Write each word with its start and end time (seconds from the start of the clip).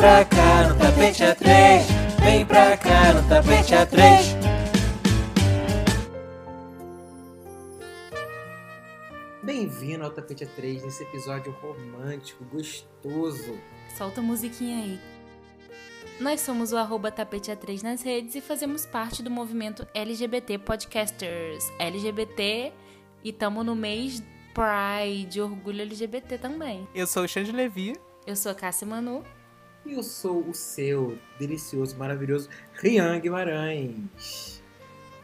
pra 0.00 0.24
cá 0.24 0.66
no 0.66 0.78
tapete 0.78 1.22
a 1.22 1.34
três. 1.34 1.86
Vem 2.24 2.46
pra 2.46 2.74
cá 2.74 3.12
no 3.12 3.28
tapete 3.28 3.74
a 3.74 3.84
três. 3.84 4.34
Bem-vindo 9.42 10.04
ao 10.04 10.10
Tapete 10.10 10.46
A3 10.46 10.82
nesse 10.82 11.02
episódio 11.02 11.52
romântico, 11.52 12.44
gostoso. 12.44 13.58
Solta 13.96 14.20
a 14.20 14.22
musiquinha 14.22 14.78
aí. 14.78 15.00
Nós 16.18 16.40
somos 16.40 16.72
o 16.72 16.76
arroba 16.76 17.10
tapete 17.10 17.50
A3 17.50 17.82
nas 17.82 18.02
redes 18.02 18.34
e 18.34 18.40
fazemos 18.40 18.86
parte 18.86 19.22
do 19.22 19.30
movimento 19.30 19.86
LGBT 19.92 20.58
Podcasters. 20.58 21.70
LGBT 21.78 22.72
e 23.22 23.32
tamo 23.32 23.62
no 23.62 23.74
mês 23.74 24.22
Pride, 24.54 25.42
orgulho 25.42 25.82
LGBT 25.82 26.38
também. 26.38 26.88
Eu 26.94 27.06
sou 27.06 27.24
o 27.24 27.28
Xande 27.28 27.52
Levi. 27.52 27.94
Eu 28.26 28.36
sou 28.36 28.52
a 28.52 28.54
Cássia 28.54 28.86
Manu. 28.86 29.24
E 29.84 29.94
eu 29.94 30.02
sou 30.02 30.40
o 30.48 30.54
seu 30.54 31.16
delicioso, 31.38 31.96
maravilhoso 31.96 32.48
Rian 32.74 33.18
Guimarães. 33.18 34.59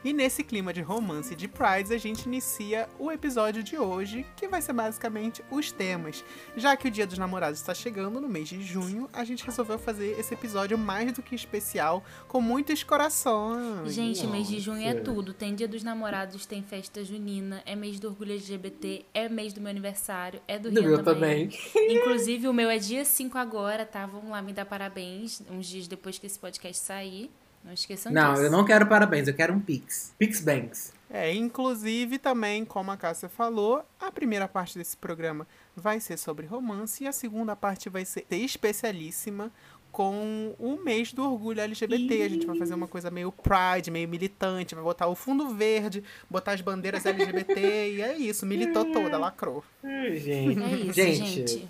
E 0.06 0.12
nesse 0.12 0.45
clima 0.45 0.73
de 0.73 0.80
romance 0.80 1.33
e 1.33 1.37
de 1.37 1.48
Pride, 1.48 1.92
a 1.92 1.98
gente 1.98 2.27
inicia 2.27 2.88
o 2.96 3.10
episódio 3.10 3.60
de 3.60 3.77
hoje, 3.77 4.24
que 4.37 4.46
vai 4.46 4.62
ser 4.62 4.73
basicamente 4.73 5.42
os 5.51 5.73
temas. 5.73 6.24
Já 6.56 6.77
que 6.77 6.87
o 6.87 6.91
Dia 6.92 7.09
dos 7.09 7.19
Namorados 7.19 7.59
está 7.59 7.74
chegando 7.74 8.20
no 8.20 8.29
mês 8.29 8.48
de 8.48 8.62
junho, 8.62 9.10
a 9.12 9.24
gente 9.24 9.45
resolveu 9.45 9.80
fazer 9.80 10.16
esse 10.16 10.32
episódio 10.32 10.79
mais 10.79 11.10
do 11.10 11.20
que 11.20 11.34
especial, 11.34 12.05
com 12.29 12.41
muitos 12.41 12.84
corações. 12.84 13.92
Gente, 13.92 14.24
mês 14.29 14.46
de 14.46 14.60
junho 14.60 14.87
é 14.87 14.92
nossa. 14.92 15.05
tudo. 15.05 15.34
Tem 15.34 15.56
dia 15.56 15.66
dos 15.66 15.82
namorados, 15.82 16.46
tem 16.46 16.62
festa 16.62 17.02
junina, 17.02 17.60
é 17.66 17.74
mês 17.74 17.98
do 17.98 18.07
orgulho 18.07 18.30
LGBT, 18.30 19.04
é 19.12 19.29
mês 19.29 19.52
do 19.52 19.60
meu 19.60 19.70
aniversário, 19.70 20.41
é 20.46 20.57
do 20.57 20.70
Do 20.70 20.84
meu 20.84 21.02
também. 21.02 21.48
também. 21.48 21.96
Inclusive, 21.98 22.46
o 22.46 22.52
meu 22.52 22.70
é 22.70 22.79
dia 22.79 23.04
5 23.04 23.37
agora, 23.37 23.84
tá? 23.84 24.07
Vamos 24.07 24.30
lá 24.30 24.41
me 24.41 24.52
dar 24.52 24.66
parabéns, 24.66 25.43
uns 25.51 25.66
dias 25.66 25.88
depois 25.88 26.16
que 26.16 26.27
esse 26.27 26.38
podcast 26.38 26.80
sair. 26.80 27.29
Não 27.66 27.72
esqueçam 27.72 28.12
Não, 28.12 28.34
disso. 28.34 28.45
eu 28.45 28.50
não 28.50 28.64
quero 28.64 28.86
parabéns, 28.86 29.26
eu 29.26 29.34
quero 29.34 29.52
um 29.52 29.59
Pix. 29.59 30.14
Pix 30.16 30.40
Banks. 30.40 30.92
É, 31.10 31.34
inclusive 31.34 32.18
também, 32.18 32.64
como 32.64 32.92
a 32.92 32.96
Cássia 32.96 33.28
falou, 33.28 33.84
a 33.98 34.10
primeira 34.10 34.46
parte 34.46 34.78
desse 34.78 34.96
programa 34.96 35.46
vai 35.74 35.98
ser 35.98 36.16
sobre 36.16 36.46
romance 36.46 37.02
e 37.02 37.09
a 37.09 37.12
segunda 37.12 37.56
parte 37.56 37.88
vai 37.88 38.04
ser 38.04 38.24
especialíssima 38.30 39.50
com 39.90 40.54
o 40.59 40.76
mês 40.76 41.12
do 41.12 41.24
orgulho 41.24 41.60
LGBT. 41.60 42.22
A 42.22 42.28
gente 42.28 42.46
vai 42.46 42.56
fazer 42.56 42.74
uma 42.74 42.87
coisa 42.87 43.10
meio 43.10 43.32
pride, 43.32 43.90
meio 43.90 44.09
militante, 44.09 44.74
vai 44.74 44.84
botar 44.84 45.09
o 45.09 45.14
fundo 45.14 45.48
verde, 45.54 46.04
botar 46.30 46.52
as 46.52 46.60
bandeiras 46.60 47.04
LGBT 47.04 47.94
e 47.94 48.02
é 48.02 48.16
isso, 48.16 48.46
militou 48.46 48.84
toda, 48.92 49.18
lacrou. 49.18 49.64
Ai, 49.82 50.18
gente. 50.18 50.60
É 50.60 50.76
isso, 50.76 50.92
gente, 50.92 51.24
gente. 51.26 51.68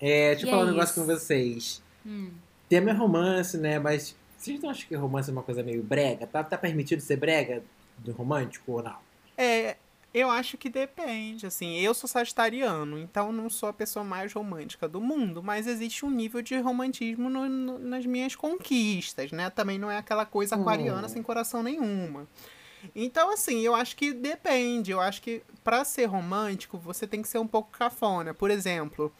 É, 0.00 0.30
deixa 0.30 0.46
eu 0.46 0.50
falar 0.50 0.62
é 0.62 0.64
um 0.66 0.68
negócio 0.68 0.92
isso. 0.92 1.00
com 1.00 1.06
vocês. 1.06 1.82
Hum. 2.06 2.30
Tema 2.68 2.90
é 2.90 2.94
romance, 2.94 3.58
né? 3.58 3.78
Mas 3.78 4.14
vocês 4.36 4.60
não 4.60 4.70
acham 4.70 4.86
que 4.88 4.94
romance 4.94 5.28
é 5.30 5.32
uma 5.32 5.42
coisa 5.42 5.62
meio 5.62 5.82
brega? 5.82 6.26
Tá, 6.26 6.42
tá 6.44 6.56
permitido 6.58 7.00
ser 7.00 7.16
brega 7.16 7.62
do 7.98 8.12
romântico 8.12 8.72
ou 8.72 8.82
não? 8.82 8.96
É, 9.36 9.76
eu 10.14 10.30
acho 10.30 10.56
que 10.56 10.68
depende, 10.70 11.46
assim, 11.46 11.78
eu 11.78 11.92
sou 11.92 12.08
sagitariano, 12.08 12.98
então 12.98 13.30
não 13.32 13.50
sou 13.50 13.68
a 13.68 13.72
pessoa 13.72 14.04
mais 14.04 14.32
romântica 14.32 14.88
do 14.88 15.00
mundo, 15.00 15.42
mas 15.42 15.66
existe 15.66 16.04
um 16.06 16.10
nível 16.10 16.40
de 16.42 16.56
romantismo 16.58 17.28
no- 17.28 17.48
no- 17.48 17.78
nas 17.78 18.06
minhas 18.06 18.34
conquistas, 18.34 19.30
né? 19.32 19.50
Também 19.50 19.78
não 19.78 19.90
é 19.90 19.98
aquela 19.98 20.24
coisa 20.24 20.54
aquariana 20.56 21.06
Hum. 21.06 21.08
sem 21.08 21.22
coração 21.22 21.62
nenhuma. 21.62 22.26
Então, 22.94 23.30
assim, 23.32 23.60
eu 23.62 23.74
acho 23.74 23.96
que 23.96 24.12
depende. 24.12 24.90
Eu 24.92 25.00
acho 25.00 25.20
que 25.20 25.42
pra 25.64 25.84
ser 25.84 26.04
romântico, 26.06 26.78
você 26.78 27.06
tem 27.06 27.20
que 27.20 27.28
ser 27.28 27.38
um 27.38 27.46
pouco 27.46 27.70
cafona. 27.76 28.32
Por 28.32 28.50
exemplo, 28.50 29.12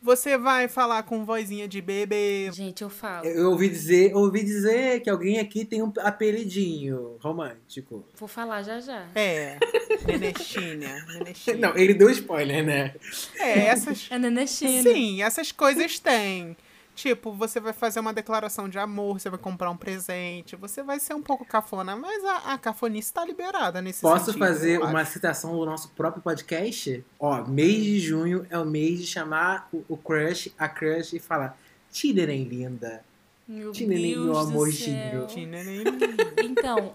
você 0.00 0.38
vai 0.38 0.68
falar 0.68 1.02
com 1.02 1.24
vozinha 1.24 1.66
de 1.66 1.80
bebê, 1.80 2.50
Gente, 2.52 2.82
eu 2.82 2.90
falo. 2.90 3.26
Eu, 3.26 3.50
ouvi 3.50 3.68
dizer, 3.68 4.12
eu 4.12 4.18
ouvi 4.18 4.44
dizer 4.44 5.00
que 5.00 5.10
alguém 5.10 5.38
aqui 5.38 5.64
tem 5.64 5.82
um 5.82 5.92
apelidinho 5.98 7.16
romântico. 7.20 8.04
Vou 8.14 8.28
falar 8.28 8.62
já 8.62 8.80
já. 8.80 9.06
É, 9.14 9.58
nenechinha, 10.06 11.04
nenechinha. 11.12 11.56
Não, 11.58 11.76
ele 11.76 11.94
deu 11.94 12.10
spoiler, 12.10 12.64
né? 12.64 12.94
É, 13.38 13.66
essas, 13.66 14.06
É 14.10 14.18
Nenechina. 14.18 14.82
Sim, 14.82 15.22
essas 15.22 15.52
coisas 15.52 15.98
tem. 15.98 16.56
Tipo, 16.98 17.32
você 17.32 17.60
vai 17.60 17.72
fazer 17.72 18.00
uma 18.00 18.12
declaração 18.12 18.68
de 18.68 18.76
amor, 18.76 19.20
você 19.20 19.30
vai 19.30 19.38
comprar 19.38 19.70
um 19.70 19.76
presente, 19.76 20.56
você 20.56 20.82
vai 20.82 20.98
ser 20.98 21.14
um 21.14 21.22
pouco 21.22 21.44
cafona, 21.44 21.94
mas 21.94 22.24
a, 22.24 22.54
a 22.54 22.58
cafonice 22.58 23.12
tá 23.12 23.24
liberada 23.24 23.80
nesse 23.80 24.00
Posso 24.00 24.24
sentido, 24.24 24.40
fazer 24.40 24.80
uma 24.80 25.04
citação 25.04 25.56
do 25.56 25.64
nosso 25.64 25.90
próprio 25.90 26.20
podcast? 26.20 27.04
Ó, 27.20 27.44
mês 27.44 27.84
de 27.84 28.00
junho 28.00 28.44
é 28.50 28.58
o 28.58 28.64
mês 28.64 28.98
de 28.98 29.06
chamar 29.06 29.68
o, 29.72 29.84
o 29.88 29.96
crush, 29.96 30.52
a 30.58 30.68
crush 30.68 31.12
e 31.12 31.20
falar 31.20 31.56
Tinerem 31.92 32.42
linda. 32.42 33.04
Meu 33.46 33.70
Tinelin, 33.70 34.14
Deus 34.14 34.26
meu 34.26 34.36
amorzinho. 34.36 35.28
Então, 36.42 36.92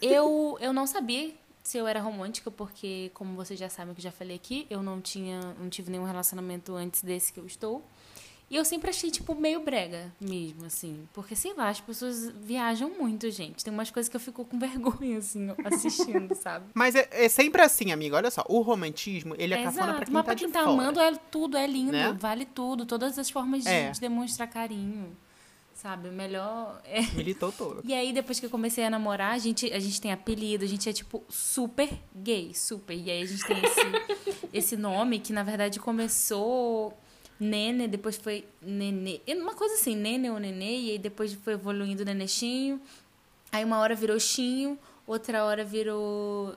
eu, 0.00 0.56
eu 0.60 0.72
não 0.72 0.86
sabia 0.86 1.34
se 1.64 1.76
eu 1.76 1.88
era 1.88 2.00
romântica, 2.00 2.52
porque, 2.52 3.10
como 3.14 3.34
vocês 3.34 3.58
já 3.58 3.68
sabem 3.68 3.94
que 3.94 4.00
eu 4.00 4.04
já 4.04 4.12
falei 4.12 4.36
aqui, 4.36 4.64
eu 4.70 4.80
não 4.80 5.00
tinha, 5.00 5.40
não 5.58 5.68
tive 5.68 5.90
nenhum 5.90 6.04
relacionamento 6.04 6.72
antes 6.76 7.02
desse 7.02 7.32
que 7.32 7.40
eu 7.40 7.46
estou. 7.46 7.84
E 8.50 8.56
eu 8.56 8.64
sempre 8.64 8.90
achei, 8.90 9.12
tipo, 9.12 9.32
meio 9.36 9.60
brega 9.60 10.12
mesmo, 10.20 10.66
assim. 10.66 11.08
Porque, 11.14 11.36
sei 11.36 11.54
lá, 11.54 11.68
as 11.68 11.80
pessoas 11.80 12.30
viajam 12.42 12.90
muito, 12.98 13.30
gente. 13.30 13.62
Tem 13.64 13.72
umas 13.72 13.92
coisas 13.92 14.08
que 14.10 14.16
eu 14.16 14.20
fico 14.20 14.44
com 14.44 14.58
vergonha, 14.58 15.18
assim, 15.18 15.48
assistindo, 15.64 16.34
sabe? 16.34 16.66
Mas 16.74 16.96
é, 16.96 17.08
é 17.12 17.28
sempre 17.28 17.62
assim, 17.62 17.92
amiga. 17.92 18.16
Olha 18.16 18.28
só, 18.28 18.44
o 18.48 18.60
romantismo, 18.60 19.36
ele 19.38 19.54
é, 19.54 19.60
É, 19.60 19.62
cafona 19.62 19.82
pra 19.84 19.92
exato. 19.92 20.04
quem 20.06 20.12
Mas 20.14 20.22
tá 20.22 20.24
pra 20.24 20.34
de 20.34 20.42
quem 20.44 20.50
tá 20.52 20.60
fora. 20.64 20.72
amando, 20.72 20.98
é 20.98 21.14
tudo, 21.30 21.56
é 21.56 21.64
lindo, 21.64 21.92
Né? 21.92 22.12
vale 22.18 22.44
tudo. 22.44 22.84
Todas 22.84 23.16
as 23.20 23.30
formas 23.30 23.62
de, 23.62 23.68
É. 23.70 23.92
de 23.92 24.00
demonstrar 24.00 24.48
carinho, 24.48 25.16
sabe? 25.72 26.08
O 26.08 26.12
melhor 26.12 26.82
é... 26.84 27.02
Militou 27.14 27.52
todo. 27.52 27.82
E 27.84 27.94
aí, 27.94 28.12
depois 28.12 28.40
que 28.40 28.46
eu 28.46 28.50
comecei 28.50 28.82
a 28.84 28.90
namorar, 28.90 29.32
a 29.34 29.38
gente, 29.38 29.72
a 29.72 29.78
gente 29.78 30.00
tem 30.00 30.10
apelido, 30.10 30.64
a 30.64 30.68
gente 30.68 30.88
é, 30.88 30.92
tipo, 30.92 31.22
super 31.28 31.88
gay, 32.16 32.52
super. 32.52 32.94
E 32.96 33.08
aí 33.08 33.22
a 33.22 33.26
gente 33.26 33.44
tem 33.46 33.58
esse, 33.64 34.38
esse 34.52 34.76
nome 34.76 35.20
que, 35.20 35.32
na 35.32 35.44
verdade, 35.44 35.78
começou 35.78 36.98
Nene, 37.40 37.88
depois 37.88 38.16
foi 38.16 38.44
Nenê. 38.60 39.20
Uma 39.28 39.54
coisa 39.54 39.74
assim, 39.74 39.96
Nene 39.96 40.30
ou 40.30 40.38
Nenê, 40.38 40.78
e 40.78 40.90
aí 40.90 40.98
depois 40.98 41.32
foi 41.32 41.54
evoluindo 41.54 42.04
Nenechinho. 42.04 42.78
Aí 43.50 43.64
uma 43.64 43.78
hora 43.78 43.94
virou 43.94 44.20
Chinho, 44.20 44.78
outra 45.06 45.42
hora 45.44 45.64
virou... 45.64 46.54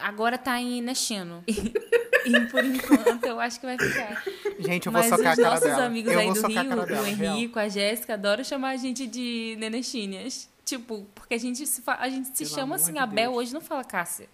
Agora 0.00 0.38
tá 0.38 0.58
em 0.58 0.80
Nechino. 0.80 1.44
E 1.46 2.40
por 2.50 2.64
enquanto 2.64 3.24
eu 3.24 3.38
acho 3.38 3.60
que 3.60 3.66
vai 3.66 3.78
ficar. 3.78 4.24
Gente, 4.58 4.86
eu 4.86 4.92
vou 4.92 5.00
Mas 5.02 5.10
socar 5.10 5.28
a 5.28 5.32
os 5.32 5.36
cara 5.36 5.50
nossos 5.50 5.68
dela. 5.68 5.84
amigos 5.84 6.12
eu 6.12 6.18
aí 6.18 6.32
do 6.32 6.44
a 6.44 6.48
Rio, 6.48 6.68
dela, 6.86 7.02
o 7.02 7.04
real. 7.04 7.36
A 7.54 7.68
Jéssica, 7.68 8.14
adoram 8.14 8.42
chamar 8.42 8.70
a 8.70 8.76
gente 8.76 9.06
de 9.06 9.54
nenechinhas. 9.58 10.48
Tipo, 10.64 11.06
porque 11.14 11.34
a 11.34 11.38
gente 11.38 11.64
se, 11.66 11.82
a 11.86 12.08
gente 12.08 12.28
se 12.28 12.44
Pelo 12.44 12.50
chama 12.56 12.74
assim, 12.76 12.94
de 12.94 12.98
a 12.98 13.06
Bel 13.06 13.30
Deus. 13.30 13.42
hoje 13.42 13.54
não 13.54 13.60
fala 13.60 13.84
Cássia. 13.84 14.28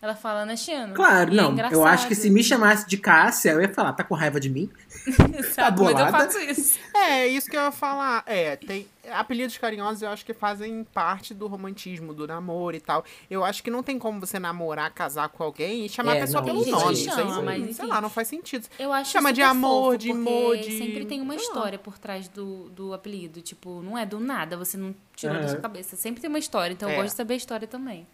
Ela 0.00 0.14
fala 0.14 0.46
Nechino. 0.46 0.94
Claro, 0.94 1.32
E 1.34 1.38
é 1.38 1.42
não. 1.42 1.56
eu 1.72 1.84
acho 1.84 2.06
que 2.06 2.14
se 2.14 2.30
me 2.30 2.42
chamasse 2.44 2.86
de 2.88 2.96
Cássia, 2.96 3.50
eu 3.50 3.60
ia 3.60 3.68
falar, 3.68 3.92
tá 3.94 4.04
com 4.04 4.14
raiva 4.14 4.38
de 4.38 4.48
mim? 4.48 4.70
sabe? 5.52 5.80
Mas 5.82 5.90
eu 5.90 5.96
bolada? 5.96 6.10
faço 6.12 6.38
isso. 6.38 6.78
É, 6.94 7.26
isso 7.26 7.50
que 7.50 7.56
eu 7.56 7.62
ia 7.62 7.72
falar. 7.72 8.22
É, 8.24 8.54
tem 8.56 8.86
apelidos 9.10 9.56
carinhosos 9.58 10.02
eu 10.02 10.08
acho 10.10 10.24
que 10.24 10.32
fazem 10.34 10.84
parte 10.94 11.34
do 11.34 11.48
romantismo, 11.48 12.14
do 12.14 12.28
namoro 12.28 12.76
e 12.76 12.80
tal. 12.80 13.04
Eu 13.28 13.44
acho 13.44 13.60
que 13.62 13.70
não 13.72 13.82
tem 13.82 13.98
como 13.98 14.20
você 14.20 14.38
namorar, 14.38 14.88
casar 14.92 15.28
com 15.30 15.42
alguém 15.42 15.84
e 15.86 15.88
chamar 15.88 16.14
É, 16.14 16.18
a 16.18 16.20
pessoa 16.20 16.42
não, 16.42 16.46
pelo 16.46 16.64
nome. 16.70 16.96
chama, 16.96 17.50
aí, 17.50 17.58
mas, 17.60 17.76
sei 17.76 17.84
enfim. 17.84 17.86
lá, 17.92 18.00
não 18.00 18.10
faz 18.10 18.28
sentido. 18.28 18.68
Eu 18.78 18.92
acho 18.92 19.10
Chama 19.10 19.32
de 19.32 19.42
amor, 19.42 19.94
fofo, 19.94 19.98
de 19.98 20.10
amor, 20.12 20.56
de- 20.58 20.78
sempre 20.78 21.06
tem 21.06 21.20
uma 21.20 21.34
sei 21.34 21.42
história 21.44 21.78
por 21.78 21.98
trás 21.98 22.28
do, 22.28 22.68
do 22.70 22.92
apelido. 22.94 23.40
Tipo, 23.40 23.82
não 23.82 23.98
é 23.98 24.06
do 24.06 24.20
nada, 24.20 24.56
você 24.56 24.76
não 24.76 24.94
tirou 25.16 25.40
da 25.40 25.48
sua 25.48 25.58
cabeça. 25.58 25.96
Sempre 25.96 26.20
tem 26.20 26.28
uma 26.28 26.38
história, 26.38 26.72
então 26.72 26.88
eu 26.88 26.92
É. 26.94 26.96
gosto 26.98 27.10
de 27.10 27.16
saber 27.16 27.34
a 27.34 27.36
história 27.38 27.66
também. 27.66 28.06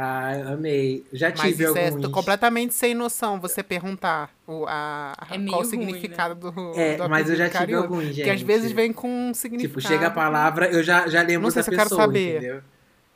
Ah, 0.00 0.52
amei. 0.52 1.04
Já 1.12 1.30
Mas 1.30 1.40
tive 1.40 1.64
é 1.64 1.88
alguns. 1.88 2.06
completamente 2.12 2.72
sem 2.72 2.94
noção 2.94 3.40
você 3.40 3.64
perguntar 3.64 4.30
o, 4.46 4.64
a, 4.68 5.12
a- 5.18 5.34
É 5.34 5.38
qual 5.46 5.60
o 5.60 5.64
ruim, 5.64 5.70
significado 5.70 6.34
do, 6.52 6.72
É, 6.78 6.96
do 6.96 7.08
mas 7.08 7.28
eu 7.28 7.34
já 7.34 7.46
tive 7.46 7.58
carinhoso. 7.58 7.84
alguns, 7.84 8.04
gente. 8.04 8.14
Porque 8.16 8.30
às 8.30 8.40
vezes 8.42 8.70
vem 8.70 8.92
com 8.92 9.08
um 9.08 9.34
significado. 9.34 9.80
Tipo, 9.80 9.92
chega 9.92 10.06
a 10.06 10.10
palavra, 10.10 10.68
eu 10.70 10.84
já, 10.84 11.08
já 11.08 11.20
lembro 11.22 11.42
Não 11.42 11.50
sei 11.50 11.60
da 11.60 11.64
se 11.64 11.70
eu 11.70 11.74
quero 11.76 11.88
pessoa, 11.88 12.02
saber. 12.06 12.36
entendeu? 12.36 12.60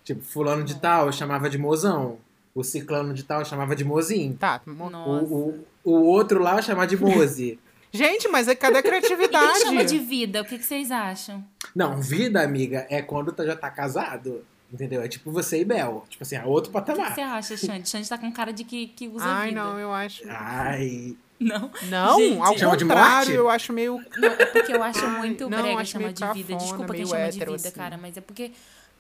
Tipo, 0.03 0.23
fulano 0.23 0.65
de 0.65 0.75
tal 0.81 1.07
eu 1.07 1.13
chamava 1.13 1.49
de 1.49 1.57
mozão. 1.57 2.19
O 2.55 2.65
ciclano 2.65 3.15
de 3.15 3.23
tal 3.23 3.39
eu 3.39 3.45
chamava 3.45 3.77
de 3.77 3.85
mozinho. 3.85 4.35
Tá, 4.35 4.61
mo- 4.67 4.87
O, 4.87 4.91
Nossa. 4.91 5.25
o, 5.25 5.65
o 5.85 5.93
outro 6.07 6.41
lá 6.43 6.57
eu 6.57 6.63
chamava 6.63 6.87
de 6.89 6.97
moze. 6.97 7.59
Gente, 7.95 8.27
mas 8.27 8.49
é 8.49 8.55
cadê 8.55 8.77
a 8.79 8.81
E 8.81 8.83
criatividade? 8.83 9.61
chama 9.61 9.85
de 9.85 9.99
vida? 9.99 10.41
O 10.41 10.45
que, 10.45 10.59
que 10.59 10.65
vocês 10.65 10.91
acham? 10.91 11.45
Não, 11.77 12.01
vida, 12.01 12.43
amiga, 12.43 12.87
é 12.91 13.01
quando 13.03 13.31
tu 13.31 13.45
já 13.47 13.55
tá 13.55 13.71
casado. 13.71 14.45
Entendeu? 14.73 15.03
É 15.03 15.09
tipo 15.09 15.31
você 15.31 15.61
e 15.61 15.65
Bel. 15.65 16.05
Tipo 16.09 16.23
assim, 16.23 16.37
é 16.37 16.45
outro 16.45 16.71
O 16.71 16.75
que, 16.75 16.81
que 16.81 16.87
patamar. 16.93 17.15
você 17.15 17.21
acha, 17.21 17.57
Xande? 17.57 17.89
Xande 17.89 18.09
tá 18.09 18.17
com 18.17 18.33
cara 18.33 18.53
de 18.53 18.65
que, 18.65 18.87
que 18.89 19.07
usa 19.09 19.25
Ai, 19.27 19.51
vida. 19.51 19.63
não, 19.63 19.79
eu 19.79 19.93
acho. 19.93 20.23
Ai. 20.29 21.17
Não? 21.39 21.71
Não, 21.91 22.19
Gente. 22.21 22.41
ao 22.41 22.57
Chama 22.57 22.77
de 22.77 22.85
contrário, 22.85 23.17
morte? 23.17 23.33
eu 23.33 23.51
acho 23.51 23.73
meio. 23.73 24.01
Não, 24.17 24.29
é 24.29 24.47
porque 24.47 24.73
eu 24.73 24.83
acho 24.83 25.07
muito 25.11 25.51
não, 25.51 25.61
brega 25.63 25.81
acho 25.81 25.91
chamar 25.91 26.13
de 26.13 26.25
vida. 26.33 26.49
cafona, 26.55 26.59
Desculpa 26.59 26.95
quem 26.95 27.05
chama 27.07 27.31
de 27.31 27.39
vida, 27.41 27.55
assim. 27.57 27.71
cara, 27.73 27.99
mas 27.99 28.17
é 28.17 28.21
porque. 28.21 28.53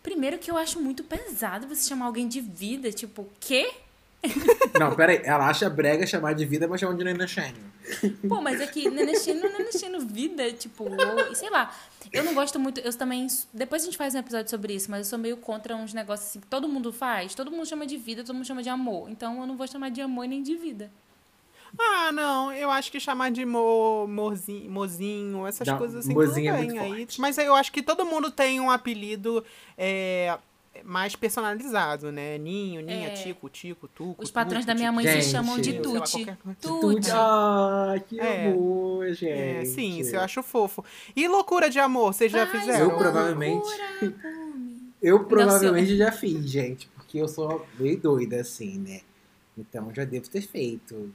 Primeiro 0.03 0.37
que 0.39 0.51
eu 0.51 0.57
acho 0.57 0.81
muito 0.81 1.05
pesado 1.05 1.69
você 1.69 1.89
chamar 1.89 2.07
alguém 2.07 2.27
de 2.27 2.41
vida. 2.41 2.91
Tipo, 2.91 3.29
quê? 3.39 3.71
Não, 4.79 4.95
peraí. 4.95 5.21
Ela 5.25 5.49
acha 5.49 5.69
brega 5.69 6.07
chamar 6.07 6.35
de 6.35 6.45
vida, 6.45 6.67
mas 6.69 6.81
chama 6.81 6.95
de 6.95 7.05
nenenchênio. 7.05 7.73
Pô, 8.29 8.41
mas 8.41 8.61
é 8.61 8.67
que 8.67 8.89
Nenechino, 8.89 9.41
Nenechino 9.43 10.01
vida, 10.01 10.51
tipo, 10.53 10.85
ou- 10.85 11.35
sei 11.35 11.51
lá. 11.51 11.75
Eu 12.13 12.23
não 12.25 12.33
gosto 12.35 12.59
muito, 12.59 12.81
eu 12.81 12.93
também. 12.97 13.27
Depois 13.53 13.83
a 13.83 13.85
gente 13.87 13.97
faz 13.99 14.15
um 14.15 14.19
episódio 14.19 14.49
sobre 14.51 14.75
isso, 14.75 14.91
mas 14.91 15.01
eu 15.01 15.05
sou 15.11 15.19
meio 15.19 15.37
contra 15.37 15.75
uns 15.77 15.93
negócios 15.93 16.29
assim 16.31 16.41
que 16.41 16.47
todo 16.47 16.69
mundo 16.69 16.93
faz. 16.93 17.35
Todo 17.35 17.51
mundo 17.51 17.67
chama 17.67 17.87
de 17.87 17.97
vida, 17.97 18.23
todo 18.25 18.35
mundo 18.35 18.47
chama 18.47 18.63
de 18.63 18.69
amor. 18.69 19.11
Então 19.11 19.41
eu 19.41 19.47
não 19.47 19.57
vou 19.57 19.67
chamar 19.67 19.91
de 19.91 20.01
amor 20.01 20.27
nem 20.27 20.43
de 20.43 20.57
vida. 20.57 20.91
Ah, 21.79 22.13
não, 22.13 22.53
eu 22.53 22.71
acho 22.71 22.93
que 22.93 23.01
chamar 23.01 23.31
de 23.31 23.47
mo, 23.47 24.07
morzinho, 24.07 24.71
mozinho, 24.71 25.47
essas 25.47 25.67
Não, 25.67 25.79
coisas 25.79 26.05
assim, 26.05 26.13
mozinho 26.13 26.55
é 26.55 26.59
tudo 26.59 26.69
bem. 26.69 26.79
Aí, 26.79 26.97
forte. 26.99 27.21
mas 27.21 27.39
eu 27.39 27.55
acho 27.55 27.73
que 27.73 27.83
todo 27.83 28.05
mundo 28.05 28.31
tem 28.31 28.61
um 28.61 28.71
apelido 28.71 29.43
é, 29.77 30.37
mais 30.85 31.15
personalizado, 31.15 32.11
né? 32.11 32.39
Ninho, 32.39 32.81
Ninha, 32.81 33.09
É. 33.09 33.11
Tico, 33.11 33.49
Tico, 33.49 33.87
Tuco. 33.89 34.23
Os 34.23 34.31
patrões 34.31 34.65
Tuco, 34.65 34.69
da 34.69 34.75
minha 34.75 34.91
mãe 34.93 35.07
se 35.07 35.13
Gente. 35.21 35.27
chamam 35.27 35.59
de 35.61 35.73
lá, 35.73 35.83
Tuti. 36.01 36.25
qualquer. 36.25 36.39
Tuti. 36.61 37.11
Ah, 37.13 37.95
que 38.09 38.19
É. 38.19 38.49
amor, 38.49 39.07
gente. 39.13 39.31
É, 39.33 39.65
sim, 39.65 39.99
isso 39.99 40.17
eu 40.17 40.21
acho 40.21 40.43
fofo. 40.43 40.85
E 41.15 41.29
loucura 41.29 41.69
de 41.69 41.79
amor, 41.79 42.15
vocês 42.15 42.33
já 42.33 42.47
fizeram? 42.47 42.91
Eu 42.91 42.97
provavelmente- 42.97 43.65
loucura. 44.01 44.33
Eu 45.03 45.25
provavelmente 45.25 45.97
já 45.97 46.13
fiz, 46.13 46.49
gente. 46.49 46.87
Porque 46.95 47.19
eu 47.19 47.27
sou 47.27 47.67
meio 47.77 47.99
doida, 48.01 48.41
assim, 48.41 48.79
né? 48.79 49.01
Então 49.59 49.93
já 49.93 50.05
devo 50.05 50.29
ter 50.31 50.43
feito. 50.43 51.13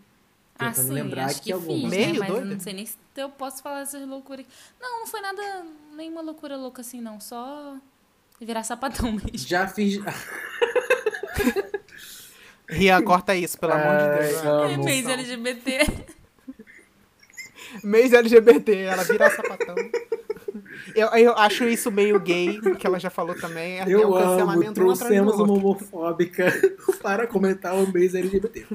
Ah, 0.60 0.66
Tentando 0.72 0.88
sim, 0.88 0.94
lembrar 0.94 1.26
acho 1.28 1.36
aqui 1.38 1.46
que 1.46 1.52
algumas. 1.54 1.82
fiz, 1.82 1.90
Meio 1.90 2.14
né? 2.14 2.20
Mas 2.20 2.28
eu 2.30 2.36
doida? 2.36 2.54
não 2.54 2.60
sei 2.60 2.74
nem 2.74 2.86
se 2.86 2.98
eu 3.16 3.30
posso 3.30 3.64
falar 3.64 3.82
essas 3.82 4.06
loucuras. 4.06 4.46
Não, 4.82 5.00
não 5.00 5.08
foi 5.08 5.22
nada, 5.22 5.66
nenhuma 5.96 6.20
loucura 6.20 6.58
louca 6.58 6.82
assim, 6.82 7.00
não. 7.00 7.20
Só 7.22 7.78
virar 8.46 8.64
sapatão 8.64 9.12
mesmo. 9.12 9.32
Já 9.34 9.68
fiz. 9.68 10.00
Rian, 12.70 13.02
corta 13.02 13.36
isso, 13.36 13.58
pelo 13.58 13.74
amor 13.74 13.98
de 13.98 14.20
Deus. 14.20 14.44
É 14.44 14.48
amo. 14.48 14.84
mês 14.86 15.08
LGBT. 15.08 15.88
Mês 17.84 18.14
LGBT, 18.14 18.76
ela 18.76 19.04
vira 19.04 19.30
sapatão. 19.30 19.76
Eu, 20.96 21.08
eu 21.10 21.34
acho 21.34 21.66
isso 21.66 21.92
meio 21.92 22.20
gay, 22.20 22.60
que 22.78 22.88
ela 22.88 23.00
já 23.00 23.10
falou 23.10 23.36
também. 23.36 23.80
É 23.80 23.86
Eu 23.88 24.12
um 24.12 24.16
amo, 24.16 24.74
trouxemos 24.74 25.36
uma 25.36 25.54
homofóbica 25.54 26.52
para 27.02 27.28
comentar 27.28 27.76
o 27.76 27.92
mês 27.92 28.16
LGBT. 28.16 28.66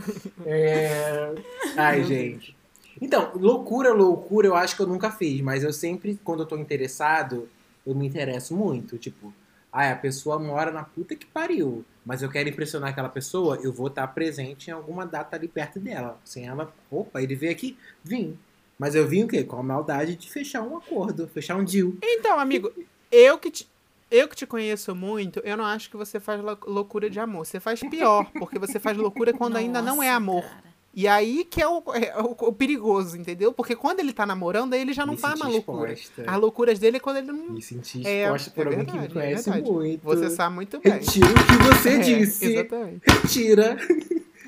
É... 0.46 1.34
Ai, 1.76 2.04
gente. 2.04 2.56
Então, 3.00 3.32
loucura, 3.34 3.92
loucura, 3.92 4.46
eu 4.46 4.54
acho 4.54 4.76
que 4.76 4.82
eu 4.82 4.86
nunca 4.86 5.10
fiz, 5.10 5.40
mas 5.40 5.64
eu 5.64 5.72
sempre, 5.72 6.18
quando 6.22 6.40
eu 6.40 6.46
tô 6.46 6.56
interessado, 6.56 7.48
eu 7.86 7.94
me 7.94 8.06
interesso 8.06 8.54
muito. 8.54 8.96
Tipo, 8.98 9.34
ah, 9.72 9.90
a 9.90 9.96
pessoa 9.96 10.38
mora 10.38 10.70
na 10.70 10.84
puta 10.84 11.16
que 11.16 11.24
pariu, 11.26 11.84
mas 12.04 12.22
eu 12.22 12.28
quero 12.28 12.48
impressionar 12.48 12.90
aquela 12.90 13.08
pessoa, 13.08 13.58
eu 13.62 13.72
vou 13.72 13.86
estar 13.86 14.06
presente 14.08 14.68
em 14.68 14.72
alguma 14.72 15.06
data 15.06 15.34
ali 15.36 15.48
perto 15.48 15.80
dela. 15.80 16.20
Sem 16.24 16.46
ela, 16.46 16.72
opa, 16.90 17.22
ele 17.22 17.34
veio 17.34 17.52
aqui, 17.52 17.76
vim. 18.04 18.38
Mas 18.78 18.94
eu 18.94 19.06
vim 19.06 19.24
o 19.24 19.28
quê? 19.28 19.44
Com 19.44 19.56
a 19.56 19.62
maldade 19.62 20.16
de 20.16 20.30
fechar 20.30 20.62
um 20.62 20.76
acordo, 20.76 21.28
fechar 21.28 21.56
um 21.56 21.64
deal. 21.64 21.92
Então, 22.02 22.38
amigo, 22.38 22.72
eu 23.10 23.38
que 23.38 23.50
te, 23.50 23.68
eu 24.10 24.26
que 24.28 24.34
te 24.36 24.46
conheço 24.46 24.94
muito, 24.94 25.38
eu 25.40 25.56
não 25.56 25.64
acho 25.64 25.88
que 25.88 25.96
você 25.96 26.18
faz 26.18 26.42
lou- 26.42 26.58
loucura 26.66 27.08
de 27.08 27.20
amor. 27.20 27.46
Você 27.46 27.60
faz 27.60 27.80
pior, 27.80 28.30
porque 28.32 28.58
você 28.58 28.78
faz 28.80 28.96
loucura 28.98 29.32
quando 29.32 29.56
ainda 29.56 29.80
não 29.80 30.02
é 30.02 30.06
Nossa, 30.06 30.16
amor. 30.16 30.42
cara. 30.42 30.71
E 30.94 31.08
aí 31.08 31.44
que 31.44 31.62
é 31.62 31.66
o, 31.66 31.82
é 31.94 32.20
o- 32.20 32.36
o 32.48 32.52
perigoso, 32.52 33.16
entendeu? 33.16 33.52
Porque 33.52 33.74
quando 33.74 34.00
ele 34.00 34.12
tá 34.12 34.26
namorando, 34.26 34.74
aí 34.74 34.80
ele 34.82 34.92
já 34.92 35.06
não 35.06 35.14
Me 35.14 35.20
faz 35.20 35.40
uma 35.40 35.48
loucura. 35.48 35.92
exposta. 35.92 36.30
As 36.30 36.38
loucuras 36.40 36.78
dele 36.78 36.98
é 36.98 37.00
quando 37.00 37.16
ele 37.16 37.28
não. 37.32 37.50
Me 37.52 37.62
senti 37.62 38.06
É, 38.06 38.24
exposta 38.24 38.50
por 38.50 38.66
é 38.66 38.70
alguém 38.70 38.84
que 38.84 38.92
me 38.92 38.98
verdade, 38.98 39.18
é 39.18 39.22
conhece 39.28 39.50
verdade. 39.50 39.72
muito. 39.72 40.02
Você 40.04 40.30
sabe 40.30 40.54
muito 40.54 40.78
bem. 40.80 40.92
Retira 40.92 41.26
o 41.26 41.32
que 41.34 41.76
você 41.76 41.88
É, 41.96 41.98
disse. 41.98 42.44
exatamente. 42.44 43.00
Retira. 43.06 43.76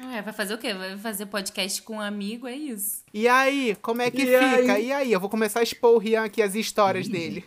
Ué, 0.06 0.20
vai 0.23 0.32
fazer 0.35 0.52
o 0.55 0.58
quê? 0.58 0.75
Vai 0.75 0.99
fazer 0.99 1.26
podcast 1.26 1.81
com 1.82 1.94
um 1.94 2.00
amigo, 2.00 2.47
é 2.47 2.55
isso. 2.55 3.02
E 3.12 3.26
aí, 3.26 3.75
como 3.81 4.02
é 4.02 4.11
que 4.11 4.23
E 4.23 4.26
fica? 4.26 4.73
aí? 4.75 4.87
E 4.88 4.93
aí? 4.93 5.12
Eu 5.12 5.19
vou 5.20 5.31
começar 5.31 5.61
a 5.61 5.62
expor 5.62 5.94
o 5.94 5.99
Rian 5.99 6.25
aqui 6.25 6.43
as 6.43 6.55
histórias 6.55 7.08
dele. 7.08 7.43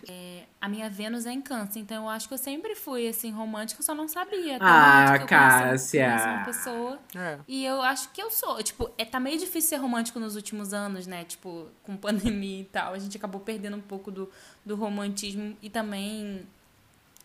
A 0.59 0.67
minha 0.67 0.89
Vênus 0.89 1.27
é 1.27 1.31
em 1.31 1.41
câncer, 1.41 1.79
então 1.79 2.03
eu 2.05 2.09
acho 2.09 2.27
que 2.27 2.33
eu 2.33 2.37
sempre 2.37 2.73
fui, 2.75 3.07
assim, 3.07 3.31
romântica, 3.31 3.79
eu 3.79 3.85
só 3.85 3.93
não 3.93 4.07
sabia. 4.07 4.55
Até 4.55 4.65
o 4.65 4.67
Ah, 4.67 5.17
eu 5.21 5.27
Cássia. 5.27 6.07
conheci 6.07 6.27
uma 6.27 6.45
pessoa. 6.45 6.99
É. 7.15 7.39
E 7.47 7.63
eu 7.63 7.79
acho 7.81 8.09
que 8.11 8.19
eu 8.21 8.31
sou. 8.31 8.61
Tipo, 8.63 8.89
é, 8.97 9.05
tá 9.05 9.19
meio 9.19 9.37
difícil 9.37 9.69
ser 9.69 9.75
romântico 9.75 10.19
nos 10.19 10.35
últimos 10.35 10.73
anos, 10.73 11.05
né? 11.05 11.23
Tipo, 11.25 11.67
com 11.83 11.95
pandemia 11.97 12.61
e 12.61 12.65
tal. 12.65 12.93
A 12.93 12.99
gente 12.99 13.15
acabou 13.15 13.39
perdendo 13.39 13.77
um 13.77 13.81
pouco 13.81 14.09
do, 14.09 14.29
do 14.65 14.75
romantismo 14.75 15.55
e 15.61 15.69
também, 15.69 16.41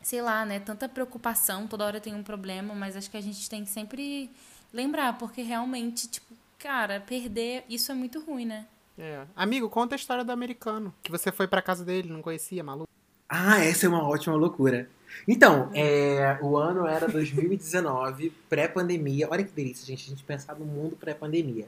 sei 0.02 0.20
lá, 0.20 0.44
né? 0.44 0.60
Tanta 0.60 0.86
preocupação, 0.86 1.66
toda 1.66 1.86
hora 1.86 2.00
tem 2.00 2.14
um 2.14 2.22
problema, 2.22 2.74
mas 2.74 2.96
acho 2.96 3.10
que 3.10 3.16
a 3.16 3.22
gente 3.22 3.48
tem 3.48 3.64
que 3.64 3.70
sempre 3.70 4.30
lembrar, 4.74 5.16
porque 5.16 5.40
realmente, 5.40 6.06
tipo, 6.06 6.34
cara, 6.58 7.00
perder, 7.00 7.64
isso 7.66 7.90
é 7.90 7.94
muito 7.94 8.20
ruim, 8.20 8.44
né? 8.44 8.66
É. 8.98 9.24
Amigo, 9.34 9.70
conta 9.70 9.94
a 9.94 9.96
história 9.96 10.22
do 10.22 10.30
americano. 10.32 10.94
Que 11.02 11.10
você 11.10 11.32
foi 11.32 11.48
pra 11.48 11.62
casa 11.62 11.82
dele, 11.82 12.10
não 12.10 12.20
conhecia, 12.20 12.62
maluco. 12.62 12.92
Ah, 13.34 13.64
essa 13.64 13.86
é 13.86 13.88
uma 13.88 14.06
ótima 14.06 14.36
loucura. 14.36 14.88
Então, 15.26 15.70
é, 15.74 16.38
o 16.42 16.56
ano 16.56 16.86
era 16.86 17.08
2019, 17.08 18.30
pré-pandemia. 18.50 19.26
Olha 19.30 19.42
que 19.42 19.52
delícia, 19.52 19.86
gente. 19.86 20.06
A 20.06 20.10
gente 20.10 20.22
pensar 20.22 20.54
no 20.58 20.66
mundo 20.66 20.96
pré-pandemia. 20.96 21.66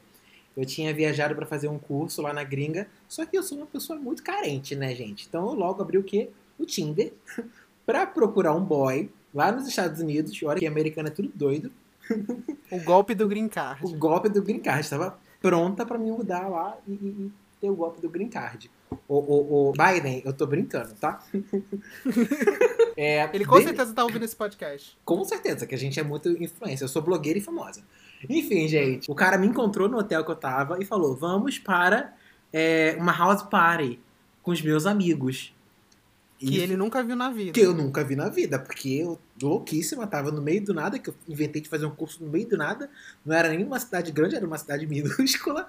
Eu 0.57 0.67
tinha 0.67 0.93
viajado 0.93 1.35
para 1.35 1.47
fazer 1.47 1.69
um 1.69 1.79
curso 1.79 2.21
lá 2.21 2.33
na 2.35 2.45
gringa, 2.45 2.87
só 3.09 3.25
que 3.25 3.37
eu 3.37 3.43
sou 3.43 3.57
uma 3.59 3.67
pessoa 3.67 3.99
muito 3.99 4.23
carente, 4.23 4.77
né, 4.77 4.95
gente? 4.95 5.27
Então 5.29 5.47
eu 5.49 5.55
logo 5.55 5.81
abri 5.83 5.97
o 5.99 6.03
quê? 6.05 6.29
O 6.59 6.67
Tinder, 6.67 7.13
pra 7.87 8.07
procurar 8.07 8.55
um 8.55 8.63
boy 8.65 9.11
lá 9.35 9.51
nos 9.51 9.67
Estados 9.67 10.01
Unidos. 10.01 10.39
Olha 10.43 10.59
que 10.61 10.67
americano 10.67 11.09
é 11.09 11.11
tudo 11.11 11.31
doido. 11.35 11.73
O 12.71 12.79
golpe 12.85 13.15
do 13.15 13.27
green 13.27 13.49
card. 13.49 13.85
O 13.85 13.97
golpe 13.97 14.29
do 14.29 14.43
green 14.43 14.61
card. 14.61 14.81
Estava 14.83 15.19
pronta 15.41 15.85
pra 15.87 15.97
me 15.99 16.11
mudar 16.11 16.47
lá 16.49 16.77
e, 16.87 16.93
e- 16.93 16.95
e 17.27 17.33
ter 17.61 17.71
o 17.71 17.75
golpe 17.75 18.01
do 18.01 18.09
green 18.09 18.29
card. 18.29 18.71
O, 19.09 19.15
o, 19.19 19.69
o 19.71 19.73
Biden, 19.73 20.23
eu 20.25 20.33
tô 20.33 20.47
brincando, 20.47 20.95
tá? 20.95 21.23
É, 22.97 23.29
Ele 23.35 23.45
com 23.45 23.55
desde- 23.57 23.71
certeza 23.71 23.93
tá 23.93 24.05
ouvindo 24.05 24.25
esse 24.25 24.37
podcast. 24.37 24.97
Com 25.05 25.25
certeza, 25.25 25.67
que 25.67 25.75
a 25.75 25.79
gente 25.79 25.99
é 25.99 26.03
muito 26.03 26.29
influência. 26.43 26.85
Eu 26.85 26.89
sou 26.89 27.03
blogueira 27.03 27.39
e 27.39 27.43
famosa. 27.43 27.83
Enfim, 28.29 28.69
gente, 28.69 29.11
o 29.11 29.15
cara 29.17 29.37
me 29.37 29.47
encontrou 29.49 29.89
no 29.89 29.99
hotel 29.99 30.25
que 30.25 30.31
eu 30.31 30.37
tava 30.37 30.81
e 30.81 30.85
falou: 30.85 31.17
vamos 31.17 31.59
para 31.59 32.15
é, 32.53 32.97
uma 32.99 33.11
house 33.13 33.43
party 33.43 33.99
com 34.43 34.53
os 34.53 34.63
meus 34.63 34.87
amigos. 34.87 35.53
Que 36.39 36.59
E- 36.59 36.61
ele 36.61 36.77
nunca 36.77 37.03
viu 37.03 37.17
na 37.17 37.31
vida. 37.31 37.53
que 37.53 37.61
eu 37.61 37.75
nunca 37.75 38.05
vi 38.05 38.15
na 38.15 38.29
vida, 38.29 38.59
porque 38.59 38.89
eu, 38.91 39.19
louquíssima, 39.43 40.07
tava 40.07 40.31
no 40.31 40.41
meio 40.41 40.65
do 40.65 40.73
nada, 40.73 40.97
que 40.99 41.11
eu 41.11 41.15
inventei 41.29 41.61
de 41.63 41.69
fazer 41.69 41.87
um 41.87 41.91
curso 41.95 42.23
no 42.25 42.31
meio 42.31 42.47
do 42.49 42.57
nada. 42.57 42.89
Não 43.27 43.35
era 43.35 43.49
nem 43.49 43.65
uma 43.65 43.81
cidade 43.81 44.13
grande, 44.13 44.37
era 44.37 44.47
uma 44.47 44.59
cidade 44.59 44.87
minúscula. 44.87 45.69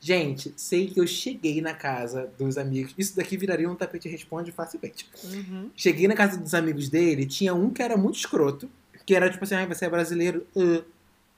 Gente, 0.00 0.52
sei 0.56 0.88
que 0.88 1.00
eu 1.00 1.06
cheguei 1.06 1.60
na 1.60 1.74
casa 1.74 2.30
dos 2.38 2.56
amigos. 2.56 2.94
Isso 2.96 3.16
daqui 3.16 3.36
viraria 3.36 3.68
um 3.68 3.74
tapete 3.74 4.08
responde 4.08 4.52
facilmente. 4.52 5.08
Uhum. 5.24 5.70
Cheguei 5.74 6.06
na 6.06 6.14
casa 6.14 6.38
dos 6.38 6.54
amigos 6.54 6.88
dele, 6.88 7.26
tinha 7.26 7.52
um 7.52 7.70
que 7.70 7.82
era 7.82 7.96
muito 7.96 8.16
escroto, 8.16 8.70
que 9.04 9.14
era 9.14 9.28
tipo 9.28 9.42
assim, 9.42 9.56
ah, 9.56 9.66
você 9.66 9.86
é 9.86 9.90
brasileiro? 9.90 10.46
Ah. 10.56 10.82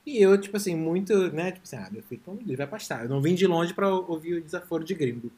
E 0.05 0.21
eu, 0.21 0.37
tipo 0.39 0.57
assim, 0.57 0.75
muito, 0.75 1.31
né? 1.31 1.51
Tipo 1.51 1.63
assim, 1.63 1.75
ah, 1.75 1.89
meu 1.91 2.01
filho, 2.03 2.21
ele 2.45 2.55
vai 2.55 2.67
pastar. 2.67 3.03
Eu 3.03 3.09
não 3.09 3.21
vim 3.21 3.35
de 3.35 3.45
longe 3.45 3.73
pra 3.73 3.87
ouvir 3.87 4.35
o 4.35 4.41
desaforo 4.41 4.83
de 4.83 4.93
gringo. 4.93 5.31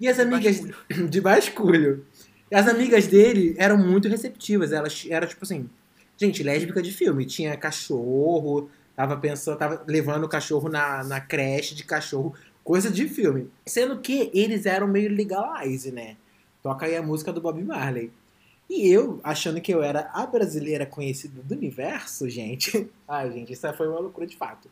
E 0.00 0.08
as 0.08 0.16
De 0.16 0.22
amigas 0.22 0.60
basculho. 0.60 1.08
de 1.10 1.20
basculho. 1.20 2.06
As 2.52 2.68
amigas 2.68 3.06
dele 3.06 3.54
eram 3.58 3.76
muito 3.76 4.08
receptivas. 4.08 4.72
Elas 4.72 5.06
eram, 5.10 5.26
tipo 5.26 5.44
assim, 5.44 5.68
gente, 6.16 6.42
lésbica 6.42 6.80
de 6.80 6.92
filme. 6.92 7.24
Tinha 7.24 7.56
cachorro, 7.56 8.70
tava 8.94 9.16
pensando, 9.16 9.58
tava 9.58 9.84
levando 9.86 10.24
o 10.24 10.28
cachorro 10.28 10.68
na, 10.68 11.02
na 11.02 11.20
creche 11.20 11.74
de 11.74 11.84
cachorro, 11.84 12.34
coisa 12.66 12.90
de 12.90 13.08
filme. 13.08 13.48
Sendo 13.64 14.00
que 14.00 14.28
eles 14.34 14.66
eram 14.66 14.88
meio 14.88 15.08
legalize, 15.08 15.92
né? 15.92 16.16
Toca 16.60 16.84
aí 16.84 16.96
a 16.96 17.02
música 17.02 17.32
do 17.32 17.40
Bob 17.40 17.62
Marley. 17.62 18.10
E 18.68 18.88
eu, 18.88 19.20
achando 19.22 19.60
que 19.60 19.72
eu 19.72 19.84
era 19.84 20.10
a 20.12 20.26
brasileira 20.26 20.84
conhecida 20.84 21.40
do 21.40 21.54
universo, 21.54 22.28
gente. 22.28 22.90
Ai, 23.06 23.30
gente, 23.30 23.52
isso 23.52 23.72
foi 23.74 23.86
uma 23.86 24.00
loucura 24.00 24.26
de 24.26 24.36
fato. 24.36 24.68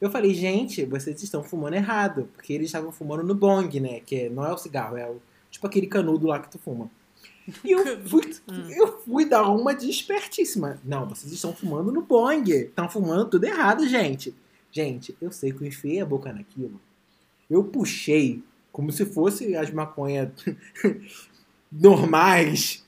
Eu 0.00 0.10
falei, 0.10 0.34
gente, 0.34 0.84
vocês 0.84 1.22
estão 1.22 1.44
fumando 1.44 1.74
errado. 1.74 2.28
Porque 2.34 2.52
eles 2.52 2.66
estavam 2.66 2.90
fumando 2.90 3.22
no 3.22 3.36
bong, 3.36 3.78
né? 3.78 4.00
Que 4.00 4.28
não 4.28 4.44
é 4.44 4.52
o 4.52 4.58
cigarro, 4.58 4.96
é 4.96 5.08
o, 5.08 5.22
tipo 5.48 5.64
aquele 5.64 5.86
canudo 5.86 6.26
lá 6.26 6.40
que 6.40 6.50
tu 6.50 6.58
fuma. 6.58 6.90
E 7.64 7.70
eu 7.70 7.84
fui, 8.04 8.34
eu 8.76 9.00
fui 9.02 9.24
dar 9.24 9.48
uma 9.48 9.76
de 9.76 9.88
espertíssima. 9.88 10.80
Não, 10.84 11.08
vocês 11.08 11.32
estão 11.32 11.54
fumando 11.54 11.92
no 11.92 12.02
bong. 12.02 12.50
Estão 12.50 12.90
fumando 12.90 13.30
tudo 13.30 13.44
errado, 13.44 13.86
gente. 13.86 14.34
Gente, 14.72 15.16
eu 15.20 15.30
sei 15.30 15.52
que 15.52 15.62
eu 15.62 15.68
enfiei 15.68 16.00
a 16.00 16.04
boca 16.04 16.32
naquilo. 16.32 16.80
Eu 17.50 17.64
puxei 17.64 18.42
como 18.72 18.92
se 18.92 19.04
fosse 19.06 19.56
as 19.56 19.70
maconhas 19.70 20.30
normais. 21.72 22.84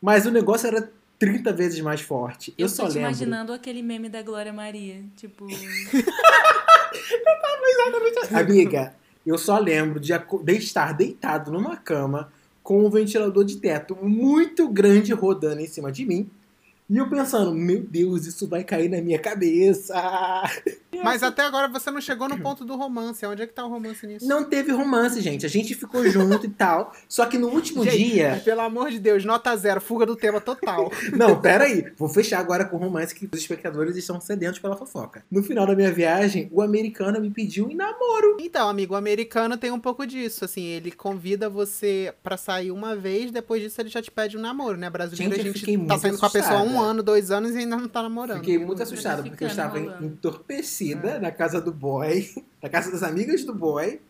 Mas 0.00 0.26
o 0.26 0.30
negócio 0.30 0.66
era 0.66 0.90
30 1.18 1.52
vezes 1.52 1.80
mais 1.80 2.00
forte. 2.00 2.54
Eu, 2.58 2.64
Eu, 2.64 2.68
só 2.68 2.84
lembro. 2.84 3.00
imaginando 3.00 3.52
aquele 3.52 3.82
meme 3.82 4.08
da 4.08 4.22
Glória 4.22 4.52
Maria. 4.52 5.02
Tipo, 5.16 5.46
Amiga, 8.32 8.94
eu 9.26 9.38
só 9.38 9.58
lembro 9.58 9.98
de, 10.00 10.12
de 10.44 10.52
estar 10.52 10.92
deitado 10.92 11.50
numa 11.52 11.76
cama 11.76 12.32
com 12.62 12.84
um 12.84 12.90
ventilador 12.90 13.44
de 13.44 13.56
teto 13.56 13.96
muito 14.02 14.68
grande 14.68 15.12
rodando 15.12 15.60
em 15.60 15.66
cima 15.66 15.92
de 15.92 16.04
mim. 16.06 16.28
E 16.88 16.96
eu 16.96 17.08
pensando, 17.08 17.54
meu 17.54 17.80
Deus, 17.82 18.26
isso 18.26 18.46
vai 18.46 18.62
cair 18.64 18.88
na 18.90 19.00
minha 19.00 19.18
cabeça. 19.18 19.94
Mas 21.02 21.22
até 21.22 21.42
agora 21.42 21.68
você 21.68 21.90
não 21.90 22.00
chegou 22.00 22.28
no 22.28 22.38
ponto 22.40 22.64
do 22.64 22.76
romance. 22.76 23.24
Onde 23.26 23.42
é 23.42 23.46
que 23.46 23.52
tá 23.52 23.64
o 23.64 23.68
romance 23.68 24.06
nisso? 24.06 24.26
Não 24.26 24.44
teve 24.44 24.72
romance, 24.72 25.20
gente. 25.20 25.44
A 25.46 25.48
gente 25.48 25.74
ficou 25.74 26.06
junto 26.08 26.46
e 26.46 26.50
tal. 26.50 26.92
Só 27.08 27.26
que 27.26 27.38
no 27.38 27.48
último 27.48 27.84
Gente, 27.84 28.12
dia. 28.12 28.42
Pelo 28.44 28.60
amor 28.60 28.90
de 28.90 28.98
Deus, 28.98 29.24
nota 29.24 29.56
zero, 29.56 29.80
fuga 29.80 30.06
do 30.06 30.16
tema 30.16 30.40
total. 30.40 30.90
Não, 31.16 31.40
pera 31.40 31.64
aí. 31.64 31.92
Vou 31.96 32.08
fechar 32.08 32.38
agora 32.40 32.64
com 32.64 32.76
o 32.76 32.78
romance 32.78 33.14
que 33.14 33.28
os 33.32 33.40
espectadores 33.40 33.96
estão 33.96 34.20
sedentos 34.20 34.58
pela 34.58 34.76
fofoca. 34.76 35.24
No 35.30 35.42
final 35.42 35.66
da 35.66 35.74
minha 35.74 35.92
viagem, 35.92 36.48
o 36.52 36.62
americano 36.62 37.20
me 37.20 37.30
pediu 37.30 37.70
em 37.70 37.74
namoro. 37.74 38.36
Então, 38.40 38.68
amigo, 38.68 38.94
o 38.94 38.96
americano 38.96 39.56
tem 39.56 39.70
um 39.70 39.80
pouco 39.80 40.06
disso, 40.06 40.44
assim, 40.44 40.64
ele 40.64 40.90
convida 40.90 41.48
você 41.48 42.12
pra 42.22 42.36
sair 42.36 42.70
uma 42.70 42.94
vez, 42.96 43.30
depois 43.30 43.62
disso 43.62 43.80
ele 43.80 43.88
já 43.88 44.02
te 44.02 44.10
pede 44.10 44.36
um 44.36 44.40
namoro, 44.40 44.76
né? 44.76 44.90
Brasileiro, 44.90 45.34
Gente, 45.34 45.40
a 45.48 45.52
gente 45.52 45.86
tá 45.86 45.98
saindo 45.98 46.18
com 46.18 46.26
a 46.26 46.30
pessoa 46.30 46.58
há 46.58 46.62
um 46.62 46.66
assustada. 46.66 46.86
ano, 46.86 47.02
dois 47.02 47.30
anos 47.30 47.54
e 47.54 47.58
ainda 47.58 47.76
não 47.76 47.88
tá 47.88 48.02
namorando. 48.02 48.38
Fiquei 48.38 48.58
muito 48.58 48.82
assustada 48.82 49.22
porque 49.22 49.44
eu 49.44 49.48
estava 49.48 49.78
rolando. 49.78 50.18
Na 51.20 51.30
casa 51.30 51.60
do 51.60 51.72
boy, 51.72 52.28
na 52.60 52.68
casa 52.68 52.90
das 52.90 53.02
amigas 53.04 53.44
do 53.44 53.54
boy, 53.54 54.00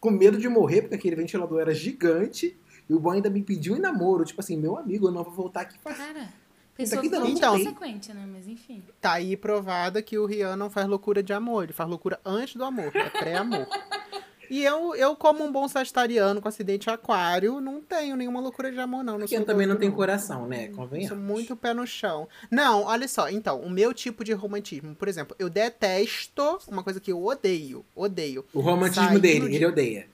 com 0.00 0.10
medo 0.10 0.36
de 0.36 0.48
morrer 0.48 0.82
porque 0.82 0.96
aquele 0.96 1.14
ventilador 1.16 1.60
era 1.60 1.72
gigante. 1.72 2.56
E 2.90 2.94
o 2.94 2.98
boy 2.98 3.16
ainda 3.16 3.30
me 3.30 3.42
pediu 3.42 3.76
em 3.76 3.80
namoro. 3.80 4.24
Tipo 4.24 4.40
assim, 4.40 4.56
meu 4.56 4.76
amigo, 4.76 5.06
eu 5.06 5.12
não 5.12 5.22
vou 5.22 5.32
voltar 5.32 5.60
aqui 5.62 5.78
pra 5.78 5.94
Cara, 5.94 6.28
pessoa 6.76 6.98
aqui 6.98 7.08
totalmente 7.08 7.40
não 7.40 7.54
tem. 7.56 7.64
consequente, 7.64 8.12
né? 8.12 8.26
Mas 8.30 8.48
enfim. 8.48 8.82
Tá 9.00 9.12
aí 9.12 9.36
provada 9.36 10.02
que 10.02 10.18
o 10.18 10.26
Rian 10.26 10.56
não 10.56 10.68
faz 10.68 10.88
loucura 10.88 11.22
de 11.22 11.32
amor, 11.32 11.64
ele 11.64 11.72
faz 11.72 11.88
loucura 11.88 12.20
antes 12.24 12.56
do 12.56 12.64
amor, 12.64 12.90
é 12.94 13.08
pré-amor. 13.08 13.66
E 14.54 14.62
eu, 14.62 14.94
eu, 14.94 15.16
como 15.16 15.42
um 15.42 15.50
bom 15.50 15.66
sagitariano 15.66 16.38
com 16.42 16.46
acidente 16.46 16.90
aquário, 16.90 17.58
não 17.58 17.80
tenho 17.80 18.14
nenhuma 18.16 18.38
loucura 18.38 18.70
de 18.70 18.78
amor, 18.78 19.02
não. 19.02 19.14
não 19.14 19.20
Porque 19.20 19.36
sou 19.36 19.46
também 19.46 19.66
não 19.66 19.76
tem 19.76 19.90
coração, 19.90 20.46
né? 20.46 20.66
Sou 20.66 20.76
Convenhamos. 20.76 21.18
muito 21.18 21.56
pé 21.56 21.72
no 21.72 21.86
chão. 21.86 22.28
Não, 22.50 22.82
olha 22.84 23.08
só. 23.08 23.30
Então, 23.30 23.60
o 23.60 23.70
meu 23.70 23.94
tipo 23.94 24.22
de 24.22 24.34
romantismo, 24.34 24.94
por 24.94 25.08
exemplo, 25.08 25.34
eu 25.38 25.48
detesto 25.48 26.58
uma 26.68 26.82
coisa 26.82 27.00
que 27.00 27.10
eu 27.10 27.24
odeio. 27.24 27.82
Odeio. 27.96 28.44
O 28.52 28.60
romantismo 28.60 29.18
dele, 29.18 29.48
dia- 29.48 29.56
ele 29.56 29.66
odeia. 29.66 30.12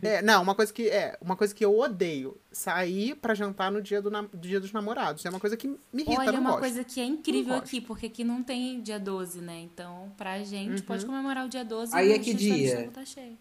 É, 0.00 0.22
não, 0.22 0.42
uma 0.42 0.54
coisa 0.54 0.72
que 0.72 0.88
é, 0.88 1.16
uma 1.20 1.34
coisa 1.34 1.52
que 1.54 1.64
eu 1.64 1.76
odeio. 1.76 2.36
Sair 2.52 3.14
pra 3.16 3.34
jantar 3.34 3.72
no 3.72 3.80
dia, 3.82 4.00
do, 4.02 4.10
do 4.10 4.36
dia 4.38 4.60
dos 4.60 4.70
namorados. 4.70 5.24
É 5.24 5.30
uma 5.30 5.40
coisa 5.40 5.56
que 5.56 5.66
me 5.66 5.78
irrita, 5.94 6.20
Olha, 6.20 6.32
não 6.32 6.40
uma 6.40 6.50
gosto. 6.50 6.60
coisa 6.60 6.84
que 6.84 7.00
é 7.00 7.04
incrível 7.04 7.54
Não 7.54 7.60
gosto. 7.60 7.64
aqui, 7.74 7.80
porque 7.80 8.06
aqui 8.06 8.22
não 8.22 8.42
tem 8.42 8.80
dia 8.82 9.00
12, 9.00 9.40
né? 9.40 9.60
Então, 9.62 10.12
pra 10.16 10.38
gente, 10.44 10.82
pode 10.82 11.04
comemorar 11.06 11.46
o 11.46 11.48
dia 11.48 11.64
12 11.64 11.96
Aí 11.96 12.10
e 12.10 12.12
é 12.12 12.16
o 12.16 12.20
que 12.20 12.34
dia? 12.34 12.90
Tá 12.92 13.04
cheio. 13.04 13.36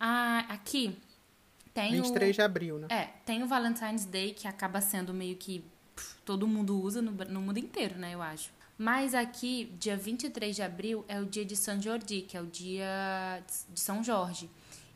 Ah, 0.00 0.46
aqui 0.48 0.98
tem 1.74 1.92
23 1.92 2.30
o... 2.30 2.32
de 2.32 2.42
abril, 2.42 2.78
né? 2.78 2.86
É, 2.90 3.04
tem 3.24 3.42
o 3.42 3.46
Valentine's 3.46 4.06
Day, 4.06 4.32
que 4.32 4.48
acaba 4.48 4.80
sendo 4.80 5.12
meio 5.12 5.36
que 5.36 5.62
pff, 5.94 6.16
todo 6.24 6.48
mundo 6.48 6.80
usa 6.80 7.02
no, 7.02 7.12
no 7.12 7.40
mundo 7.40 7.58
inteiro, 7.58 7.96
né, 7.98 8.14
eu 8.14 8.22
acho. 8.22 8.50
Mas 8.78 9.14
aqui, 9.14 9.70
dia 9.78 9.94
23 9.94 10.56
de 10.56 10.62
abril, 10.62 11.04
é 11.06 11.20
o 11.20 11.26
dia 11.26 11.44
de 11.44 11.54
São 11.54 11.80
Jordi, 11.80 12.22
que 12.22 12.34
é 12.34 12.40
o 12.40 12.46
dia 12.46 13.42
de 13.68 13.78
São 13.78 14.02
Jorge. 14.02 14.48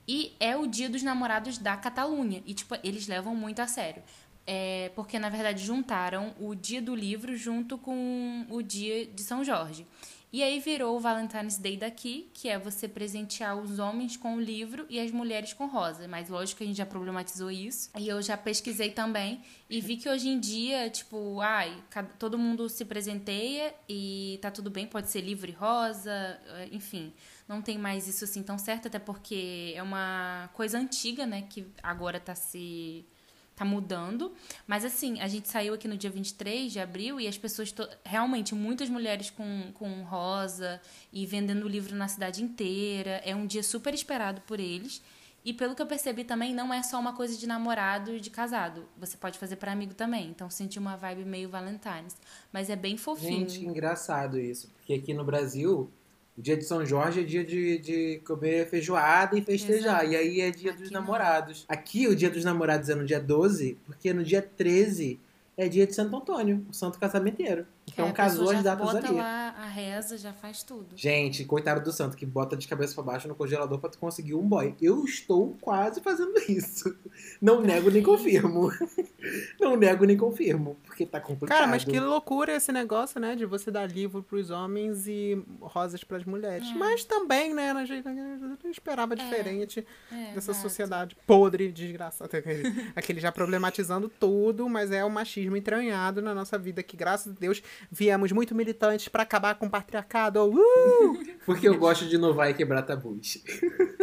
E 0.08 0.32
é 0.40 0.56
o 0.56 0.66
dia 0.66 0.88
dos 0.88 1.02
namorados 1.02 1.58
da 1.58 1.76
Catalunha. 1.76 2.42
E, 2.46 2.54
tipo, 2.54 2.74
eles 2.82 3.06
levam 3.06 3.36
muito 3.36 3.60
a 3.60 3.66
sério. 3.66 4.02
É, 4.46 4.90
porque, 4.94 5.18
na 5.18 5.28
verdade, 5.28 5.62
juntaram 5.62 6.34
o 6.40 6.54
dia 6.54 6.80
do 6.80 6.94
livro 6.94 7.36
junto 7.36 7.76
com 7.76 8.46
o 8.48 8.62
dia 8.62 9.04
de 9.04 9.22
São 9.22 9.44
Jorge. 9.44 9.86
E 10.34 10.42
aí 10.42 10.58
virou 10.58 10.96
o 10.96 10.98
Valentine's 10.98 11.58
Day 11.58 11.76
daqui, 11.76 12.28
que 12.34 12.48
é 12.48 12.58
você 12.58 12.88
presentear 12.88 13.56
os 13.56 13.78
homens 13.78 14.16
com 14.16 14.34
o 14.34 14.40
livro 14.40 14.84
e 14.90 14.98
as 14.98 15.12
mulheres 15.12 15.52
com 15.52 15.66
rosa. 15.66 16.08
Mas 16.08 16.28
lógico 16.28 16.58
que 16.58 16.64
a 16.64 16.66
gente 16.66 16.76
já 16.76 16.84
problematizou 16.84 17.52
isso. 17.52 17.88
E 17.96 18.08
eu 18.08 18.20
já 18.20 18.36
pesquisei 18.36 18.90
também 18.90 19.44
e 19.70 19.80
vi 19.80 19.96
que 19.96 20.08
hoje 20.08 20.28
em 20.28 20.40
dia, 20.40 20.90
tipo, 20.90 21.40
ai, 21.40 21.80
todo 22.18 22.36
mundo 22.36 22.68
se 22.68 22.84
presenteia 22.84 23.72
e 23.88 24.40
tá 24.42 24.50
tudo 24.50 24.70
bem, 24.70 24.88
pode 24.88 25.08
ser 25.08 25.20
livro 25.20 25.48
e 25.48 25.52
rosa, 25.52 26.10
eh, 26.10 26.68
enfim. 26.72 27.12
Não 27.46 27.62
tem 27.62 27.78
mais 27.78 28.08
isso 28.08 28.24
assim 28.24 28.42
tão 28.42 28.58
certo, 28.58 28.88
até 28.88 28.98
porque 28.98 29.72
é 29.76 29.82
uma 29.84 30.50
coisa 30.52 30.76
antiga, 30.78 31.24
né, 31.26 31.42
que 31.42 31.64
agora 31.80 32.18
tá 32.18 32.34
se 32.34 33.06
tá 33.54 33.64
mudando. 33.64 34.32
Mas 34.66 34.84
assim, 34.84 35.20
a 35.20 35.28
gente 35.28 35.48
saiu 35.48 35.74
aqui 35.74 35.86
no 35.88 35.96
dia 35.96 36.10
23 36.10 36.72
de 36.72 36.80
abril 36.80 37.20
e 37.20 37.28
as 37.28 37.38
pessoas, 37.38 37.70
to- 37.72 37.88
realmente, 38.04 38.54
muitas 38.54 38.88
mulheres 38.88 39.30
com, 39.30 39.70
com 39.74 40.02
rosa 40.02 40.80
e 41.12 41.24
vendendo 41.26 41.68
livro 41.68 41.94
na 41.94 42.08
cidade 42.08 42.42
inteira. 42.42 43.20
É 43.24 43.34
um 43.34 43.46
dia 43.46 43.62
super 43.62 43.94
esperado 43.94 44.40
por 44.42 44.58
eles. 44.60 45.02
E 45.44 45.52
pelo 45.52 45.74
que 45.74 45.82
eu 45.82 45.86
percebi 45.86 46.24
também, 46.24 46.54
não 46.54 46.72
é 46.72 46.82
só 46.82 46.98
uma 46.98 47.12
coisa 47.12 47.36
de 47.36 47.46
namorado 47.46 48.16
e 48.16 48.20
de 48.20 48.30
casado. 48.30 48.88
Você 48.96 49.14
pode 49.16 49.38
fazer 49.38 49.56
pra 49.56 49.72
amigo 49.72 49.92
também. 49.92 50.30
Então 50.30 50.48
senti 50.48 50.78
uma 50.78 50.96
vibe 50.96 51.22
meio 51.26 51.50
Valentine's. 51.50 52.16
Mas 52.50 52.70
é 52.70 52.76
bem 52.76 52.96
fofinho. 52.96 53.46
Gente, 53.48 53.64
engraçado 53.64 54.38
isso. 54.40 54.68
Porque 54.78 54.94
aqui 54.94 55.12
no 55.12 55.22
Brasil, 55.22 55.92
o 56.36 56.42
dia 56.42 56.56
de 56.56 56.64
São 56.64 56.84
Jorge 56.84 57.20
é 57.20 57.22
dia 57.22 57.44
de, 57.44 57.78
de 57.78 58.20
comer 58.26 58.68
feijoada 58.68 59.38
e 59.38 59.42
festejar. 59.42 60.04
Exato. 60.04 60.12
E 60.12 60.16
aí 60.16 60.40
é 60.40 60.50
dia 60.50 60.72
Aqui 60.72 60.82
dos 60.82 60.90
não. 60.90 61.00
namorados. 61.00 61.64
Aqui 61.68 62.08
o 62.08 62.16
dia 62.16 62.30
dos 62.30 62.44
namorados 62.44 62.88
é 62.88 62.94
no 62.94 63.04
dia 63.04 63.20
12, 63.20 63.78
porque 63.86 64.12
no 64.12 64.24
dia 64.24 64.42
13 64.42 65.20
é 65.56 65.68
dia 65.68 65.86
de 65.86 65.94
Santo 65.94 66.16
Antônio, 66.16 66.66
o 66.68 66.74
santo 66.74 66.98
casamenteiro. 66.98 67.66
Então 67.86 68.06
É, 68.06 68.08
a 68.08 68.12
casou 68.12 68.50
as 68.50 68.62
datas 68.62 68.86
bota 68.92 69.06
ali. 69.06 69.16
lá 69.16 69.54
a 69.58 69.66
reza, 69.66 70.16
já 70.16 70.32
faz 70.32 70.62
tudo. 70.62 70.86
Gente, 70.96 71.44
coitado 71.44 71.82
do 71.84 71.92
santo 71.92 72.16
que 72.16 72.24
bota 72.24 72.56
de 72.56 72.66
cabeça 72.66 72.94
pra 72.94 73.04
baixo 73.04 73.28
no 73.28 73.34
congelador 73.34 73.78
pra 73.78 73.90
tu 73.90 73.98
conseguir 73.98 74.34
um 74.34 74.42
boy. 74.48 74.74
Eu 74.80 75.04
estou 75.04 75.56
quase 75.60 76.00
fazendo 76.00 76.32
isso. 76.48 76.96
Não 77.40 77.60
nego 77.60 77.90
nem 77.90 78.02
confirmo. 78.02 78.70
Não 79.60 79.76
nego 79.76 80.04
nem 80.04 80.16
confirmo, 80.16 80.76
porque 80.84 81.06
tá 81.06 81.20
complicado. 81.20 81.56
Cara, 81.58 81.66
mas 81.70 81.84
que 81.84 81.98
loucura 82.00 82.52
esse 82.56 82.70
negócio, 82.72 83.20
né? 83.20 83.34
De 83.36 83.44
você 83.46 83.70
dar 83.70 83.86
livro 83.90 84.22
pros 84.22 84.50
homens 84.50 85.06
e 85.06 85.42
rosas 85.60 86.02
pras 86.04 86.24
mulheres. 86.24 86.68
É. 86.68 86.74
Mas 86.74 87.04
também, 87.04 87.54
né? 87.54 87.70
A 87.72 87.84
gente 87.84 88.04
não 88.04 88.70
esperava 88.70 89.14
diferente 89.14 89.86
É, 90.10 90.32
dessa 90.34 90.50
exato. 90.52 90.58
sociedade 90.68 91.16
podre, 91.26 91.70
desgraçada. 91.72 92.36
Aquele, 92.38 92.92
aquele 92.96 93.20
já 93.20 93.30
problematizando 93.32 94.08
tudo, 94.08 94.68
mas 94.68 94.90
é 94.90 95.04
o 95.04 95.10
machismo 95.10 95.56
entranhado 95.56 96.20
na 96.20 96.34
nossa 96.34 96.58
vida, 96.58 96.82
que 96.82 96.96
graças 96.96 97.32
a 97.34 97.38
Deus 97.38 97.62
viemos 97.90 98.32
muito 98.32 98.54
militantes 98.54 99.08
pra 99.08 99.22
acabar 99.22 99.54
com 99.56 99.66
o 99.66 99.70
patriarcado. 99.70 100.44
Uh! 100.44 101.18
Porque 101.44 101.68
eu 101.68 101.78
gosto 101.78 102.06
de 102.06 102.16
inovar 102.16 102.50
e 102.50 102.54
quebrar 102.54 102.82
tabus. 102.82 103.38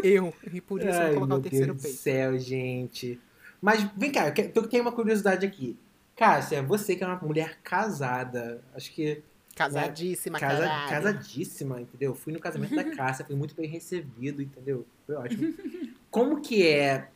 Eu. 0.03 0.33
E 0.51 0.61
por 0.61 0.79
isso 0.79 0.89
eu 0.89 0.93
Ai, 0.93 1.05
vou 1.13 1.13
colocar 1.13 1.27
meu 1.27 1.37
o 1.37 1.41
terceiro 1.41 1.73
Deus 1.73 1.77
do 1.77 1.83
peito. 1.83 1.97
céu, 1.97 2.37
gente. 2.39 3.19
Mas 3.61 3.87
vem 3.95 4.11
cá, 4.11 4.33
eu 4.55 4.67
tenho 4.67 4.83
uma 4.83 4.91
curiosidade 4.91 5.45
aqui. 5.45 5.77
Cássia, 6.15 6.61
você 6.61 6.95
que 6.95 7.03
é 7.03 7.07
uma 7.07 7.17
mulher 7.17 7.59
casada, 7.63 8.61
acho 8.75 8.91
que 8.91 9.23
Casadíssima, 9.55 10.39
casa, 10.39 10.63
caralho. 10.63 10.89
casadíssima, 10.89 11.81
entendeu? 11.81 12.15
Fui 12.15 12.31
no 12.31 12.39
casamento 12.39 12.73
da 12.75 12.83
Cássia, 12.95 13.25
fui 13.25 13.35
muito 13.35 13.53
bem 13.55 13.67
recebido, 13.67 14.41
entendeu? 14.41 14.85
Foi 15.05 15.15
ótimo. 15.15 15.53
Como 16.09 16.41
que 16.41 16.65
é? 16.67 17.09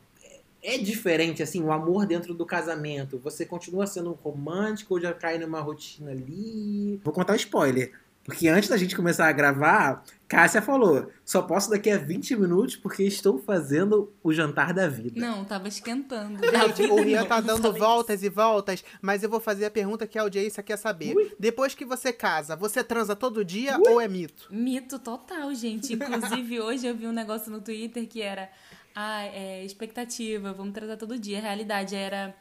É 0.67 0.79
diferente, 0.79 1.43
assim, 1.43 1.61
o 1.61 1.71
amor 1.71 2.07
dentro 2.07 2.33
do 2.33 2.43
casamento? 2.43 3.19
Você 3.19 3.45
continua 3.45 3.85
sendo 3.85 4.13
romântico 4.13 4.95
ou 4.95 4.99
já 4.99 5.13
cai 5.13 5.37
numa 5.37 5.61
rotina 5.61 6.09
ali? 6.09 6.99
Vou 7.03 7.13
contar 7.13 7.33
um 7.33 7.35
spoiler. 7.35 7.93
Porque 8.23 8.47
antes 8.47 8.67
da 8.67 8.75
gente 8.75 8.95
começar 8.95 9.27
a 9.27 9.31
gravar, 9.31 10.03
Cássia 10.27 10.59
falou: 10.59 11.11
só 11.23 11.43
posso 11.43 11.69
daqui 11.69 11.91
a 11.91 11.97
20 11.99 12.35
minutos 12.35 12.75
porque 12.75 13.03
estou 13.03 13.37
fazendo 13.37 14.11
o 14.23 14.33
jantar 14.33 14.73
da 14.73 14.87
vida. 14.87 15.21
Não, 15.21 15.45
tava 15.45 15.67
esquentando. 15.67 16.39
Gente, 16.43 16.91
o 16.91 16.95
Rian 16.95 17.23
tá 17.25 17.39
dando 17.39 17.71
voltas 17.71 18.23
e 18.23 18.29
voltas, 18.29 18.83
mas 18.99 19.21
eu 19.21 19.29
vou 19.29 19.39
fazer 19.39 19.65
a 19.65 19.71
pergunta 19.71 20.07
que 20.07 20.17
a 20.17 20.23
audiência 20.23 20.63
quer 20.63 20.77
saber. 20.77 21.35
Depois 21.39 21.75
que 21.75 21.85
você 21.85 22.11
casa, 22.11 22.55
você 22.55 22.83
transa 22.83 23.15
todo 23.15 23.45
dia 23.45 23.77
ou 23.87 24.01
é 24.01 24.07
mito? 24.07 24.47
Mito 24.49 24.97
total, 24.97 25.53
gente. 25.53 25.93
Inclusive, 25.93 26.57
hoje 26.59 26.87
eu 26.87 26.95
vi 26.95 27.05
um 27.05 27.13
negócio 27.13 27.51
no 27.51 27.61
Twitter 27.61 28.07
que 28.07 28.23
era 28.23 28.49
ah, 28.95 29.25
é, 29.25 29.63
expectativa, 29.65 30.53
vamos 30.53 30.73
tratar 30.73 30.95
todo 30.95 31.19
dia. 31.19 31.39
A 31.39 31.41
realidade 31.41 31.93
era. 31.95 32.33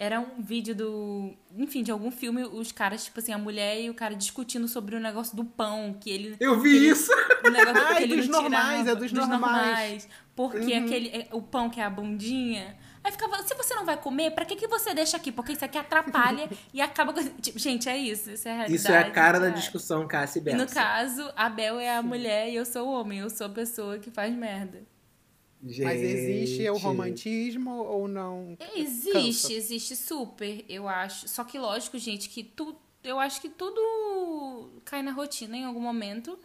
Era 0.00 0.20
um 0.20 0.40
vídeo 0.40 0.76
do. 0.76 1.34
Enfim, 1.56 1.82
de 1.82 1.90
algum 1.90 2.10
filme, 2.10 2.44
os 2.44 2.70
caras, 2.70 3.04
tipo 3.04 3.18
assim, 3.18 3.32
a 3.32 3.38
mulher 3.38 3.80
e 3.80 3.90
o 3.90 3.94
cara 3.94 4.14
discutindo 4.14 4.68
sobre 4.68 4.94
o 4.94 5.00
negócio 5.00 5.36
do 5.36 5.44
pão, 5.44 5.92
que 6.00 6.08
ele. 6.08 6.36
Eu 6.38 6.60
vi 6.60 6.76
ele- 6.76 6.90
isso! 6.90 7.10
O 7.44 7.50
negócio 7.50 7.82
Ai, 7.84 7.96
que 7.96 8.02
ele 8.04 8.16
dos 8.16 8.28
normais, 8.28 8.80
tirava, 8.80 8.90
é 8.90 8.94
dos 8.94 9.12
normais. 9.12 10.08
Porque 10.36 10.72
aquele, 10.72 11.08
é, 11.08 11.28
o 11.32 11.42
pão 11.42 11.68
que 11.68 11.80
é 11.80 11.84
a 11.84 11.90
bundinha. 11.90 12.76
Aí 13.02 13.10
ficava, 13.10 13.42
se 13.42 13.54
você 13.54 13.74
não 13.74 13.84
vai 13.84 13.96
comer, 13.96 14.30
pra 14.30 14.44
que, 14.44 14.54
que 14.54 14.68
você 14.68 14.94
deixa 14.94 15.16
aqui? 15.16 15.32
Porque 15.32 15.52
isso 15.52 15.64
aqui 15.64 15.76
atrapalha 15.76 16.48
e 16.72 16.80
acaba 16.80 17.12
com. 17.12 17.24
Tipo, 17.40 17.58
gente, 17.58 17.88
é 17.88 17.96
isso. 17.96 18.30
Isso 18.30 18.46
é 18.46 18.52
a 18.52 18.54
realidade. 18.54 18.80
Isso 18.80 18.92
é 18.92 18.98
a 18.98 19.10
cara 19.10 19.40
da 19.40 19.48
discussão 19.48 20.06
Cássia 20.06 20.40
e 20.46 20.50
E 20.50 20.54
no 20.54 20.68
caso, 20.68 21.28
a 21.34 21.48
Bel 21.48 21.80
é 21.80 21.96
a 21.96 22.02
mulher 22.02 22.48
e 22.48 22.54
eu 22.54 22.64
sou 22.64 22.86
o 22.86 22.92
homem. 22.92 23.18
Eu 23.18 23.30
sou 23.30 23.48
a 23.48 23.50
pessoa 23.50 23.98
que 23.98 24.12
faz 24.12 24.32
merda. 24.32 24.80
Mas 25.60 26.00
existe 26.00 26.68
o 26.70 26.74
Gente. 26.74 26.82
romantismo 26.82 27.70
ou 27.82 28.06
não? 28.06 28.56
Existe, 28.76 29.12
Cansa. 29.12 29.52
existe 29.52 29.96
super, 29.96 30.64
eu 30.68 30.88
acho. 30.88 31.28
Só 31.28 31.42
que 31.44 31.58
lógico, 31.58 31.98
gente, 31.98 32.28
que 32.28 32.44
tu, 32.44 32.76
eu 33.02 33.18
acho 33.18 33.40
que 33.40 33.48
tudo 33.48 34.70
cai 34.84 35.02
na 35.02 35.10
rotina 35.10 35.56
em 35.56 35.64
algum 35.64 35.80
momento. 35.80 36.38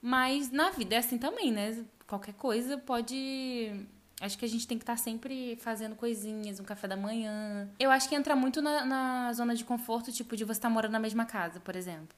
Mas 0.00 0.50
na 0.50 0.70
vida 0.70 0.94
é 0.94 0.98
assim 0.98 1.18
também, 1.18 1.52
né? 1.52 1.84
Qualquer 2.06 2.34
coisa 2.34 2.78
pode. 2.78 3.72
Acho 4.20 4.36
que 4.36 4.44
a 4.44 4.48
gente 4.48 4.66
tem 4.66 4.76
que 4.78 4.82
estar 4.82 4.96
sempre 4.96 5.56
fazendo 5.60 5.94
coisinhas, 5.94 6.58
um 6.58 6.64
café 6.64 6.88
da 6.88 6.96
manhã. 6.96 7.68
Eu 7.78 7.90
acho 7.90 8.08
que 8.08 8.14
entra 8.14 8.34
muito 8.34 8.60
na, 8.60 8.84
na 8.84 9.32
zona 9.32 9.54
de 9.54 9.64
conforto, 9.64 10.10
tipo, 10.12 10.36
de 10.36 10.44
você 10.44 10.58
estar 10.58 10.70
morando 10.70 10.92
na 10.92 10.98
mesma 10.98 11.24
casa, 11.24 11.60
por 11.60 11.76
exemplo. 11.76 12.16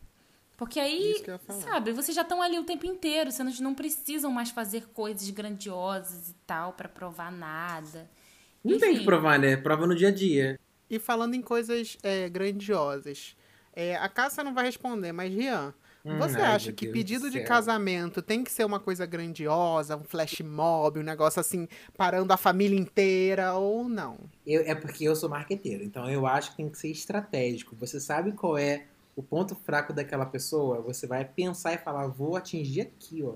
Porque 0.60 0.78
aí, 0.78 1.24
falar. 1.46 1.58
sabe, 1.58 1.90
vocês 1.90 2.14
já 2.14 2.20
estão 2.20 2.42
ali 2.42 2.58
o 2.58 2.64
tempo 2.64 2.84
inteiro, 2.84 3.32
vocês 3.32 3.60
não 3.60 3.74
precisam 3.74 4.30
mais 4.30 4.50
fazer 4.50 4.88
coisas 4.92 5.30
grandiosas 5.30 6.28
e 6.28 6.34
tal 6.46 6.74
pra 6.74 6.86
provar 6.86 7.32
nada. 7.32 8.10
Não 8.62 8.78
tem 8.78 8.92
que 8.92 9.00
Enfim. 9.00 9.04
provar, 9.06 9.38
né? 9.38 9.56
Prova 9.56 9.86
no 9.86 9.94
dia 9.96 10.08
a 10.08 10.12
dia. 10.12 10.60
E 10.90 10.98
falando 10.98 11.34
em 11.34 11.40
coisas 11.40 11.96
é, 12.02 12.28
grandiosas, 12.28 13.34
é, 13.72 13.96
a 13.96 14.08
Cássia 14.08 14.44
não 14.44 14.52
vai 14.52 14.66
responder, 14.66 15.12
mas 15.12 15.32
Rian, 15.32 15.72
Hum, 16.04 16.18
você 16.18 16.36
ai, 16.36 16.54
acha 16.56 16.72
que 16.72 16.86
Deus 16.86 16.92
pedido 16.92 17.30
do 17.30 17.30
de 17.30 17.40
casamento 17.40 18.20
tem 18.22 18.42
que 18.44 18.50
ser 18.52 18.64
uma 18.64 18.80
coisa 18.80 19.06
grandiosa, 19.06 19.96
um 19.96 20.04
flash 20.04 20.40
mob, 20.40 20.98
um 21.00 21.02
negócio 21.02 21.40
assim, 21.40 21.68
parando 21.96 22.32
a 22.32 22.36
família 22.36 22.78
inteira 22.78 23.54
ou 23.54 23.88
não? 23.88 24.18
Eu- 24.46 24.62
é 24.62 24.74
porque 24.74 25.04
eu 25.04 25.14
sou 25.14 25.28
marqueteiro, 25.28 25.84
então 25.84 26.08
eu 26.10 26.26
acho 26.26 26.50
que 26.52 26.56
tem 26.58 26.68
que 26.68 26.78
ser 26.78 26.90
estratégico. 26.90 27.76
Você 27.76 28.00
sabe 28.00 28.32
qual 28.32 28.56
é 28.58 28.86
o 29.16 29.22
ponto 29.22 29.54
fraco 29.54 29.92
daquela 29.92 30.24
pessoa, 30.26 30.80
você 30.80 31.06
vai 31.06 31.24
pensar 31.24 31.74
e 31.74 31.78
falar, 31.78 32.06
vou 32.06 32.36
atingir 32.36 32.82
aqui, 32.82 33.22
ó. 33.22 33.34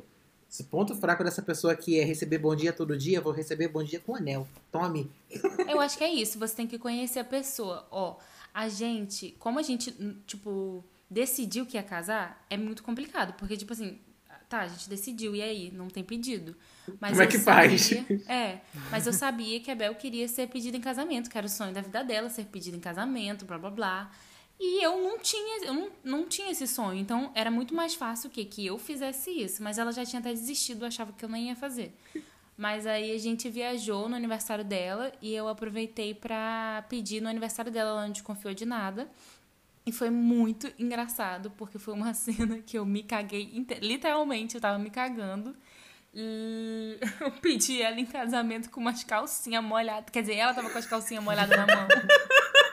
Esse 0.51 0.65
ponto 0.65 0.95
fraco 0.95 1.25
dessa 1.25 1.43
pessoa 1.43 1.73
aqui 1.73 1.99
é 1.99 2.05
receber 2.05 2.39
bom 2.39 2.55
dia 2.55 2.73
todo 2.73 2.97
dia, 2.97 3.21
vou 3.21 3.33
receber 3.33 3.67
bom 3.69 3.83
dia 3.83 3.99
com 3.99 4.15
anel. 4.15 4.47
Tome. 4.71 5.11
Eu 5.69 5.81
acho 5.81 5.99
que 5.99 6.05
é 6.05 6.13
isso, 6.13 6.39
você 6.39 6.55
tem 6.55 6.67
que 6.67 6.79
conhecer 6.79 7.19
a 7.19 7.25
pessoa. 7.25 7.85
Ó, 7.91 8.17
a 8.53 8.69
gente, 8.69 9.35
como 9.41 9.59
a 9.59 9.63
gente, 9.63 9.93
hum, 9.99 10.15
tipo, 10.29 10.85
decidiu 11.11 11.67
que 11.67 11.77
ia 11.77 11.83
casar, 11.83 12.45
é 12.49 12.57
muito 12.57 12.85
complicado. 12.85 13.35
Porque, 13.37 13.57
tipo 13.57 13.73
assim, 13.73 13.99
tá, 14.49 14.61
a 14.61 14.69
gente 14.69 14.89
decidiu, 14.89 15.35
e 15.35 15.43
aí? 15.43 15.73
Não 15.73 15.89
tem 15.89 16.05
pedido. 16.05 16.55
Mas 17.01 17.11
Como 17.13 17.23
é 17.23 17.27
que 17.27 17.39
faz? 17.39 17.83
sabia- 17.83 18.21
É, 18.29 18.61
mas 18.93 19.09
eu 19.09 19.13
sabia 19.13 19.59
que 19.59 19.73
a 19.73 19.75
Bel 19.75 19.97
queria 19.97 20.29
ser 20.29 20.47
pedida 20.49 20.77
em 20.77 20.81
casamento, 20.81 21.29
que 21.31 21.37
era 21.37 21.49
o 21.49 21.51
sonho 21.51 21.73
da 21.75 21.81
vida 21.81 22.05
dela, 22.05 22.29
ser 22.31 22.45
pedida 22.45 22.77
em 22.77 22.81
casamento, 22.81 23.45
blá 23.45 23.59
blá 23.59 23.71
blá. 23.71 24.13
E 24.59 24.85
eu 24.85 25.03
não 25.03 25.19
tinha, 25.19 25.67
eu 25.67 25.75
não, 25.75 25.91
não 26.05 26.29
tinha 26.29 26.51
esse 26.51 26.67
sonho. 26.67 27.01
Então 27.01 27.31
era 27.35 27.51
muito 27.51 27.75
mais 27.75 27.95
fácil 27.95 28.31
que, 28.31 28.45
que 28.45 28.65
eu 28.67 28.79
fizesse 28.79 29.31
isso. 29.31 29.63
Mas 29.63 29.79
ela 29.79 29.93
já 29.93 30.05
tinha 30.05 30.21
até 30.21 30.31
desistido, 30.31 30.85
achava 30.87 31.13
que 31.13 31.25
eu 31.25 31.29
nem 31.29 31.49
ia 31.49 31.57
fazer. 31.57 31.95
Mas 32.57 32.87
aí 32.87 33.13
a 33.13 33.19
gente 33.19 33.49
viajou 33.51 34.09
no 34.09 34.15
aniversário 34.15 34.65
dela 34.65 35.13
e 35.21 35.35
eu 35.35 35.49
aproveitei 35.49 36.15
pra 36.15 36.85
pedir 36.89 37.21
no 37.21 37.29
aniversário 37.29 37.71
dela, 37.71 37.91
ela 37.91 38.03
não 38.03 38.13
desconfiou 38.13 38.55
de 38.55 38.65
nada. 38.65 39.11
E 39.87 39.93
foi 39.93 40.09
muito 40.09 40.73
engraçado, 40.79 41.51
porque 41.59 41.79
foi 41.79 41.95
uma 41.95 42.15
cena 42.15 42.59
que 42.59 42.79
eu 42.79 42.87
me 42.87 43.03
caguei, 43.03 43.67
literalmente, 43.83 44.55
eu 44.55 44.61
tava 44.61 44.79
me 44.79 44.89
cagando. 44.89 45.55
E 46.15 46.97
eu 47.21 47.33
pedi 47.33 47.83
ela 47.83 47.99
em 47.99 48.07
casamento 48.07 48.71
com 48.71 48.81
umas 48.81 49.03
calcinhas 49.03 49.65
molhadas. 49.65 50.11
Quer 50.11 50.21
dizer, 50.21 50.37
ela 50.37 50.55
tava 50.55 50.71
com 50.71 50.79
as 50.79 50.87
calcinhas 50.87 51.25
molhadas 51.25 51.57
na 51.57 51.67
mão. 51.67 51.89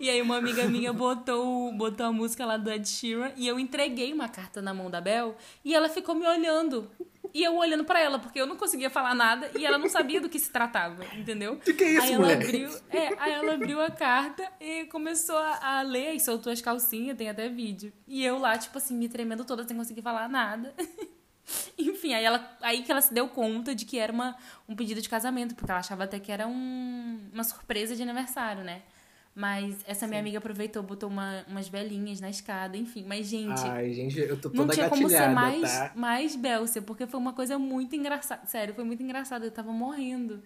E 0.00 0.10
aí 0.10 0.20
uma 0.20 0.36
amiga 0.36 0.64
minha 0.66 0.92
botou, 0.92 1.72
botou 1.72 2.06
a 2.06 2.12
música 2.12 2.44
lá 2.44 2.56
do 2.56 2.70
Ed 2.70 2.88
Sheeran 2.88 3.32
e 3.36 3.46
eu 3.46 3.58
entreguei 3.58 4.12
uma 4.12 4.28
carta 4.28 4.60
na 4.60 4.74
mão 4.74 4.90
da 4.90 5.00
Bel 5.00 5.36
e 5.64 5.74
ela 5.74 5.88
ficou 5.88 6.14
me 6.14 6.26
olhando. 6.26 6.90
E 7.32 7.42
eu 7.42 7.56
olhando 7.56 7.84
pra 7.84 8.00
ela, 8.00 8.18
porque 8.18 8.40
eu 8.40 8.46
não 8.46 8.56
conseguia 8.56 8.88
falar 8.88 9.14
nada 9.14 9.50
e 9.58 9.66
ela 9.66 9.76
não 9.76 9.88
sabia 9.88 10.20
do 10.20 10.28
que 10.28 10.38
se 10.38 10.50
tratava, 10.50 11.04
entendeu? 11.16 11.56
Que 11.56 11.72
que 11.72 11.82
é 11.82 11.90
isso, 11.94 12.02
aí 12.02 12.12
ela 12.12 12.22
moleque? 12.22 12.44
abriu, 12.44 12.70
é, 12.90 13.08
aí 13.18 13.32
ela 13.32 13.54
abriu 13.54 13.80
a 13.80 13.90
carta 13.90 14.48
e 14.60 14.84
começou 14.84 15.36
a, 15.36 15.78
a 15.78 15.82
ler 15.82 16.12
e 16.14 16.20
soltou 16.20 16.52
as 16.52 16.60
calcinhas, 16.60 17.16
tem 17.16 17.28
até 17.28 17.48
vídeo. 17.48 17.92
E 18.06 18.24
eu 18.24 18.38
lá, 18.38 18.56
tipo 18.56 18.78
assim, 18.78 18.94
me 18.96 19.08
tremendo 19.08 19.44
toda 19.44 19.66
sem 19.66 19.76
conseguir 19.76 20.02
falar 20.02 20.28
nada. 20.28 20.74
Enfim, 21.76 22.14
aí, 22.14 22.24
ela, 22.24 22.56
aí 22.62 22.82
que 22.82 22.90
ela 22.90 23.00
se 23.00 23.12
deu 23.12 23.28
conta 23.28 23.74
de 23.74 23.84
que 23.84 23.98
era 23.98 24.12
uma, 24.12 24.36
um 24.68 24.74
pedido 24.74 25.00
de 25.00 25.08
casamento, 25.08 25.54
porque 25.54 25.70
ela 25.70 25.80
achava 25.80 26.04
até 26.04 26.18
que 26.18 26.30
era 26.30 26.46
um, 26.46 27.30
uma 27.32 27.44
surpresa 27.44 27.96
de 27.96 28.02
aniversário, 28.02 28.62
né? 28.62 28.82
Mas 29.34 29.76
essa 29.84 30.06
minha 30.06 30.20
amiga 30.20 30.38
aproveitou, 30.38 30.80
botou 30.82 31.08
uma, 31.08 31.44
umas 31.48 31.66
velhinhas 31.66 32.20
na 32.20 32.30
escada, 32.30 32.76
enfim. 32.76 33.04
Mas, 33.04 33.26
gente, 33.26 33.60
Ai, 33.66 33.92
gente, 33.92 34.16
eu 34.18 34.40
tô 34.40 34.48
não 34.50 34.58
toda 34.58 34.74
tinha 34.74 34.88
como 34.88 35.08
ser 35.08 35.28
mais, 35.30 35.60
tá? 35.60 35.92
mais 35.96 36.36
Belcia, 36.36 36.80
porque 36.80 37.04
foi 37.04 37.18
uma 37.18 37.32
coisa 37.32 37.58
muito 37.58 37.96
engraçada. 37.96 38.46
Sério, 38.46 38.72
foi 38.74 38.84
muito 38.84 39.02
engraçado. 39.02 39.44
Eu 39.44 39.50
tava 39.50 39.72
morrendo. 39.72 40.40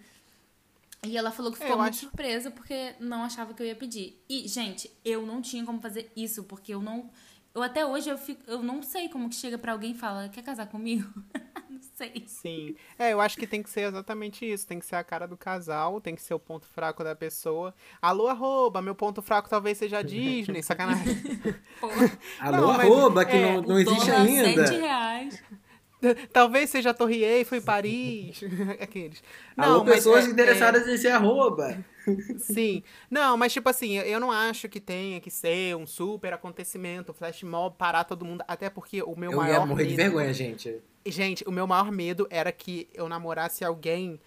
E 1.05 1.15
ela 1.15 1.29
falou 1.31 1.51
que 1.51 1.59
É, 1.59 1.61
ficou 1.61 1.77
eu 1.77 1.81
muito 1.83 1.93
acho- 1.93 1.99
surpresa 2.01 2.49
porque 2.51 2.93
não 2.99 3.23
achava 3.23 3.53
que 3.53 3.61
eu 3.61 3.67
ia 3.67 3.75
pedir. 3.75 4.19
E, 4.27 4.47
gente, 4.47 4.91
eu 5.05 5.23
não 5.25 5.39
tinha 5.41 5.63
como 5.63 5.79
fazer 5.79 6.11
isso, 6.15 6.43
porque 6.43 6.73
eu 6.73 6.81
não. 6.81 7.09
Eu 7.53 7.63
até 7.63 7.85
hoje 7.85 8.09
eu 8.09 8.17
fico. 8.17 8.41
Eu 8.47 8.61
não 8.61 8.81
sei 8.81 9.09
como 9.09 9.29
que 9.29 9.35
chega 9.35 9.57
pra 9.57 9.71
alguém 9.73 9.91
e 9.91 9.95
fala, 9.97 10.29
quer 10.29 10.43
casar 10.43 10.67
comigo? 10.67 11.07
não 11.69 11.79
sei. 11.95 12.23
Sim. 12.27 12.75
É, 12.97 13.11
eu 13.13 13.19
acho 13.19 13.37
que 13.37 13.47
tem 13.47 13.63
que 13.63 13.69
ser 13.69 13.81
exatamente 13.81 14.45
isso. 14.49 14.67
Tem 14.67 14.79
que 14.79 14.85
ser 14.85 14.95
a 14.95 15.03
cara 15.03 15.27
do 15.27 15.35
casal, 15.35 15.99
tem 15.99 16.15
que 16.15 16.21
ser 16.21 16.33
o 16.33 16.39
ponto 16.39 16.67
fraco 16.67 17.03
da 17.03 17.15
pessoa. 17.15 17.73
Alô, 18.01 18.27
arroba, 18.27 18.81
meu 18.81 18.93
ponto 18.95 19.21
fraco 19.21 19.49
talvez 19.49 19.77
seja 19.77 19.97
a 19.99 20.01
Disney, 20.01 20.61
sacanagem. 20.61 21.15
Alô, 22.39 22.57
Não, 22.57 22.67
mas- 22.77 22.79
arroba, 22.91 23.25
que 23.25 23.35
é, 23.35 23.53
não, 23.55 23.61
não 23.61 23.79
existe 23.79 24.05
dólar 24.05 24.21
ainda. 24.21 24.67
sete 24.67 24.79
reais. 24.79 25.43
talvez 26.33 26.69
seja 26.69 26.91
a 26.91 26.93
Torre 26.93 27.23
Eiffel 27.23 27.59
em 27.59 27.61
Paris. 27.61 28.41
Aqueles. 28.79 29.23
Alô, 29.57 29.83
mas 29.83 29.95
pessoas 29.95 30.25
é- 30.25 30.29
interessadas 30.29 30.87
em 30.87 30.97
ser 30.97 31.09
arroba. 31.09 31.83
Sim. 32.39 32.81
Não, 33.09 33.37
mas 33.37 33.53
tipo 33.53 33.69
assim, 33.69 33.97
eu 33.97 34.03
eu 34.05 34.19
não 34.19 34.31
acho 34.31 34.67
que 34.69 34.79
tenha 34.79 35.19
que 35.19 35.29
ser 35.29 35.75
um 35.75 35.85
super 35.85 36.33
acontecimento, 36.33 37.13
flash 37.13 37.43
mob, 37.43 37.75
parar 37.77 38.03
todo 38.03 38.25
mundo. 38.25 38.43
Até 38.47 38.69
porque 38.69 39.01
o 39.03 39.15
meu 39.15 39.31
Eu 39.31 39.37
maior 39.37 39.59
ia 39.61 39.65
morrer 39.65 39.85
de 39.85 39.89
medo- 39.95 40.01
vergonha, 40.03 40.33
gente. 40.33 40.75
Gente, 41.05 41.43
o 41.47 41.51
meu 41.51 41.65
maior 41.67 41.91
medo 41.91 42.27
era 42.29 42.51
que 42.51 42.87
eu 42.93 43.07
namorasse 43.07 43.63
alguém 43.63 44.19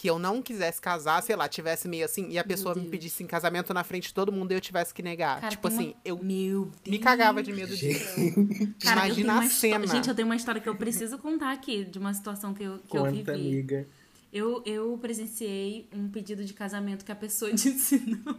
que 0.00 0.08
eu 0.08 0.16
não 0.16 0.40
quisesse 0.40 0.80
casar, 0.80 1.20
sei 1.24 1.34
lá, 1.34 1.48
tivesse 1.48 1.88
meio 1.88 2.04
assim, 2.04 2.28
e 2.30 2.38
a 2.38 2.44
pessoa 2.44 2.72
me 2.72 2.86
pedisse 2.88 3.20
em 3.24 3.26
casamento 3.26 3.74
na 3.74 3.82
frente 3.82 4.06
de 4.06 4.14
todo 4.14 4.30
mundo 4.30 4.52
e 4.52 4.54
eu 4.54 4.60
tivesse 4.60 4.94
que 4.94 5.02
negar. 5.02 5.40
Cara, 5.40 5.48
tipo 5.50 5.66
assim, 5.66 5.86
uma- 5.88 5.94
eu 6.04 6.18
Meu 6.22 6.64
Deus. 6.66 6.72
me 6.86 6.98
cagava 7.00 7.42
de 7.42 7.52
medo 7.52 7.76
disso. 7.76 8.04
Cara, 8.80 9.00
eu 9.00 9.06
Imagina 9.06 9.32
a 9.32 9.36
uma 9.38 9.44
histó- 9.46 9.58
cena. 9.58 9.86
Gente, 9.88 10.08
eu 10.08 10.14
tenho 10.14 10.28
uma 10.28 10.36
história 10.36 10.60
que 10.60 10.68
eu 10.68 10.76
preciso 10.76 11.18
contar 11.18 11.50
aqui, 11.50 11.84
de 11.84 11.98
uma 11.98 12.14
situação 12.14 12.54
que 12.54 12.62
eu, 12.62 12.78
que 12.78 12.96
eu 12.96 13.02
Conta, 13.06 13.10
vivi. 13.12 13.30
amiga. 13.32 13.88
Eu, 14.32 14.62
eu 14.64 14.96
presenciei 15.02 15.88
um 15.92 16.08
pedido 16.08 16.44
de 16.44 16.54
casamento 16.54 17.04
que 17.04 17.10
a 17.10 17.16
pessoa 17.16 17.50
disse 17.52 17.98
não. 18.06 18.38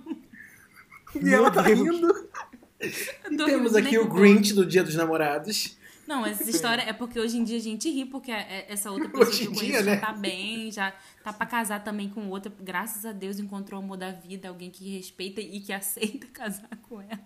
E 1.22 1.34
ela 1.34 1.52
tá 1.52 1.62
Deus. 1.62 1.78
rindo. 1.78 2.30
Eu 2.80 3.46
Temos 3.46 3.76
aqui 3.76 3.98
o. 4.00 4.08
Grinch 4.08 4.54
do 4.54 4.66
Dia 4.66 4.82
dos 4.84 4.96
Namorados. 4.96 5.78
Não, 6.08 6.26
essa 6.26 6.50
história 6.50 6.82
é 6.82 6.92
porque 6.92 7.20
hoje 7.20 7.38
em 7.38 7.44
dia 7.44 7.58
a 7.58 7.62
gente 7.62 7.88
ri, 7.88 8.04
porque 8.04 8.32
é- 8.32 8.66
essa 8.68 8.90
outra 8.90 9.08
pessoa 9.10 9.28
Hoje 9.28 9.40
que 9.42 9.46
eu 9.46 9.52
dia, 9.52 9.60
conheço 9.62 9.84
né? 9.86 9.96
já 9.96 10.02
tá 10.08 10.12
bem, 10.14 10.72
já 10.72 10.94
tá 11.32 11.38
pra 11.38 11.46
casar 11.46 11.84
também 11.84 12.10
com 12.10 12.28
outra. 12.30 12.52
Graças 12.60 13.06
a 13.06 13.12
Deus 13.12 13.40
encontrou 13.40 13.80
o 13.80 13.84
amor 13.84 13.98
da 13.98 14.12
vida, 14.12 14.50
alguém 14.50 14.70
que 14.70 14.98
respeita 14.98 15.42
e 15.42 15.60
que 15.60 15.74
aceita 15.74 16.28
casar 16.34 16.76
com 16.84 17.02
ela. 17.02 17.20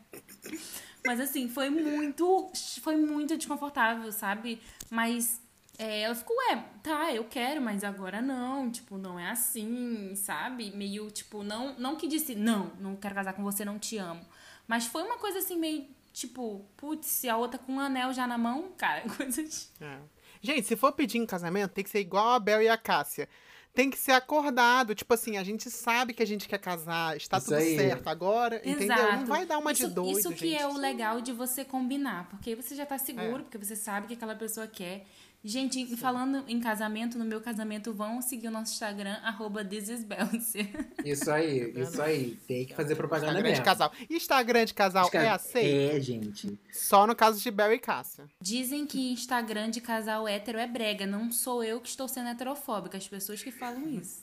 Mas 1.05 1.19
assim, 1.19 1.47
foi 1.49 1.69
muito. 1.69 2.51
Foi 2.81 2.95
muito 2.95 3.37
desconfortável, 3.37 4.11
sabe? 4.11 4.61
Mas 4.89 5.41
é, 5.77 6.01
ela 6.01 6.15
ficou, 6.15 6.35
ué, 6.37 6.63
tá, 6.83 7.13
eu 7.13 7.23
quero, 7.25 7.61
mas 7.61 7.83
agora 7.83 8.21
não. 8.21 8.69
Tipo, 8.69 8.97
não 8.97 9.19
é 9.19 9.29
assim, 9.29 10.13
sabe? 10.15 10.71
Meio, 10.71 11.09
tipo, 11.09 11.43
não, 11.43 11.77
não 11.79 11.95
que 11.95 12.07
disse, 12.07 12.35
não, 12.35 12.71
não 12.79 12.95
quero 12.95 13.15
casar 13.15 13.33
com 13.33 13.43
você, 13.43 13.65
não 13.65 13.79
te 13.79 13.97
amo. 13.97 14.25
Mas 14.67 14.85
foi 14.85 15.03
uma 15.03 15.17
coisa 15.17 15.39
assim, 15.39 15.57
meio, 15.57 15.87
tipo, 16.13 16.65
putz, 16.77 17.07
se 17.07 17.27
a 17.27 17.37
outra 17.37 17.59
com 17.59 17.73
um 17.73 17.79
anel 17.79 18.13
já 18.13 18.27
na 18.27 18.37
mão, 18.37 18.71
cara, 18.77 19.03
coisas. 19.17 19.71
É. 19.81 19.97
Gente, 20.41 20.67
se 20.67 20.75
for 20.75 20.91
pedir 20.91 21.17
em 21.17 21.25
casamento, 21.25 21.71
tem 21.71 21.83
que 21.83 21.89
ser 21.89 22.01
igual 22.01 22.33
a 22.33 22.39
Bel 22.39 22.61
e 22.61 22.69
a 22.69 22.77
Cássia. 22.77 23.27
Tem 23.73 23.89
que 23.89 23.97
ser 23.97 24.11
acordado. 24.11 24.93
Tipo 24.93 25.13
assim, 25.15 25.35
a 25.37 25.43
gente 25.43 25.69
sabe 25.71 26.13
que 26.13 26.21
a 26.21 26.27
gente 26.27 26.47
quer 26.47 26.59
casar, 26.59 27.17
está 27.17 27.37
Isso 27.37 27.47
tudo 27.47 27.57
aí. 27.57 27.75
certo 27.75 28.07
agora, 28.07 28.61
entendeu? 28.63 29.11
Não 29.13 29.25
vai 29.25 29.45
dar 29.45 29.57
uma 29.57 29.71
isso, 29.71 29.87
de 29.87 29.93
doido, 29.95 30.19
Isso 30.19 30.29
que 30.31 30.49
gente. 30.49 30.61
é 30.61 30.67
o 30.67 30.73
legal 30.77 31.19
de 31.21 31.31
você 31.31 31.65
combinar, 31.65 32.29
porque 32.29 32.51
aí 32.51 32.55
você 32.55 32.75
já 32.75 32.85
tá 32.85 32.97
seguro, 32.99 33.39
É. 33.39 33.43
porque 33.43 33.57
você 33.57 33.75
sabe 33.75 34.07
que 34.07 34.13
aquela 34.13 34.35
pessoa 34.35 34.67
quer. 34.67 35.05
Gente, 35.45 35.81
e 35.81 35.97
falando 35.97 36.45
em 36.47 36.59
casamento, 36.61 37.17
no 37.17 37.25
meu 37.25 37.41
casamento, 37.41 37.93
vão 37.93 38.21
seguir 38.21 38.47
o 38.47 38.51
nosso 38.51 38.71
Instagram, 38.71 39.17
arroba 39.23 39.63
thisisbelce. 39.63 40.69
Isso 41.03 41.29
aí, 41.29 41.69
isso 41.75 42.01
aí. 42.01 42.39
Tem 42.47 42.65
que 42.65 42.73
fazer 42.73 42.95
propaganda 42.95 43.33
Instagram 43.33 43.49
mesmo. 43.49 43.61
de 43.61 43.65
casal. 43.65 43.91
Instagram 44.09 44.65
de 44.65 44.73
casal 44.73 45.09
é 45.11 45.27
aceito? 45.27 45.95
É, 45.95 45.99
gente. 45.99 46.57
Só 46.71 47.05
no 47.05 47.13
caso 47.13 47.41
de 47.41 47.51
Bel 47.51 47.73
e 47.73 47.79
Cássia. 47.79 48.25
Dizem 48.39 48.85
que 48.85 49.11
Instagram 49.11 49.69
de 49.69 49.81
casal 49.81 50.25
hétero 50.25 50.57
é 50.57 50.65
brega. 50.65 51.05
Não 51.05 51.29
sou 51.29 51.61
eu 51.61 51.81
que 51.81 51.89
estou 51.89 52.07
sendo 52.07 52.29
heterofóbica, 52.29 52.97
as 52.97 53.07
pessoas 53.07 53.43
que 53.43 53.51
falam 53.51 53.89
isso. 53.89 54.22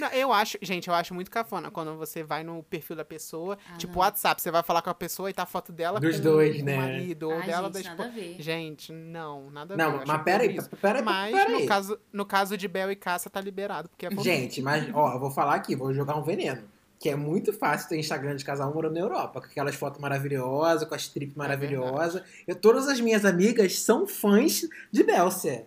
Não, 0.00 0.08
eu 0.08 0.32
acho, 0.32 0.58
gente, 0.62 0.88
eu 0.88 0.94
acho 0.94 1.14
muito 1.14 1.30
cafona 1.30 1.70
quando 1.70 1.96
você 1.96 2.22
vai 2.22 2.42
no 2.42 2.62
perfil 2.62 2.96
da 2.96 3.04
pessoa, 3.04 3.56
Ah, 3.72 3.76
tipo 3.76 3.92
não. 3.92 4.00
WhatsApp, 4.00 4.40
você 4.40 4.50
vai 4.50 4.62
falar 4.62 4.82
com 4.82 4.90
a 4.90 4.94
pessoa 4.94 5.30
e 5.30 5.32
tá 5.32 5.44
a 5.44 5.46
foto 5.46 5.70
dela 5.72 6.00
Dos 6.00 6.16
com 6.16 6.22
dois, 6.22 6.60
o 6.60 6.64
né? 6.64 6.76
marido 6.76 7.24
ou 7.28 7.34
Ai, 7.34 7.46
dela 7.46 7.70
gente, 7.72 7.84
da 7.84 7.90
nada 7.90 8.02
a 8.02 8.06
esposa. 8.06 8.10
ver. 8.10 8.42
Gente, 8.42 8.92
não, 8.92 9.50
nada 9.50 9.74
a 9.74 9.76
ver. 9.76 9.82
Não, 9.82 10.02
mas 10.06 10.22
peraí, 10.22 10.48
horrível. 10.48 10.68
peraí, 10.80 11.02
Mas 11.02 11.32
peraí. 11.32 11.60
no 11.62 11.66
caso, 11.68 11.98
no 12.12 12.26
caso 12.26 12.56
de 12.56 12.66
Bel 12.66 12.90
e 12.90 12.96
Cássia 12.96 13.30
tá 13.30 13.40
liberado, 13.40 13.88
porque 13.88 14.06
é. 14.06 14.10
Gente, 14.22 14.60
mas, 14.62 14.88
ó, 14.94 15.12
eu 15.14 15.20
vou 15.20 15.30
falar 15.30 15.54
aqui, 15.54 15.76
vou 15.76 15.92
jogar 15.94 16.16
um 16.16 16.22
veneno. 16.22 16.62
Que 16.98 17.08
é 17.10 17.16
muito 17.16 17.52
fácil 17.52 17.88
ter 17.88 17.98
Instagram 17.98 18.36
de 18.36 18.44
casal 18.44 18.72
morando 18.72 18.94
na 18.94 19.00
Europa, 19.00 19.40
com 19.40 19.46
aquelas 19.48 19.74
fotos 19.74 20.00
maravilhosas, 20.00 20.88
com 20.88 20.94
as 20.94 21.08
trip 21.08 21.36
maravilhosas. 21.36 22.22
eu, 22.46 22.54
todas 22.54 22.86
as 22.88 23.00
minhas 23.00 23.24
amigas 23.24 23.80
são 23.80 24.06
fãs 24.06 24.62
de 24.90 25.02
Belcia. 25.02 25.66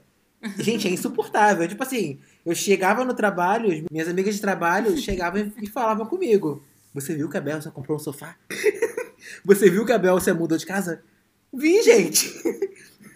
Gente, 0.59 0.87
é 0.87 0.91
insuportável. 0.91 1.67
tipo 1.67 1.81
assim, 1.83 2.19
eu 2.45 2.53
chegava 2.55 3.03
no 3.03 3.13
trabalho, 3.13 3.71
as 3.71 3.81
minhas 3.91 4.07
amigas 4.07 4.35
de 4.35 4.41
trabalho 4.41 4.95
chegavam 4.97 5.51
e- 5.61 5.67
falavam 5.67 6.05
comigo. 6.05 6.63
Você 6.93 7.15
viu 7.15 7.29
que 7.29 7.37
a 7.37 7.41
Belcia 7.41 7.71
comprou 7.71 7.97
um 7.97 7.99
sofá? 7.99 8.35
Você 9.43 9.69
viu 9.69 9.85
que 9.85 9.91
a 9.91 9.97
Belcia 9.97 10.33
mudou 10.33 10.57
de 10.57 10.65
casa? 10.65 11.03
Vi, 11.51 11.81
gente. 11.81 12.31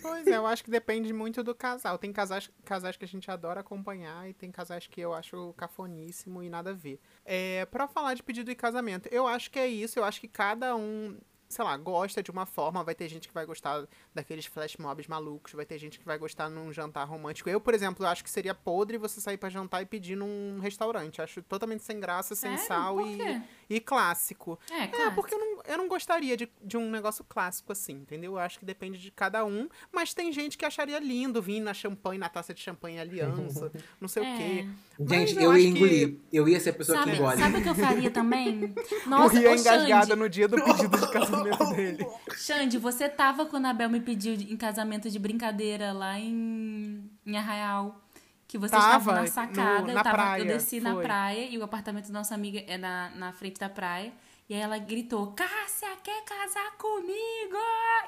Pois 0.01 0.25
é, 0.25 0.37
eu 0.37 0.47
acho 0.47 0.63
que 0.63 0.71
depende 0.71 1.13
muito 1.13 1.43
do 1.43 1.53
casal. 1.53 1.97
Tem 1.97 2.11
casais, 2.11 2.49
casais 2.65 2.97
que 2.97 3.05
a 3.05 3.07
gente 3.07 3.29
adora 3.29 3.59
acompanhar 3.59 4.27
e 4.29 4.33
tem 4.33 4.49
casais 4.51 4.87
que 4.87 4.99
eu 4.99 5.13
acho 5.13 5.53
cafoníssimo 5.57 6.41
e 6.41 6.49
nada 6.49 6.71
a 6.71 6.73
ver. 6.73 6.99
É, 7.25 7.65
para 7.65 7.87
falar 7.87 8.13
de 8.15 8.23
pedido 8.23 8.47
de 8.49 8.55
casamento, 8.55 9.07
eu 9.11 9.27
acho 9.27 9.51
que 9.51 9.59
é 9.59 9.67
isso. 9.67 9.99
Eu 9.99 10.03
acho 10.03 10.19
que 10.19 10.27
cada 10.27 10.75
um 10.75 11.15
sei 11.49 11.65
lá, 11.65 11.75
gosta 11.75 12.21
de 12.21 12.29
uma 12.29 12.45
forma, 12.45 12.83
vai 12.83 12.93
ter 12.93 13.09
gente 13.09 13.27
que 13.27 13.33
vai 13.33 13.43
gostar 13.43 13.83
daqueles 14.13 14.45
flash 14.45 14.77
mobs 14.77 15.07
malucos, 15.07 15.53
vai 15.53 15.65
ter 15.65 15.79
gente 15.79 15.97
que 15.99 16.05
vai 16.05 16.15
gostar 16.17 16.47
num 16.47 16.71
jantar 16.71 17.05
romântico. 17.05 17.49
Eu, 17.49 17.59
por 17.59 17.73
exemplo, 17.73 18.05
acho 18.05 18.23
que 18.23 18.29
seria 18.29 18.53
podre 18.53 18.99
você 18.99 19.19
sair 19.19 19.37
para 19.37 19.49
jantar 19.49 19.81
e 19.81 19.85
pedir 19.87 20.15
num 20.15 20.59
restaurante. 20.59 21.21
Acho 21.21 21.41
totalmente 21.41 21.83
sem 21.83 21.99
graça, 21.99 22.35
sem 22.35 22.51
Sério? 22.51 22.67
sal 22.67 23.01
e, 23.01 23.41
e 23.67 23.79
clássico. 23.79 24.59
É, 24.69 24.83
É, 24.83 24.87
claro. 24.87 25.15
porque 25.15 25.33
eu 25.33 25.39
não, 25.39 25.58
eu 25.69 25.77
não 25.77 25.87
gostaria 25.87 26.35
de, 26.35 26.49
de 26.61 26.75
um 26.75 26.89
negócio 26.89 27.23
clássico 27.23 27.71
assim, 27.71 27.93
entendeu? 27.93 28.33
Eu 28.33 28.39
acho 28.39 28.59
que 28.59 28.65
depende 28.65 28.97
de 28.99 29.11
cada 29.11 29.45
um, 29.45 29.69
mas 29.91 30.13
tem 30.13 30.31
gente 30.33 30.57
que 30.57 30.65
acharia 30.65 30.99
lindo 30.99 31.41
vir 31.41 31.59
na 31.61 31.73
champanhe, 31.73 32.17
na 32.19 32.27
taça 32.27 32.53
de 32.53 32.59
champanhe 32.59 32.99
aliança, 32.99 33.71
não 34.01 34.07
sei 34.07 34.23
o 34.23 34.37
quê. 34.37 34.67
Mas 34.99 35.09
Gente, 35.29 35.35
eu 35.35 35.41
eu, 35.53 35.57
ia 35.57 35.71
que- 35.71 35.77
engolir. 35.77 36.15
Eu 36.33 36.49
ia 36.49 36.59
ser 36.59 36.71
a 36.71 36.73
pessoa 36.73 36.97
Sabe, 36.97 37.11
que 37.11 37.17
engole. 37.17 37.37
sabe 37.37 37.57
o 37.57 37.63
que 37.63 37.69
eu 37.69 37.75
faria 37.75 38.11
também? 38.11 38.73
Nossa, 39.07 39.33
Morria 39.35 39.51
engasgada 39.55 40.05
Xande, 40.07 40.15
no 40.15 40.29
dia 40.29 40.47
do 40.47 40.61
pedido 40.61 40.97
de 40.97 41.11
casamento 41.11 41.63
dele. 41.75 42.07
Xande, 42.35 42.77
você 42.77 43.07
tava 43.07 43.45
quando 43.45 43.67
a 43.67 43.73
Bel 43.73 43.89
me 43.89 44.01
pediu 44.01 44.33
em 44.33 44.57
casamento 44.57 45.09
de 45.09 45.17
brincadeira 45.19 45.93
lá 45.93 46.19
em, 46.19 47.09
em 47.25 47.37
Arraial. 47.37 48.01
Que 48.47 48.57
vocês 48.57 48.71
Tava, 48.81 48.97
estavam 48.97 49.13
na 49.13 49.21
no- 49.21 49.27
sacada, 49.27 49.81
na 49.83 49.91
eu, 49.91 50.03
tava, 50.03 50.09
praia, 50.09 50.41
eu 50.41 50.47
desci 50.47 50.79
na 50.79 50.93
foi. 50.95 51.03
praia 51.03 51.45
e 51.51 51.55
o 51.59 51.63
apartamento 51.63 52.07
da 52.07 52.13
nossa 52.17 52.33
amiga 52.33 52.63
é 52.65 52.79
na, 52.79 53.11
na 53.15 53.31
frente 53.31 53.59
da 53.59 53.69
praia. 53.69 54.11
E 54.49 54.55
aí 54.55 54.61
ela 54.61 54.79
gritou, 54.79 55.27
Cássia, 55.33 55.95
quer 56.03 56.23
casar 56.25 56.75
comigo? 56.75 57.55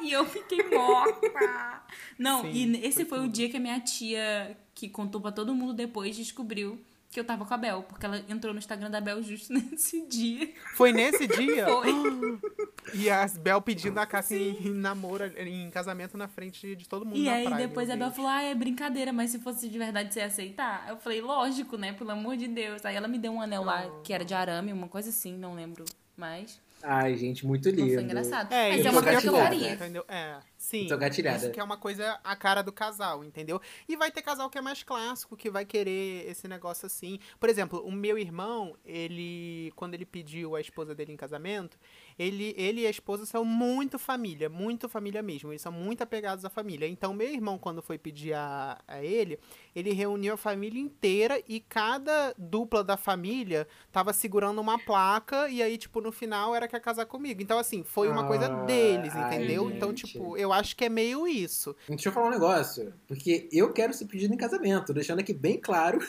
E 0.02 0.12
eu 0.12 0.26
fiquei 0.26 0.68
morta. 0.76 1.84
Não, 2.18 2.42
Sim, 2.42 2.52
e 2.52 2.86
esse 2.86 3.06
foi 3.06 3.20
foi 3.20 3.28
o 3.28 3.32
dia 3.32 3.48
que 3.48 3.58
a 3.58 3.60
minha 3.60 3.80
tia, 3.80 4.58
que 4.74 4.90
contou 4.90 5.22
pra 5.22 5.32
todo 5.32 5.54
mundo 5.54 5.72
depois, 5.72 6.16
descobriu 6.18 6.80
que 7.12 7.20
eu 7.20 7.24
tava 7.26 7.46
com 7.46 7.54
a 7.54 7.58
Bel. 7.58 7.84
Porque 7.84 8.06
ela 8.06 8.26
entrou 8.28 8.54
no 8.54 8.58
Instagram 8.58 8.90
da 8.90 9.00
Bel 9.00 9.22
justo 9.22 9.54
nesse 9.54 10.04
dia. 10.08 10.52
Foi 10.74 10.92
nesse 10.92 11.28
dia? 11.28 11.68
Foi. 11.70 11.92
E 12.96 13.10
a 13.10 13.26
Bel 13.28 13.62
pedindo 13.62 14.00
a 14.00 14.06
Cássia 14.08 14.36
em, 14.36 14.68
em 14.68 14.74
namoro, 14.74 15.26
em 15.38 15.70
casamento 15.70 16.18
na 16.18 16.28
frente 16.28 16.76
de 16.76 16.90
todo 16.90 17.06
mundo 17.06 17.16
E 17.16 17.30
aí 17.30 17.46
praia. 17.46 17.68
depois 17.68 17.90
a 17.90 17.96
Bel 17.96 18.12
falou, 18.12 18.30
ah, 18.30 18.42
é 18.42 18.56
brincadeira, 18.56 19.14
mas 19.14 19.30
se 19.30 19.40
fosse 19.40 19.70
de 19.70 19.78
verdade 19.78 20.12
você 20.12 20.20
ia 20.20 20.26
aceitar? 20.26 20.90
Eu 20.90 20.98
falei, 20.98 21.22
lógico, 21.22 21.78
né? 21.78 21.94
Pelo 21.94 22.10
amor 22.10 22.36
de 22.36 22.48
Deus. 22.48 22.84
Aí 22.84 22.96
ela 22.96 23.08
me 23.08 23.20
deu 23.20 23.32
um 23.32 23.40
anel 23.40 23.64
lá 23.64 23.88
que 24.04 24.12
era 24.12 24.26
de 24.26 24.34
arame, 24.34 24.74
uma 24.74 24.88
coisa 24.88 25.10
assim, 25.10 25.38
não 25.38 25.54
lembro. 25.54 25.86
Mas 26.22 26.62
Ai, 26.84 27.16
gente, 27.16 27.46
muito 27.46 27.68
lindo. 27.70 27.94
foi 27.94 28.04
engraçado. 28.04 28.52
É, 28.52 28.70
mas 28.70 28.80
isso 28.80 28.88
é 28.88 28.92
uma 28.92 29.04
coisa 29.04 29.22
que 29.22 29.28
eu 29.28 29.34
faria. 29.34 29.74
Entendeu? 29.74 30.06
É, 30.08 30.38
sim. 30.56 30.88
Tô 30.88 30.98
gatilhada. 30.98 31.38
Isso 31.38 31.52
que 31.52 31.60
é 31.60 31.64
uma 31.64 31.78
coisa 31.78 32.20
a 32.24 32.36
cara 32.36 32.62
do 32.62 32.72
casal, 32.72 33.24
entendeu? 33.24 33.60
E 33.88 33.96
vai 33.96 34.12
ter 34.12 34.22
casal 34.22 34.50
que 34.50 34.58
é 34.58 34.62
mais 34.62 34.84
clássico, 34.84 35.36
que 35.36 35.50
vai 35.50 35.66
querer 35.66 36.30
esse 36.30 36.48
negócio 36.48 36.86
assim. 36.86 37.20
Por 37.40 37.50
exemplo, 37.50 37.84
o 37.86 37.92
meu 37.92 38.18
irmão, 38.18 38.76
ele, 38.86 39.72
quando 39.76 39.94
ele 39.94 40.06
pediu 40.06 40.56
a 40.56 40.62
esposa 40.62 40.94
dele 40.94 41.12
em 41.12 41.18
casamento, 41.18 41.78
ele, 42.22 42.54
ele 42.58 42.82
e 42.82 42.88
a 42.88 42.90
esposa 42.90 43.26
são 43.26 43.44
muito 43.44 43.98
família, 43.98 44.50
muito 44.50 44.88
família 44.88 45.22
mesmo. 45.22 45.52
Eles 45.52 45.62
são 45.62 45.72
muito 45.72 46.02
apegados 46.02 46.46
à 46.46 46.50
família. 46.50 46.88
Então, 46.88 47.14
meu 47.14 47.28
irmão, 47.28 47.58
quando 47.58 47.82
foi 47.82 47.98
pedir 47.98 48.34
a, 48.34 48.78
a 48.88 49.04
ele, 49.04 49.40
ele 49.76 49.92
reuniu 49.94 50.34
a 50.34 50.38
família 50.38 50.80
inteira 50.80 51.42
e 51.48 51.60
cada 51.60 52.34
dupla 52.38 52.84
da 52.84 52.98
família 52.98 53.68
tava 53.92 54.14
segurando 54.14 54.60
uma 54.62 54.78
placa 54.78 55.50
e 55.50 55.64
aí, 55.64 55.78
tipo, 55.78 56.00
no 56.02 56.12
final 56.12 56.54
era 56.56 56.68
que 56.68 56.76
ia 56.76 56.80
casar 56.80 57.06
comigo. 57.06 57.42
Então, 57.42 57.58
assim, 57.58 57.84
foi 57.84 58.08
uma 58.10 58.28
coisa 58.28 58.46
Ah, 58.48 58.66
deles, 58.66 59.14
ai, 59.16 59.36
entendeu? 59.38 59.70
então, 59.72 59.90
gente. 59.90 60.06
tipo, 60.08 60.38
eu 60.38 60.54
acho 60.54 60.76
que 60.76 60.86
é 60.86 60.90
meio 60.90 61.28
isso. 61.28 61.76
Deixa 61.88 62.10
eu 62.10 62.14
falar 62.14 62.28
um 62.28 62.32
negócio. 62.32 62.94
Porque 63.08 63.50
eu 63.52 63.74
quero 63.74 63.94
ser 63.94 64.06
pedido 64.06 64.34
em 64.34 64.38
casamento. 64.38 64.94
Deixando 64.94 65.20
aqui 65.20 65.34
bem 65.34 65.60
claro 65.60 66.00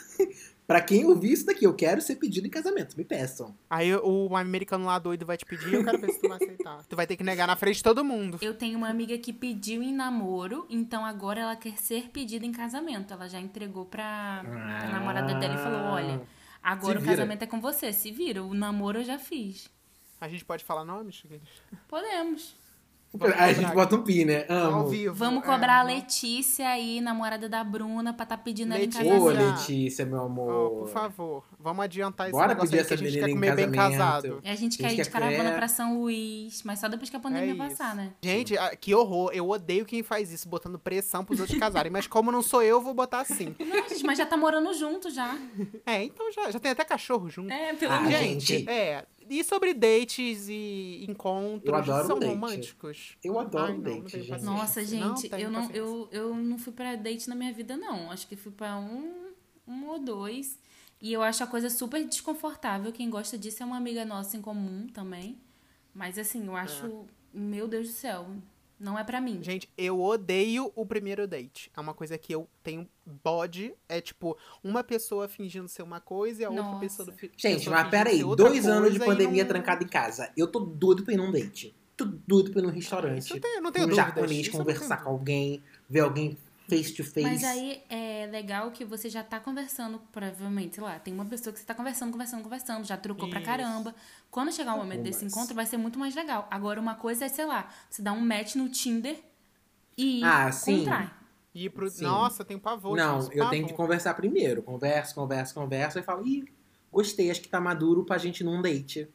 pra 0.73 0.81
quem 0.81 1.05
ouvir 1.05 1.33
isso 1.33 1.45
daqui. 1.45 1.67
Eu 1.67 1.75
quero 1.75 2.01
ser 2.01 2.17
pedido 2.17 2.47
em 2.47 2.51
casamento. 2.51 2.97
Me 2.97 3.05
peçam. 3.05 3.55
Aí 3.69 3.95
o 3.95 4.35
americano 4.35 4.87
lá 4.87 4.99
doido 4.99 5.27
vai 5.27 5.37
te 5.37 5.45
pedir, 5.45 5.75
eu 5.75 5.85
quero 5.85 5.99
ver 5.99 6.11
se 6.11 6.19
tu 6.19 6.29
vai 6.29 6.39
aceitar. 6.39 6.83
Tu 6.89 6.97
vai 6.97 7.07
ter 7.07 7.15
que 7.15 7.23
negar 7.23 7.47
na 7.47 7.57
frente 7.57 7.77
de 7.77 7.83
todo 7.83 8.03
mundo. 8.03 8.39
Eu 8.41 8.55
tenho 8.55 8.79
uma 8.79 8.89
amiga 8.89 9.19
que 9.19 9.35
pediu 9.35 9.83
em 9.83 9.93
namoro, 9.93 10.67
então 10.71 11.05
agora 11.05 11.41
ela 11.41 11.57
quer 11.57 11.77
ser 11.77 12.09
pedida 12.09 12.47
em 12.47 12.53
casamento. 12.53 13.13
Ela 13.13 13.29
já 13.29 13.39
entregou 13.39 13.85
pra 13.85 14.41
a 14.41 14.89
namorada 14.89 15.35
dela 15.35 15.55
e 15.55 15.59
falou: 15.59 15.81
olha, 15.93 16.23
agora 16.63 16.99
o 16.99 17.05
casamento 17.05 17.43
é 17.43 17.47
com 17.47 17.61
você, 17.61 17.93
se 17.93 18.11
vira. 18.11 18.43
O 18.43 18.55
namoro 18.55 19.01
eu 19.01 19.05
já 19.05 19.19
fiz. 19.19 19.69
A 20.19 20.27
gente 20.27 20.45
pode 20.45 20.65
falar 20.65 20.87
nomes? 20.87 21.23
Podemos. 21.87 22.57
A 23.37 23.49
gente 23.53 23.57
cobrar 23.67 23.75
bota 23.75 23.97
um 23.97 24.03
pi, 24.03 24.25
né? 24.25 24.47
Ao 24.49 24.57
Amo. 24.81 24.89
vivo. 24.89 25.15
Vamos 25.15 25.43
é. 25.43 25.47
cobrar 25.47 25.81
a 25.81 25.83
Letícia 25.83 26.67
aí, 26.69 27.01
namorada 27.01 27.49
da 27.49 27.63
Bruna, 27.63 28.13
pra 28.15 28.25
tá 28.25 28.37
pedindo 28.39 28.73
ela 28.73 28.83
em 28.83 28.87
Letícia. 28.87 29.05
Ô, 29.15 29.27
casamento. 29.27 29.51
Letícia, 29.59 30.07
meu 30.07 30.19
Oh, 30.21 30.25
amor. 30.25 30.71
por 30.81 30.89
favor, 30.89 31.45
vamos 31.61 31.85
adiantar 31.85 32.29
esse 32.29 32.33
Bora 32.33 32.49
negócio 32.49 32.71
pedir 32.71 32.81
aí 32.81 32.87
que 32.87 32.93
a 32.93 32.95
essa 32.97 33.05
gente 33.05 33.19
quer 33.21 33.31
comer 33.31 33.55
bem 33.57 33.71
casamento. 33.71 33.99
casado. 33.99 34.41
E 34.43 34.49
a 34.49 34.55
gente 34.55 34.75
A 34.75 34.79
quer 34.79 34.91
gente 34.91 35.01
ir 35.01 35.05
de 35.05 35.11
quer 35.11 35.21
caravana 35.21 35.51
ver. 35.51 35.57
pra 35.57 35.69
São 35.69 36.01
Luís, 36.01 36.63
mas 36.63 36.79
só 36.79 36.89
depois 36.89 37.11
que 37.11 37.17
a 37.17 37.19
É 37.19 37.23
pandemia 37.23 37.49
isso. 37.53 37.59
passar, 37.59 37.95
né? 37.95 38.13
Gente, 38.23 38.55
que 38.81 38.95
horror. 38.95 39.31
Eu 39.35 39.49
odeio 39.49 39.85
quem 39.85 40.03
faz 40.03 40.33
isso, 40.33 40.49
botando 40.49 40.79
pressão 40.79 41.25
pros 41.25 41.39
outros 41.41 41.59
casarem. 41.59 41.93
Mas 41.93 42.07
como 42.07 42.33
não 42.33 42.41
sou 42.43 42.63
eu, 42.63 42.81
vou 42.81 42.95
botar 42.95 43.21
assim. 43.21 43.55
Não, 43.61 43.89
gente, 43.89 44.05
mas 44.05 44.17
já 44.19 44.25
tá 44.27 44.37
morando 44.37 44.73
junto 44.75 45.11
já. 45.11 45.37
É, 45.87 46.03
então 46.05 46.31
já, 46.33 46.51
já 46.51 46.59
tem 46.59 46.71
até 46.73 46.85
cachorro 46.85 47.29
junto. 47.29 47.53
É, 47.53 47.73
pelo 47.75 47.93
Ah, 47.93 48.01
menos. 48.01 48.19
gente. 48.19 48.69
É, 48.69 49.05
e 49.39 49.45
sobre 49.45 49.75
dates 49.75 50.49
e 50.49 51.05
encontros, 51.09 51.65
Eu 51.69 51.75
adoro 51.75 52.07
são 52.07 52.17
um 52.17 52.21
date. 52.21 52.31
românticos? 52.31 53.17
Eu 53.23 53.39
adoro 53.39 53.65
Ai, 53.67 53.73
um 53.73 53.75
não, 53.77 53.83
date, 53.83 54.17
não 54.17 54.25
gente. 54.25 54.43
Nossa, 54.45 54.85
gente, 54.85 55.29
tenho 55.29 55.43
eu, 55.43 55.51
não, 55.51 55.61
paciência. 55.63 55.79
eu, 55.81 56.09
eu 56.13 56.35
não 56.37 56.59
fui 56.59 56.73
pra 56.73 56.95
date 56.97 57.29
na 57.29 57.35
minha 57.35 57.53
vida, 57.53 57.77
não. 57.77 58.11
Acho 58.11 58.27
que 58.27 58.37
fui 58.37 58.53
pra 58.53 58.79
um, 58.79 59.33
um 59.67 59.87
ou 59.89 59.99
dois. 59.99 60.59
E 61.01 61.13
eu 61.13 61.23
acho 61.23 61.43
a 61.43 61.47
coisa 61.47 61.69
super 61.69 62.05
desconfortável. 62.07 62.93
Quem 62.93 63.11
gosta 63.11 63.37
disso 63.37 63.63
é 63.63 63.67
uma 63.67 63.77
amiga 63.77 64.05
nossa 64.05 64.37
em 64.37 64.41
comum 64.41 64.87
também. 64.87 65.39
Mas 65.93 66.19
assim, 66.19 66.47
eu 66.47 66.55
acho. 66.57 67.07
Meu 67.35 67.67
Deus 67.67 67.89
do 67.89 67.95
céu. 67.95 68.27
Não 68.83 68.99
é 68.99 69.05
pra 69.05 69.21
mim. 69.21 69.39
Gente, 69.43 69.71
eu 69.79 70.01
odeio 70.03 70.73
o 70.75 70.85
primeiro 70.85 71.27
date. 71.29 71.71
É 71.77 71.81
uma 71.81 71.95
coisa 71.95 72.19
que 72.19 72.35
eu 72.35 72.49
tenho 72.65 72.89
bode. 73.07 73.73
É 73.89 74.01
tipo, 74.01 74.37
uma 74.63 74.83
pessoa 74.83 75.29
fingindo 75.29 75.69
ser 75.69 75.83
uma 75.83 76.01
coisa 76.01 76.43
e 76.43 76.45
a 76.45 76.49
outra 76.51 76.65
Nossa. 76.65 76.81
pessoa 76.81 77.07
do 77.07 77.13
fi- 77.13 77.31
Gente, 77.37 77.59
pessoa 77.59 77.77
mas 77.77 77.85
fingindo 77.85 77.91
pera 77.91 78.11
aí. 78.11 78.19
ser 78.19 78.25
outra 78.25 78.49
Dois 78.49 78.67
anos 78.67 78.93
de 78.93 78.99
pandemia 78.99 79.45
não- 79.45 79.49
trancado 79.49 79.85
em 79.85 79.89
casa. 79.89 80.31
Eu 80.37 80.49
tô 80.49 80.59
doido 80.59 81.05
pra 81.05 81.15
ir 81.15 81.17
num 81.17 81.31
date. 81.31 81.75
Tô 81.97 82.05
doido 82.27 82.51
pra 82.51 82.61
ir 82.61 82.63
num 82.65 82.69
Isso 82.71 82.79
restaurante. 82.79 83.31
eu 83.33 83.41
tenho, 83.41 83.61
não 83.63 83.71
tenho 83.71 83.87
um 83.89 83.95
japonês, 83.95 84.47
Isso 84.49 84.51
conversar 84.51 85.05
com 85.05 85.11
alguém, 85.11 85.63
ver 85.89 86.01
alguém 86.01 86.37
face 86.69 86.93
to 86.95 87.05
face. 87.05 87.23
Mas 87.23 87.45
aí 87.45 87.83
é 87.89 88.27
legal 88.31 88.71
que 88.71 88.85
você 88.85 89.09
já 89.11 89.23
tá 89.23 89.39
conversando, 89.41 90.01
provavelmente, 90.13 90.77
sei 90.77 90.85
lá, 90.85 90.99
tem 90.99 91.13
uma 91.13 91.25
pessoa 91.25 91.53
que 91.53 91.59
você 91.59 91.65
tá 91.67 91.75
conversando, 91.75 92.13
conversando, 92.13 92.43
conversando, 92.43 92.85
já 92.85 92.97
trocou 92.97 93.29
pra 93.29 93.41
Isso. 93.41 93.47
caramba. 93.51 93.95
Quando 94.31 94.53
chegar 94.53 94.75
o 94.75 94.79
momento 94.79 95.03
desse 95.03 95.25
Mas- 95.25 95.33
encontro, 95.33 95.55
vai 95.55 95.67
ser 95.67 95.77
muito 95.77 95.99
mais 95.99 96.15
legal. 96.15 96.47
Agora, 96.51 96.81
uma 96.81 96.95
coisa 96.95 97.25
é, 97.25 97.29
sei 97.29 97.45
lá, 97.45 97.69
você 97.91 98.01
dá 98.03 98.13
um 98.13 98.21
match 98.21 98.55
no 98.55 98.69
Tinder 98.69 99.19
e 99.97 100.23
Ah, 100.25 100.51
sim. 100.51 100.79
contrai. 100.79 101.11
Ir 101.55 101.69
pro... 101.71 101.91
Sim. 101.91 102.05
Nossa, 102.05 102.45
tem 102.45 102.59
pavor 102.59 102.97
Não, 102.97 103.19
eu 103.31 103.51
tenho 103.51 103.67
que 103.67 103.73
pavor. 103.73 103.77
conversar 103.77 104.15
primeiro. 104.15 104.63
Converso, 104.63 105.15
converso, 105.15 105.53
converso. 105.55 105.99
Aí 105.99 106.05
falo, 106.05 106.27
ih, 106.27 106.45
gostei, 106.91 107.31
acho 107.31 107.43
que 107.43 107.49
tá 107.49 107.61
maduro 107.61 108.05
pra 108.05 108.17
gente 108.17 108.41
ir 108.41 108.45
num 108.45 108.63
date. 108.63 109.07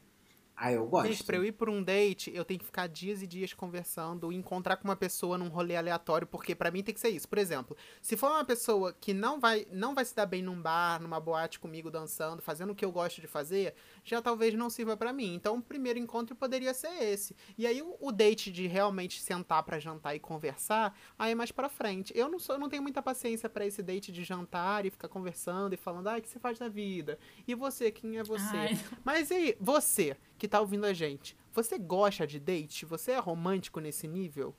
Aí 0.59 0.73
eu 0.73 0.87
gosto. 0.87 1.11
Gente, 1.11 1.23
pra 1.23 1.35
eu 1.35 1.45
ir 1.45 1.51
por 1.51 1.69
um 1.69 1.83
date, 1.83 2.31
eu 2.33 2.43
tenho 2.43 2.59
que 2.59 2.65
ficar 2.65 2.87
dias 2.87 3.21
e 3.21 3.27
dias 3.27 3.53
conversando, 3.53 4.31
encontrar 4.31 4.77
com 4.77 4.85
uma 4.85 4.95
pessoa 4.95 5.37
num 5.37 5.49
rolê 5.49 5.75
aleatório, 5.75 6.25
porque 6.25 6.55
pra 6.55 6.71
mim 6.71 6.81
tem 6.81 6.95
que 6.95 6.99
ser 6.99 7.09
isso. 7.09 7.29
Por 7.29 7.37
exemplo, 7.37 7.77
se 8.01 8.17
for 8.17 8.31
uma 8.31 8.43
pessoa 8.43 8.91
que 8.99 9.13
não 9.13 9.39
vai, 9.39 9.67
não 9.71 9.93
vai 9.93 10.03
se 10.03 10.15
dar 10.15 10.25
bem 10.25 10.41
num 10.41 10.59
bar, 10.59 10.99
numa 10.99 11.19
boate 11.19 11.59
comigo 11.59 11.91
dançando, 11.91 12.41
fazendo 12.41 12.71
o 12.71 12.75
que 12.75 12.83
eu 12.83 12.91
gosto 12.91 13.21
de 13.21 13.27
fazer, 13.27 13.75
já 14.09 14.21
talvez 14.21 14.53
não 14.53 14.69
sirva 14.69 14.95
pra 14.95 15.11
mim. 15.11 15.35
Então, 15.35 15.57
o 15.57 15.61
primeiro 15.61 15.99
encontro 15.99 16.35
poderia 16.35 16.73
ser 16.73 17.03
esse. 17.03 17.35
E 17.57 17.67
aí 17.67 17.81
o, 17.81 17.97
o 17.99 18.11
date 18.11 18.51
de 18.51 18.65
realmente 18.65 19.21
sentar 19.21 19.61
pra 19.63 19.79
jantar 19.79 20.15
e 20.15 20.19
conversar, 20.19 20.97
aí 21.19 21.33
é 21.33 21.35
mais 21.35 21.51
pra 21.51 21.67
frente. 21.67 22.13
Eu 22.15 22.29
não 22.29 22.39
sou, 22.39 22.55
eu 22.55 22.59
não 22.59 22.69
tenho 22.69 22.81
muita 22.81 23.01
paciência 23.01 23.49
pra 23.49 23.65
esse 23.65 23.83
date 23.83 24.11
de 24.11 24.23
jantar 24.23 24.85
e 24.85 24.89
ficar 24.89 25.09
conversando 25.09 25.73
e 25.73 25.77
falando, 25.77 26.07
ai, 26.07 26.19
o 26.19 26.21
que 26.21 26.29
você 26.29 26.39
faz 26.39 26.57
da 26.57 26.69
vida? 26.69 27.19
E 27.47 27.53
você, 27.53 27.91
quem 27.91 28.17
é 28.17 28.23
você? 28.23 28.55
Ai, 28.55 28.79
Mas 29.03 29.29
e 29.29 29.33
aí, 29.33 29.57
você 29.59 30.15
que 30.37 30.47
tá 30.47 30.61
ouvindo 30.61 30.85
a 30.85 30.93
gente, 30.93 31.35
você 31.53 31.77
gosta 31.77 32.25
de 32.25 32.39
date? 32.39 32.85
Você 32.85 33.11
é 33.11 33.19
romântico 33.19 33.79
nesse 33.79 34.07
nível? 34.07 34.55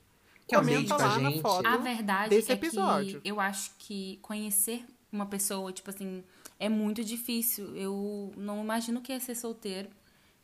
Um 0.51 0.55
Comenta 0.55 0.97
lá 0.97 1.19
na 1.19 1.29
gente? 1.29 1.41
foto. 1.41 1.65
A 1.65 1.77
verdade 1.77 2.29
desse 2.29 2.51
é 2.51 2.55
episódio. 2.55 3.21
que 3.21 3.29
eu 3.29 3.39
acho 3.39 3.71
que 3.77 4.17
conhecer 4.21 4.85
uma 5.11 5.25
pessoa, 5.25 5.71
tipo 5.71 5.89
assim, 5.89 6.23
é 6.59 6.67
muito 6.69 7.03
difícil. 7.03 7.75
Eu 7.75 8.31
não 8.37 8.61
imagino 8.61 9.01
que 9.01 9.11
é 9.11 9.19
ser 9.19 9.35
solteiro. 9.35 9.89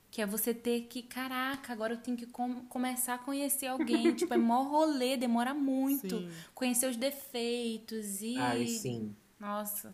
Que 0.10 0.21
é 0.21 0.25
você 0.25 0.54
ter 0.54 0.84
que, 0.84 1.04
caraca, 1.04 1.73
agora 1.73 1.93
eu 1.93 1.97
tenho 1.97 2.15
que 2.15 2.25
com- 2.25 2.62
começar 2.67 3.15
a 3.15 3.17
conhecer 3.17 3.67
alguém. 3.67 4.13
tipo, 4.15 4.34
é 4.34 4.38
mó 4.38 4.63
rolê, 4.63 5.17
demora 5.17 5.54
muito. 5.54 6.17
Sim. 6.19 6.30
Conhecer 6.54 6.89
os 6.89 6.95
defeitos 6.95 8.21
e. 8.21 8.38
Ai, 8.38 8.65
sim. 8.67 9.13
Nossa. 9.38 9.93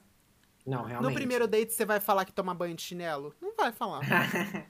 Não, 0.64 0.84
realmente. 0.84 1.10
No 1.10 1.16
primeiro 1.16 1.48
date 1.48 1.74
você 1.74 1.86
vai 1.86 2.00
falar 2.00 2.24
que 2.26 2.32
toma 2.32 2.54
banho 2.54 2.76
de 2.76 2.84
chinelo? 2.84 3.34
Não 3.42 3.56
vai 3.56 3.72
falar. 3.72 4.02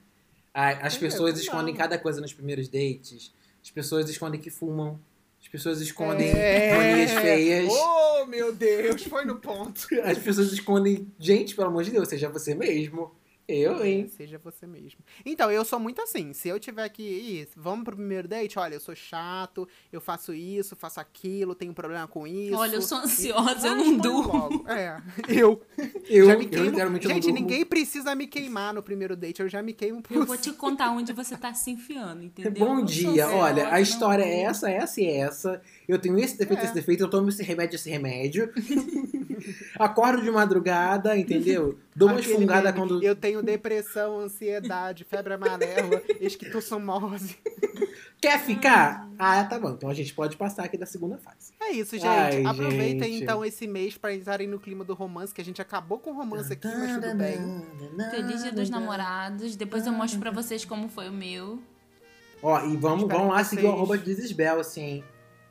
Ai, 0.54 0.78
as 0.82 0.96
pessoas 0.96 1.38
escondem 1.38 1.74
cada 1.74 1.98
coisa 1.98 2.20
nos 2.20 2.32
primeiros 2.32 2.68
dates. 2.68 3.32
As 3.62 3.70
pessoas 3.70 4.08
escondem 4.08 4.40
que 4.40 4.48
fumam. 4.50 4.98
As 5.42 5.48
pessoas 5.48 5.80
escondem 5.80 6.30
É. 6.30 6.74
manias 6.76 7.10
feias. 7.12 7.68
Oh, 7.70 8.24
meu 8.26 8.54
Deus, 8.54 9.02
foi 9.04 9.24
no 9.24 9.36
ponto. 9.36 9.86
As 10.04 10.18
pessoas 10.18 10.52
escondem. 10.52 11.06
Gente, 11.18 11.54
pelo 11.54 11.68
amor 11.68 11.82
de 11.84 11.90
Deus, 11.90 12.08
seja 12.08 12.28
você 12.28 12.54
mesmo. 12.54 13.10
Eu, 13.54 13.84
hein? 13.84 14.08
Seja 14.08 14.38
você 14.38 14.66
mesmo. 14.66 15.00
Então, 15.24 15.50
eu 15.50 15.64
sou 15.64 15.78
muito 15.78 16.00
assim. 16.02 16.32
Se 16.32 16.48
eu 16.48 16.58
tiver 16.58 16.88
que 16.88 17.02
ir, 17.02 17.48
vamos 17.56 17.84
pro 17.84 17.96
primeiro 17.96 18.26
date, 18.28 18.58
olha, 18.58 18.74
eu 18.74 18.80
sou 18.80 18.94
chato, 18.94 19.68
eu 19.92 20.00
faço 20.00 20.32
isso, 20.32 20.74
faço 20.76 21.00
aquilo, 21.00 21.54
tenho 21.54 21.72
problema 21.74 22.06
com 22.08 22.26
isso. 22.26 22.56
Olha, 22.56 22.76
eu 22.76 22.82
sou 22.82 22.98
E- 22.98 23.04
ansiosa, 23.04 23.66
eu 23.68 23.72
Ah, 23.72 23.76
não 23.76 23.96
durmo. 23.98 24.32
logo. 24.32 24.64
É, 24.72 25.00
eu. 25.28 25.60
Eu, 26.08 26.26
já 26.26 26.36
me 26.36 26.44
eu 26.44 26.50
queimo. 26.50 26.64
literalmente 26.66 27.06
não 27.08 27.14
Gente, 27.14 27.24
durmo. 27.24 27.38
ninguém 27.40 27.64
precisa 27.64 28.14
me 28.14 28.26
queimar 28.26 28.72
no 28.72 28.82
primeiro 28.82 29.14
date, 29.16 29.40
eu 29.42 29.48
já 29.48 29.62
me 29.62 29.72
queimo 29.72 30.02
por 30.02 30.16
Eu 30.16 30.24
vou 30.26 30.36
te 30.36 30.52
contar 30.52 30.90
onde 30.90 31.12
você 31.12 31.36
tá 31.36 31.52
se 31.54 31.70
enfiando, 31.70 32.22
entendeu? 32.22 32.52
Bom 32.66 32.78
Eu 32.78 32.84
dia, 32.84 33.28
olha, 33.30 33.72
a 33.72 33.80
história 33.80 34.22
é 34.24 34.42
essa, 34.42 34.70
essa 34.70 35.00
e 35.00 35.06
essa. 35.06 35.60
Eu 35.92 35.98
tenho 35.98 36.18
esse 36.18 36.36
defeito, 36.38 36.60
É. 36.60 36.64
esse 36.64 36.74
defeito, 36.74 37.02
eu 37.02 37.10
tomo 37.10 37.28
esse 37.28 37.42
remédio, 37.42 37.76
esse 37.76 37.90
remédio. 37.90 38.50
Acordo 39.78 40.22
de 40.22 40.30
madrugada, 40.30 41.16
entendeu? 41.16 41.78
Dou 41.94 42.08
Aquele 42.10 42.34
fungadas 42.34 42.72
meme, 42.74 42.78
quando. 42.88 43.02
Eu 43.02 43.14
tenho 43.16 43.42
depressão, 43.42 44.18
ansiedade, 44.20 45.04
febre 45.04 45.34
amarela, 45.34 46.02
esquistossomose. 46.20 47.36
Quer 48.20 48.38
ficar? 48.38 49.08
Ah, 49.18 49.42
tá 49.44 49.58
bom. 49.58 49.70
Então 49.70 49.90
a 49.90 49.94
gente 49.94 50.14
pode 50.14 50.36
passar 50.36 50.64
aqui 50.64 50.78
da 50.78 50.86
segunda 50.86 51.18
fase. 51.18 51.52
É 51.60 51.72
isso, 51.72 51.96
gente. 51.96 52.06
Ai, 52.06 52.44
Aproveitem 52.44 53.12
gente. 53.14 53.22
então 53.24 53.44
esse 53.44 53.66
mês 53.66 53.98
pra 53.98 54.14
entrarem 54.14 54.46
no 54.46 54.60
clima 54.60 54.84
do 54.84 54.94
romance, 54.94 55.34
que 55.34 55.40
a 55.40 55.44
gente 55.44 55.60
acabou 55.60 55.98
com 55.98 56.10
o 56.10 56.14
romance 56.14 56.52
aqui, 56.52 56.68
mas 56.68 56.94
tudo 56.94 57.16
bem. 57.16 57.36
Feliz 58.10 58.42
dia 58.42 58.52
dos 58.52 58.70
namorados. 58.70 59.56
Depois 59.56 59.86
eu 59.86 59.92
mostro 59.92 60.20
pra 60.20 60.30
vocês 60.30 60.64
como 60.64 60.88
foi 60.88 61.08
o 61.08 61.12
meu. 61.12 61.60
Ó, 62.40 62.64
e 62.64 62.76
vamos, 62.76 63.08
vamos 63.08 63.28
lá 63.28 63.38
que 63.38 63.44
seguir 63.50 63.62
o 63.62 63.64
vocês- 63.66 63.74
arroba 63.76 63.98
Desisbel, 63.98 64.60
assim. 64.60 65.02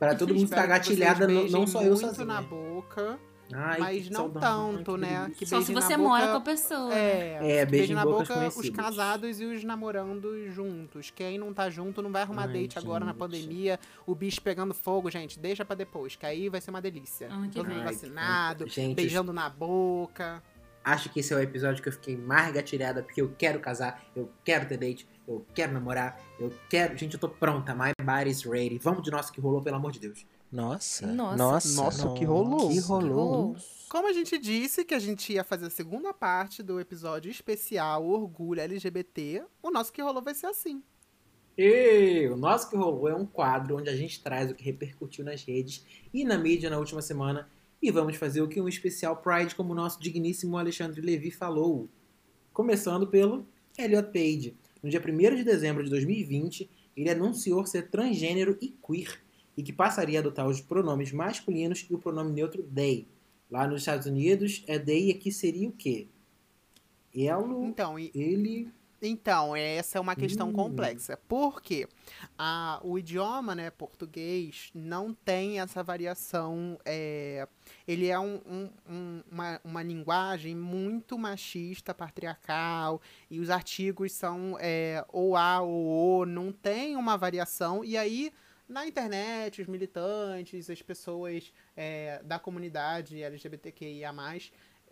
Pra 0.02 0.14
todo 0.16 0.34
mundo 0.34 0.48
ficar 0.48 0.66
gatilhada, 0.66 1.28
não, 1.28 1.44
não 1.48 1.66
só 1.66 1.80
eu 1.80 1.90
muito 1.94 2.00
sozinho. 2.00 2.26
na 2.26 2.42
boca, 2.42 3.18
Ai, 3.54 3.78
mas 3.78 4.10
não 4.10 4.20
saudade. 4.32 4.46
tanto, 4.46 4.94
Ai, 4.94 5.00
né? 5.00 5.32
Que 5.36 5.46
Só 5.46 5.60
se 5.60 5.72
você 5.72 5.96
boca, 5.96 6.08
mora 6.08 6.28
com 6.28 6.36
a 6.38 6.40
pessoa. 6.40 6.88
né? 6.88 6.96
É, 6.98 7.56
É, 7.58 7.66
beijo 7.66 7.94
na 7.94 8.04
boca 8.04 8.48
os 8.48 8.70
casados 8.70 9.40
e 9.40 9.44
os 9.44 9.62
namorando 9.62 10.50
juntos. 10.50 11.12
Quem 11.14 11.38
não 11.38 11.52
tá 11.54 11.70
junto 11.70 12.02
não 12.02 12.10
vai 12.10 12.22
arrumar 12.22 12.46
Ai, 12.46 12.52
date 12.52 12.78
agora 12.78 13.04
na 13.04 13.12
gente. 13.12 13.18
pandemia. 13.18 13.78
O 14.06 14.14
bicho 14.14 14.40
pegando 14.42 14.74
fogo, 14.74 15.08
gente, 15.10 15.38
deixa 15.38 15.64
pra 15.64 15.76
depois, 15.76 16.16
que 16.16 16.26
aí 16.26 16.48
vai 16.48 16.60
ser 16.60 16.70
uma 16.70 16.80
delícia. 16.82 17.28
Que 17.28 17.58
Todo 17.58 17.68
mundo. 17.68 17.78
Ai, 17.80 17.84
vacinado, 17.92 18.66
gente, 18.68 18.96
beijando 18.96 19.32
na 19.32 19.48
boca. 19.48 20.42
Acho 20.84 21.08
que 21.10 21.20
esse 21.20 21.32
é 21.32 21.36
o 21.36 21.40
episódio 21.40 21.80
que 21.80 21.88
eu 21.88 21.92
fiquei 21.92 22.16
mais 22.16 22.52
gatilhada, 22.52 23.04
porque 23.04 23.22
eu 23.22 23.32
quero 23.38 23.60
casar, 23.60 24.02
eu 24.16 24.28
quero 24.44 24.66
ter 24.66 24.76
date, 24.78 25.06
eu 25.26 25.46
quero 25.54 25.72
namorar, 25.72 26.20
eu 26.38 26.52
quero. 26.68 26.96
Gente, 26.96 27.14
eu 27.14 27.20
tô 27.20 27.28
pronta. 27.28 27.74
My 27.74 27.92
body's 28.02 28.42
ready. 28.42 28.78
Vamos 28.78 29.02
de 29.02 29.10
nosso 29.10 29.32
que 29.32 29.40
rolou, 29.40 29.62
pelo 29.62 29.76
amor 29.76 29.92
de 29.92 30.00
Deus. 30.00 30.26
Nossa. 30.50 31.06
Nossa. 31.06 31.36
Nossa. 31.36 31.82
Nossa, 31.82 32.14
que 32.14 32.24
rolou. 32.24 32.68
Que 32.68 32.80
rolou. 32.80 33.56
Como 33.88 34.08
a 34.08 34.12
gente 34.12 34.38
disse 34.38 34.84
que 34.84 34.94
a 34.94 34.98
gente 34.98 35.32
ia 35.32 35.42
fazer 35.42 35.66
a 35.66 35.70
segunda 35.70 36.12
parte 36.12 36.62
do 36.62 36.78
episódio 36.78 37.30
especial 37.30 38.06
Orgulho 38.06 38.60
LGBT, 38.60 39.44
o 39.62 39.70
nosso 39.70 39.92
que 39.92 40.02
rolou 40.02 40.22
vai 40.22 40.34
ser 40.34 40.46
assim. 40.46 40.82
E 41.56 42.28
o 42.28 42.36
nosso 42.36 42.68
que 42.70 42.76
rolou 42.76 43.08
é 43.08 43.14
um 43.14 43.26
quadro 43.26 43.76
onde 43.76 43.90
a 43.90 43.96
gente 43.96 44.22
traz 44.22 44.50
o 44.50 44.54
que 44.54 44.64
repercutiu 44.64 45.24
nas 45.24 45.42
redes 45.44 45.84
e 46.12 46.24
na 46.24 46.38
mídia 46.38 46.70
na 46.70 46.78
última 46.78 47.02
semana. 47.02 47.48
E 47.82 47.90
vamos 47.90 48.16
fazer 48.16 48.40
o 48.40 48.48
que? 48.48 48.60
Um 48.60 48.68
especial 48.68 49.16
Pride, 49.16 49.54
como 49.54 49.72
o 49.72 49.74
nosso 49.74 50.00
digníssimo 50.00 50.56
Alexandre 50.56 51.00
Levi 51.00 51.30
falou. 51.30 51.88
Começando 52.52 53.06
pelo 53.06 53.46
Elliot 53.76 54.10
Page. 54.12 54.56
No 54.82 54.90
dia 54.90 55.00
1 55.00 55.36
de 55.36 55.44
dezembro 55.44 55.84
de 55.84 55.90
2020, 55.90 56.68
ele 56.96 57.10
anunciou 57.10 57.64
ser 57.64 57.88
transgênero 57.88 58.58
e 58.60 58.68
queer, 58.68 59.22
e 59.56 59.62
que 59.62 59.72
passaria 59.72 60.18
a 60.18 60.20
adotar 60.20 60.48
os 60.48 60.60
pronomes 60.60 61.12
masculinos 61.12 61.86
e 61.88 61.94
o 61.94 61.98
pronome 61.98 62.32
neutro 62.32 62.62
they. 62.62 63.06
Lá 63.50 63.66
nos 63.66 63.82
Estados 63.82 64.06
Unidos, 64.06 64.64
é 64.66 64.78
they 64.78 65.08
e 65.08 65.10
aqui 65.10 65.30
seria 65.30 65.68
o 65.68 65.72
quê? 65.72 66.06
Elo, 67.14 67.64
Então, 67.66 67.98
e, 67.98 68.10
ele, 68.14 68.68
Então, 69.04 69.56
essa 69.56 69.98
é 69.98 70.00
uma 70.00 70.14
questão 70.14 70.50
Hum. 70.50 70.52
complexa. 70.52 71.16
Porque 71.28 71.88
a, 72.38 72.80
o 72.84 72.96
idioma, 72.98 73.52
né, 73.54 73.68
português, 73.68 74.70
não 74.72 75.12
tem 75.12 75.58
essa 75.60 75.82
variação. 75.82 76.78
é, 76.84 77.48
ele 77.86 78.06
é 78.08 78.18
um- 78.18 78.40
um- 78.46 78.70
um- 78.88 79.22
uma, 79.30 79.60
uma 79.64 79.82
linguagem 79.82 80.54
muito 80.54 81.18
machista, 81.18 81.92
patriarcal, 81.92 83.00
e 83.30 83.40
os 83.40 83.50
artigos 83.50 84.12
são 84.12 84.56
é, 84.60 85.04
ou 85.08 85.36
A 85.36 85.60
ou 85.60 86.20
O, 86.20 86.26
não 86.26 86.52
tem 86.52 86.94
uma 86.96 87.16
variação. 87.16 87.84
E 87.84 87.96
aí, 87.96 88.32
na 88.68 88.86
internet, 88.86 89.60
os 89.60 89.66
militantes, 89.68 90.70
as 90.70 90.80
pessoas 90.80 91.52
é, 91.76 92.22
da 92.24 92.38
comunidade 92.38 93.20
LGBTQIA+, 93.22 94.12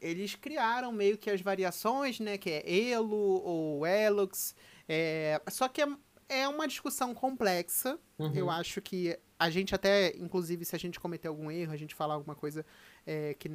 eles 0.00 0.34
criaram 0.34 0.92
meio 0.92 1.18
que 1.18 1.30
as 1.30 1.40
variações, 1.40 2.18
né? 2.20 2.38
Que 2.38 2.50
é 2.50 2.90
Elo 2.90 3.42
ou 3.44 3.86
Elux. 3.86 4.54
É, 4.88 5.40
só 5.50 5.68
que 5.68 5.82
é, 5.82 5.88
é 6.28 6.48
uma 6.48 6.66
discussão 6.66 7.14
complexa. 7.14 7.98
Uhum. 8.18 8.32
Eu 8.34 8.50
acho 8.50 8.80
que 8.80 9.18
a 9.38 9.48
gente 9.50 9.74
até, 9.74 10.16
inclusive, 10.16 10.64
se 10.64 10.76
a 10.76 10.78
gente 10.78 11.00
cometer 11.00 11.28
algum 11.28 11.50
erro, 11.50 11.72
a 11.72 11.76
gente 11.76 11.94
falar 11.94 12.14
alguma 12.14 12.34
coisa 12.34 12.64
é, 13.06 13.34
que, 13.34 13.48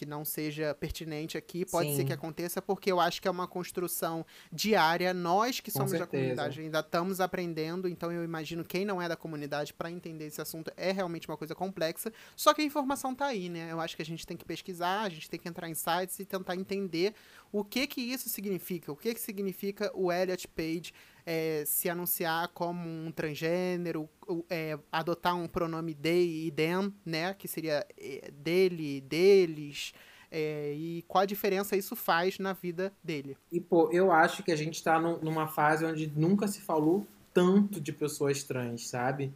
que 0.00 0.06
não 0.06 0.24
seja 0.24 0.74
pertinente 0.74 1.36
aqui, 1.36 1.66
pode 1.66 1.90
Sim. 1.90 1.96
ser 1.96 2.04
que 2.06 2.12
aconteça, 2.14 2.62
porque 2.62 2.90
eu 2.90 2.98
acho 2.98 3.20
que 3.20 3.28
é 3.28 3.30
uma 3.30 3.46
construção 3.46 4.24
diária. 4.50 5.12
Nós 5.12 5.60
que 5.60 5.70
Com 5.70 5.80
somos 5.80 5.92
da 5.92 6.06
comunidade 6.06 6.58
ainda 6.58 6.80
estamos 6.80 7.20
aprendendo, 7.20 7.86
então 7.86 8.10
eu 8.10 8.24
imagino 8.24 8.64
quem 8.64 8.82
não 8.86 9.02
é 9.02 9.06
da 9.06 9.14
comunidade 9.14 9.74
para 9.74 9.90
entender 9.90 10.24
esse 10.24 10.40
assunto 10.40 10.72
é 10.74 10.90
realmente 10.90 11.28
uma 11.28 11.36
coisa 11.36 11.54
complexa. 11.54 12.10
Só 12.34 12.54
que 12.54 12.62
a 12.62 12.64
informação 12.64 13.14
tá 13.14 13.26
aí, 13.26 13.50
né? 13.50 13.70
Eu 13.70 13.78
acho 13.78 13.94
que 13.94 14.00
a 14.00 14.06
gente 14.06 14.26
tem 14.26 14.38
que 14.38 14.44
pesquisar, 14.46 15.02
a 15.02 15.10
gente 15.10 15.28
tem 15.28 15.38
que 15.38 15.46
entrar 15.46 15.68
em 15.68 15.74
sites 15.74 16.18
e 16.18 16.24
tentar 16.24 16.56
entender 16.56 17.12
o 17.52 17.62
que 17.62 17.86
que 17.86 18.00
isso 18.00 18.30
significa, 18.30 18.90
o 18.90 18.96
que 18.96 19.12
que 19.12 19.20
significa 19.20 19.90
o 19.94 20.10
Elliot 20.10 20.48
Page 20.48 20.94
é, 21.30 21.62
se 21.64 21.88
anunciar 21.88 22.48
como 22.48 22.88
um 22.88 23.12
transgênero, 23.12 24.08
é, 24.50 24.76
adotar 24.90 25.36
um 25.36 25.46
pronome 25.46 25.94
they 25.94 26.46
e 26.46 26.50
them, 26.50 26.92
né? 27.06 27.32
Que 27.34 27.46
seria 27.46 27.86
é, 27.96 28.32
dele, 28.32 29.00
deles, 29.02 29.94
é, 30.28 30.72
e 30.74 31.04
qual 31.06 31.22
a 31.22 31.26
diferença 31.26 31.76
isso 31.76 31.94
faz 31.94 32.40
na 32.40 32.52
vida 32.52 32.92
dele. 33.02 33.36
E, 33.52 33.60
pô, 33.60 33.88
eu 33.92 34.10
acho 34.10 34.42
que 34.42 34.50
a 34.50 34.56
gente 34.56 34.82
tá 34.82 34.98
num- 34.98 35.18
numa 35.20 35.46
fase 35.46 35.84
onde 35.84 36.12
nunca 36.16 36.48
se 36.48 36.60
falou 36.60 37.06
tanto 37.32 37.80
de 37.80 37.92
pessoas 37.92 38.42
trans, 38.42 38.88
sabe? 38.88 39.32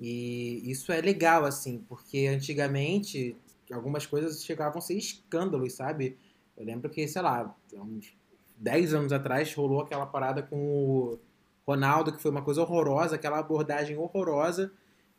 E 0.00 0.62
isso 0.64 0.90
é 0.92 1.00
legal, 1.02 1.44
assim, 1.44 1.84
porque 1.86 2.26
antigamente 2.26 3.36
algumas 3.70 4.06
coisas 4.06 4.42
chegavam 4.42 4.78
a 4.78 4.80
ser 4.80 4.94
escândalos, 4.94 5.74
sabe? 5.74 6.16
Eu 6.56 6.64
lembro 6.64 6.88
que, 6.88 7.06
sei 7.06 7.20
lá, 7.20 7.54
uns 7.74 8.14
10 8.56 8.94
anos 8.94 9.12
atrás 9.12 9.52
rolou 9.54 9.82
aquela 9.82 10.06
parada 10.06 10.42
com 10.42 10.56
o 10.56 11.18
Ronaldo, 11.66 12.12
que 12.12 12.20
foi 12.20 12.30
uma 12.30 12.42
coisa 12.42 12.62
horrorosa, 12.62 13.16
aquela 13.16 13.38
abordagem 13.38 13.96
horrorosa. 13.96 14.72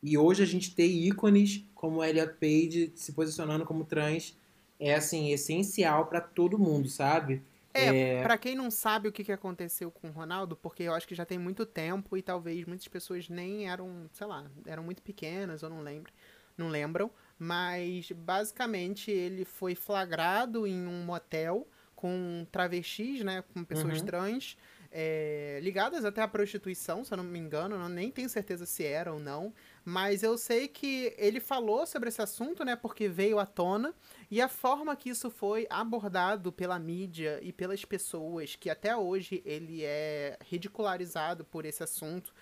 E 0.04 0.18
hoje 0.18 0.44
a 0.44 0.46
gente 0.46 0.76
ter 0.76 0.86
ícones 0.88 1.66
como 1.74 2.04
Elliot 2.04 2.34
Page 2.40 2.92
se 2.96 3.14
posicionando 3.14 3.66
como 3.66 3.84
trans 3.86 4.38
é, 4.80 4.94
assim, 4.96 5.32
essencial 5.32 6.06
pra 6.08 6.22
todo 6.22 6.60
mundo, 6.60 6.88
sabe? 6.90 7.42
É, 7.74 7.94
pra 8.22 8.38
quem 8.38 8.56
não 8.56 8.72
sabe 8.72 9.10
o 9.10 9.12
que, 9.12 9.24
que 9.24 9.32
aconteceu 9.32 9.92
com 9.92 10.08
o 10.08 10.12
Ronaldo, 10.12 10.56
porque 10.56 10.84
eu 10.84 10.94
acho 10.94 11.08
que 11.08 11.14
já 11.16 11.26
tem 11.26 11.38
muito 11.38 11.66
tempo 11.66 12.16
e 12.16 12.22
talvez 12.22 12.66
muitas 12.66 12.88
pessoas 12.88 13.28
nem 13.28 13.70
eram, 13.70 14.10
sei 14.14 14.26
lá, 14.28 14.50
eram 14.66 14.82
muito 14.84 15.02
pequenas 15.04 15.62
ou 15.62 15.70
não 15.70 15.82
lembro, 15.82 16.12
não 16.58 16.70
lembram, 16.70 17.12
mas 17.38 18.10
basicamente 18.12 19.12
ele 19.12 19.44
foi 19.44 19.76
flagrado 19.76 20.66
em 20.66 20.88
um 20.88 21.04
motel 21.04 21.68
com 21.96 22.48
travestis, 22.50 23.22
né, 23.26 23.44
com 23.54 23.64
pessoas 23.66 24.02
Uhum. 24.02 24.02
trans, 24.02 24.58
é, 24.98 25.60
ligadas 25.62 26.06
até 26.06 26.22
à 26.22 26.28
prostituição, 26.28 27.04
se 27.04 27.14
eu 27.14 27.18
não 27.18 27.24
me 27.26 27.38
engano, 27.38 27.78
não, 27.78 27.90
nem 27.90 28.10
tenho 28.10 28.30
certeza 28.30 28.66
se 28.66 28.86
era 28.86 29.12
ou 29.12 29.20
não, 29.20 29.54
mas 29.84 30.24
eu 30.24 30.38
sei 30.38 30.70
que 30.70 31.14
ele 31.18 31.42
falou 31.42 31.86
sobre 31.86 32.08
esse 32.08 32.22
assunto, 32.22 32.64
né, 32.64 32.78
porque 32.78 33.10
veio 33.10 33.38
à 33.38 33.46
tona, 33.46 33.94
e 34.32 34.42
a 34.42 34.48
forma 34.48 34.96
que 34.96 35.10
isso 35.10 35.30
foi 35.30 35.68
abordado 35.70 36.50
pela 36.50 36.80
mídia 36.80 37.42
e 37.44 37.52
pelas 37.52 37.84
pessoas, 37.84 38.56
que 38.56 38.70
até 38.70 38.96
hoje 38.96 39.44
ele 39.46 39.84
é 39.84 40.38
ridicularizado 40.46 41.44
por 41.44 41.66
esse 41.66 41.84
assunto, 41.84 42.34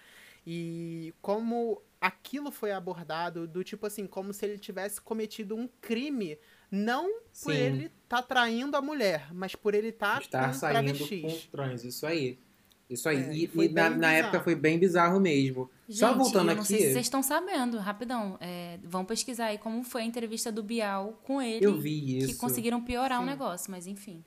e 0.46 1.12
como 1.24 1.82
aquilo 2.00 2.52
foi 2.52 2.72
abordado, 2.72 3.48
do 3.48 3.63
tipo 3.63 3.88
assim, 3.88 4.06
como 4.06 4.32
se 4.32 4.46
ele 4.46 4.60
tivesse 4.60 5.02
cometido 5.02 5.56
um 5.56 5.68
crime, 5.82 6.38
não 6.76 7.08
por 7.44 7.54
Sim. 7.54 7.60
ele 7.60 7.92
estar 8.04 8.24
traindo 8.24 8.76
a 8.76 8.82
mulher, 8.82 9.28
mas 9.32 9.54
por 9.56 9.74
ele 9.76 9.90
estar 9.90 10.22
estar 10.22 10.48
com 10.48 10.54
saindo 10.54 10.94
travestis. 10.98 11.44
com 11.46 11.52
trans, 11.52 11.84
isso 11.84 12.06
aí. 12.08 12.40
Isso 12.90 13.08
aí. 13.08 13.18
É, 13.18 13.34
e 13.36 13.48
foi 13.48 13.66
e 13.66 13.70
na, 13.70 13.90
na 13.90 14.12
época 14.12 14.40
foi 14.42 14.56
bem 14.56 14.78
bizarro 14.78 15.20
mesmo. 15.20 15.70
Só 15.90 16.10
Gente, 16.10 16.18
voltando 16.18 16.50
eu 16.52 16.56
não 16.58 16.64
sei 16.66 16.78
aqui, 16.78 16.86
se 16.88 16.94
vocês 16.94 17.06
estão 17.06 17.24
sabendo, 17.24 17.78
rapidão. 17.78 18.38
É, 18.42 18.78
vão 18.84 19.06
pesquisar 19.06 19.46
aí 19.48 19.58
como 19.58 19.84
foi 19.84 20.02
a 20.02 20.06
entrevista 20.06 20.52
do 20.52 20.62
Bial 20.64 21.20
com 21.24 21.42
ele. 21.42 21.66
eu 21.66 21.80
vi 21.80 22.02
Que 22.02 22.18
isso. 22.18 22.38
conseguiram 22.38 22.82
piorar 22.84 23.20
o 23.20 23.24
Sim. 23.24 23.30
negócio, 23.30 23.72
mas 23.72 23.88
enfim. 23.88 24.24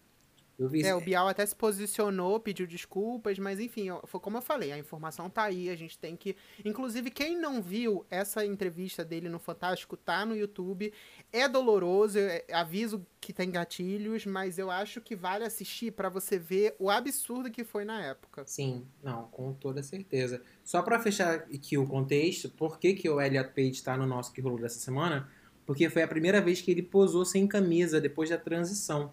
Eu 0.59 0.69
vi 0.69 0.83
É, 0.83 0.95
o 0.95 1.01
Bial 1.01 1.29
até 1.29 1.45
se 1.45 1.55
posicionou, 1.55 2.41
pediu 2.41 2.67
desculpas, 2.67 3.39
mas 3.39 3.61
enfim, 3.61 3.89
foi 4.05 4.21
como 4.21 4.39
eu 4.39 4.43
falei, 4.43 4.73
a 4.73 4.79
informação 4.79 5.29
tá 5.29 5.45
aí, 5.45 5.69
a 5.69 5.77
gente 5.77 5.99
tem 5.99 6.17
que. 6.17 6.37
Inclusive, 6.65 7.11
quem 7.11 7.39
não 7.39 7.61
viu 7.61 8.07
essa 8.11 8.45
entrevista 8.45 9.05
dele 9.05 9.29
no 9.29 9.39
Fantástico, 9.39 9.97
tá 9.97 10.25
no 10.25 10.35
YouTube. 10.35 10.93
É 11.33 11.49
doloroso, 11.49 12.19
eu, 12.19 12.29
é, 12.29 12.45
aviso 12.53 13.07
que 13.21 13.33
tem 13.33 13.51
gatilhos, 13.51 14.25
mas 14.25 14.59
eu 14.59 14.71
acho 14.71 15.01
que 15.01 15.15
vale 15.15 15.45
assistir 15.45 15.93
pra 15.93 16.09
você 16.09 16.39
ver 16.39 16.75
o 16.79 16.89
absurdo 16.91 17.51
que 17.51 17.65
foi 17.65 17.85
na 17.85 18.03
época. 18.03 18.45
Sim, 18.47 18.87
não, 19.03 19.25
com 19.29 19.53
toda 19.53 19.83
certeza. 19.83 20.43
Só 20.65 20.81
pra 20.83 21.01
fechar 21.01 21.35
aqui 21.35 21.77
o 21.77 21.87
contexto, 21.87 22.49
por 22.51 22.79
que, 22.79 22.95
que 22.95 23.09
o 23.09 23.21
Elliot 23.21 23.51
Page 23.55 23.83
tá 23.83 23.97
no 23.97 24.07
nosso 24.07 24.33
que 24.33 24.41
rolou 24.41 24.61
dessa 24.61 24.79
semana? 24.79 25.29
Porque 25.67 25.91
foi 25.91 26.03
a 26.03 26.09
primeira 26.09 26.41
vez 26.41 26.61
que 26.63 26.71
ele 26.71 26.83
posou 26.83 27.25
sem 27.25 27.47
camisa 27.47 28.01
depois 28.01 28.31
da 28.31 28.39
transição. 28.39 29.13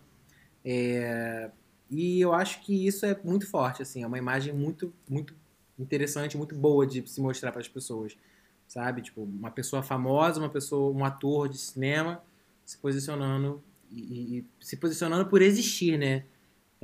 É, 0.65 1.52
E 1.89 2.19
eu 2.21 2.34
acho 2.34 2.62
que 2.62 2.88
isso 2.88 3.06
é 3.06 3.19
muito 3.23 3.47
forte, 3.49 3.82
assim, 3.82 4.04
é 4.04 4.08
uma 4.08 4.17
imagem 4.17 4.54
muito, 4.54 4.93
muito 5.10 5.36
interessante, 5.78 6.38
muito 6.38 6.56
boa 6.56 6.88
de 6.88 7.08
se 7.08 7.21
mostrar 7.21 7.52
para 7.52 7.62
as 7.62 7.67
pessoas, 7.67 8.17
sabe? 8.67 9.02
Tipo, 9.02 9.23
uma 9.23 9.52
pessoa 9.52 9.84
famosa, 9.84 10.39
uma 10.39 10.49
pessoa, 10.49 10.91
um 10.95 11.06
ator 11.06 11.49
de 11.49 11.58
cinema 11.58 12.23
se 12.65 12.78
posicionando 12.78 13.63
e, 13.91 14.39
e 14.39 14.45
se 14.60 14.78
posicionando 14.78 15.30
por 15.30 15.41
existir, 15.41 15.97
né? 15.97 16.26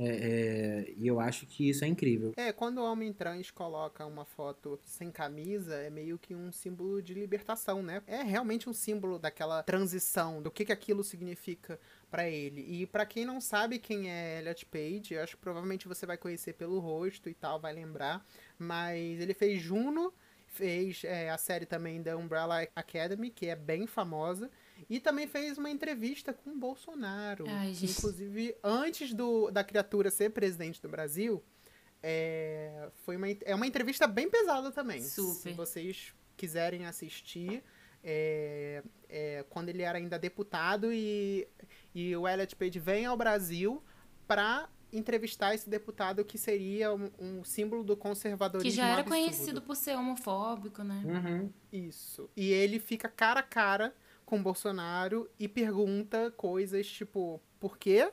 É, 0.02 0.88
é, 0.88 0.94
e 0.96 1.06
eu 1.06 1.20
acho 1.20 1.46
que 1.46 1.68
isso 1.68 1.84
é 1.84 1.88
incrível. 1.88 2.32
É, 2.36 2.52
quando 2.52 2.78
o 2.78 2.84
homem 2.90 3.12
trans 3.12 3.50
coloca 3.50 4.06
uma 4.06 4.24
foto 4.24 4.80
sem 4.82 5.10
camisa, 5.10 5.74
é 5.76 5.90
meio 5.90 6.18
que 6.18 6.34
um 6.34 6.50
símbolo 6.50 7.02
de 7.02 7.12
libertação, 7.12 7.82
né? 7.82 8.02
É 8.06 8.22
realmente 8.22 8.68
um 8.68 8.72
símbolo 8.72 9.18
daquela 9.18 9.62
transição, 9.62 10.40
do 10.40 10.50
que, 10.50 10.64
que 10.64 10.72
aquilo 10.72 11.04
significa 11.04 11.78
pra 12.10 12.28
ele. 12.28 12.60
E 12.60 12.86
pra 12.86 13.06
quem 13.06 13.24
não 13.24 13.40
sabe 13.40 13.78
quem 13.78 14.10
é 14.10 14.40
Elliot 14.40 14.66
Page, 14.66 15.14
eu 15.14 15.22
acho 15.22 15.36
que 15.36 15.42
provavelmente 15.42 15.86
você 15.86 16.04
vai 16.04 16.18
conhecer 16.18 16.54
pelo 16.54 16.78
rosto 16.80 17.28
e 17.28 17.34
tal, 17.34 17.60
vai 17.60 17.72
lembrar. 17.72 18.26
Mas 18.58 19.20
ele 19.20 19.32
fez 19.32 19.60
Juno, 19.60 20.12
fez 20.46 21.04
é, 21.04 21.30
a 21.30 21.38
série 21.38 21.66
também 21.66 22.02
da 22.02 22.16
Umbrella 22.16 22.66
Academy, 22.74 23.30
que 23.30 23.46
é 23.46 23.56
bem 23.56 23.86
famosa. 23.86 24.50
E 24.88 24.98
também 24.98 25.26
fez 25.26 25.56
uma 25.56 25.70
entrevista 25.70 26.32
com 26.32 26.50
o 26.50 26.58
Bolsonaro. 26.58 27.44
Ai. 27.48 27.72
Inclusive, 27.82 28.56
antes 28.62 29.14
do, 29.14 29.50
da 29.50 29.62
criatura 29.62 30.10
ser 30.10 30.30
presidente 30.30 30.82
do 30.82 30.88
Brasil, 30.88 31.42
é, 32.02 32.88
foi 33.04 33.16
uma, 33.16 33.28
é 33.44 33.54
uma 33.54 33.66
entrevista 33.66 34.06
bem 34.06 34.28
pesada 34.28 34.72
também. 34.72 35.02
Super. 35.02 35.50
Se 35.50 35.52
vocês 35.52 36.14
quiserem 36.36 36.86
assistir, 36.86 37.62
é, 38.02 38.82
é, 39.08 39.44
quando 39.50 39.68
ele 39.68 39.82
era 39.82 39.98
ainda 39.98 40.18
deputado 40.18 40.92
e, 40.92 41.46
e 41.94 42.14
o 42.16 42.26
Elliot 42.28 42.54
Page 42.56 42.78
vem 42.78 43.06
ao 43.06 43.16
Brasil 43.16 43.82
para 44.26 44.68
entrevistar 44.92 45.54
esse 45.54 45.70
deputado 45.70 46.24
que 46.24 46.36
seria 46.36 46.92
um, 46.92 47.10
um 47.18 47.44
símbolo 47.44 47.84
do 47.84 47.96
conservadorismo 47.96 48.70
Que 48.70 48.76
já 48.76 48.88
era 48.88 49.00
absurdo. 49.02 49.08
conhecido 49.22 49.62
por 49.62 49.76
ser 49.76 49.96
homofóbico, 49.96 50.82
né? 50.82 51.02
Uhum. 51.04 51.52
Isso. 51.72 52.28
E 52.36 52.50
ele 52.52 52.80
fica 52.80 53.08
cara 53.08 53.40
a 53.40 53.42
cara 53.44 53.94
com 54.26 54.38
o 54.38 54.42
Bolsonaro 54.42 55.28
e 55.38 55.46
pergunta 55.46 56.30
coisas 56.32 56.86
tipo, 56.88 57.40
por 57.60 57.76
que 57.78 58.12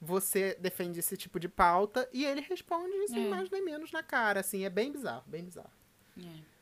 você 0.00 0.56
defende 0.60 0.98
esse 1.00 1.16
tipo 1.16 1.38
de 1.40 1.48
pauta? 1.48 2.08
E 2.12 2.24
ele 2.24 2.40
responde 2.40 3.08
sem 3.08 3.26
É. 3.26 3.28
mais 3.28 3.48
nem 3.50 3.64
menos 3.64 3.90
na 3.92 4.02
cara, 4.02 4.40
assim, 4.40 4.64
é 4.64 4.70
bem 4.70 4.90
bizarro, 4.92 5.24
bem 5.26 5.44
bizarro. 5.44 5.70
É. 6.18 6.57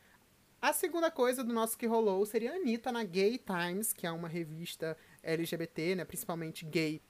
A 0.60 0.72
segunda 0.72 1.10
coisa 1.10 1.44
do 1.44 1.52
nosso 1.52 1.76
que 1.76 1.86
rolou 1.86 2.24
seria 2.24 2.52
a 2.52 2.56
Anitta 2.56 2.90
na 2.90 3.04
Gay 3.04 3.38
Times, 3.38 3.92
que 3.92 4.06
é 4.06 4.10
uma 4.10 4.28
revista 4.28 4.96
LGBT, 5.22 5.96
né, 5.96 6.04
principalmente 6.04 6.64
gay, 6.64 7.02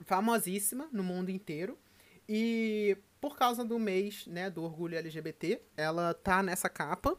famosíssima 0.00 0.88
no 0.92 1.02
mundo 1.02 1.30
inteiro. 1.30 1.78
E 2.28 2.96
por 3.20 3.36
causa 3.36 3.64
do 3.64 3.78
mês, 3.78 4.26
né, 4.26 4.48
do 4.48 4.62
orgulho 4.62 4.96
LGBT, 4.96 5.60
ela 5.76 6.14
tá 6.14 6.42
nessa 6.42 6.68
capa 6.68 7.18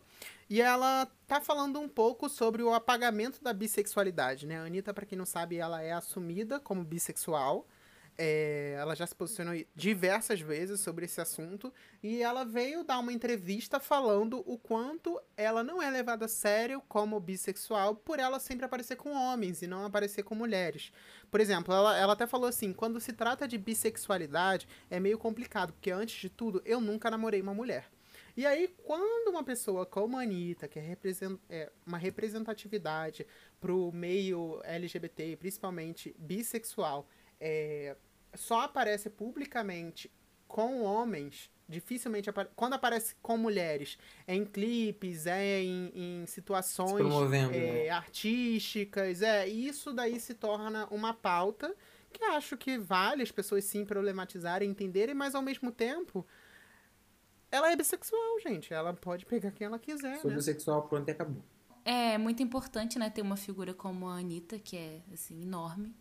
e 0.50 0.62
ela 0.62 1.06
tá 1.28 1.40
falando 1.42 1.80
um 1.80 1.88
pouco 1.88 2.28
sobre 2.30 2.64
o 2.64 2.74
apagamento 2.74 3.44
da 3.44 3.54
bissexualidade, 3.54 4.48
né? 4.48 4.58
A 4.58 4.64
Anitta, 4.64 4.94
pra 4.94 5.06
quem 5.06 5.18
não 5.18 5.26
sabe, 5.26 5.58
ela 5.58 5.82
é 5.82 5.92
assumida 5.92 6.60
como 6.60 6.84
bissexual. 6.84 7.68
É, 8.24 8.76
ela 8.78 8.96
já 8.96 9.08
se 9.08 9.16
posicionou 9.16 9.60
diversas 9.76 10.40
vezes 10.40 10.80
sobre 10.80 11.06
esse 11.06 11.20
assunto 11.20 11.74
e 12.04 12.22
ela 12.22 12.46
veio 12.46 12.84
dar 12.84 13.00
uma 13.00 13.12
entrevista 13.12 13.80
falando 13.80 14.44
o 14.46 14.60
quanto 14.60 15.20
ela 15.36 15.64
não 15.64 15.82
é 15.82 15.90
levada 15.90 16.26
a 16.26 16.28
sério 16.28 16.84
como 16.88 17.20
bissexual 17.20 17.96
por 17.96 18.20
ela 18.20 18.40
sempre 18.40 18.64
aparecer 18.64 18.96
com 18.96 19.12
homens 19.12 19.64
e 19.64 19.68
não 19.68 19.86
aparecer 19.86 20.22
com 20.22 20.36
mulheres. 20.36 20.94
Por 21.32 21.40
exemplo, 21.40 21.74
ela, 21.74 21.98
ela 21.98 22.14
até 22.14 22.28
falou 22.28 22.48
assim: 22.48 22.72
quando 22.74 23.00
se 23.00 23.12
trata 23.12 23.48
de 23.48 23.58
bissexualidade 23.58 24.68
é 24.88 25.00
meio 25.00 25.18
complicado, 25.18 25.74
porque 25.74 25.90
antes 25.90 26.22
de 26.22 26.30
tudo 26.30 26.62
eu 26.64 26.80
nunca 26.80 27.10
namorei 27.10 27.42
uma 27.42 27.56
mulher. 27.56 27.90
E 28.38 28.46
aí, 28.46 28.68
quando 28.84 29.32
uma 29.32 29.44
pessoa 29.44 29.84
como 29.84 30.16
a 30.16 30.22
Anitta, 30.22 30.68
que 30.68 30.78
é, 30.78 30.96
é 31.50 31.72
uma 31.88 31.98
representatividade 31.98 33.26
pro 33.60 33.92
meio 33.92 34.62
LGBT, 34.64 35.38
principalmente 35.38 36.16
bissexual, 36.20 37.08
é, 37.40 37.98
só 38.34 38.62
aparece 38.62 39.10
publicamente 39.10 40.12
com 40.48 40.82
homens, 40.84 41.50
dificilmente 41.68 42.30
apa- 42.30 42.50
quando 42.56 42.74
aparece 42.74 43.16
com 43.22 43.38
mulheres, 43.38 43.98
é 44.28 44.36
em 44.36 44.46
clipes, 44.46 45.26
é 45.26 45.62
em, 45.62 45.92
em 45.96 46.26
situações 46.26 47.06
é, 47.34 47.84
né? 47.86 47.90
artísticas, 47.90 49.22
é, 49.22 49.48
e 49.48 49.68
isso 49.68 49.94
daí 49.94 50.20
se 50.20 50.34
torna 50.34 50.88
uma 50.88 51.14
pauta 51.14 51.74
que 52.12 52.24
acho 52.26 52.58
que 52.58 52.78
vale 52.78 53.24
as 53.24 53.32
pessoas 53.32 53.64
sim 53.64 53.86
problematizarem, 53.86 54.70
entenderem, 54.70 55.16
mas 55.16 55.34
ao 55.34 55.42
mesmo 55.42 55.72
tempo 55.72 56.26
ela 57.52 57.72
é 57.72 57.76
bissexual, 57.76 58.40
gente. 58.42 58.74
Ela 58.74 58.94
pode 58.94 59.26
pegar 59.26 59.52
quem 59.52 59.68
ela 59.68 59.80
quiser, 59.80 60.16
Sobre 60.18 60.32
né? 60.32 60.38
o 60.38 60.42
sexual, 60.42 60.88
pronto 60.88 61.08
e 61.08 61.12
acabou. 61.12 61.44
É 61.84 62.18
muito 62.18 62.44
importante, 62.44 63.00
né, 63.00 63.10
ter 63.10 63.22
uma 63.22 63.36
figura 63.36 63.74
como 63.74 64.08
a 64.08 64.18
Anitta, 64.20 64.60
que 64.60 64.78
é, 64.78 65.02
assim, 65.12 65.42
enorme. 65.42 65.96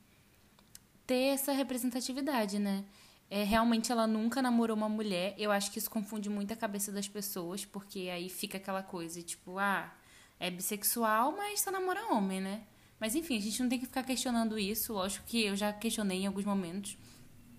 Ter 1.11 1.35
essa 1.35 1.51
representatividade, 1.51 2.61
né? 2.61 2.85
É, 3.29 3.43
realmente 3.43 3.91
ela 3.91 4.07
nunca 4.07 4.41
namorou 4.41 4.77
uma 4.77 4.89
mulher. 4.89 5.35
Eu 5.37 5.51
acho 5.51 5.73
que 5.73 5.79
isso 5.81 5.91
confunde 5.91 6.31
muito 6.31 6.53
a 6.53 6.57
cabeça 6.57 6.93
das 6.93 7.09
pessoas, 7.09 7.65
porque 7.65 8.09
aí 8.09 8.29
fica 8.29 8.59
aquela 8.59 8.81
coisa, 8.81 9.21
tipo, 9.21 9.59
ah, 9.59 9.93
é 10.39 10.49
bissexual, 10.53 11.37
mas 11.37 11.63
só 11.63 11.73
namora 11.73 12.15
homem, 12.15 12.41
né? 12.41 12.63
Mas 13.01 13.17
enfim, 13.17 13.37
a 13.37 13.41
gente 13.41 13.61
não 13.61 13.69
tem 13.69 13.81
que 13.81 13.87
ficar 13.87 14.05
questionando 14.05 14.57
isso. 14.57 14.93
Lógico 14.93 15.27
que 15.27 15.47
eu 15.47 15.57
já 15.57 15.73
questionei 15.73 16.19
em 16.19 16.27
alguns 16.29 16.45
momentos, 16.45 16.97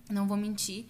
não 0.09 0.25
vou 0.25 0.37
mentir. 0.37 0.85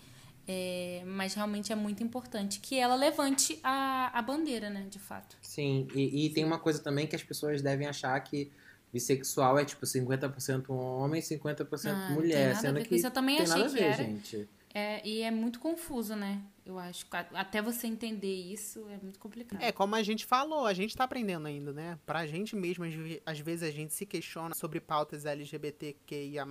É, 0.48 1.02
mas 1.08 1.34
realmente 1.34 1.74
é 1.74 1.76
muito 1.76 2.04
importante 2.04 2.60
que 2.60 2.78
ela 2.78 2.94
levante 2.94 3.60
a, 3.64 4.12
a 4.14 4.22
bandeira, 4.22 4.70
né, 4.70 4.86
de 4.88 5.00
fato. 5.00 5.36
Sim, 5.42 5.88
e, 5.96 6.28
e 6.28 6.30
tem 6.30 6.46
uma 6.46 6.60
coisa 6.60 6.78
também 6.78 7.08
que 7.08 7.16
as 7.16 7.24
pessoas 7.24 7.60
devem 7.64 7.88
achar 7.88 8.20
que 8.20 8.52
bissexual 8.92 9.58
é 9.58 9.66
tipo 9.66 9.86
50% 9.86 10.70
homem 10.70 11.20
e 11.20 11.24
50% 11.24 11.90
Ah, 11.90 11.94
não 11.94 12.08
tem 12.08 12.16
mulher, 12.16 12.48
nada 12.48 12.58
a 12.58 12.62
sendo 12.62 12.74
ver 12.76 12.84
com 12.84 12.90
que 12.90 12.96
isso. 12.96 13.08
Eu 13.08 13.12
também 13.12 13.38
tem 13.38 13.46
achei 13.46 13.58
nada 13.58 13.70
a 13.70 13.74
ver, 13.74 13.84
era. 13.84 14.04
gente. 14.04 14.50
É, 14.74 15.06
e 15.06 15.22
é 15.22 15.32
muito 15.32 15.60
confuso, 15.60 16.16
né? 16.16 16.42
Eu 16.66 16.80
acho. 16.80 17.06
Até 17.34 17.62
você 17.62 17.88
entender 17.88 18.34
isso 18.34 18.88
é 18.90 18.98
muito 18.98 19.20
complicado. 19.20 19.62
É, 19.62 19.72
como 19.72 19.96
a 19.96 20.04
gente 20.04 20.26
falou, 20.26 20.66
a 20.66 20.74
gente 20.74 20.96
tá 20.96 21.04
aprendendo 21.04 21.48
ainda, 21.48 21.74
né? 21.74 22.00
Pra 22.06 22.26
gente 22.26 22.56
mesmo, 22.56 22.86
às 23.26 23.40
vezes 23.40 23.64
a 23.68 23.72
gente 23.72 23.94
se 23.94 24.06
questiona 24.06 24.56
sobre 24.56 24.80
pautas 24.80 25.26
LGBTQIA+, 25.26 26.46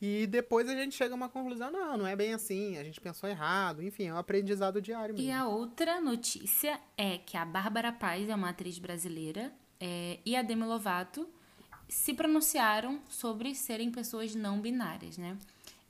e 0.00 0.26
depois 0.26 0.68
a 0.68 0.74
gente 0.74 0.94
chega 0.94 1.12
a 1.12 1.16
uma 1.16 1.28
conclusão, 1.28 1.70
não, 1.70 1.96
não 1.98 2.06
é 2.06 2.14
bem 2.14 2.32
assim, 2.32 2.78
a 2.78 2.84
gente 2.84 3.00
pensou 3.00 3.28
errado, 3.28 3.82
enfim, 3.82 4.04
é 4.04 4.14
um 4.14 4.16
aprendizado 4.16 4.80
diário 4.80 5.14
mesmo. 5.14 5.28
E 5.28 5.32
a 5.32 5.46
outra 5.46 6.00
notícia 6.00 6.80
é 6.96 7.18
que 7.18 7.36
a 7.36 7.44
Bárbara 7.44 7.92
Paz 7.92 8.28
é 8.28 8.34
uma 8.34 8.50
atriz 8.50 8.78
brasileira 8.78 9.52
é, 9.80 10.20
e 10.24 10.36
a 10.36 10.42
Demi 10.42 10.64
Lovato 10.64 11.28
se 11.88 12.12
pronunciaram 12.12 13.00
sobre 13.08 13.54
serem 13.54 13.90
pessoas 13.90 14.34
não 14.34 14.60
binárias, 14.60 15.16
né? 15.16 15.36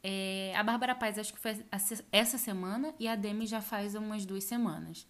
É, 0.03 0.53
a 0.57 0.63
Bárbara 0.63 0.95
Paz 0.95 1.19
acho 1.19 1.33
que 1.33 1.41
foi 1.41 1.65
essa 2.13 2.39
semana 2.39 2.95
e 3.01 3.09
a 3.09 3.17
Demi 3.17 3.47
já 3.47 3.61
faz 3.61 3.95
umas 3.95 4.25
duas 4.25 4.45
semanas. 4.45 5.07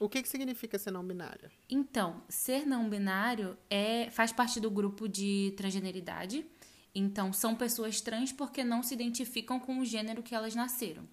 O 0.00 0.08
que 0.08 0.20
que 0.20 0.28
significa 0.28 0.78
ser 0.78 0.90
não 0.90 1.04
binária? 1.04 1.50
Então, 1.70 2.22
ser 2.28 2.66
não 2.66 2.90
binário 2.90 3.56
é, 3.70 4.10
faz 4.10 4.32
parte 4.32 4.58
do 4.58 4.68
grupo 4.68 5.08
de 5.08 5.54
transgeneridade. 5.56 6.44
Então, 6.92 7.32
são 7.32 7.54
pessoas 7.54 8.00
trans 8.00 8.32
porque 8.32 8.64
não 8.64 8.82
se 8.82 8.94
identificam 8.94 9.60
com 9.60 9.78
o 9.78 9.84
gênero 9.84 10.22
que 10.22 10.34
elas 10.34 10.56
nasceram. 10.56 11.04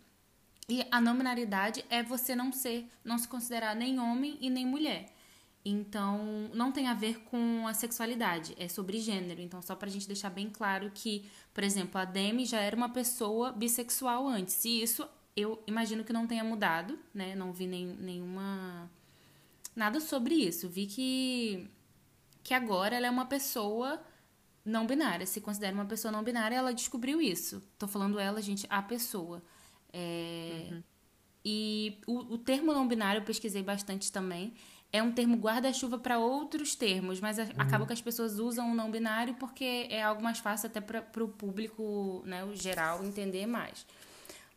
E 0.68 0.86
a 0.92 1.00
não 1.00 1.16
binaridade 1.16 1.86
é 1.90 2.02
você 2.02 2.36
não 2.36 2.52
ser, 2.52 2.90
não 3.04 3.18
se 3.18 3.28
considerar 3.28 3.76
nem 3.76 4.00
homem 4.00 4.38
e 4.42 4.50
nem 4.50 4.66
mulher. 4.66 5.14
Então, 5.66 6.50
não 6.54 6.72
tem 6.72 6.88
a 6.88 6.94
ver 6.94 7.20
com 7.26 7.68
a 7.68 7.74
sexualidade, 7.74 8.56
é 8.58 8.68
sobre 8.68 9.00
gênero. 9.00 9.42
Então, 9.42 9.62
só 9.62 9.76
pra 9.76 9.90
gente 9.90 10.08
deixar 10.08 10.30
bem 10.30 10.50
claro 10.50 10.90
que, 10.94 11.30
por 11.54 11.64
exemplo, 11.64 12.00
a 12.00 12.06
Demi 12.06 12.46
já 12.46 12.60
era 12.62 12.76
uma 12.76 12.90
pessoa 12.90 13.52
bissexual 13.52 14.28
antes. 14.28 14.64
E 14.66 14.82
isso 14.82 15.08
eu 15.36 15.62
imagino 15.68 16.04
que 16.04 16.14
não 16.14 16.26
tenha 16.28 16.44
mudado, 16.44 16.98
né? 17.14 17.36
Não 17.36 17.52
vi 17.54 17.68
nem, 17.68 17.86
nenhuma 17.88 18.90
nada 19.76 20.00
sobre 20.00 20.36
isso. 20.36 20.70
Vi 20.70 20.88
que 20.88 21.70
que 22.44 22.54
agora 22.54 22.96
ela 22.96 23.08
é 23.08 23.10
uma 23.10 23.26
pessoa 23.26 24.02
não 24.66 24.86
binária, 24.88 25.26
se 25.26 25.42
considera 25.42 25.74
uma 25.74 25.86
pessoa 25.86 26.12
não 26.12 26.24
binária, 26.24 26.56
ela 26.56 26.74
descobriu 26.74 27.22
isso. 27.22 27.62
Tô 27.78 27.88
falando 27.88 28.20
ela, 28.20 28.42
gente, 28.42 28.66
a 28.70 28.82
pessoa. 28.82 29.44
É, 29.94 30.74
E 31.44 32.00
o, 32.06 32.36
o 32.36 32.38
termo 32.38 32.74
não 32.74 32.88
binário 32.88 33.20
eu 33.22 33.26
pesquisei 33.26 33.64
bastante 33.64 34.12
também. 34.12 34.54
É 34.92 35.04
um 35.04 35.12
termo 35.12 35.38
guarda-chuva 35.38 36.00
para 36.00 36.18
outros 36.18 36.74
termos, 36.76 37.20
mas 37.20 37.38
a- 37.38 37.44
acaba 37.58 37.86
que 37.86 37.94
as 37.94 38.02
pessoas 38.02 38.40
usam 38.40 38.72
o 38.72 38.76
não 38.76 38.90
binário 38.90 39.36
porque 39.36 39.88
é 39.90 40.02
algo 40.02 40.22
mais 40.24 40.40
fácil 40.40 40.68
até 40.68 40.82
para 40.82 41.24
o 41.24 41.28
público, 41.28 42.24
né, 42.26 42.44
o 42.44 42.56
geral, 42.56 43.04
entender 43.06 43.46
mais. 43.46 43.86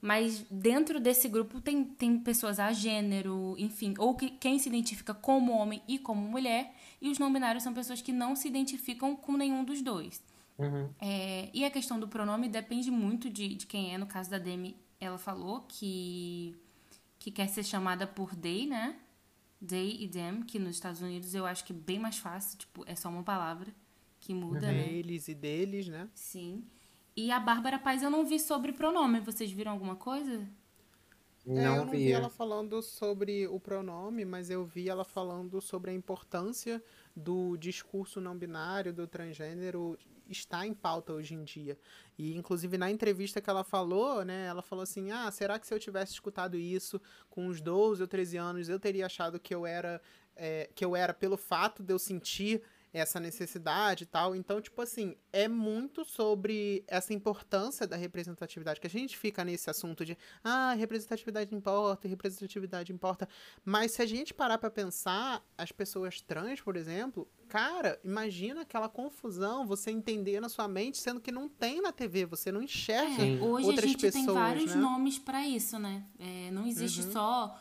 Mas 0.01 0.45
dentro 0.51 0.99
desse 0.99 1.29
grupo 1.29 1.61
tem, 1.61 1.85
tem 1.85 2.19
pessoas 2.19 2.59
a 2.59 2.73
gênero, 2.73 3.55
enfim, 3.59 3.95
ou 3.99 4.17
que, 4.17 4.31
quem 4.31 4.59
se 4.59 4.69
identifica 4.69 5.15
como 5.15 5.53
homem 5.53 5.81
e 5.87 5.99
como 5.99 6.21
mulher, 6.29 6.75
e 7.01 7.09
os 7.11 7.19
não 7.19 7.33
binários 7.33 7.63
são 7.63 7.73
pessoas 7.73 8.03
que 8.03 8.11
não 8.13 8.35
se 8.35 8.49
identificam 8.49 9.15
com 9.15 9.37
nenhum 9.37 9.63
dos 9.63 9.81
dois. 9.81 10.21
Uhum. 10.59 10.89
É, 11.01 11.49
e 11.53 11.65
a 11.65 11.71
questão 11.71 12.01
do 12.01 12.09
pronome 12.09 12.49
depende 12.49 12.91
muito 12.91 13.31
de, 13.31 13.55
de 13.55 13.67
quem 13.67 13.95
é. 13.95 13.99
No 13.99 14.07
caso 14.07 14.31
da 14.31 14.39
Demi, 14.39 14.77
ela 15.01 15.19
falou 15.19 15.65
que, 15.69 16.57
que 17.19 17.31
quer 17.31 17.49
ser 17.49 17.65
chamada 17.65 18.07
por 18.07 18.35
they, 18.35 18.67
né? 18.67 18.97
They 19.67 19.97
e 20.01 20.09
them, 20.09 20.43
que 20.43 20.59
nos 20.59 20.71
Estados 20.75 21.01
Unidos 21.01 21.35
eu 21.35 21.47
acho 21.47 21.65
que 21.65 21.73
é 21.73 21.77
bem 21.77 21.99
mais 21.99 22.19
fácil, 22.19 22.59
tipo, 22.59 22.83
é 22.87 22.95
só 22.97 23.09
uma 23.09 23.23
palavra 23.23 23.73
que 24.21 24.35
muda, 24.35 24.73
né? 24.73 24.85
Deles 24.85 25.29
e 25.29 25.35
deles, 25.35 25.89
né? 25.89 26.09
Sim. 26.15 26.65
E 27.17 27.31
a 27.31 27.39
Bárbara 27.39 27.79
Paz 27.79 28.03
eu 28.03 28.11
não 28.11 28.25
vi 28.25 28.39
sobre 28.41 28.73
pronome. 28.73 29.21
Vocês 29.21 29.51
viram 29.53 29.73
alguma 29.73 29.97
coisa? 29.97 30.49
É, 31.47 31.51
Não, 31.65 31.77
eu 31.77 31.85
não 31.85 31.93
vi. 31.93 32.11
ela 32.13 32.31
falando 32.31 32.81
sobre 32.83 33.47
o 33.49 33.59
pronome, 33.61 34.25
mas 34.25 34.49
eu 34.49 34.65
vi 34.65 34.89
ela 34.89 35.05
falando 35.05 35.61
sobre 35.61 35.91
a 35.91 35.95
importância 35.95 36.83
do 37.15 37.57
discurso 37.57 38.21
não 38.21 38.37
binário, 38.37 38.93
do 38.93 39.07
transgênero, 39.07 39.99
está 40.29 40.67
em 40.67 40.75
pauta 40.75 41.13
hoje 41.13 41.35
em 41.35 41.43
dia. 41.45 41.79
E, 42.19 42.37
inclusive, 42.37 42.79
na 42.79 42.91
entrevista 42.91 43.41
que 43.41 43.49
ela 43.49 43.65
falou, 43.65 44.25
né, 44.25 44.47
ela 44.47 44.63
falou 44.63 44.83
assim, 44.83 45.11
ah, 45.11 45.31
será 45.31 45.59
que 45.59 45.67
se 45.67 45.75
eu 45.75 45.79
tivesse 45.79 46.13
escutado 46.13 46.57
isso 46.57 47.01
com 47.29 47.47
uns 47.47 47.61
12 47.61 48.03
ou 48.03 48.09
13 48.09 48.37
anos, 48.37 48.69
eu 48.69 48.79
teria 48.79 49.07
achado 49.07 49.39
que 49.41 49.55
eu 49.55 49.67
era, 49.67 50.01
é, 50.37 50.71
que 50.75 50.85
eu 50.85 50.95
era 50.95 51.13
pelo 51.13 51.37
fato 51.37 51.83
de 51.83 51.93
eu 51.93 51.99
sentir 51.99 52.63
essa 52.93 53.19
necessidade 53.19 54.05
e 54.05 54.07
tal. 54.07 54.37
Então, 54.37 54.61
tipo 54.61 54.81
assim, 54.83 55.17
é 55.33 55.49
muito 55.49 56.05
sobre 56.05 56.85
essa 56.87 57.15
importância 57.15 57.87
da 57.87 57.97
representatividade, 57.97 58.81
que 58.81 58.87
a 58.87 58.91
gente 58.91 59.17
fica 59.17 59.45
nesse 59.45 59.71
assunto 59.71 60.05
de, 60.05 60.17
ah, 60.45 60.75
representatividade 60.75 61.55
importa, 61.55 62.07
representatividade 62.07 62.93
importa. 62.93 63.29
Mas 63.65 63.93
se 63.93 64.03
a 64.03 64.07
gente 64.07 64.35
parar 64.35 64.59
pra 64.59 64.71
pensar, 64.71 65.43
as 65.57 65.73
pessoas 65.73 66.21
trans, 66.21 66.61
por 66.61 66.77
exemplo, 66.77 67.27
cara, 67.49 67.99
imagina 68.05 68.63
aquela 68.63 68.89
confusão, 68.89 69.67
você 69.67 69.91
entender 69.91 70.41
na 70.41 70.49
sua 70.49 70.69
mente, 70.69 70.99
sendo 70.99 71.21
que 71.21 71.33
não 71.33 71.49
tem 71.49 71.81
na 71.81 71.93
TV, 71.93 72.27
você 72.27 72.53
não 72.53 72.63
enxerga 72.63 73.23
É, 73.25 73.41
hoje 73.43 73.67
outras 73.67 73.85
a 73.85 73.89
gente 73.89 74.01
pessoas, 74.01 74.25
tem 74.27 74.35
vários 74.35 74.75
né? 74.75 74.81
nomes 74.81 75.19
pra 75.19 75.47
isso, 75.47 75.79
né? 75.79 76.05
É, 76.19 76.51
não 76.51 76.67
existe 76.67 77.03
só 77.13 77.57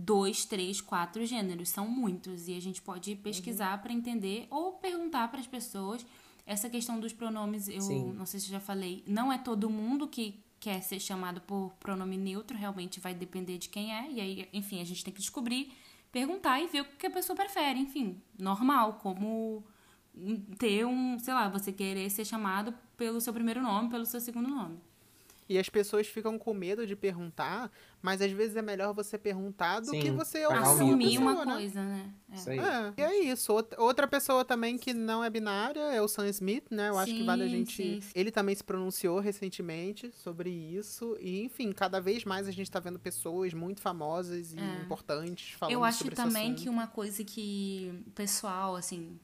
dois, 0.00 0.44
três, 0.44 0.80
quatro 0.80 1.24
gêneros, 1.26 1.68
são 1.68 1.86
muitos 1.88 2.48
e 2.48 2.56
a 2.56 2.60
gente 2.60 2.80
pode 2.80 3.14
pesquisar 3.16 3.80
pra 3.82 3.92
entender 3.92 4.46
ou 4.50 4.72
perguntar 4.72 5.28
para 5.28 5.40
as 5.40 5.46
pessoas. 5.46 6.04
Essa 6.46 6.68
questão 6.68 6.98
dos 6.98 7.12
pronomes, 7.12 7.68
eu 7.68 7.80
Sim. 7.80 8.12
não 8.12 8.26
sei 8.26 8.40
se 8.40 8.46
eu 8.46 8.52
já 8.52 8.60
falei, 8.60 9.04
não 9.06 9.32
é 9.32 9.38
todo 9.38 9.70
mundo 9.70 10.08
que 10.08 10.42
quer 10.58 10.82
ser 10.82 10.98
chamado 10.98 11.40
por 11.40 11.72
pronome 11.78 12.16
neutro, 12.16 12.56
realmente 12.56 13.00
vai 13.00 13.14
depender 13.14 13.58
de 13.58 13.68
quem 13.68 13.94
é 13.94 14.10
e 14.10 14.20
aí, 14.20 14.48
enfim, 14.52 14.80
a 14.80 14.84
gente 14.84 15.04
tem 15.04 15.12
que 15.12 15.20
descobrir, 15.20 15.72
perguntar 16.10 16.60
e 16.60 16.66
ver 16.66 16.82
o 16.82 16.84
que 16.84 17.06
a 17.06 17.10
pessoa 17.10 17.36
prefere, 17.36 17.78
enfim, 17.78 18.20
normal, 18.38 18.94
como 18.94 19.64
ter 20.58 20.84
um, 20.84 21.18
sei 21.18 21.32
lá, 21.32 21.48
você 21.48 21.72
querer 21.72 22.10
ser 22.10 22.24
chamado 22.24 22.74
pelo 22.96 23.20
seu 23.20 23.32
primeiro 23.32 23.62
nome, 23.62 23.88
pelo 23.88 24.04
seu 24.04 24.20
segundo 24.20 24.48
nome. 24.48 24.78
E 25.50 25.58
as 25.58 25.68
pessoas 25.68 26.06
ficam 26.06 26.38
com 26.38 26.54
medo 26.54 26.86
de 26.86 26.94
perguntar, 26.94 27.72
mas 28.00 28.22
às 28.22 28.30
vezes 28.30 28.54
é 28.54 28.62
melhor 28.62 28.94
você 28.94 29.18
perguntar 29.18 29.80
do 29.80 29.86
Sim, 29.90 30.00
que 30.00 30.08
você 30.12 30.44
assumir 30.44 31.08
sim. 31.10 31.18
uma 31.18 31.32
pessoa, 31.32 31.44
né? 31.44 31.52
coisa, 31.54 31.82
né? 31.84 32.14
É. 32.30 32.34
Isso 32.36 32.50
aí. 32.50 32.58
É, 32.60 32.92
e 32.96 33.02
é 33.02 33.24
isso. 33.24 33.52
Outra- 33.76 34.06
pessoa 34.06 34.44
também 34.44 34.78
que 34.78 34.94
não 34.94 35.24
é 35.24 35.28
binária 35.28 35.80
é 35.80 36.00
o 36.00 36.06
Sam 36.06 36.28
Smith, 36.28 36.66
né? 36.70 36.88
Eu 36.88 36.98
acho 36.98 37.12
que 37.12 37.24
vale 37.24 37.42
a 37.42 37.46
Sim, 37.46 37.50
gente. 37.50 37.76
sim, 37.76 38.00
sim. 38.00 38.10
Ele 38.14 38.30
também 38.30 38.54
se 38.54 38.62
pronunciou 38.62 39.18
recentemente 39.18 40.12
sobre 40.12 40.50
isso. 40.50 41.16
E, 41.20 41.42
enfim, 41.42 41.72
cada 41.72 42.00
vez 42.00 42.24
mais 42.24 42.46
a 42.46 42.52
gente 42.52 42.70
tá 42.70 42.78
vendo 42.78 43.00
pessoas 43.00 43.52
muito 43.52 43.80
famosas 43.80 44.52
e 44.54 44.56
É. 44.60 44.82
importantes 44.84 45.54
falando 45.58 45.74
Eu 45.74 45.82
acho 45.82 45.98
sobre 45.98 46.14
esse 46.14 46.22
também 46.22 46.54
que 46.54 46.68
uma 46.68 46.86
coisa 46.86 47.24
que 47.24 47.92
o 48.06 48.10
pessoal, 48.12 48.76
assim, 48.76 49.18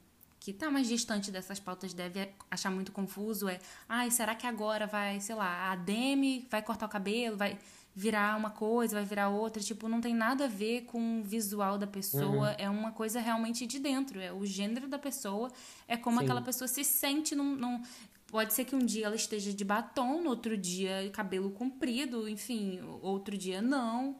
que 0.47 0.53
tá 0.53 0.71
mais 0.71 0.87
distante 0.87 1.29
dessas 1.29 1.59
pautas 1.59 1.93
deve 1.93 2.29
achar 2.49 2.71
muito 2.71 2.93
confuso 2.93 3.49
é, 3.49 3.59
ai, 3.89 4.09
será 4.09 4.33
que 4.33 4.47
agora 4.47 4.87
vai, 4.87 5.19
sei 5.19 5.35
lá, 5.35 5.71
a 5.73 5.75
Demi 5.75 6.47
vai 6.49 6.61
cortar 6.61 6.85
o 6.85 6.89
cabelo, 6.89 7.35
vai 7.35 7.59
virar 7.93 8.37
uma 8.37 8.49
coisa, 8.49 8.95
vai 8.95 9.03
virar 9.03 9.27
outra, 9.27 9.61
tipo, 9.61 9.89
não 9.89 9.99
tem 9.99 10.15
nada 10.15 10.45
a 10.45 10.47
ver 10.47 10.83
com 10.83 11.19
o 11.19 11.23
visual 11.23 11.77
da 11.77 11.85
pessoa, 11.85 12.51
é 12.51 12.69
uma 12.69 12.93
coisa 12.93 13.19
realmente 13.19 13.67
de 13.67 13.77
dentro, 13.77 14.21
é 14.21 14.31
o 14.31 14.45
gênero 14.45 14.87
da 14.87 14.97
pessoa, 14.97 15.51
é 15.85 15.97
como 15.97 16.19
Sim. 16.19 16.23
aquela 16.23 16.41
pessoa 16.41 16.67
se 16.67 16.83
sente 16.85 17.35
num, 17.35 17.55
num- 17.55 17.81
Pode 18.27 18.53
ser 18.53 18.63
que 18.65 18.75
um 18.75 18.79
dia 18.79 19.05
ela 19.05 19.15
esteja 19.15 19.51
de 19.53 19.63
batom, 19.65 20.21
no 20.21 20.29
outro 20.29 20.57
dia 20.57 21.09
cabelo 21.11 21.49
comprido, 21.51 22.27
enfim, 22.29 22.79
outro 23.01 23.37
dia 23.37 23.61
não, 23.61 24.17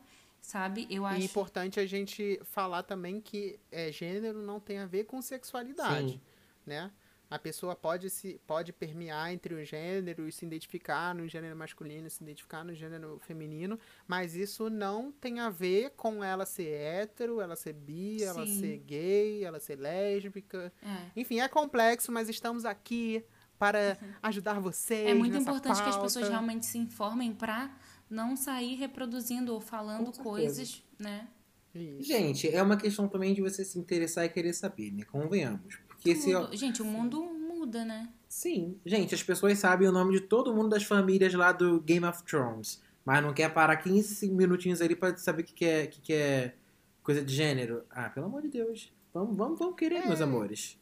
sabe? 0.48 0.88
Eu 0.89 1.04
E 1.04 1.06
é 1.06 1.10
acho. 1.10 1.26
importante 1.26 1.78
a 1.78 1.86
gente 1.86 2.39
falar 2.45 2.82
também 2.84 3.20
que 3.20 3.60
é, 3.70 3.91
gênero 3.91 4.41
não 4.41 4.62
tem 4.62 4.78
a 4.80 4.86
ver 4.86 5.04
com 5.04 5.22
sexualidade, 5.22 6.12
Sim. 6.14 6.22
né? 6.66 6.89
A 7.30 7.38
pessoa 7.38 7.76
pode 7.76 8.10
se 8.10 8.39
pode 8.48 8.72
permear 8.72 9.34
entre 9.34 9.54
os 9.54 9.68
gêneros, 9.68 10.36
se 10.36 10.45
identificar 10.45 11.14
no 11.14 11.28
gênero 11.28 11.54
masculino, 11.58 12.10
se 12.10 12.24
identificar 12.24 12.64
no 12.64 12.74
gênero 12.74 13.20
feminino, 13.20 13.78
mas 14.08 14.34
isso 14.38 14.70
não 14.70 15.12
tem 15.12 15.41
a 15.41 15.50
ver 15.50 15.89
com 15.98 16.24
ela 16.24 16.45
ser 16.45 16.70
hétero, 16.70 17.41
ela 17.41 17.58
ser 17.58 17.74
bi, 17.74 18.24
ela 18.24 18.45
Sim. 18.45 18.60
ser 18.62 18.78
gay, 18.78 19.43
ela 19.43 19.60
ser 19.60 19.76
lésbica. 19.78 20.72
É. 20.82 21.12
Enfim, 21.20 21.41
é 21.41 21.50
complexo, 21.50 22.10
mas 22.14 22.30
estamos 22.30 22.64
aqui 22.64 23.22
para 23.60 23.98
ajudar 24.24 24.62
vocês. 24.62 25.10
É 25.10 25.14
muito 25.14 25.34
nessa 25.34 25.50
importante 25.50 25.84
que 25.84 25.89
as 25.89 25.98
pessoas 25.98 26.14
pauta. 26.26 26.30
realmente 26.30 26.66
se 26.66 26.78
informem 26.78 27.34
pra 27.34 27.76
não 28.10 28.36
sair 28.36 28.76
reproduzindo 28.76 29.53
ou 29.53 29.60
falando 29.60 30.12
coisas, 30.12 30.84
né? 30.99 31.28
Isso. 31.76 32.08
Gente, 32.08 32.47
é 32.49 32.62
uma 32.64 32.78
questão 32.78 33.08
também 33.08 33.34
de 33.34 33.41
você 33.41 33.64
se 33.64 33.78
interessar 33.78 34.26
e 34.26 34.30
querer 34.30 34.53
saber, 34.53 34.91
né? 34.91 35.03
Convenhamos. 35.03 35.76
Porque 35.88 36.16
se. 36.16 36.32
Tudo. 36.34 36.55
Gente, 36.55 36.82
o 36.82 36.86
mundo 36.86 37.24
muda, 37.24 37.86
né? 37.86 38.10
Sim, 38.28 38.80
gente, 38.86 39.14
as 39.16 39.24
pessoas 39.24 39.58
sabem 39.60 39.88
o 39.88 39.91
nome 39.91 40.14
de 40.14 40.22
todo 40.22 40.53
mundo 40.53 40.70
das 40.70 40.84
famílias 40.84 41.34
lá 41.34 41.51
do 41.51 41.80
Game 41.82 42.05
of 42.05 42.24
Thrones. 42.24 42.82
Mas 43.05 43.24
não 43.24 43.34
quer 43.34 43.53
parar 43.53 43.78
15 43.78 44.30
minutinhos 44.32 44.82
ali 44.82 44.95
pra 44.95 45.16
saber 45.18 45.43
o 45.43 45.45
que, 45.45 45.53
que, 45.53 45.66
é, 45.66 45.84
o 45.86 45.88
que, 45.89 46.01
que 46.01 46.14
é 46.14 46.55
coisa 47.01 47.24
de 47.24 47.34
gênero. 47.34 47.84
Ah, 47.89 48.10
pelo 48.10 48.26
amor 48.26 48.41
de 48.41 48.49
Deus. 48.49 48.91
Vamos, 49.14 49.36
vamos, 49.38 49.58
vamos 49.58 49.76
querer, 49.76 50.03
É. 50.03 50.08
meus 50.08 50.20
amores. 50.22 50.78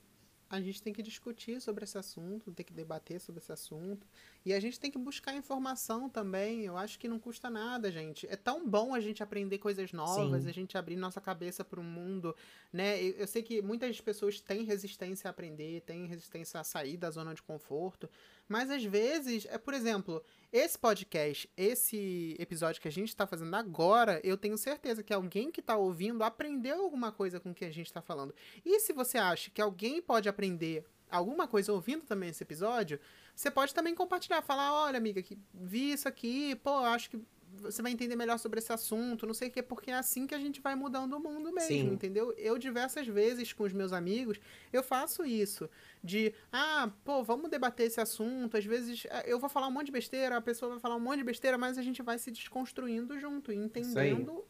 A 0.49 0.61
gente 0.61 0.81
tem 0.81 0.93
que 0.93 1.01
discutir 1.01 1.59
sobre 1.59 1.83
esse 1.83 1.97
assunto, 1.97 2.51
tem 2.51 2.65
que 2.65 2.73
debater 2.73 3.19
sobre 3.19 3.41
esse 3.41 3.51
assunto. 3.51 4.05
E 4.45 4.53
a 4.53 4.59
gente 4.59 4.79
tem 4.79 4.91
que 4.91 4.97
buscar 4.97 5.33
informação 5.33 6.07
também. 6.07 6.61
Eu 6.65 6.77
acho 6.77 6.99
que 6.99 7.07
não 7.07 7.17
custa 7.17 7.49
nada, 7.49 7.91
gente. 7.91 8.27
É 8.27 8.35
tão 8.35 8.67
bom 8.67 8.93
a 8.93 8.99
gente 8.99 9.23
aprender 9.23 9.57
coisas 9.57 9.91
novas, 9.91 10.43
Sim. 10.43 10.49
a 10.49 10.53
gente 10.53 10.77
abrir 10.77 10.95
nossa 10.95 11.19
cabeça 11.19 11.65
para 11.65 11.79
o 11.79 11.83
mundo, 11.83 12.35
né? 12.71 13.01
Eu, 13.01 13.13
eu 13.13 13.27
sei 13.27 13.41
que 13.41 13.61
muitas 13.61 13.99
pessoas 13.99 14.39
têm 14.39 14.63
resistência 14.63 15.27
a 15.27 15.31
aprender, 15.31 15.81
têm 15.81 16.05
resistência 16.05 16.59
a 16.59 16.63
sair 16.63 16.95
da 16.95 17.09
zona 17.09 17.33
de 17.33 17.41
conforto, 17.41 18.07
mas 18.47 18.69
às 18.69 18.83
vezes, 18.83 19.47
é 19.49 19.57
por 19.57 19.73
exemplo, 19.73 20.23
esse 20.55 20.79
podcast, 20.79 21.49
esse 21.57 22.33
episódio 22.39 22.81
que 22.81 22.87
a 22.87 22.91
gente 22.91 23.09
está 23.09 23.27
fazendo 23.27 23.53
agora, 23.53 24.21
eu 24.23 24.37
tenho 24.37 24.57
certeza 24.57 25.03
que 25.03 25.13
alguém 25.13 25.51
que 25.51 25.59
está 25.59 25.75
ouvindo 25.75 26.23
aprendeu 26.23 26.81
alguma 26.81 27.11
coisa 27.11 27.41
com 27.41 27.51
o 27.51 27.53
que 27.53 27.65
a 27.65 27.71
gente 27.71 27.87
está 27.87 28.01
falando. 28.01 28.33
E 28.63 28.79
se 28.79 28.93
você 28.93 29.17
acha 29.17 29.51
que 29.51 29.61
alguém 29.61 30.01
pode 30.01 30.29
aprender 30.29 30.85
alguma 31.11 31.45
coisa 31.45 31.73
ouvindo 31.73 32.05
também 32.05 32.29
esse 32.29 32.41
episódio, 32.41 33.01
você 33.35 33.51
pode 33.51 33.73
também 33.73 33.93
compartilhar, 33.93 34.41
falar, 34.41 34.71
olha, 34.71 34.97
amiga, 34.97 35.21
que 35.21 35.37
vi 35.53 35.91
isso 35.91 36.07
aqui, 36.07 36.55
pô, 36.55 36.77
acho 36.77 37.09
que 37.09 37.19
você 37.61 37.81
vai 37.81 37.91
entender 37.91 38.15
melhor 38.15 38.37
sobre 38.37 38.59
esse 38.59 38.71
assunto, 38.71 39.25
não 39.25 39.33
sei 39.33 39.47
o 39.47 39.51
quê, 39.51 39.61
porque 39.61 39.91
é 39.91 39.95
assim 39.95 40.27
que 40.27 40.35
a 40.35 40.39
gente 40.39 40.61
vai 40.61 40.75
mudando 40.75 41.13
o 41.13 41.19
mundo 41.19 41.51
mesmo, 41.51 41.67
Sim. 41.67 41.93
entendeu? 41.93 42.33
Eu 42.37 42.57
diversas 42.57 43.07
vezes 43.07 43.53
com 43.53 43.63
os 43.63 43.73
meus 43.73 43.93
amigos, 43.93 44.39
eu 44.71 44.83
faço 44.83 45.25
isso, 45.25 45.69
de, 46.03 46.33
ah, 46.51 46.91
pô, 47.03 47.23
vamos 47.23 47.49
debater 47.49 47.87
esse 47.87 47.99
assunto, 47.99 48.57
às 48.57 48.65
vezes 48.65 49.05
eh, 49.09 49.23
eu 49.25 49.39
vou 49.39 49.49
falar 49.49 49.67
um 49.67 49.71
monte 49.71 49.87
de 49.87 49.91
besteira, 49.91 50.37
a 50.37 50.41
pessoa 50.41 50.71
vai 50.71 50.79
falar 50.79 50.95
um 50.95 50.99
monte 50.99 51.17
de 51.17 51.23
besteira, 51.23 51.57
mas 51.57 51.77
a 51.77 51.81
gente 51.81 52.01
vai 52.01 52.17
se 52.17 52.31
desconstruindo 52.31 53.19
junto, 53.19 53.51
e 53.51 53.55
entendendo 53.55 54.43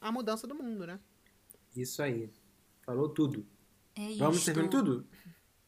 a 0.00 0.12
mudança 0.12 0.46
do 0.46 0.54
mundo, 0.54 0.86
né? 0.86 1.00
Isso 1.74 2.02
aí. 2.02 2.30
Falou 2.82 3.08
tudo. 3.08 3.46
É 3.96 4.14
Vamos 4.16 4.36
isto. 4.36 4.44
servindo 4.44 4.68
tudo? 4.68 5.06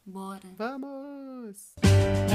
Bora. 0.05 0.47
Vamos! 0.55 1.73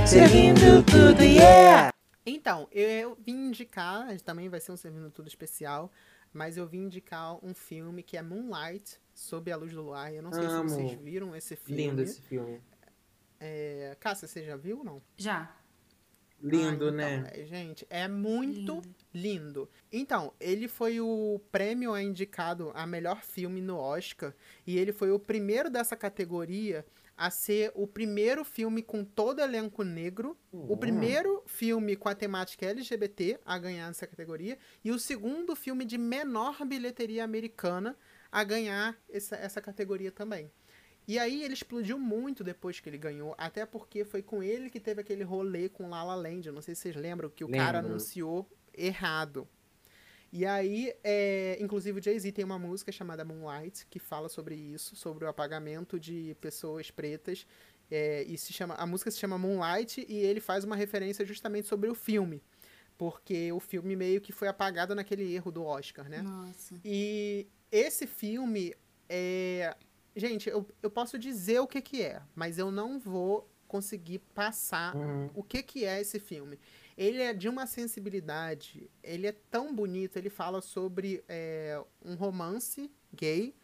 Servindo 0.07 0.85
tudo, 0.85 1.23
yeah! 1.23 1.93
Então, 2.25 2.69
eu 2.71 3.17
vim 3.17 3.49
indicar, 3.49 4.17
também 4.21 4.49
vai 4.49 4.61
ser 4.61 4.73
um 4.73 4.77
Servindo 4.77 5.11
Tudo 5.11 5.27
especial, 5.29 5.91
mas 6.33 6.57
eu 6.57 6.67
vim 6.67 6.83
indicar 6.85 7.45
um 7.45 7.53
filme 7.53 8.03
que 8.03 8.17
é 8.17 8.23
Moonlight, 8.23 9.01
Sob 9.13 9.51
a 9.51 9.57
Luz 9.57 9.73
do 9.73 9.83
Luar. 9.83 10.13
Eu 10.13 10.23
não 10.23 10.33
sei 10.33 10.45
Amo. 10.45 10.69
se 10.69 10.75
vocês 10.77 10.93
viram 10.93 11.35
esse 11.35 11.57
filme. 11.57 11.83
Lindo 11.83 12.03
esse 12.03 12.21
filme. 12.23 12.61
É... 13.41 13.97
Cássia, 13.99 14.29
você 14.29 14.45
já 14.45 14.57
viu 14.57 14.79
ou 14.79 14.85
não? 14.85 15.03
Já. 15.17 15.55
Lindo, 16.41 16.67
Ah, 16.67 16.73
então, 16.75 16.91
né? 16.91 17.31
é, 17.35 17.45
gente, 17.45 17.87
é 17.89 18.09
muito 18.09 18.75
Lindo. 18.75 18.95
lindo. 19.15 19.71
Então, 19.93 20.33
ele 20.41 20.67
foi 20.67 21.01
o 21.01 21.41
prêmio 21.53 21.97
indicado 21.97 22.73
a 22.75 22.85
melhor 22.85 23.23
filme 23.23 23.61
no 23.61 23.77
Oscar. 23.77 24.35
E 24.67 24.77
ele 24.77 24.93
foi 24.93 25.13
o 25.13 25.21
primeiro 25.21 25.71
dessa 25.71 25.95
categoria 25.97 26.85
a 27.17 27.31
ser 27.31 27.71
o 27.75 27.87
primeiro 27.87 28.45
filme 28.45 28.83
com 28.83 29.05
todo 29.05 29.41
elenco 29.41 29.83
negro, 29.83 30.37
o 30.51 30.77
primeiro 30.77 31.43
filme 31.47 31.95
com 31.97 32.09
a 32.09 32.15
temática 32.15 32.67
LGBT 32.67 33.39
a 33.45 33.59
ganhar 33.59 33.91
essa 33.91 34.07
categoria, 34.07 34.59
e 34.85 34.91
o 34.91 34.99
segundo 34.99 35.55
filme 35.55 35.85
de 35.85 35.99
menor 35.99 36.65
bilheteria 36.65 37.25
americana 37.25 37.97
a 38.31 38.43
ganhar 38.43 38.97
essa, 39.11 39.37
essa 39.37 39.61
categoria 39.61 40.11
também. 40.11 40.51
E 41.07 41.19
aí 41.19 41.43
ele 41.43 41.55
explodiu 41.55 41.99
muito 41.99 42.45
depois 42.45 42.79
que 42.79 42.89
ele 42.89 42.99
ganhou, 42.99 43.35
até 43.37 43.67
porque 43.67 44.05
foi 44.05 44.23
com 44.23 44.43
ele 44.43 44.71
que 44.71 44.81
teve 44.81 45.01
aquele 45.01 45.25
rolê 45.25 45.69
com 45.69 45.89
La 45.89 46.03
La 46.05 46.15
Land, 46.15 46.51
não 46.51 46.63
sei 46.63 46.75
se 46.75 46.83
vocês 46.83 46.97
lembram, 46.97 47.29
que 47.29 47.45
o 47.45 47.49
cara 47.49 47.81
anunciou 47.81 48.49
errado. 48.73 49.49
E 50.33 50.47
aí, 50.47 50.95
é, 51.05 51.59
inclusive 51.61 52.01
o 52.01 52.03
Jay-Z 52.03 52.33
tem 52.33 52.45
uma 52.45 52.59
música 52.59 52.91
chamada 52.91 53.23
Moonlight, 53.25 53.87
que 53.91 53.99
fala 53.99 54.29
sobre 54.31 54.55
isso, 54.55 54.97
sobre 54.97 55.27
o 55.27 55.29
apagamento 55.29 56.01
de 56.01 56.35
pessoas 56.41 56.91
pretas, 56.91 57.47
é, 57.91 58.23
e 58.23 58.39
se 58.39 58.51
chama, 58.53 58.75
a 58.75 58.87
música 58.87 59.11
se 59.11 59.19
chama 59.19 59.37
Moonlight, 59.37 60.07
e 60.09 60.17
ele 60.17 60.41
faz 60.41 60.65
uma 60.65 60.75
referência 60.75 61.25
justamente 61.27 61.69
sobre 61.69 61.91
o 61.91 61.95
filme, 61.95 62.43
porque 62.97 63.53
o 63.53 63.61
filme 63.61 63.95
meio 63.95 64.23
que 64.23 64.33
foi 64.33 64.49
apagado 64.49 64.95
naquele 64.95 65.35
erro 65.35 65.51
do 65.53 65.65
Oscar, 65.65 66.09
né? 66.09 66.23
Nossa. 66.23 66.81
E 66.83 67.47
esse 67.71 68.07
filme 68.07 68.75
é. 69.09 69.77
Gente, 70.17 70.49
eu, 70.49 70.67
eu 70.83 70.91
posso 70.91 71.19
dizer 71.19 71.61
o 71.61 71.67
que, 71.67 71.81
que 71.83 72.03
é, 72.03 72.23
mas 72.35 72.59
eu 72.59 72.71
não 72.71 72.99
vou 72.99 73.49
conseguir 73.67 74.19
passar 74.35 74.95
Uhum. 74.95 75.31
o 75.35 75.43
que, 75.43 75.63
que 75.63 75.85
é 75.87 75.99
esse 76.01 76.19
filme. 76.21 76.59
Ele 76.97 77.23
é 77.23 77.33
de 77.33 77.49
uma 77.49 77.67
sensibilidade, 77.67 78.91
ele 79.03 79.27
é 79.27 79.33
tão 79.51 79.75
bonito, 79.75 80.17
ele 80.17 80.31
fala 80.31 80.61
sobre 80.61 81.25
é, 81.29 81.83
um 82.05 82.15
romance 82.15 82.91
gay 83.15 83.55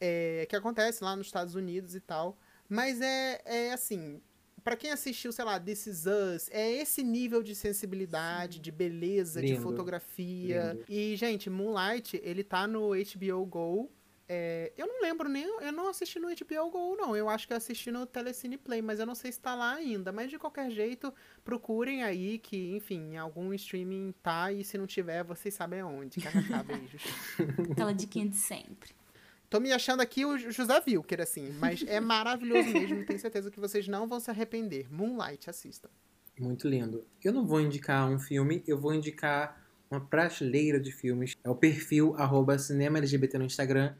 é, 0.00 0.46
que 0.48 0.54
acontece 0.54 1.02
lá 1.02 1.16
nos 1.16 1.26
Estados 1.26 1.54
Unidos 1.54 1.94
e 1.94 2.00
tal. 2.00 2.38
Mas 2.68 3.00
é, 3.00 3.42
é 3.44 3.72
assim, 3.72 4.20
Pra 4.64 4.76
quem 4.76 4.90
assistiu, 4.90 5.30
sei 5.30 5.44
lá, 5.44 5.60
This 5.60 5.86
Is 5.86 6.06
Us, 6.06 6.48
é 6.50 6.72
esse 6.72 7.02
nível 7.02 7.42
de 7.42 7.54
sensibilidade, 7.54 8.58
de 8.58 8.72
beleza, 8.72 9.42
de 9.42 9.48
Lindo. 9.48 9.60
fotografia. 9.60 10.72
Lindo. 10.72 10.84
E, 10.88 11.14
gente, 11.16 11.50
Moonlight, 11.50 12.18
ele 12.24 12.42
tá 12.42 12.66
no 12.66 12.92
HBO 12.94 13.44
Go. 13.44 13.92
É, 14.28 14.72
eu 14.76 14.86
não 14.86 15.02
lembro 15.02 15.28
nem. 15.28 15.44
Eu 15.60 15.72
não 15.72 15.88
assisti 15.88 16.18
no 16.18 16.28
HBO 16.28 16.70
Go, 16.70 16.96
não. 16.96 17.16
Eu 17.16 17.28
acho 17.28 17.46
que 17.46 17.52
eu 17.52 17.56
assisti 17.56 17.90
no 17.90 18.06
Telecine 18.06 18.56
Play, 18.56 18.80
mas 18.80 18.98
eu 18.98 19.06
não 19.06 19.14
sei 19.14 19.30
se 19.30 19.38
tá 19.38 19.54
lá 19.54 19.74
ainda. 19.74 20.12
Mas 20.12 20.30
de 20.30 20.38
qualquer 20.38 20.70
jeito, 20.70 21.12
procurem 21.44 22.02
aí 22.02 22.38
que, 22.38 22.74
enfim, 22.74 23.12
em 23.12 23.16
algum 23.18 23.52
streaming 23.52 24.14
tá. 24.22 24.50
E 24.50 24.64
se 24.64 24.78
não 24.78 24.86
tiver, 24.86 25.22
vocês 25.24 25.52
sabem 25.54 25.80
aonde. 25.80 26.20
KKK, 26.20 26.62
beijos. 26.66 27.02
Aquela 27.70 27.92
diquinha 27.92 28.28
de 28.28 28.36
sempre. 28.36 28.94
Tô 29.50 29.60
me 29.60 29.70
achando 29.72 30.00
aqui 30.00 30.24
o 30.24 30.36
José 30.36 30.82
Wilker, 30.84 31.20
assim, 31.20 31.52
mas 31.60 31.84
é 31.86 32.00
maravilhoso 32.00 32.70
mesmo, 32.70 33.06
tenho 33.06 33.20
certeza 33.20 33.52
que 33.52 33.60
vocês 33.60 33.86
não 33.86 34.08
vão 34.08 34.18
se 34.18 34.28
arrepender. 34.28 34.92
Moonlight, 34.92 35.48
assista. 35.48 35.88
Muito 36.36 36.66
lindo. 36.66 37.06
Eu 37.22 37.32
não 37.32 37.46
vou 37.46 37.60
indicar 37.60 38.10
um 38.10 38.18
filme, 38.18 38.64
eu 38.66 38.76
vou 38.76 38.92
indicar 38.92 39.64
uma 39.88 40.00
prateleira 40.00 40.80
de 40.80 40.90
filmes. 40.90 41.36
É 41.44 41.48
o 41.48 41.54
perfil 41.54 42.16
arroba 42.16 42.58
cinema 42.58 42.98
LGBT 42.98 43.38
no 43.38 43.44
Instagram, 43.44 43.94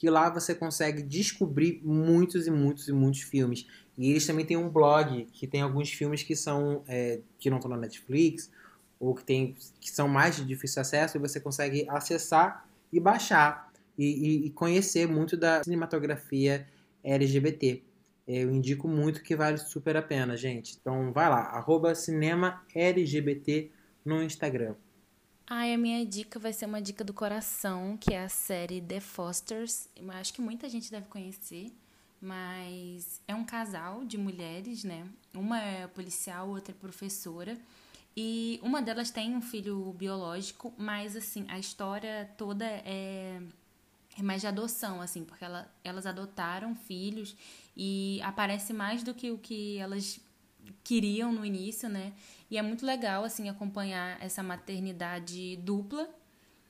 que 0.00 0.08
lá 0.08 0.30
você 0.30 0.54
consegue 0.54 1.02
descobrir 1.02 1.82
muitos 1.84 2.46
e 2.46 2.50
muitos 2.50 2.88
e 2.88 2.92
muitos 2.92 3.20
filmes. 3.20 3.66
E 3.98 4.10
eles 4.10 4.26
também 4.26 4.46
têm 4.46 4.56
um 4.56 4.70
blog 4.70 5.26
que 5.26 5.46
tem 5.46 5.60
alguns 5.60 5.90
filmes 5.92 6.22
que 6.22 6.34
são 6.34 6.82
é, 6.88 7.20
que 7.38 7.50
não 7.50 7.58
estão 7.58 7.70
na 7.70 7.76
Netflix 7.76 8.50
ou 8.98 9.14
que, 9.14 9.22
tem, 9.24 9.54
que 9.78 9.90
são 9.90 10.08
mais 10.08 10.36
de 10.36 10.44
difícil 10.46 10.80
acesso 10.80 11.18
e 11.18 11.20
você 11.20 11.38
consegue 11.38 11.86
acessar 11.88 12.66
e 12.90 12.98
baixar 12.98 13.70
e, 13.98 14.04
e- 14.06 14.46
e 14.46 14.50
conhecer 14.52 15.06
muito 15.06 15.36
da 15.36 15.62
cinematografia 15.62 16.66
LGBT. 17.04 17.82
Eu 18.26 18.50
indico 18.50 18.88
muito 18.88 19.22
que 19.22 19.36
vale 19.36 19.58
super 19.58 19.98
a 19.98 20.02
pena, 20.02 20.34
gente. 20.36 20.78
Então 20.80 21.12
vai 21.12 21.28
lá, 21.28 21.40
arroba 21.40 21.94
cinema 21.94 22.62
LGBT 22.74 23.70
no 24.04 24.22
Instagram. 24.22 24.74
Ai, 25.52 25.74
a 25.74 25.78
minha 25.78 26.06
dica 26.06 26.38
vai 26.38 26.52
ser 26.52 26.66
uma 26.66 26.80
dica 26.80 27.02
do 27.02 27.12
coração, 27.12 27.96
que 27.96 28.14
é 28.14 28.22
a 28.22 28.28
série 28.28 28.80
The 28.80 29.00
Fosters. 29.00 29.88
Eu 29.96 30.08
acho 30.12 30.32
que 30.32 30.40
muita 30.40 30.68
gente 30.68 30.92
deve 30.92 31.08
conhecer, 31.08 31.72
mas 32.22 33.20
é 33.26 33.34
um 33.34 33.44
casal 33.44 34.04
de 34.04 34.16
mulheres, 34.16 34.84
né? 34.84 35.08
Uma 35.34 35.60
é 35.60 35.88
policial, 35.88 36.50
outra 36.50 36.70
é 36.70 36.74
professora. 36.74 37.58
E 38.16 38.60
uma 38.62 38.80
delas 38.80 39.10
tem 39.10 39.34
um 39.34 39.42
filho 39.42 39.92
biológico, 39.94 40.72
mas 40.78 41.16
assim, 41.16 41.44
a 41.48 41.58
história 41.58 42.30
toda 42.38 42.64
é, 42.64 43.42
é 44.16 44.22
mais 44.22 44.42
de 44.42 44.46
adoção, 44.46 45.02
assim, 45.02 45.24
porque 45.24 45.44
ela, 45.44 45.68
elas 45.82 46.06
adotaram 46.06 46.76
filhos 46.76 47.34
e 47.76 48.20
aparece 48.22 48.72
mais 48.72 49.02
do 49.02 49.12
que 49.12 49.32
o 49.32 49.38
que 49.38 49.78
elas 49.78 50.20
queriam 50.82 51.32
no 51.32 51.44
início, 51.44 51.88
né? 51.88 52.12
E 52.50 52.58
é 52.58 52.62
muito 52.62 52.84
legal, 52.84 53.24
assim, 53.24 53.48
acompanhar 53.48 54.20
essa 54.20 54.42
maternidade 54.42 55.56
dupla, 55.58 56.08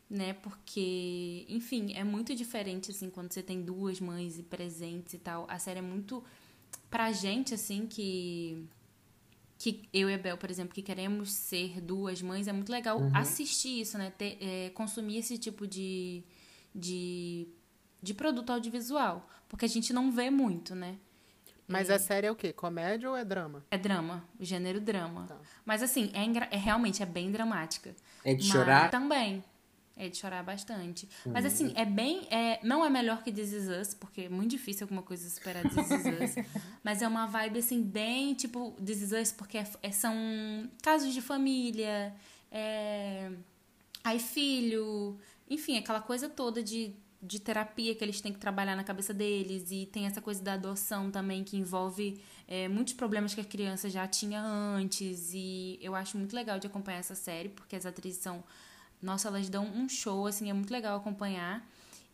né? 0.08 0.34
Porque, 0.34 1.46
enfim, 1.48 1.92
é 1.94 2.04
muito 2.04 2.34
diferente, 2.34 2.90
assim, 2.90 3.08
quando 3.08 3.32
você 3.32 3.42
tem 3.42 3.62
duas 3.62 4.00
mães 4.00 4.38
e 4.38 4.42
presentes 4.42 5.14
e 5.14 5.18
tal. 5.18 5.46
A 5.48 5.58
série 5.58 5.78
é 5.78 5.82
muito. 5.82 6.22
Pra 6.90 7.12
gente, 7.12 7.54
assim, 7.54 7.86
que. 7.86 8.66
Que 9.56 9.88
eu 9.92 10.08
e 10.08 10.14
a 10.14 10.18
Bel, 10.18 10.38
por 10.38 10.50
exemplo, 10.50 10.74
que 10.74 10.80
queremos 10.80 11.32
ser 11.32 11.82
duas 11.82 12.22
mães, 12.22 12.48
é 12.48 12.52
muito 12.52 12.72
legal 12.72 12.98
assistir 13.14 13.82
isso, 13.82 13.98
né? 13.98 14.10
Ter, 14.10 14.38
é, 14.40 14.70
consumir 14.70 15.18
esse 15.18 15.36
tipo 15.36 15.66
de, 15.66 16.24
de, 16.74 17.46
de 18.02 18.14
produto 18.14 18.50
audiovisual. 18.50 19.28
Porque 19.48 19.66
a 19.66 19.68
gente 19.68 19.92
não 19.92 20.10
vê 20.10 20.30
muito, 20.30 20.74
né? 20.74 20.98
Mas 21.70 21.88
a 21.90 21.98
série 21.98 22.26
é 22.26 22.30
o 22.30 22.34
quê? 22.36 22.52
Comédia 22.52 23.08
ou 23.08 23.16
é 23.16 23.24
drama? 23.24 23.64
É 23.70 23.78
drama, 23.78 24.24
o 24.38 24.44
gênero 24.44 24.80
drama. 24.80 25.26
Tá. 25.26 25.36
Mas 25.64 25.82
assim, 25.82 26.10
é, 26.14 26.24
engra- 26.24 26.48
é 26.50 26.56
realmente 26.56 27.02
é 27.02 27.06
bem 27.06 27.30
dramática. 27.30 27.94
É 28.24 28.34
de 28.34 28.42
Mas 28.46 28.52
chorar? 28.52 28.90
Também. 28.90 29.44
É 29.96 30.08
de 30.08 30.16
chorar 30.16 30.42
bastante. 30.42 31.06
Mas 31.26 31.44
assim, 31.44 31.72
é 31.76 31.84
bem. 31.84 32.26
É, 32.30 32.58
não 32.62 32.82
é 32.84 32.88
melhor 32.88 33.22
que 33.22 33.30
This 33.30 33.52
Is 33.52 33.68
Us, 33.68 33.92
porque 33.94 34.22
é 34.22 34.28
muito 34.30 34.50
difícil 34.50 34.84
alguma 34.84 35.02
coisa 35.02 35.28
superar 35.28 35.62
This 35.68 35.90
Is 35.90 36.36
Us. 36.38 36.46
mas 36.82 37.02
é 37.02 37.08
uma 37.08 37.26
vibe 37.26 37.58
assim, 37.58 37.82
bem 37.82 38.32
tipo 38.32 38.70
This 38.84 39.02
Is 39.02 39.12
Us, 39.12 39.32
porque 39.32 39.58
é- 39.58 39.66
é- 39.82 39.92
são 39.92 40.14
casos 40.82 41.12
de 41.12 41.20
família, 41.20 42.14
é, 42.50 43.30
aí 44.02 44.18
filho, 44.18 45.18
enfim, 45.50 45.76
aquela 45.76 46.00
coisa 46.00 46.30
toda 46.30 46.62
de, 46.62 46.94
de 47.22 47.38
terapia 47.38 47.94
que 47.94 48.02
eles 48.02 48.20
têm 48.20 48.32
que 48.32 48.38
trabalhar 48.38 48.74
na 48.74 48.84
cabeça 48.84 49.12
deles. 49.12 49.70
E 49.70 49.86
tem 49.86 50.06
essa 50.06 50.20
coisa 50.20 50.42
da 50.42 50.54
adoção 50.54 51.10
também, 51.10 51.44
que 51.44 51.56
envolve 51.56 52.20
é, 52.48 52.68
muitos 52.68 52.94
problemas 52.94 53.34
que 53.34 53.40
a 53.40 53.44
criança 53.44 53.90
já 53.90 54.06
tinha 54.06 54.42
antes. 54.42 55.32
E 55.34 55.78
eu 55.82 55.94
acho 55.94 56.16
muito 56.16 56.34
legal 56.34 56.58
de 56.58 56.66
acompanhar 56.66 56.98
essa 56.98 57.14
série, 57.14 57.48
porque 57.50 57.76
as 57.76 57.86
atrizes 57.86 58.20
são. 58.22 58.42
Nossa, 59.02 59.28
elas 59.28 59.48
dão 59.48 59.64
um 59.64 59.88
show, 59.88 60.26
assim, 60.26 60.50
é 60.50 60.52
muito 60.52 60.70
legal 60.70 60.96
acompanhar. 60.96 61.66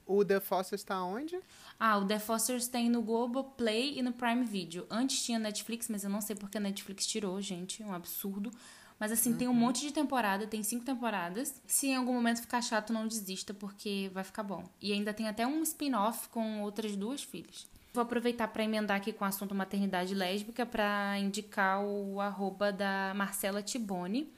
O 0.07 0.25
The 0.25 0.39
Foster 0.39 0.77
está 0.77 1.03
onde? 1.03 1.37
Ah, 1.81 1.99
o 1.99 2.07
The 2.07 2.21
Fosters 2.21 2.69
tem 2.69 2.89
no 2.89 3.03
Globoplay 3.03 3.99
e 3.99 4.03
no 4.03 4.13
Prime 4.13 4.45
Video. 4.45 4.87
Antes 4.89 5.25
tinha 5.25 5.37
Netflix, 5.37 5.89
mas 5.89 6.05
eu 6.05 6.11
não 6.11 6.21
sei 6.21 6.37
porque 6.37 6.59
a 6.59 6.61
Netflix 6.61 7.05
tirou, 7.07 7.41
gente. 7.43 7.83
É 7.83 7.87
um 7.87 7.93
absurdo. 7.93 8.53
Mas 8.99 9.13
assim, 9.13 9.35
tem 9.35 9.47
um 9.47 9.55
monte 9.55 9.83
de 9.83 9.93
temporada, 9.93 10.47
tem 10.47 10.63
cinco 10.63 10.85
temporadas. 10.85 11.61
Se 11.67 11.89
em 11.89 11.97
algum 11.97 12.15
momento 12.15 12.41
ficar 12.41 12.63
chato, 12.63 12.93
não 12.93 13.07
desista, 13.07 13.53
porque 13.53 14.11
vai 14.13 14.25
ficar 14.25 14.43
bom. 14.43 14.65
E 14.81 14.93
ainda 14.93 15.13
tem 15.13 15.29
até 15.29 15.47
um 15.47 15.63
spin-off 15.63 16.29
com 16.31 16.63
outras 16.63 16.97
duas 16.97 17.23
filhas. 17.23 17.67
Vou 17.93 18.03
aproveitar 18.03 18.49
para 18.49 18.65
emendar 18.65 18.99
aqui 18.99 19.13
com 19.13 19.25
o 19.25 19.29
assunto 19.29 19.55
maternidade 19.55 20.15
lésbica 20.15 20.67
para 20.67 21.19
indicar 21.19 21.83
o 21.83 22.21
arroba 22.21 22.73
da 22.73 23.13
Marcela 23.15 23.63
Tiboni. 23.63 24.31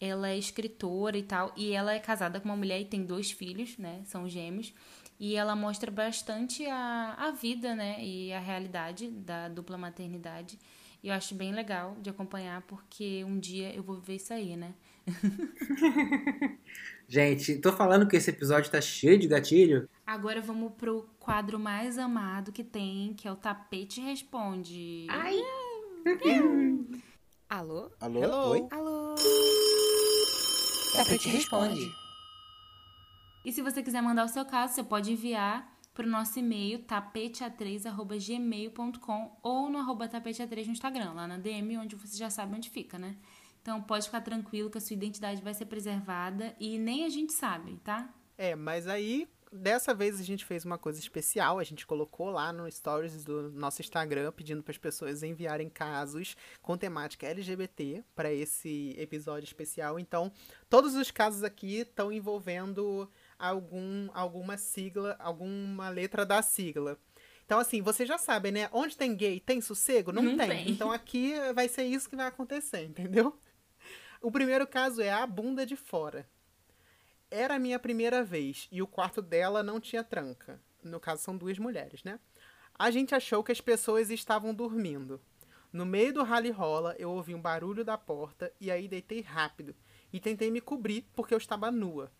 Ela 0.00 0.30
é 0.30 0.38
escritora 0.38 1.16
e 1.16 1.22
tal, 1.22 1.52
e 1.56 1.72
ela 1.72 1.92
é 1.92 1.98
casada 1.98 2.40
com 2.40 2.48
uma 2.48 2.56
mulher 2.56 2.80
e 2.80 2.84
tem 2.84 3.04
dois 3.04 3.30
filhos, 3.30 3.78
né? 3.78 4.00
São 4.04 4.28
gêmeos. 4.28 4.72
E 5.20 5.36
ela 5.36 5.54
mostra 5.54 5.90
bastante 5.90 6.66
a, 6.66 7.14
a 7.16 7.30
vida, 7.30 7.74
né? 7.74 8.02
E 8.02 8.32
a 8.32 8.40
realidade 8.40 9.08
da 9.08 9.48
dupla 9.48 9.78
maternidade. 9.78 10.58
E 11.02 11.08
eu 11.08 11.14
acho 11.14 11.34
bem 11.34 11.52
legal 11.52 11.96
de 12.00 12.10
acompanhar, 12.10 12.62
porque 12.62 13.24
um 13.24 13.38
dia 13.38 13.74
eu 13.74 13.82
vou 13.82 14.00
ver 14.00 14.16
isso 14.16 14.32
aí, 14.32 14.56
né? 14.56 14.72
Gente, 17.08 17.56
tô 17.56 17.72
falando 17.72 18.06
que 18.06 18.16
esse 18.16 18.30
episódio 18.30 18.70
tá 18.70 18.80
cheio 18.80 19.18
de 19.18 19.26
gatilho. 19.26 19.88
Agora 20.06 20.40
vamos 20.40 20.72
pro 20.74 21.08
quadro 21.18 21.58
mais 21.58 21.98
amado 21.98 22.52
que 22.52 22.62
tem, 22.62 23.14
que 23.14 23.26
é 23.26 23.32
o 23.32 23.36
Tapete 23.36 24.00
Responde. 24.00 25.06
Ai! 25.10 25.40
Alô? 27.50 27.90
Alô? 28.00 28.22
Hello. 28.22 28.50
Oi? 28.50 28.66
Alô? 28.70 29.14
Tapete 30.94 31.28
responde. 31.28 31.90
E 33.44 33.52
se 33.52 33.60
você 33.60 33.82
quiser 33.82 34.00
mandar 34.00 34.24
o 34.24 34.28
seu 34.28 34.44
caso, 34.44 34.74
você 34.74 34.84
pode 34.84 35.12
enviar 35.12 35.71
pro 35.94 36.06
nosso 36.06 36.38
e-mail 36.38 36.80
tapetea3@gmail.com 36.80 39.36
ou 39.42 39.68
no 39.68 39.78
arroba 39.78 40.08
tapetea3 40.08 40.66
no 40.66 40.72
Instagram, 40.72 41.12
lá 41.12 41.26
na 41.26 41.38
DM, 41.38 41.78
onde 41.78 41.96
você 41.96 42.16
já 42.16 42.30
sabe 42.30 42.54
onde 42.56 42.70
fica, 42.70 42.98
né? 42.98 43.16
Então 43.60 43.80
pode 43.80 44.06
ficar 44.06 44.20
tranquilo 44.20 44.70
que 44.70 44.78
a 44.78 44.80
sua 44.80 44.94
identidade 44.94 45.40
vai 45.40 45.54
ser 45.54 45.66
preservada 45.66 46.54
e 46.58 46.78
nem 46.78 47.04
a 47.04 47.08
gente 47.08 47.32
sabe, 47.32 47.76
tá? 47.84 48.12
É, 48.36 48.56
mas 48.56 48.88
aí, 48.88 49.28
dessa 49.52 49.94
vez 49.94 50.18
a 50.18 50.24
gente 50.24 50.44
fez 50.44 50.64
uma 50.64 50.76
coisa 50.76 50.98
especial. 50.98 51.60
A 51.60 51.64
gente 51.64 51.86
colocou 51.86 52.30
lá 52.30 52.52
no 52.52 52.68
stories 52.70 53.24
do 53.24 53.52
nosso 53.52 53.80
Instagram 53.80 54.32
pedindo 54.32 54.62
para 54.62 54.72
as 54.72 54.78
pessoas 54.78 55.22
enviarem 55.22 55.68
casos 55.68 56.36
com 56.60 56.76
temática 56.76 57.26
LGBT 57.26 58.02
para 58.16 58.32
esse 58.32 58.96
episódio 58.98 59.46
especial. 59.46 59.96
Então, 59.96 60.32
todos 60.68 60.96
os 60.96 61.12
casos 61.12 61.44
aqui 61.44 61.80
estão 61.80 62.10
envolvendo 62.10 63.08
algum, 63.42 64.08
alguma 64.14 64.56
sigla, 64.56 65.16
alguma 65.18 65.88
letra 65.88 66.24
da 66.24 66.40
sigla. 66.40 66.96
Então, 67.44 67.58
assim, 67.58 67.82
vocês 67.82 68.08
já 68.08 68.16
sabem, 68.16 68.52
né? 68.52 68.68
Onde 68.72 68.96
tem 68.96 69.14
gay, 69.16 69.40
tem 69.40 69.60
sossego? 69.60 70.12
Não, 70.12 70.22
Não 70.22 70.36
tem. 70.36 70.48
tem. 70.48 70.70
Então 70.70 70.92
aqui 70.92 71.34
vai 71.52 71.68
ser 71.68 71.82
isso 71.82 72.08
que 72.08 72.14
vai 72.16 72.26
acontecer, 72.26 72.84
entendeu? 72.84 73.36
O 74.20 74.30
primeiro 74.30 74.66
caso 74.66 75.02
é 75.02 75.10
a 75.10 75.26
bunda 75.26 75.66
de 75.66 75.74
fora. 75.74 76.26
Era 77.30 77.56
a 77.56 77.58
minha 77.58 77.78
primeira 77.78 78.22
vez 78.22 78.68
e 78.70 78.80
o 78.80 78.86
quarto 78.86 79.20
dela 79.20 79.62
não 79.62 79.80
tinha 79.80 80.04
tranca. 80.04 80.60
No 80.82 81.00
caso, 81.00 81.22
são 81.22 81.36
duas 81.36 81.58
mulheres, 81.58 82.04
né? 82.04 82.20
A 82.78 82.90
gente 82.90 83.14
achou 83.14 83.42
que 83.42 83.50
as 83.52 83.60
pessoas 83.60 84.10
estavam 84.10 84.54
dormindo. 84.54 85.20
No 85.72 85.84
meio 85.84 86.12
do 86.12 86.22
rally 86.22 86.50
rola, 86.50 86.94
eu 86.98 87.10
ouvi 87.10 87.34
um 87.34 87.40
barulho 87.40 87.84
da 87.84 87.98
porta 87.98 88.52
e 88.60 88.70
aí 88.70 88.86
deitei 88.86 89.20
rápido 89.20 89.74
e 90.12 90.20
tentei 90.20 90.50
me 90.50 90.60
cobrir 90.60 91.06
porque 91.14 91.34
eu 91.34 91.38
estava 91.38 91.70
nua. 91.70 92.12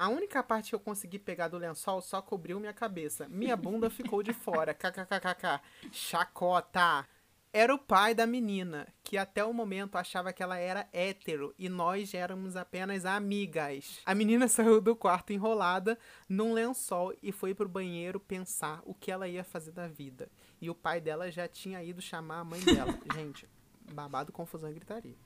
A 0.00 0.08
única 0.08 0.42
parte 0.42 0.70
que 0.70 0.74
eu 0.74 0.80
consegui 0.80 1.18
pegar 1.18 1.48
do 1.48 1.58
lençol 1.58 2.00
só 2.00 2.22
cobriu 2.22 2.58
minha 2.58 2.72
cabeça. 2.72 3.28
Minha 3.28 3.54
bunda 3.54 3.90
ficou 3.90 4.22
de 4.22 4.32
fora. 4.32 4.72
KKKKK. 4.72 5.60
Chacota. 5.92 7.06
Era 7.52 7.74
o 7.74 7.78
pai 7.78 8.14
da 8.14 8.26
menina, 8.26 8.88
que 9.04 9.18
até 9.18 9.44
o 9.44 9.52
momento 9.52 9.96
achava 9.96 10.32
que 10.32 10.42
ela 10.42 10.56
era 10.56 10.88
hétero 10.90 11.54
e 11.58 11.68
nós 11.68 12.14
éramos 12.14 12.56
apenas 12.56 13.04
amigas. 13.04 14.00
A 14.06 14.14
menina 14.14 14.48
saiu 14.48 14.80
do 14.80 14.96
quarto 14.96 15.34
enrolada 15.34 15.98
num 16.26 16.54
lençol 16.54 17.12
e 17.22 17.30
foi 17.30 17.54
pro 17.54 17.68
banheiro 17.68 18.18
pensar 18.18 18.80
o 18.86 18.94
que 18.94 19.12
ela 19.12 19.28
ia 19.28 19.44
fazer 19.44 19.72
da 19.72 19.86
vida. 19.86 20.30
E 20.62 20.70
o 20.70 20.74
pai 20.74 20.98
dela 20.98 21.30
já 21.30 21.46
tinha 21.46 21.84
ido 21.84 22.00
chamar 22.00 22.38
a 22.38 22.44
mãe 22.44 22.60
dela. 22.60 22.98
Gente, 23.12 23.46
babado, 23.92 24.32
confusão 24.32 24.70
e 24.70 24.74
gritaria. 24.74 25.16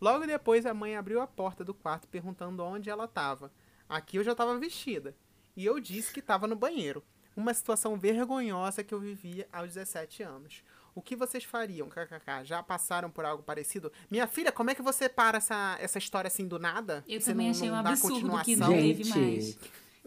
Logo 0.00 0.26
depois, 0.26 0.66
a 0.66 0.74
mãe 0.74 0.96
abriu 0.96 1.20
a 1.20 1.28
porta 1.28 1.64
do 1.64 1.72
quarto 1.72 2.08
perguntando 2.08 2.64
onde 2.64 2.90
ela 2.90 3.04
estava. 3.04 3.52
Aqui 3.88 4.16
eu 4.16 4.24
já 4.24 4.32
estava 4.32 4.58
vestida. 4.58 5.14
E 5.56 5.64
eu 5.64 5.78
disse 5.78 6.12
que 6.12 6.20
estava 6.20 6.46
no 6.46 6.56
banheiro. 6.56 7.02
Uma 7.36 7.52
situação 7.54 7.96
vergonhosa 7.96 8.82
que 8.84 8.94
eu 8.94 9.00
vivia 9.00 9.48
aos 9.52 9.74
17 9.74 10.22
anos. 10.22 10.62
O 10.94 11.02
que 11.02 11.16
vocês 11.16 11.42
fariam, 11.42 11.88
kkk? 11.88 12.44
Já 12.44 12.62
passaram 12.62 13.10
por 13.10 13.24
algo 13.24 13.42
parecido? 13.42 13.90
Minha 14.08 14.28
filha, 14.28 14.52
como 14.52 14.70
é 14.70 14.74
que 14.76 14.82
você 14.82 15.08
para 15.08 15.38
essa, 15.38 15.76
essa 15.80 15.98
história 15.98 16.28
assim 16.28 16.46
do 16.46 16.58
nada? 16.58 17.04
Eu 17.08 17.20
Você 17.20 17.32
também 17.32 17.46
não- 17.46 17.50
achei 17.56 17.70
um 17.70 17.74
não 17.74 17.82
dá 17.82 17.90
absurdo 17.90 18.14
que 18.14 18.22
continuação? 18.28 18.68
não 18.68 18.82
teve 18.82 19.04
mais. 19.08 19.58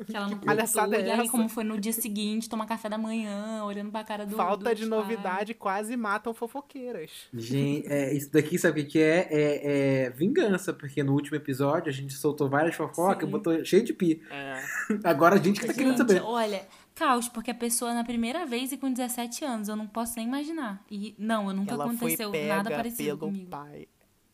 Que 0.05 0.15
ela 0.15 0.27
não 0.27 0.37
palhaçada 0.39 0.97
é 0.97 1.07
E 1.07 1.11
aí, 1.11 1.29
como 1.29 1.49
foi 1.49 1.63
no 1.63 1.79
dia 1.79 1.93
seguinte, 1.93 2.49
tomar 2.49 2.65
café 2.65 2.89
da 2.89 2.97
manhã, 2.97 3.63
olhando 3.63 3.91
pra 3.91 4.03
cara 4.03 4.25
do 4.25 4.35
Falta 4.35 4.69
dos 4.69 4.79
de 4.79 4.85
novidade 4.85 5.53
quase 5.53 5.95
matam 5.97 6.33
fofoqueiras. 6.33 7.11
Gente, 7.33 7.87
é, 7.87 8.13
isso 8.13 8.31
daqui 8.31 8.57
sabe 8.57 8.81
o 8.81 8.87
que 8.87 8.99
é? 8.99 9.27
é? 9.31 10.05
é 10.05 10.09
vingança, 10.11 10.73
porque 10.73 11.03
no 11.03 11.13
último 11.13 11.35
episódio 11.35 11.89
a 11.89 11.93
gente 11.93 12.13
soltou 12.13 12.49
várias 12.49 12.75
fofocas, 12.75 13.27
botou 13.27 13.63
cheio 13.65 13.83
de 13.83 13.93
pi. 13.93 14.21
É. 14.29 14.61
Agora 15.03 15.35
a 15.35 15.39
gente 15.39 15.59
que 15.59 15.67
tá 15.67 15.73
querendo 15.73 15.97
saber. 15.97 16.21
olha, 16.21 16.67
caos, 16.93 17.29
porque 17.29 17.51
a 17.51 17.55
pessoa 17.55 17.93
na 17.93 18.03
primeira 18.03 18.45
vez 18.45 18.71
e 18.71 18.77
com 18.77 18.91
17 18.91 19.45
anos, 19.45 19.69
eu 19.69 19.75
não 19.75 19.87
posso 19.87 20.15
nem 20.17 20.27
imaginar. 20.27 20.83
E 20.89 21.15
não, 21.17 21.47
eu 21.49 21.55
nunca 21.55 21.73
ela 21.73 21.85
foi 21.85 21.95
aconteceu 21.95 22.31
pega 22.31 22.55
nada 22.55 22.71
parecido 22.71 23.17
pelo 23.17 23.31
comigo. 23.31 23.49
pai. 23.49 23.87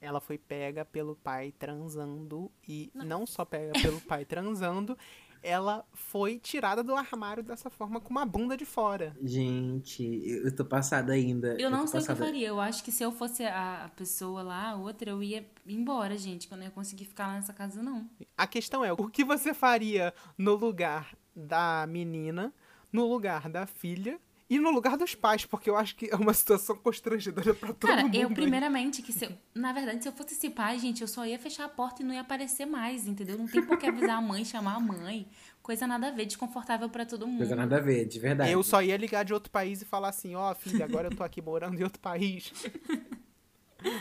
Ela 0.04 0.20
foi 0.20 0.38
pega 0.38 0.84
pelo 0.84 1.16
pai 1.16 1.54
transando 1.58 2.52
e 2.68 2.92
não. 2.94 3.26
só 3.26 3.46
pega 3.46 3.72
pelo 3.82 4.02
pai 4.02 4.26
transando, 4.26 4.98
ela 5.44 5.86
foi 5.94 6.40
tirada 6.40 6.82
do 6.82 6.96
armário 6.96 7.44
dessa 7.44 7.70
forma 7.70 8.00
com 8.00 8.10
uma 8.10 8.26
bunda 8.26 8.56
de 8.56 8.66
fora. 8.66 9.16
Gente, 9.22 10.04
eu 10.26 10.56
tô 10.56 10.64
passada 10.64 11.14
ainda. 11.14 11.56
Eu 11.60 11.70
não 11.70 11.86
sei 11.86 12.00
o 12.00 12.04
que 12.04 12.12
eu 12.12 12.16
passada. 12.16 12.26
faria. 12.26 12.48
Eu 12.48 12.62
acho 12.62 12.84
que 12.84 12.92
se 12.92 13.04
eu 13.04 13.12
fosse 13.12 13.44
a 13.44 13.84
a 13.84 13.90
pessoa 13.90 14.42
lá, 14.42 14.72
a 14.72 14.76
outra, 14.76 15.10
eu 15.10 15.22
ia 15.22 15.46
embora, 15.68 16.18
gente. 16.18 16.48
Que 16.48 16.54
eu 16.54 16.58
não 16.58 16.66
ia 16.66 16.72
conseguir 16.72 17.06
ficar 17.06 17.28
lá 17.28 17.34
nessa 17.34 17.54
casa, 17.54 17.82
não. 17.82 18.10
A 18.38 18.48
questão 18.48 18.84
é, 18.84 18.92
o 18.92 19.08
que 19.10 19.24
você 19.24 19.54
faria 19.54 20.14
no 20.38 20.56
lugar 20.56 21.16
da 21.36 21.86
menina, 21.88 22.54
no 22.92 23.08
lugar 23.08 23.50
da 23.50 23.66
filha 23.66 24.20
e 24.56 24.60
no 24.60 24.72
lugar 24.72 24.98
dos 24.98 25.16
pais? 25.16 25.46
Porque 25.46 25.70
eu 25.70 25.76
acho 25.78 25.96
que 25.96 26.10
é 26.12 26.16
uma 26.16 26.34
situação 26.34 26.76
constrangedora 26.76 27.54
pra 27.54 27.70
todo 27.74 27.88
Cara, 27.90 28.04
mundo. 28.04 28.16
eu 28.16 28.28
aí. 28.30 28.34
primeiramente, 28.34 29.02
que 29.02 29.12
se 29.14 29.26
eu- 29.26 29.32
na 29.56 29.72
verdade, 29.74 30.02
se 30.04 30.10
eu 30.10 30.14
fosse 30.14 30.34
esse 30.34 30.50
pai, 30.50 30.80
gente, 30.80 31.02
eu 31.02 31.08
só 31.08 31.26
ia 31.26 31.38
fechar 31.40 31.66
a 31.66 31.70
porta 31.70 32.02
e 32.02 32.06
não 32.06 32.14
ia 32.14 32.22
aparecer 32.22 32.66
mais, 32.66 33.08
entendeu? 33.08 33.38
Não 33.38 33.48
tem 33.48 33.64
por 33.64 33.78
que 33.78 33.86
avisar 33.88 34.18
a 34.18 34.22
mãe, 34.22 34.44
chamar 34.46 34.76
a 34.76 34.80
mãe. 34.80 35.28
Coisa 35.62 35.88
nada 35.88 36.08
a 36.08 36.12
ver, 36.12 36.26
desconfortável 36.26 36.90
pra 36.90 37.06
todo 37.06 37.26
mundo. 37.26 37.38
Coisa 37.38 37.56
nada 37.56 37.78
a 37.78 37.80
ver, 37.80 38.06
de 38.06 38.20
verdade. 38.20 38.52
Eu 38.52 38.62
só 38.64 38.82
ia 38.82 38.98
ligar 38.98 39.24
de 39.24 39.34
outro 39.34 39.50
país 39.50 39.82
e 39.82 39.86
falar 39.86 40.10
assim, 40.10 40.36
ó, 40.36 40.54
filha, 40.54 40.84
agora 40.84 41.08
eu 41.08 41.16
tô 41.16 41.24
aqui 41.24 41.42
morando 41.42 41.80
em 41.80 41.84
outro 41.84 42.00
país. 42.02 42.52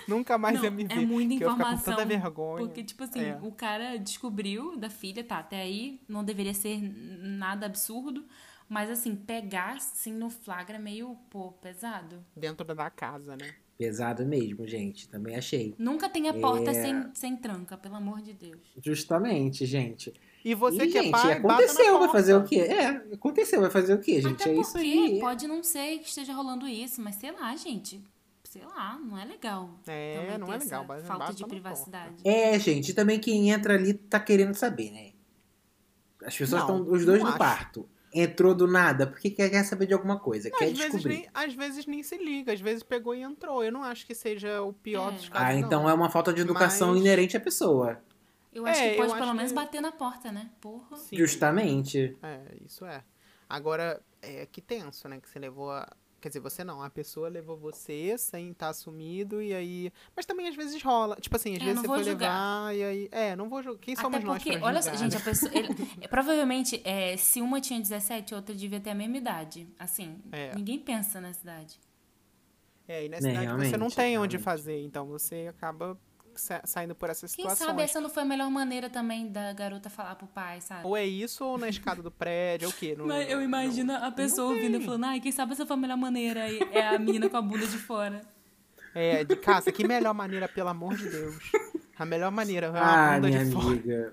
Nunca 0.07 0.39
mais 0.39 0.57
Não, 0.59 0.65
ia 0.65 0.71
me 0.71 0.85
ver. 0.85 0.99
é 1.03 1.07
muita 1.07 1.37
que 1.37 1.43
eu 1.45 1.49
ia 1.49 1.53
ficar 1.55 1.65
com 1.65 1.73
informação. 1.75 1.97
tanta 1.97 2.07
vergonha. 2.07 2.67
Porque, 2.67 2.85
tipo 2.85 3.03
assim, 3.03 3.21
É. 3.21 3.39
o 3.43 3.51
cara 3.51 3.97
descobriu 3.99 4.77
da 4.77 4.89
filha, 4.89 5.25
tá, 5.25 5.39
até 5.39 5.61
aí 5.61 6.01
não 6.09 6.23
deveria 6.23 6.55
ser 6.55 6.81
nada 6.81 7.67
absurdo. 7.67 8.25
Mas, 8.73 8.89
assim, 8.89 9.15
pegar, 9.15 9.77
assim, 9.77 10.15
no 10.15 10.31
flagra 10.31 10.77
é 10.77 10.79
meio, 10.79 11.15
pô, 11.29 11.53
pesado. 11.53 12.25
Dentro 12.35 12.65
da 12.75 12.89
casa, 12.89 13.37
né? 13.37 13.55
Pesado 13.77 14.25
mesmo, 14.25 14.67
gente. 14.67 15.11
Também 15.11 15.37
achei. 15.37 15.75
Nunca 15.77 16.09
tenha 16.09 16.33
porta 16.33 16.71
É. 16.71 16.75
sem, 16.83 17.15
sem 17.15 17.37
tranca, 17.37 17.77
pelo 17.77 17.97
amor 17.97 18.23
de 18.23 18.33
Deus. 18.33 18.63
Justamente, 18.83 19.67
gente. 19.67 20.15
E 20.43 20.55
você 20.55 20.85
e, 20.85 20.91
que 20.91 20.97
é 20.97 21.03
gente, 21.03 21.13
pai, 21.13 21.39
bata 21.39 21.63
aconteceu, 21.65 21.93
na 21.93 21.99
vai 21.99 22.09
fazer 22.09 22.33
o 22.35 22.39
porta. 22.41 22.49
quê? 22.49 22.61
É, 22.63 22.87
aconteceu, 23.15 23.61
vai 23.61 23.71
fazer 23.71 23.93
o 23.93 23.99
quê, 24.01 24.23
gente? 24.23 24.41
Até 24.41 24.45
é 24.45 24.55
porque 24.55 24.61
isso 24.61 24.79
aí. 24.79 25.21
pode 25.21 25.47
não 25.47 25.63
ser 25.63 25.99
que 25.99 26.09
esteja 26.09 26.33
rolando 26.33 26.67
isso, 26.67 27.03
mas 27.03 27.17
sei 27.17 27.31
lá, 27.31 27.55
gente. 27.55 28.03
Sei 28.45 28.63
lá, 28.65 28.99
não 28.99 29.19
é 29.19 29.27
legal. 29.27 29.69
É, 29.87 30.17
também 30.17 30.39
não 30.39 30.51
é 30.51 30.57
legal, 30.57 30.85
mas 30.89 31.07
falta 31.07 31.25
bata 31.27 31.35
de 31.35 31.47
privacidade. 31.47 32.15
É, 32.25 32.59
gente, 32.59 32.89
e 32.89 32.95
também 32.95 33.21
quem 33.21 33.51
entra 33.51 33.75
ali 33.75 33.93
tá 33.93 34.19
querendo 34.19 34.55
saber, 34.55 34.91
né? 34.91 35.13
As 36.25 36.35
pessoas 36.35 36.63
estão, 36.63 36.83
os 36.91 37.05
dois 37.05 37.21
no 37.21 37.29
acho. 37.29 37.37
quarto. 37.37 37.87
Entrou 38.15 38.55
do 38.55 38.67
nada, 38.67 39.07
porque 39.07 39.31
quer, 39.31 39.65
saber 39.65 39.87
de 39.87 39.95
alguma 39.95 40.19
coisa, 40.19 40.51
Não, 40.51 40.59
quer 40.59 40.67
às, 40.67 40.73
vezes 40.73 40.93
descobrir. 40.93 41.15
nem, 41.15 41.29
às 41.33 41.55
vezes 41.55 41.87
nem 41.87 42.03
se 42.03 42.17
liga, 42.19 42.53
às 42.53 42.61
vezes 42.61 42.83
pegou 42.83 43.15
e 43.15 43.23
entrou. 43.23 43.65
Eu 43.65 43.73
não 43.73 43.83
acho 43.83 44.07
que 44.07 44.15
seja 44.15 44.61
o 44.63 44.73
pior 44.73 45.09
É. 45.13 45.17
dos 45.17 45.29
casos. 45.31 45.49
Ah, 45.49 45.53
não. 45.53 45.59
então 45.61 45.89
é 45.89 45.95
uma 45.95 46.11
falta 46.11 46.33
de 46.33 46.41
educação 46.43 46.91
Mas- 46.91 47.01
inerente 47.01 47.37
à 47.37 47.41
pessoa. 47.41 47.99
Eu 48.53 48.67
acho 48.67 48.81
É, 48.83 48.91
que 48.91 48.97
pode 48.99 49.15
pelo 49.15 49.33
menos 49.33 49.51
que- 49.51 49.57
bater 49.57 49.81
na 49.81 49.91
porta, 49.93 50.31
né? 50.31 50.51
Porra. 50.61 50.95
Sim. 50.99 51.17
Justamente. 51.17 52.15
É, 52.23 52.41
isso 52.67 52.85
é. 52.85 53.03
Agora, 53.49 54.03
é 54.21 54.45
que 54.45 54.61
tenso, 54.61 55.09
né? 55.09 55.19
Que 55.21 55.29
você 55.29 55.39
levou 55.39 55.71
a. 55.71 55.89
Quer 56.23 56.29
dizer, 56.29 56.41
você 56.41 56.63
não, 56.63 56.81
a 56.81 56.89
pessoa 56.89 57.29
levou 57.29 57.57
você 57.57 58.17
sem 58.17 58.53
estar 58.53 58.69
assumido 58.69 59.43
e 59.43 59.53
aí. 59.53 59.93
Mas 60.17 60.25
também 60.25 60.47
às 60.49 60.55
vezes 60.55 60.81
rola. 60.81 61.17
Tipo 61.17 61.35
assim, 61.35 61.57
às 61.57 61.61
É, 61.61 61.65
vezes 61.65 61.75
não 61.75 61.83
você 61.83 61.89
foi 61.89 62.05
julgar. 62.05 62.69
levar 62.71 62.77
e 62.77 62.83
aí. 62.85 63.09
É, 63.11 63.35
não 63.37 63.49
vou 63.49 63.61
julgar. 63.63 63.81
Quem 63.81 63.97
somos 63.97 64.17
Até 64.19 64.27
nós 64.27 64.41
porque, 64.43 64.57
pra 64.59 64.67
olha 64.69 64.81
só, 64.81 64.95
gente, 64.95 65.17
a 65.17 65.21
pessoa. 65.21 65.51
ele- 65.53 65.69
é, 66.01 66.07
provavelmente, 66.07 66.81
é, 66.85 67.17
se 67.17 67.43
uma 67.43 67.61
tinha 67.61 67.81
17, 67.81 68.33
a 68.33 68.37
outra 68.37 68.55
devia 68.55 68.79
ter 68.81 68.91
a 68.91 68.95
mesma 68.95 69.17
idade. 69.17 69.67
Assim, 69.79 70.17
É. 70.31 70.55
ninguém 70.55 70.79
pensa 70.79 71.21
nessa 71.21 71.43
idade. 71.43 71.81
É, 72.87 73.05
e 73.05 73.09
nessa 73.09 73.29
idade 73.29 73.47
você 73.47 73.57
não 73.77 73.89
realmente, 73.89 73.97
tem 73.97 74.19
onde 74.19 74.37
realmente. 74.37 74.39
fazer, 74.39 74.81
então 74.85 75.07
você 75.07 75.47
acaba 75.51 75.99
saindo 76.41 76.95
por 76.95 77.11
essas 77.11 77.35
Quem 77.35 77.45
situações. 77.45 77.67
sabe 77.69 77.83
essa 77.83 78.01
não 78.01 78.09
foi 78.09 78.23
a 78.23 78.27
melhor 78.27 78.51
maneira 78.51 78.89
também 78.91 79.29
da 79.29 79.53
garota 79.53 79.89
falar 79.91 80.15
pro 80.17 80.27
pai, 80.27 80.61
sabe? 80.61 80.87
Ou 80.87 80.97
é 80.97 81.05
isso 81.05 81.45
ou 81.45 81.59
na 81.59 81.69
escada 81.69 82.03
do 82.03 82.11
prédio, 82.11 82.69
ou 82.69 82.73
o 82.73 82.77
quê? 82.77 82.95
No- 82.99 83.07
Mas 83.07 83.29
eu 83.31 83.43
imagino 83.43 83.93
a 83.95 84.11
pessoa 84.11 84.53
ouvindo 84.53 84.77
e 84.79 84.85
falando, 84.85 85.05
ai, 85.05 85.21
quem 85.21 85.33
sabe 85.33 85.53
essa 85.53 85.67
foi 85.67 85.75
a 85.75 85.79
melhor 85.81 85.97
maneira? 85.97 86.49
E 86.49 86.59
é 86.73 86.89
a 86.89 86.99
menina 86.99 87.29
com 87.29 87.37
a 87.37 87.43
bunda 87.43 87.67
de 87.67 87.79
fora. 87.79 88.23
É, 88.95 89.25
de 89.25 89.37
casa, 89.37 89.73
que 89.73 89.87
melhor 89.87 90.13
maneira, 90.15 90.47
pelo 90.49 90.69
amor 90.69 90.95
de 90.95 91.09
Deus. 91.09 91.37
A 91.99 92.05
melhor 92.05 92.31
maneira 92.31 92.67
é 92.67 92.71
a 92.79 93.11
Ah, 93.11 93.15
bunda 93.15 93.29
minha 93.29 93.45
de 93.45 93.51
fora. 93.53 93.67
amiga. 93.67 94.13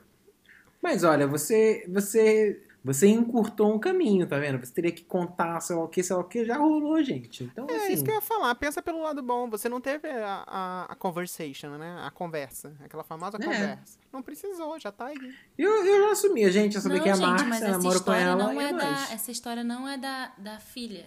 Mas 0.81 1.03
olha, 1.03 1.27
você, 1.27 1.85
você, 1.89 2.61
você 2.83 3.07
encurtou 3.07 3.73
um 3.73 3.79
caminho, 3.79 4.25
tá 4.25 4.37
vendo? 4.39 4.57
Você 4.65 4.73
teria 4.73 4.91
que 4.91 5.03
contar, 5.03 5.59
sei 5.59 5.75
lá 5.75 5.83
o 5.83 5.87
que, 5.87 6.01
sei 6.01 6.15
lá 6.15 6.21
o 6.21 6.25
que, 6.25 6.45
já 6.45 6.55
rolou, 6.57 7.01
gente. 7.03 7.43
Então, 7.43 7.67
É 7.69 7.75
assim, 7.75 7.93
isso 7.93 8.03
que 8.03 8.09
eu 8.11 8.15
ia 8.15 8.21
falar. 8.21 8.55
Pensa 8.55 8.81
pelo 8.81 9.01
lado 9.01 9.21
bom. 9.21 9.49
Você 9.49 9.67
não 9.67 9.81
teve 9.81 10.07
a, 10.09 10.43
a, 10.47 10.83
a 10.91 10.95
conversation, 10.95 11.77
né? 11.77 12.01
A 12.05 12.09
conversa. 12.11 12.73
Aquela 12.83 13.03
famosa 13.03 13.37
É. 13.37 13.43
conversa. 13.43 13.99
Não 14.13 14.21
precisou, 14.21 14.79
já 14.79 14.91
tá 14.91 15.07
aí. 15.07 15.35
eu, 15.57 15.85
eu 15.85 16.05
já 16.07 16.11
assumi, 16.13 16.45
a 16.45 16.51
gente 16.51 16.73
já 16.73 16.81
sabia 16.81 16.97
não, 16.97 17.03
que 17.03 17.09
é 17.09 17.13
a 17.13 17.17
Márcia, 17.17 17.47
mas 17.47 17.61
essa 17.61 17.71
namoro 17.71 17.89
com 17.89 17.95
história 17.97 18.21
ela 18.21 18.35
não 18.53 18.61
é 18.61 18.73
da. 18.73 19.13
Essa 19.13 19.31
história 19.31 19.63
não 19.63 19.87
é 19.87 19.97
da, 19.97 20.31
da 20.37 20.59
filha. 20.59 21.05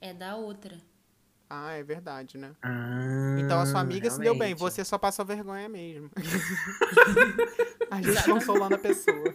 É 0.00 0.12
da 0.14 0.36
outra. 0.36 0.78
Ah, 1.54 1.72
é 1.72 1.82
verdade, 1.82 2.38
né? 2.38 2.52
Ah, 2.62 3.36
Então 3.38 3.60
a 3.60 3.66
sua 3.66 3.80
amiga 3.80 4.08
se 4.08 4.18
deu 4.18 4.32
bem. 4.32 4.54
realmente. 4.54 4.58
Você 4.60 4.82
só 4.84 4.96
passou 4.96 5.22
vergonha 5.24 5.68
mesmo. 5.68 6.10
a 7.90 8.00
gente 8.00 8.24
consolando 8.24 8.74
a 8.74 8.78
pessoa. 8.78 9.34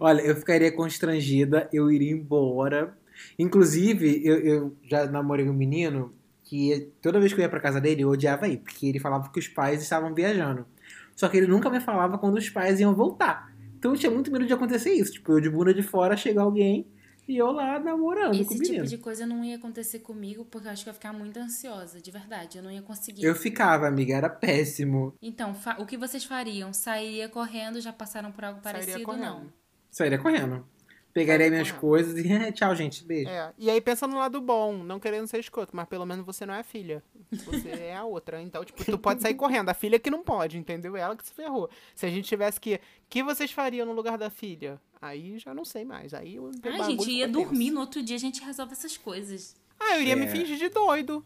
Olha, 0.00 0.20
eu 0.22 0.36
ficaria 0.36 0.70
constrangida, 0.72 1.68
eu 1.72 1.90
iria 1.90 2.12
embora. 2.12 2.96
Inclusive, 3.38 4.20
eu, 4.24 4.38
eu 4.38 4.76
já 4.84 5.06
namorei 5.06 5.48
um 5.48 5.52
menino 5.52 6.12
que 6.44 6.92
toda 7.00 7.20
vez 7.20 7.32
que 7.32 7.40
eu 7.40 7.42
ia 7.42 7.48
pra 7.48 7.60
casa 7.60 7.80
dele, 7.80 8.02
eu 8.02 8.10
odiava 8.10 8.48
ir, 8.48 8.58
porque 8.58 8.86
ele 8.86 8.98
falava 8.98 9.30
que 9.30 9.38
os 9.38 9.48
pais 9.48 9.82
estavam 9.82 10.14
viajando. 10.14 10.66
Só 11.14 11.28
que 11.28 11.36
ele 11.36 11.46
nunca 11.46 11.70
me 11.70 11.80
falava 11.80 12.18
quando 12.18 12.36
os 12.38 12.48
pais 12.50 12.80
iam 12.80 12.94
voltar. 12.94 13.52
Então 13.78 13.92
eu 13.92 13.98
tinha 13.98 14.10
muito 14.12 14.30
medo 14.30 14.46
de 14.46 14.52
acontecer 14.52 14.92
isso. 14.92 15.12
Tipo, 15.12 15.32
eu 15.32 15.40
de 15.40 15.50
bunda 15.50 15.72
de 15.74 15.82
fora, 15.82 16.16
chegar 16.16 16.42
alguém 16.42 16.86
e 17.28 17.36
eu 17.36 17.52
lá 17.52 17.78
namorando 17.78 18.32
com 18.32 18.38
o 18.38 18.40
Esse 18.40 18.58
menino. 18.58 18.74
tipo 18.84 18.86
de 18.88 18.98
coisa 18.98 19.24
não 19.26 19.44
ia 19.44 19.56
acontecer 19.56 20.00
comigo, 20.00 20.44
porque 20.44 20.66
eu 20.68 20.72
acho 20.72 20.82
que 20.82 20.88
eu 20.88 20.92
ia 20.92 20.94
ficar 20.94 21.12
muito 21.12 21.38
ansiosa, 21.38 22.00
de 22.00 22.10
verdade. 22.10 22.58
Eu 22.58 22.64
não 22.64 22.70
ia 22.70 22.82
conseguir. 22.82 23.24
Eu 23.24 23.34
ficava, 23.34 23.86
amiga, 23.86 24.14
era 24.14 24.28
péssimo. 24.28 25.14
Então, 25.22 25.54
o 25.78 25.86
que 25.86 25.96
vocês 25.96 26.24
fariam? 26.24 26.72
Sairia 26.72 27.28
correndo? 27.28 27.80
Já 27.80 27.92
passaram 27.92 28.32
por 28.32 28.44
algo 28.44 28.60
Sairia 28.62 28.80
parecido? 28.80 29.04
correndo. 29.04 29.22
Não. 29.24 29.52
Sairia 29.90 30.18
correndo. 30.18 30.66
Pegaria 31.12 31.46
Sairia 31.46 31.62
minhas 31.62 31.72
coisas 31.72 32.16
e 32.18 32.52
tchau, 32.52 32.74
gente. 32.74 33.04
Beijo. 33.04 33.28
É, 33.28 33.52
e 33.58 33.68
aí 33.70 33.80
pensa 33.80 34.06
no 34.06 34.16
lado 34.18 34.40
bom, 34.40 34.72
não 34.72 34.98
querendo 34.98 35.26
ser 35.26 35.38
escroto, 35.40 35.76
mas 35.76 35.86
pelo 35.86 36.06
menos 36.06 36.24
você 36.24 36.46
não 36.46 36.54
é 36.54 36.60
a 36.60 36.64
filha. 36.64 37.02
Você 37.30 37.68
é 37.92 37.94
a 37.96 38.04
outra. 38.04 38.40
Então, 38.40 38.64
tipo, 38.64 38.82
tu 38.84 38.98
pode 38.98 39.20
sair 39.20 39.34
correndo. 39.34 39.68
A 39.68 39.74
filha 39.74 39.98
que 39.98 40.10
não 40.10 40.22
pode, 40.22 40.56
entendeu? 40.56 40.96
Ela 40.96 41.14
que 41.14 41.26
se 41.26 41.34
ferrou. 41.34 41.68
Se 41.94 42.06
a 42.06 42.08
gente 42.08 42.26
tivesse 42.28 42.58
que. 42.60 42.76
O 42.76 42.80
que 43.10 43.22
vocês 43.22 43.50
fariam 43.52 43.84
no 43.86 43.92
lugar 43.92 44.16
da 44.16 44.30
filha? 44.30 44.80
Aí 45.00 45.38
já 45.38 45.52
não 45.52 45.64
sei 45.64 45.84
mais. 45.84 46.14
Aí 46.14 46.38
o 46.40 46.46
Ah, 46.48 46.58
bagulho 46.78 46.84
gente, 46.84 47.10
ia 47.10 47.28
dormir, 47.28 47.70
no 47.70 47.80
outro 47.80 48.02
dia 48.02 48.16
a 48.16 48.20
gente 48.20 48.42
resolve 48.42 48.72
essas 48.72 48.96
coisas. 48.96 49.54
Ah, 49.78 49.96
eu 49.96 50.02
iria 50.02 50.16
me 50.16 50.24
É. 50.24 50.28
fingir 50.28 50.56
de 50.56 50.68
doido. 50.70 51.24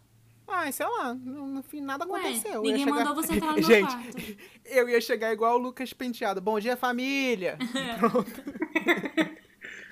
Ah, 0.49 0.71
sei 0.71 0.87
lá, 0.87 1.13
no, 1.13 1.47
no 1.47 1.63
fim 1.63 1.81
nada 1.81 2.07
Ué, 2.09 2.21
aconteceu. 2.21 2.53
Eu 2.53 2.65
ia 2.65 2.71
ninguém 2.73 2.85
chegar- 2.85 3.05
mandou 3.05 3.15
você 3.23 3.33
entrar 3.35 3.49
no 3.49 3.55
meu 3.59 3.63
Gente, 3.65 3.87
quarto. 3.93 4.37
eu 4.65 4.89
ia 4.89 5.01
chegar 5.01 5.33
igual 5.33 5.57
o 5.57 5.59
Lucas 5.59 5.93
Penteado. 5.93 6.41
Bom 6.41 6.59
dia, 6.61 6.77
família! 6.77 7.59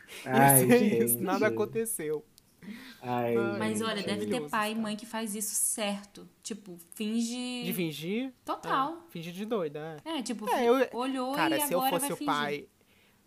Ai, 0.25 0.67
gente. 0.69 1.05
isso, 1.05 1.23
nada 1.23 1.47
aconteceu. 1.49 2.25
Ai, 3.03 3.35
Mas 3.59 3.79
gente. 3.79 3.83
olha, 3.89 4.03
deve 4.03 4.27
ter 4.27 4.49
pai 4.49 4.73
e 4.73 4.75
mãe 4.75 4.97
que 4.97 5.05
faz 5.05 5.35
isso 5.35 5.55
certo. 5.55 6.27
Tipo, 6.43 6.79
finge. 6.95 7.63
De 7.65 7.73
fingir? 7.75 8.33
Total. 8.45 9.05
É, 9.07 9.11
fingir 9.11 9.33
de 9.33 9.45
doida, 9.45 10.01
é. 10.05 10.19
É, 10.19 10.23
tipo, 10.23 10.49
É, 10.49 10.67
eu- 10.67 10.89
olhou 10.99 11.35
Cara, 11.35 11.57
e 11.59 11.61
se 11.61 11.73
eu 11.75 11.81
fosse 11.83 12.13
o 12.13 12.17
fingir. 12.17 12.25
pai 12.35 12.69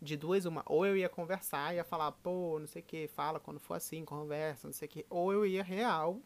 de 0.01 0.15
duas, 0.17 0.45
uma, 0.45 0.63
ou 0.65 0.85
eu 0.85 0.97
ia 0.97 1.09
conversar, 1.09 1.73
ia 1.75 1.83
falar, 1.83 2.11
pô, 2.11 2.57
não 2.59 2.67
sei 2.67 2.81
o 2.81 2.85
que, 2.85 3.07
fala 3.09 3.39
quando 3.39 3.59
for 3.59 3.75
assim, 3.75 4.03
conversa, 4.05 4.67
não 4.67 4.73
sei 4.73 4.87
o 4.87 4.91
que, 4.91 5.05
ou 5.09 5.33
eu 5.33 5.45
ia 5.45 5.63
real, 5.63 6.19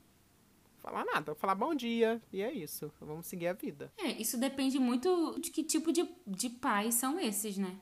falar 0.79 1.05
nada, 1.05 1.33
falar 1.35 1.55
bom 1.55 1.73
dia, 1.73 2.21
e 2.33 2.41
é 2.41 2.51
isso, 2.51 2.91
vamos 2.99 3.27
seguir 3.27 3.47
a 3.47 3.53
vida. 3.53 3.91
É, 3.97 4.07
isso 4.11 4.37
depende 4.37 4.77
muito 4.77 5.37
de 5.39 5.51
que 5.51 5.63
tipo 5.63 5.91
de, 5.93 6.05
de 6.27 6.49
pais 6.49 6.95
são 6.95 7.17
esses, 7.19 7.57
né? 7.57 7.77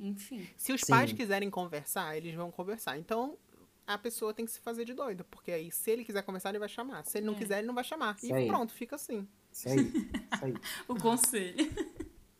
Enfim. 0.00 0.46
Se 0.56 0.72
os 0.72 0.80
Sim. 0.80 0.92
pais 0.92 1.12
quiserem 1.12 1.48
conversar, 1.50 2.16
eles 2.16 2.34
vão 2.34 2.50
conversar. 2.50 2.98
Então, 2.98 3.36
a 3.86 3.96
pessoa 3.98 4.32
tem 4.34 4.44
que 4.44 4.50
se 4.50 4.60
fazer 4.60 4.84
de 4.84 4.94
doida, 4.94 5.24
porque 5.30 5.52
aí, 5.52 5.70
se 5.70 5.90
ele 5.90 6.04
quiser 6.04 6.22
conversar, 6.22 6.48
ele 6.50 6.58
vai 6.58 6.68
chamar. 6.68 7.04
Se 7.04 7.18
ele 7.18 7.26
não 7.26 7.34
É. 7.34 7.38
quiser, 7.38 7.58
ele 7.58 7.66
não 7.66 7.74
vai 7.74 7.84
chamar. 7.84 8.16
Isso 8.16 8.26
e 8.26 8.32
aí. 8.32 8.46
pronto, 8.46 8.72
fica 8.72 8.96
assim. 8.96 9.26
Isso 9.52 9.68
aí, 9.68 9.76
isso 9.76 10.44
aí. 10.44 10.54
O 10.88 10.94
conselho. 10.96 11.72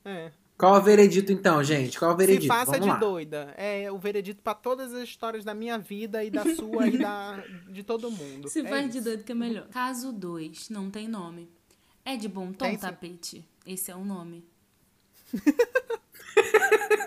É. 0.05 0.33
Qual 0.59 0.77
é 0.77 0.79
o 0.79 0.83
veredito 0.83 1.33
então, 1.33 1.63
gente? 1.65 1.99
Qual 1.99 2.11
é 2.11 2.15
o 2.15 2.17
veredito? 2.17 2.43
Se 2.45 2.49
faça 2.49 2.73
Vamos 2.73 2.87
de 2.87 2.91
lá. 2.93 2.97
doida. 2.99 3.55
É 3.57 3.91
o 3.91 3.99
veredito 3.99 4.41
pra 4.43 4.55
todas 4.55 4.93
as 4.95 5.03
histórias 5.09 5.45
da 5.45 5.55
minha 5.55 5.77
vida 5.79 6.23
e 6.23 6.31
da 6.31 6.43
sua 6.55 6.87
e 6.87 6.99
da, 6.99 7.39
de 7.69 7.83
todo 7.83 8.11
mundo. 8.11 8.49
Se 8.49 8.61
é 8.61 8.69
faz 8.69 8.91
de 8.91 8.99
isso. 8.99 9.05
doido 9.05 9.25
que 9.25 9.33
é 9.33 9.35
melhor. 9.35 9.67
Caso 9.69 10.13
2, 10.13 10.69
não 10.71 10.89
tem 10.91 11.09
nome. 11.09 11.51
É 12.05 12.17
de 12.17 12.29
bom 12.29 12.53
tom, 12.53 12.67
Tem 12.67 12.75
sim. 12.75 12.81
tapete? 12.81 13.45
Esse 13.67 13.91
é 13.91 13.97
o 13.97 14.05
nome. 14.05 14.45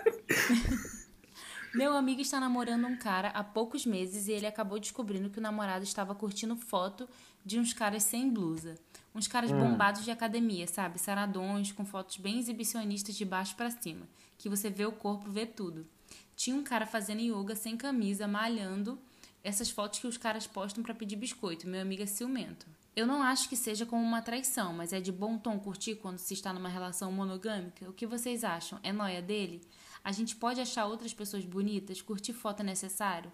Meu 1.76 1.94
amigo 1.94 2.22
está 2.22 2.40
namorando 2.40 2.86
um 2.86 2.96
cara 2.96 3.28
há 3.28 3.44
poucos 3.44 3.84
meses 3.84 4.28
e 4.28 4.32
ele 4.32 4.46
acabou 4.46 4.80
descobrindo 4.80 5.28
que 5.28 5.38
o 5.38 5.42
namorado 5.42 5.84
estava 5.84 6.14
curtindo 6.14 6.56
foto 6.56 7.06
de 7.44 7.60
uns 7.60 7.74
caras 7.74 8.02
sem 8.02 8.30
blusa. 8.30 8.76
Uns 9.14 9.28
caras 9.28 9.52
bombados 9.52 10.02
de 10.02 10.10
academia, 10.10 10.66
sabe? 10.66 10.98
Saradões, 10.98 11.72
com 11.72 11.84
fotos 11.84 12.16
bem 12.16 12.38
exibicionistas 12.38 13.14
de 13.14 13.26
baixo 13.26 13.54
pra 13.56 13.70
cima. 13.70 14.08
Que 14.38 14.48
você 14.48 14.70
vê 14.70 14.86
o 14.86 14.92
corpo, 14.92 15.30
vê 15.30 15.44
tudo. 15.44 15.86
Tinha 16.34 16.56
um 16.56 16.64
cara 16.64 16.86
fazendo 16.86 17.20
yoga 17.20 17.54
sem 17.54 17.76
camisa, 17.76 18.26
malhando 18.26 18.98
essas 19.44 19.68
fotos 19.68 19.98
que 19.98 20.06
os 20.06 20.16
caras 20.16 20.46
postam 20.46 20.82
pra 20.82 20.94
pedir 20.94 21.16
biscoito. 21.16 21.68
Meu 21.68 21.82
amigo 21.82 22.02
é 22.02 22.06
ciumento. 22.06 22.64
Eu 22.96 23.06
não 23.06 23.22
acho 23.22 23.50
que 23.50 23.56
seja 23.56 23.84
como 23.84 24.02
uma 24.02 24.22
traição, 24.22 24.72
mas 24.72 24.94
é 24.94 25.00
de 25.00 25.12
bom 25.12 25.36
tom 25.36 25.58
curtir 25.58 25.96
quando 25.96 26.16
se 26.16 26.32
está 26.32 26.54
numa 26.54 26.70
relação 26.70 27.12
monogâmica? 27.12 27.86
O 27.86 27.92
que 27.92 28.06
vocês 28.06 28.44
acham? 28.44 28.80
É 28.82 28.94
noia 28.94 29.20
dele? 29.20 29.60
A 30.06 30.12
gente 30.12 30.36
pode 30.36 30.60
achar 30.60 30.86
outras 30.86 31.12
pessoas 31.12 31.44
bonitas? 31.44 32.00
Curtir 32.00 32.32
foto 32.32 32.60
é 32.60 32.62
necessário? 32.62 33.28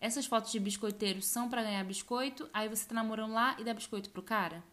Essas 0.00 0.24
fotos 0.24 0.50
de 0.50 0.58
biscoiteiro 0.58 1.20
são 1.20 1.50
pra 1.50 1.62
ganhar 1.62 1.84
biscoito, 1.84 2.48
aí 2.50 2.66
você 2.66 2.88
tá 2.88 2.94
namorando 2.94 3.34
lá 3.34 3.54
e 3.58 3.62
dá 3.62 3.74
biscoito 3.74 4.08
pro 4.08 4.22
cara? 4.22 4.64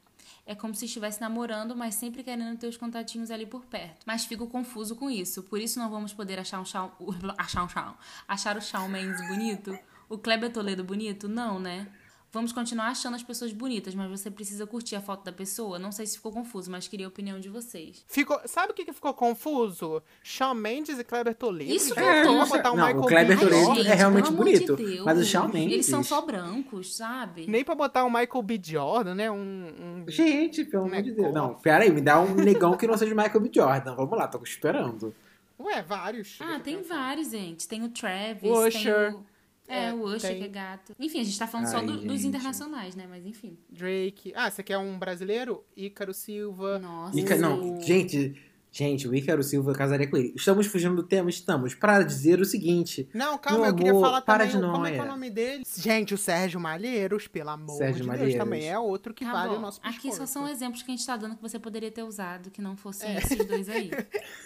É 0.45 0.55
como 0.55 0.73
se 0.73 0.85
estivesse 0.85 1.19
namorando, 1.19 1.75
mas 1.75 1.95
sempre 1.95 2.23
querendo 2.23 2.57
ter 2.57 2.67
os 2.67 2.77
contatinhos 2.77 3.29
ali 3.29 3.45
por 3.45 3.65
perto. 3.65 4.05
Mas 4.05 4.23
fico 4.23 4.47
confuso 4.47 4.95
com 4.95 5.11
isso. 5.11 5.43
Por 5.43 5.59
isso 5.59 5.77
não 5.77 5.89
vamos 5.89 6.13
poder 6.13 6.39
achar 6.39 6.61
um 6.61 6.63
Shawn, 6.63 6.89
achar 7.37 7.65
um 7.65 7.67
Shawn, 7.67 7.95
achar 8.25 8.55
o 8.55 8.61
Shawn 8.61 8.87
Mendes 8.87 9.27
bonito? 9.27 9.77
O 10.07 10.17
Kleber 10.17 10.53
Toledo 10.53 10.85
bonito? 10.85 11.27
Não, 11.27 11.59
né? 11.59 11.91
Vamos 12.33 12.53
continuar 12.53 12.87
achando 12.87 13.15
as 13.15 13.23
pessoas 13.23 13.51
bonitas, 13.51 13.93
mas 13.93 14.09
você 14.09 14.31
precisa 14.31 14.65
curtir 14.65 14.95
a 14.95 15.01
foto 15.01 15.25
da 15.25 15.33
pessoa? 15.33 15.77
Não 15.77 15.91
sei 15.91 16.05
se 16.05 16.15
ficou 16.15 16.31
confuso, 16.31 16.71
mas 16.71 16.87
queria 16.87 17.05
a 17.05 17.09
opinião 17.09 17.37
de 17.41 17.49
vocês. 17.49 18.05
Ficou, 18.07 18.39
sabe 18.45 18.71
o 18.71 18.73
que, 18.73 18.85
que 18.85 18.93
ficou 18.93 19.13
confuso? 19.13 20.01
Shawn 20.23 20.53
Mendes 20.53 20.97
e 20.97 21.03
Kleber 21.03 21.35
Toledo. 21.35 21.69
Isso 21.69 21.93
vamos 21.93 22.25
tosco. 22.47 22.55
botar 22.55 22.71
o 22.71 22.77
Não, 22.77 22.85
Michael 22.85 23.03
o 23.03 23.07
Kleber 23.07 23.37
B. 23.37 23.45
Toledo 23.49 23.87
é 23.89 23.93
realmente 23.93 24.31
bonito, 24.31 24.75
de 24.77 24.85
Deus, 24.85 25.05
mas 25.05 25.19
o 25.19 25.25
Shawn 25.25 25.49
Mendes- 25.49 25.73
Eles 25.73 25.85
são 25.87 26.01
só 26.03 26.21
brancos, 26.21 26.95
sabe? 26.95 27.47
Nem 27.47 27.65
pra 27.65 27.75
botar 27.75 28.05
o 28.05 28.09
Michael 28.09 28.41
B. 28.43 28.61
Jordan, 28.63 29.13
né? 29.15 29.29
Um, 29.29 29.35
um- 29.37 30.05
Gente, 30.07 30.63
pelo 30.63 30.85
amor 30.85 31.01
de 31.01 31.11
Deus. 31.11 31.33
Não, 31.33 31.55
pera 31.55 31.83
aí, 31.83 31.91
me 31.91 31.99
dá 31.99 32.17
um 32.21 32.33
negão 32.33 32.77
que 32.77 32.87
não 32.87 32.97
seja 32.97 33.13
o 33.13 33.17
Michael 33.17 33.41
B. 33.41 33.51
Jordan. 33.53 33.93
Vamos 33.93 34.17
lá, 34.17 34.25
tô 34.29 34.41
esperando. 34.41 35.13
Ué, 35.59 35.81
vários. 35.81 36.37
Ah, 36.39 36.53
eu 36.53 36.59
tem 36.61 36.81
vários, 36.81 37.29
gente. 37.29 37.67
Tem 37.67 37.83
o 37.83 37.89
Travis, 37.89 38.49
O 38.49 38.65
Usher. 38.67 39.11
tem 39.11 39.19
o... 39.19 39.25
É, 39.71 39.85
É, 39.89 39.93
o 39.93 40.03
Usher, 40.03 40.31
tem. 40.31 40.39
que 40.39 40.45
é 40.45 40.49
gato. 40.49 40.93
Enfim, 40.99 41.19
a 41.21 41.23
gente 41.23 41.39
tá 41.39 41.47
falando 41.47 41.67
só 41.67 41.77
Ai, 41.77 41.85
do- 41.85 42.01
dos 42.05 42.23
internacionais, 42.23 42.95
né? 42.95 43.05
Mas 43.09 43.25
enfim. 43.25 43.57
Drake. 43.69 44.33
Ah, 44.35 44.49
você 44.51 44.61
quer 44.63 44.77
um 44.77 44.99
brasileiro? 44.99 45.63
Ícaro 45.75 46.13
Silva. 46.13 46.77
Nossa. 46.79 47.19
Ica- 47.19 47.37
não, 47.37 47.79
gente, 47.81 48.35
gente, 48.71 49.07
o 49.07 49.15
Ícaro 49.15 49.43
Silva 49.43 49.71
eu 49.71 49.75
casaria 49.75 50.07
com 50.07 50.17
ele. 50.17 50.33
Estamos 50.35 50.67
fugindo 50.67 50.95
do 50.95 51.03
tema? 51.03 51.29
Estamos. 51.29 51.73
Para 51.73 52.03
dizer 52.03 52.39
o 52.41 52.45
seguinte. 52.45 53.07
Não, 53.13 53.37
calma, 53.37 53.59
Meu 53.59 53.69
eu 53.69 53.75
queria 53.75 53.91
amor, 53.91 54.01
falar 54.01 54.21
para 54.21 54.45
também 54.45 54.61
de 54.61 54.71
como 54.71 54.85
é 54.85 54.91
que 54.91 54.97
é 54.97 55.01
o 55.03 55.07
nome 55.07 55.29
dele. 55.29 55.63
Gente, 55.77 56.13
o 56.13 56.17
Sérgio 56.17 56.59
Malheiros, 56.59 57.27
pelo 57.27 57.49
amor 57.49 57.77
Sérgio 57.77 58.01
de 58.01 58.07
Malheiros. 58.07 58.33
Deus, 58.33 58.43
também 58.43 58.69
é 58.69 58.77
outro 58.77 59.13
que 59.13 59.23
Tá 59.25 59.31
vale 59.31 59.51
bom. 59.53 59.57
o 59.57 59.61
nosso 59.61 59.79
Aqui 59.83 60.07
biscoito. 60.07 60.17
só 60.17 60.25
são 60.25 60.47
exemplos 60.47 60.81
que 60.83 60.91
a 60.91 60.95
gente 60.95 61.05
tá 61.05 61.15
dando 61.17 61.35
que 61.35 61.41
você 61.41 61.57
poderia 61.59 61.91
ter 61.91 62.03
usado, 62.03 62.49
que 62.51 62.61
não 62.61 62.75
fossem 62.75 63.09
É. 63.09 63.17
esses 63.19 63.45
dois 63.45 63.69
aí. 63.69 63.89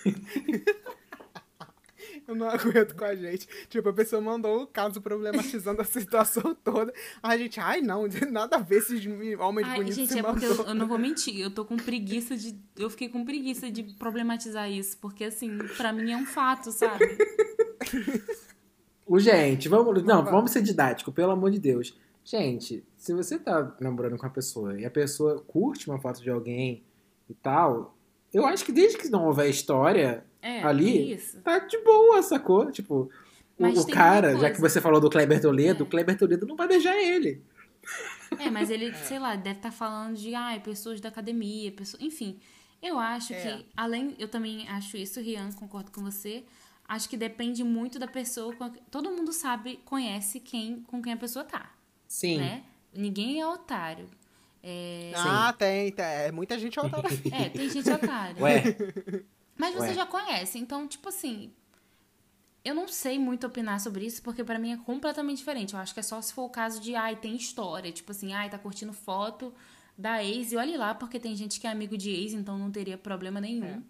Eu 2.28 2.34
não 2.36 2.50
aguento 2.50 2.96
com 2.96 3.06
a 3.06 3.16
gente. 3.16 3.48
Tipo, 3.70 3.90
a 3.90 3.94
pessoa 3.94 4.22
mandou 4.22 4.64
o 4.64 4.68
caso 4.68 5.02
problematizando 5.02 5.82
a 5.82 5.86
situação 5.86 6.56
toda. 6.56 6.94
A 7.22 7.38
gente, 7.38 7.60
ai 7.60 7.82
não, 7.82 8.08
nada 8.32 8.58
a 8.58 8.60
ver 8.60 8.78
esses 8.78 9.06
homens 9.40 9.68
Ai, 9.68 9.78
bonitos 9.78 9.96
gente, 9.96 10.12
se 10.12 10.20
é 10.20 10.24
porque 10.24 10.46
eu, 10.46 10.56
eu 10.56 10.76
não 10.76 10.88
vou 10.88 10.98
mentir, 10.98 11.40
eu 11.40 11.52
tô 11.52 11.64
com 11.66 11.78
preguiça 11.78 12.36
de. 12.36 12.58
Eu 12.76 12.90
fiquei 12.90 13.10
com 13.10 13.24
preguiça 13.24 13.70
de 13.70 13.84
problematizar 13.96 14.70
isso, 14.70 14.98
porque 14.98 15.26
assim, 15.26 15.58
pra 15.78 15.94
mim 15.94 16.12
é 16.12 16.18
um 16.18 16.26
fato, 16.26 16.72
sabe? 16.72 17.06
O 19.06 19.20
gente, 19.20 19.70
vamos. 19.70 20.04
Não, 20.04 20.24
vamos 20.24 20.52
ser 20.52 20.62
didático, 20.62 21.12
pelo 21.12 21.32
amor 21.32 21.52
de 21.52 21.60
Deus. 21.60 21.96
Gente, 22.24 22.84
se 22.98 23.14
você 23.14 23.38
tá 23.38 23.76
namorando 23.80 24.18
com 24.18 24.26
a 24.26 24.30
pessoa 24.32 24.80
e 24.80 24.84
a 24.84 24.90
pessoa 24.90 25.40
curte 25.42 25.88
uma 25.88 26.00
foto 26.00 26.24
de 26.24 26.30
alguém 26.32 26.84
e 27.30 27.36
tal, 27.36 27.96
eu 28.34 28.46
acho 28.48 28.66
que 28.66 28.72
desde 28.72 28.98
que 28.98 29.10
não 29.10 29.28
houver 29.28 29.48
história 29.48 30.26
É, 30.48 30.64
ali, 30.64 31.12
é 31.12 31.16
isso. 31.16 31.42
tá 31.42 31.60
de 31.60 31.78
boa, 31.84 32.22
sacou? 32.22 32.72
Tipo, 32.72 32.96
o, 32.96 33.10
Mas 33.58 33.78
o 33.80 33.86
tem 33.86 33.96
cara, 33.96 34.38
já 34.38 34.52
que 34.52 34.60
você 34.62 34.80
falou 34.80 35.00
do 35.02 35.10
Kleber 35.10 35.42
Toledo, 35.42 35.84
É. 35.84 35.86
o 35.86 35.90
Kleber 35.90 36.18
Toledo 36.18 36.46
não 36.46 36.56
vai 36.56 36.68
beijar 36.68 36.96
ele. 36.96 37.42
É, 38.40 38.50
mas 38.50 38.70
ele, 38.70 38.94
sei 38.96 39.20
lá, 39.20 39.36
deve 39.36 39.58
estar 39.58 39.72
falando 39.72 40.16
de, 40.16 40.34
ai, 40.36 40.60
pessoas 40.60 41.00
da 41.02 41.10
academia, 41.10 41.72
pessoas, 41.72 42.02
enfim. 42.02 42.40
Eu 42.82 43.00
acho 43.00 43.34
É. 43.34 43.40
que, 43.42 43.66
além, 43.76 44.16
eu 44.20 44.28
também 44.28 44.68
acho 44.70 44.98
isso, 44.98 45.20
Rian, 45.20 45.52
concordo 45.54 45.92
com 45.92 46.02
você. 46.02 46.44
Acho 46.88 47.10
que 47.10 47.18
depende 47.18 47.64
muito 47.64 47.98
da 47.98 48.08
pessoa. 48.08 48.54
Todo 48.92 49.10
mundo 49.10 49.34
sabe, 49.34 49.80
conhece 49.86 50.40
quem 50.40 50.82
com 50.84 51.02
quem 51.02 51.14
a 51.14 51.18
pessoa 51.18 51.44
tá, 51.44 51.72
Sim. 52.08 52.38
né? 52.38 52.64
Ninguém 52.94 53.40
é 53.42 53.48
otário. 53.48 54.08
É, 54.62 55.12
Ah, 55.16 55.54
tem, 55.58 55.92
tem. 55.92 56.06
É, 56.06 56.32
muita 56.32 56.58
gente 56.60 56.78
é 56.78 56.82
otária. 56.86 57.10
é, 57.32 57.50
tem 57.50 57.70
gente 57.70 57.90
otária. 57.90 58.42
Ué, 58.42 58.64
Mas 59.58 59.74
você 59.76 59.88
Ué. 59.88 59.94
já 59.94 60.06
conhece, 60.06 60.58
então, 60.60 60.88
tipo 60.88 61.10
assim. 61.10 61.52
Eu 62.64 62.74
não 62.74 62.88
sei 62.88 63.20
muito 63.20 63.46
opinar 63.46 63.80
sobre 63.80 64.06
isso, 64.08 64.24
porque 64.24 64.44
pra 64.44 64.58
mim 64.58 64.72
é 64.74 64.78
completamente 64.78 65.38
diferente. 65.38 65.76
Eu 65.76 65.80
acho 65.80 65.94
que 65.94 66.00
é 66.00 66.04
só 66.04 66.20
se 66.20 66.34
for 66.34 66.44
o 66.46 66.50
caso 66.50 66.82
de, 66.82 66.96
ai, 66.96 67.16
tem 67.16 67.36
história. 67.36 67.92
Tipo 67.92 68.12
assim, 68.12 68.34
ai, 68.34 68.50
tá 68.50 68.58
curtindo 68.58 68.92
foto 68.92 69.54
da 69.98 70.24
ex 70.24 70.52
e 70.52 70.58
olhe 70.58 70.76
lá, 70.76 70.96
porque 70.96 71.20
tem 71.20 71.36
gente 71.36 71.60
que 71.60 71.68
é 71.68 71.70
amigo 71.70 71.96
de 71.96 72.10
ex, 72.10 72.34
então 72.34 72.58
não 72.58 72.72
teria 72.72 72.98
problema 72.98 73.40
nenhum. 73.40 73.66
É. 73.66 73.82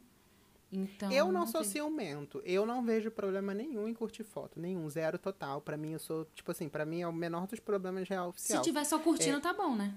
Então, 0.72 1.09
Eu 1.09 1.32
não 1.32 1.47
sou 1.47 1.63
sei. 1.63 1.74
ciumento. 1.74 2.41
Eu 2.43 2.66
não 2.66 2.84
vejo 2.84 3.09
problema 3.09 3.53
nenhum 3.53 3.88
em 3.88 3.93
curtir 3.93 4.26
foto. 4.26 4.59
Nenhum. 4.59 4.89
Zero 4.89 5.18
total. 5.18 5.61
Pra 5.61 5.78
mim, 5.78 5.93
eu 5.93 5.99
sou, 5.99 6.26
tipo 6.36 6.51
assim, 6.51 6.68
pra 6.68 6.86
mim 6.86 7.01
é 7.01 7.07
o 7.07 7.13
menor 7.13 7.47
dos 7.47 7.61
problemas 7.61 8.09
real 8.09 8.26
Se 8.26 8.30
oficial. 8.32 8.61
tiver 8.61 8.84
só 8.84 8.99
curtindo, 8.99 9.39
tá 9.39 9.53
bom, 9.53 9.74
né? 9.74 9.93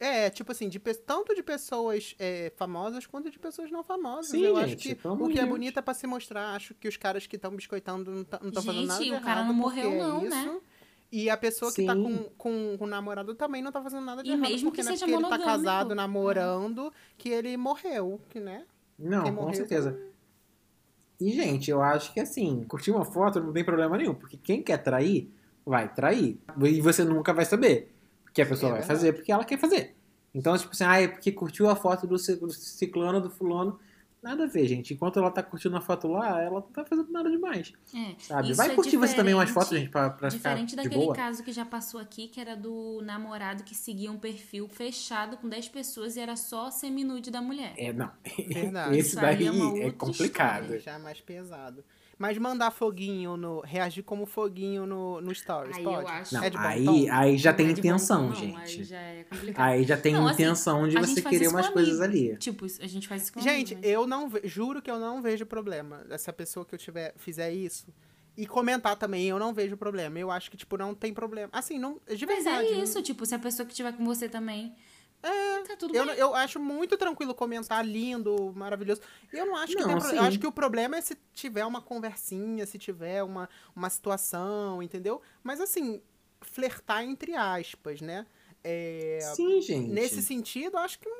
É, 0.00 0.30
tipo 0.30 0.50
assim, 0.50 0.66
de, 0.66 0.78
tanto 0.78 1.34
de 1.34 1.42
pessoas 1.42 2.14
é, 2.18 2.50
famosas 2.56 3.06
quanto 3.06 3.30
de 3.30 3.38
pessoas 3.38 3.70
não 3.70 3.84
famosas. 3.84 4.30
Sim, 4.30 4.40
eu 4.46 4.56
gente, 4.56 4.64
acho 4.64 4.76
que 4.96 5.08
o 5.08 5.28
que 5.28 5.38
é 5.38 5.44
bonito 5.44 5.78
é 5.78 5.82
pra 5.82 5.92
se 5.92 6.06
mostrar. 6.06 6.54
Acho 6.54 6.72
que 6.74 6.88
os 6.88 6.96
caras 6.96 7.26
que 7.26 7.36
estão 7.36 7.54
biscoitando 7.54 8.10
não 8.10 8.22
estão 8.22 8.62
fazendo 8.62 8.72
Gente, 8.80 8.86
nada 8.88 9.04
de 9.04 9.12
o 9.12 9.20
cara 9.20 9.44
não 9.44 9.52
morreu 9.52 9.92
é 9.92 9.98
não, 9.98 10.24
isso. 10.24 10.30
né? 10.34 10.60
E 11.12 11.28
a 11.28 11.36
pessoa 11.36 11.70
que 11.70 11.84
tá 11.84 11.94
Sim. 11.94 12.02
com, 12.02 12.16
com, 12.38 12.78
com 12.78 12.84
o 12.84 12.86
namorado 12.86 13.34
também 13.34 13.60
não 13.60 13.70
tá 13.70 13.82
fazendo 13.82 14.04
nada 14.06 14.22
de 14.22 14.30
E 14.30 14.32
errado. 14.32 14.48
mesmo 14.48 14.70
porque 14.70 14.80
que 14.80 14.86
não 14.86 14.92
é 14.92 14.96
seja 14.96 15.06
porque 15.12 15.22
ele 15.26 15.38
tá 15.38 15.44
casado, 15.44 15.94
namorando, 15.94 16.90
que 17.18 17.28
ele 17.28 17.54
morreu, 17.58 18.20
que 18.30 18.40
né? 18.40 18.64
Não, 18.98 19.24
Quem 19.24 19.34
com 19.34 19.52
certeza. 19.52 20.00
E, 21.20 21.30
gente, 21.32 21.70
eu 21.70 21.82
acho 21.82 22.14
que 22.14 22.20
assim, 22.20 22.64
curtir 22.66 22.90
uma 22.90 23.04
foto 23.04 23.38
não 23.38 23.52
tem 23.52 23.62
problema 23.64 23.98
nenhum, 23.98 24.14
porque 24.14 24.38
quem 24.38 24.62
quer 24.62 24.78
trair, 24.78 25.30
vai 25.66 25.92
trair. 25.92 26.40
E 26.62 26.80
você 26.80 27.04
nunca 27.04 27.34
vai 27.34 27.44
saber. 27.44 27.94
Porque 28.30 28.42
a 28.42 28.46
pessoa 28.46 28.70
É 28.70 28.74
vai 28.76 28.82
fazer 28.82 29.12
porque 29.12 29.32
ela 29.32 29.44
quer 29.44 29.58
fazer. 29.58 29.96
Então, 30.32 30.56
tipo 30.56 30.70
assim, 30.70 30.84
ah, 30.84 31.00
é 31.00 31.08
porque 31.08 31.32
curtiu 31.32 31.68
a 31.68 31.74
foto 31.74 32.06
do 32.06 32.16
ci- 32.18 32.36
do 32.36 32.48
ciclano, 32.50 33.20
do 33.20 33.28
fulano. 33.30 33.78
Nada 34.22 34.44
a 34.44 34.46
ver, 34.46 34.66
gente. 34.68 34.92
Enquanto 34.92 35.18
ela 35.18 35.30
tá 35.30 35.42
curtindo 35.42 35.74
a 35.76 35.80
foto 35.80 36.06
lá, 36.06 36.42
ela 36.42 36.60
não 36.60 36.62
tá 36.70 36.84
fazendo 36.84 37.10
nada 37.10 37.30
demais. 37.30 37.72
É. 37.94 38.14
Sabe? 38.18 38.52
Vai 38.52 38.70
é 38.70 38.74
curtir 38.74 38.98
você 38.98 39.16
também 39.16 39.32
umas 39.34 39.48
fotos, 39.50 39.70
gente, 39.70 39.88
pra, 39.88 40.10
pra 40.10 40.30
ficar 40.30 40.50
Diferente 40.50 40.76
daquele 40.76 41.04
boa. 41.06 41.14
caso 41.16 41.42
que 41.42 41.50
já 41.50 41.64
passou 41.64 41.98
aqui, 41.98 42.28
que 42.28 42.38
era 42.38 42.54
do 42.54 43.00
namorado 43.02 43.64
que 43.64 43.74
seguia 43.74 44.12
um 44.12 44.18
perfil 44.18 44.68
fechado 44.68 45.38
com 45.38 45.48
10 45.48 45.70
pessoas 45.70 46.16
e 46.16 46.20
era 46.20 46.36
só 46.36 46.70
semi-nude 46.70 47.30
da 47.30 47.40
mulher. 47.40 47.72
É, 47.78 47.92
não. 47.94 48.10
Verdade. 48.46 48.98
Esse 48.98 49.08
Isso 49.08 49.20
aí 49.20 49.36
daí 49.38 49.46
é 49.46 49.50
uma 49.50 49.78
é 49.78 49.90
complicado. 49.90 50.60
história. 50.64 50.80
Já 50.80 50.92
é 50.92 50.98
mais 50.98 51.20
pesado. 51.22 51.82
Mas 52.20 52.36
mandar 52.36 52.70
foguinho 52.70 53.34
no. 53.34 53.60
reagir 53.62 54.02
como 54.04 54.26
foguinho 54.26 54.84
no, 54.84 55.22
no 55.22 55.34
Stories, 55.34 55.78
Aí 55.78 55.82
pode? 55.82 56.02
eu 56.02 56.08
acho- 56.08 56.34
Não, 56.34 56.44
é 56.44 56.50
de 56.50 56.58
bom 56.58 56.62
aí, 56.64 56.84
tom? 56.84 57.06
aí 57.10 57.38
já 57.38 57.50
Não 57.50 57.56
tem 57.56 57.66
é 57.66 57.72
de 57.72 57.80
bom 57.80 57.88
intenção, 57.88 58.34
gente. 58.34 58.58
Aí 58.58 58.84
já 58.84 58.98
é 58.98 59.24
complicado. 59.24 59.64
Aí 59.66 59.84
já 59.84 59.96
tem 59.96 60.12
Não, 60.12 60.26
assim, 60.28 60.42
intenção 60.42 60.86
de 60.86 60.98
a 60.98 61.00
você 61.00 61.22
querer 61.22 61.48
umas 61.48 61.70
coisas 61.70 61.98
ali. 61.98 62.36
Tipo, 62.36 62.66
a 62.66 62.86
gente 62.86 63.08
faz 63.08 63.22
isso 63.22 63.32
com 63.32 63.40
Gente, 63.40 63.72
amigo, 63.72 63.88
né? 63.88 63.94
eu 63.94 64.06
não 64.06 64.28
ve- 64.28 64.42
juro 64.44 64.82
que 64.82 64.90
eu 64.90 64.98
não 65.00 65.22
vejo 65.22 65.46
problema. 65.46 66.04
Essa 66.10 66.30
pessoa 66.30 66.66
que 66.66 66.74
eu 66.74 66.78
tiver 66.78 67.14
fizer 67.16 67.50
isso. 67.52 67.86
E 68.36 68.46
comentar 68.46 68.96
também, 68.96 69.26
eu 69.26 69.38
não 69.38 69.54
vejo 69.54 69.74
problema. 69.78 70.18
Eu 70.18 70.30
acho 70.30 70.50
que, 70.50 70.58
tipo, 70.58 70.76
não 70.76 70.94
tem 70.94 71.14
problema. 71.14 71.48
Assim, 71.52 71.78
não. 71.78 71.98
De 72.06 72.26
Mas 72.26 72.44
verdade. 72.44 72.66
é 72.68 72.82
isso, 72.82 73.02
tipo, 73.02 73.24
se 73.24 73.34
a 73.34 73.38
pessoa 73.38 73.64
que 73.64 73.72
estiver 73.72 73.92
com 73.94 74.04
você 74.04 74.28
também. 74.28 74.74
É, 75.22 75.62
tá 75.62 75.76
tudo 75.76 75.94
Eu, 75.94 76.06
bem. 76.06 76.14
eu 76.16 76.34
acho 76.34 76.58
muito 76.58 76.96
tranquilo 76.96 77.34
comentar, 77.34 77.84
lindo, 77.86 78.52
maravilhoso. 78.56 79.00
Eu 79.32 79.46
não 79.46 79.56
acho 79.56 79.74
que 79.76 79.80
Não, 79.82 79.88
tem 79.88 79.98
problema. 79.98 80.16
Eu 80.16 80.22
sim. 80.22 80.28
acho 80.28 80.38
que 80.38 80.46
o 80.46 80.52
problema 80.52 80.96
é 80.96 81.00
se 81.00 81.16
tiver 81.34 81.64
uma 81.66 81.82
conversinha, 81.82 82.64
se 82.66 82.78
tiver 82.78 83.22
uma, 83.22 83.48
uma 83.76 83.90
situação, 83.90 84.82
entendeu? 84.82 85.20
Mas 85.42 85.60
assim, 85.60 86.00
flertar 86.40 87.04
entre 87.04 87.34
aspas, 87.34 88.00
né? 88.00 88.26
É, 88.64 89.18
Sim, 89.34 89.60
gente. 89.60 89.90
Nesse 89.90 90.22
sentido, 90.22 90.76
eu 90.76 90.80
acho 90.80 90.98
que 90.98 91.08
não, 91.08 91.16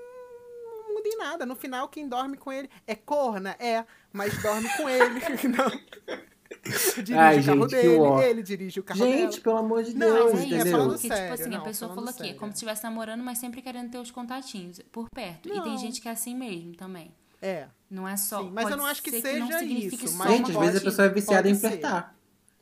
não 0.89 0.95
muda 0.95 1.09
em 1.09 1.17
nada. 1.17 1.47
No 1.47 1.57
final, 1.57 1.89
quem 1.89 2.09
dorme 2.09 2.37
com 2.37 2.53
ele 2.53 2.69
é 2.87 2.95
corna, 2.95 3.57
é, 3.59 3.85
mas 4.13 4.43
dorme 4.43 4.69
com 4.77 4.89
ele. 4.89 5.21
Não. 5.57 6.21
dirige 6.97 7.15
Ai, 7.15 7.41
o 7.41 7.45
carro 7.45 7.61
gente, 7.61 7.69
que 7.71 7.77
dele, 7.77 7.99
ó. 7.99 8.23
ele 8.23 8.43
dirige 8.43 8.81
o 8.81 8.83
carro 8.83 9.01
Gente, 9.01 9.31
dela. 9.31 9.43
pelo 9.43 9.57
amor 9.59 9.83
de 9.85 9.95
Não, 9.95 10.07
Deus, 10.15 10.33
Mas 10.33 10.41
é 10.41 10.45
isso, 10.45 10.55
entendeu? 10.55 10.73
falando 10.73 10.91
porque, 10.93 11.09
sério, 11.09 11.23
tipo 11.31 11.35
assim, 11.43 11.51
não, 11.51 11.59
a 11.59 11.65
pessoa 11.65 11.95
falou 11.95 12.11
aqui, 12.11 12.19
sério. 12.19 12.37
como 12.37 12.51
se 12.53 12.57
estivesse 12.57 12.83
namorando, 12.85 13.23
mas 13.23 13.39
sempre 13.39 13.63
querendo 13.63 13.91
ter 13.91 13.99
os 13.99 14.11
contatinhos 14.11 14.81
por 14.91 15.07
perto. 15.15 15.49
E 15.49 15.53
Não. 15.55 15.63
tem 15.63 15.79
gente 15.79 16.01
que 16.01 16.09
é 16.09 16.11
assim 16.11 16.35
mesmo 16.35 16.75
também. 16.75 17.13
É. 17.41 17.67
Não 17.91 18.07
é 18.07 18.17
só. 18.17 18.43
Sim, 18.43 18.51
mas 18.53 18.69
eu 18.71 18.77
não 18.77 18.85
acho 18.87 19.03
que 19.03 19.11
seja 19.11 19.39
não 19.39 19.59
signifique 19.59 20.05
isso, 20.05 20.17
mas 20.17 20.29
Gente, 20.31 20.51
às 20.51 20.57
vezes 20.59 20.81
a 20.81 20.85
pessoa 20.85 21.07
é 21.07 21.09
viciada 21.09 21.49
em 21.49 21.55
flertar. 21.55 22.15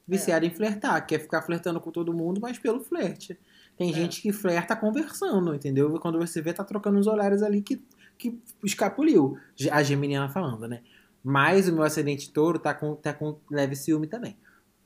Viciada 0.06 0.46
em 0.46 0.50
flertar, 0.50 1.06
quer 1.06 1.18
ficar 1.20 1.42
flertando 1.42 1.80
com 1.80 1.90
todo 1.90 2.14
mundo, 2.14 2.40
mas 2.40 2.58
pelo 2.58 2.80
flerte. 2.80 3.38
Tem 3.76 3.90
É. 3.90 3.92
gente 3.92 4.22
que 4.22 4.32
flerta 4.32 4.74
conversando, 4.76 5.54
entendeu? 5.54 5.94
E 5.94 5.98
Quando 6.00 6.18
você 6.18 6.40
vê, 6.40 6.52
tá 6.52 6.64
trocando 6.64 6.98
uns 6.98 7.06
olhares 7.06 7.42
ali 7.42 7.60
que, 7.60 7.82
que 8.16 8.38
escapuliu. 8.64 9.36
A 9.70 9.82
Geminiana 9.82 10.28
falando, 10.28 10.66
né? 10.66 10.82
Mas 11.22 11.68
o 11.68 11.72
meu 11.72 11.82
ascendente 11.82 12.32
touro 12.32 12.58
tá 12.58 12.72
com, 12.72 12.94
tá 12.94 13.12
com 13.12 13.38
leve 13.50 13.76
ciúme 13.76 14.06
também. 14.06 14.36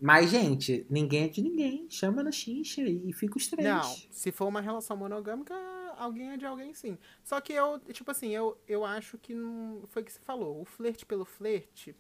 Mas, 0.01 0.30
gente, 0.30 0.85
ninguém 0.91 1.24
é 1.24 1.28
de 1.28 1.41
ninguém. 1.41 1.87
Chama 1.89 2.24
na 2.24 2.33
xincha 2.33 2.83
e 2.83 3.12
fica 3.12 3.37
os 3.37 3.47
três. 3.47 3.68
Não, 3.68 3.95
se 4.11 4.33
for 4.33 4.49
uma 4.49 4.61
relação 4.61 4.97
monogâmica, 4.97 5.55
alguém 5.97 6.33
é 6.33 6.37
de 6.37 6.45
alguém 6.45 6.74
sim. 6.74 6.99
Só 7.22 7.41
que 7.41 7.53
eu, 7.53 7.78
tipo 7.93 8.11
assim, 8.11 8.30
eu, 8.30 8.59
eu 8.66 8.85
acho 8.85 9.16
que 9.18 9.33
não. 9.33 9.85
Foi 9.91 10.03
o 10.03 10.05
que 10.05 10.12
você 10.12 10.20
falou. 10.20 10.61
O 10.61 10.64
flerte 10.64 11.07
pelo 11.07 11.24
flerte 11.24 11.95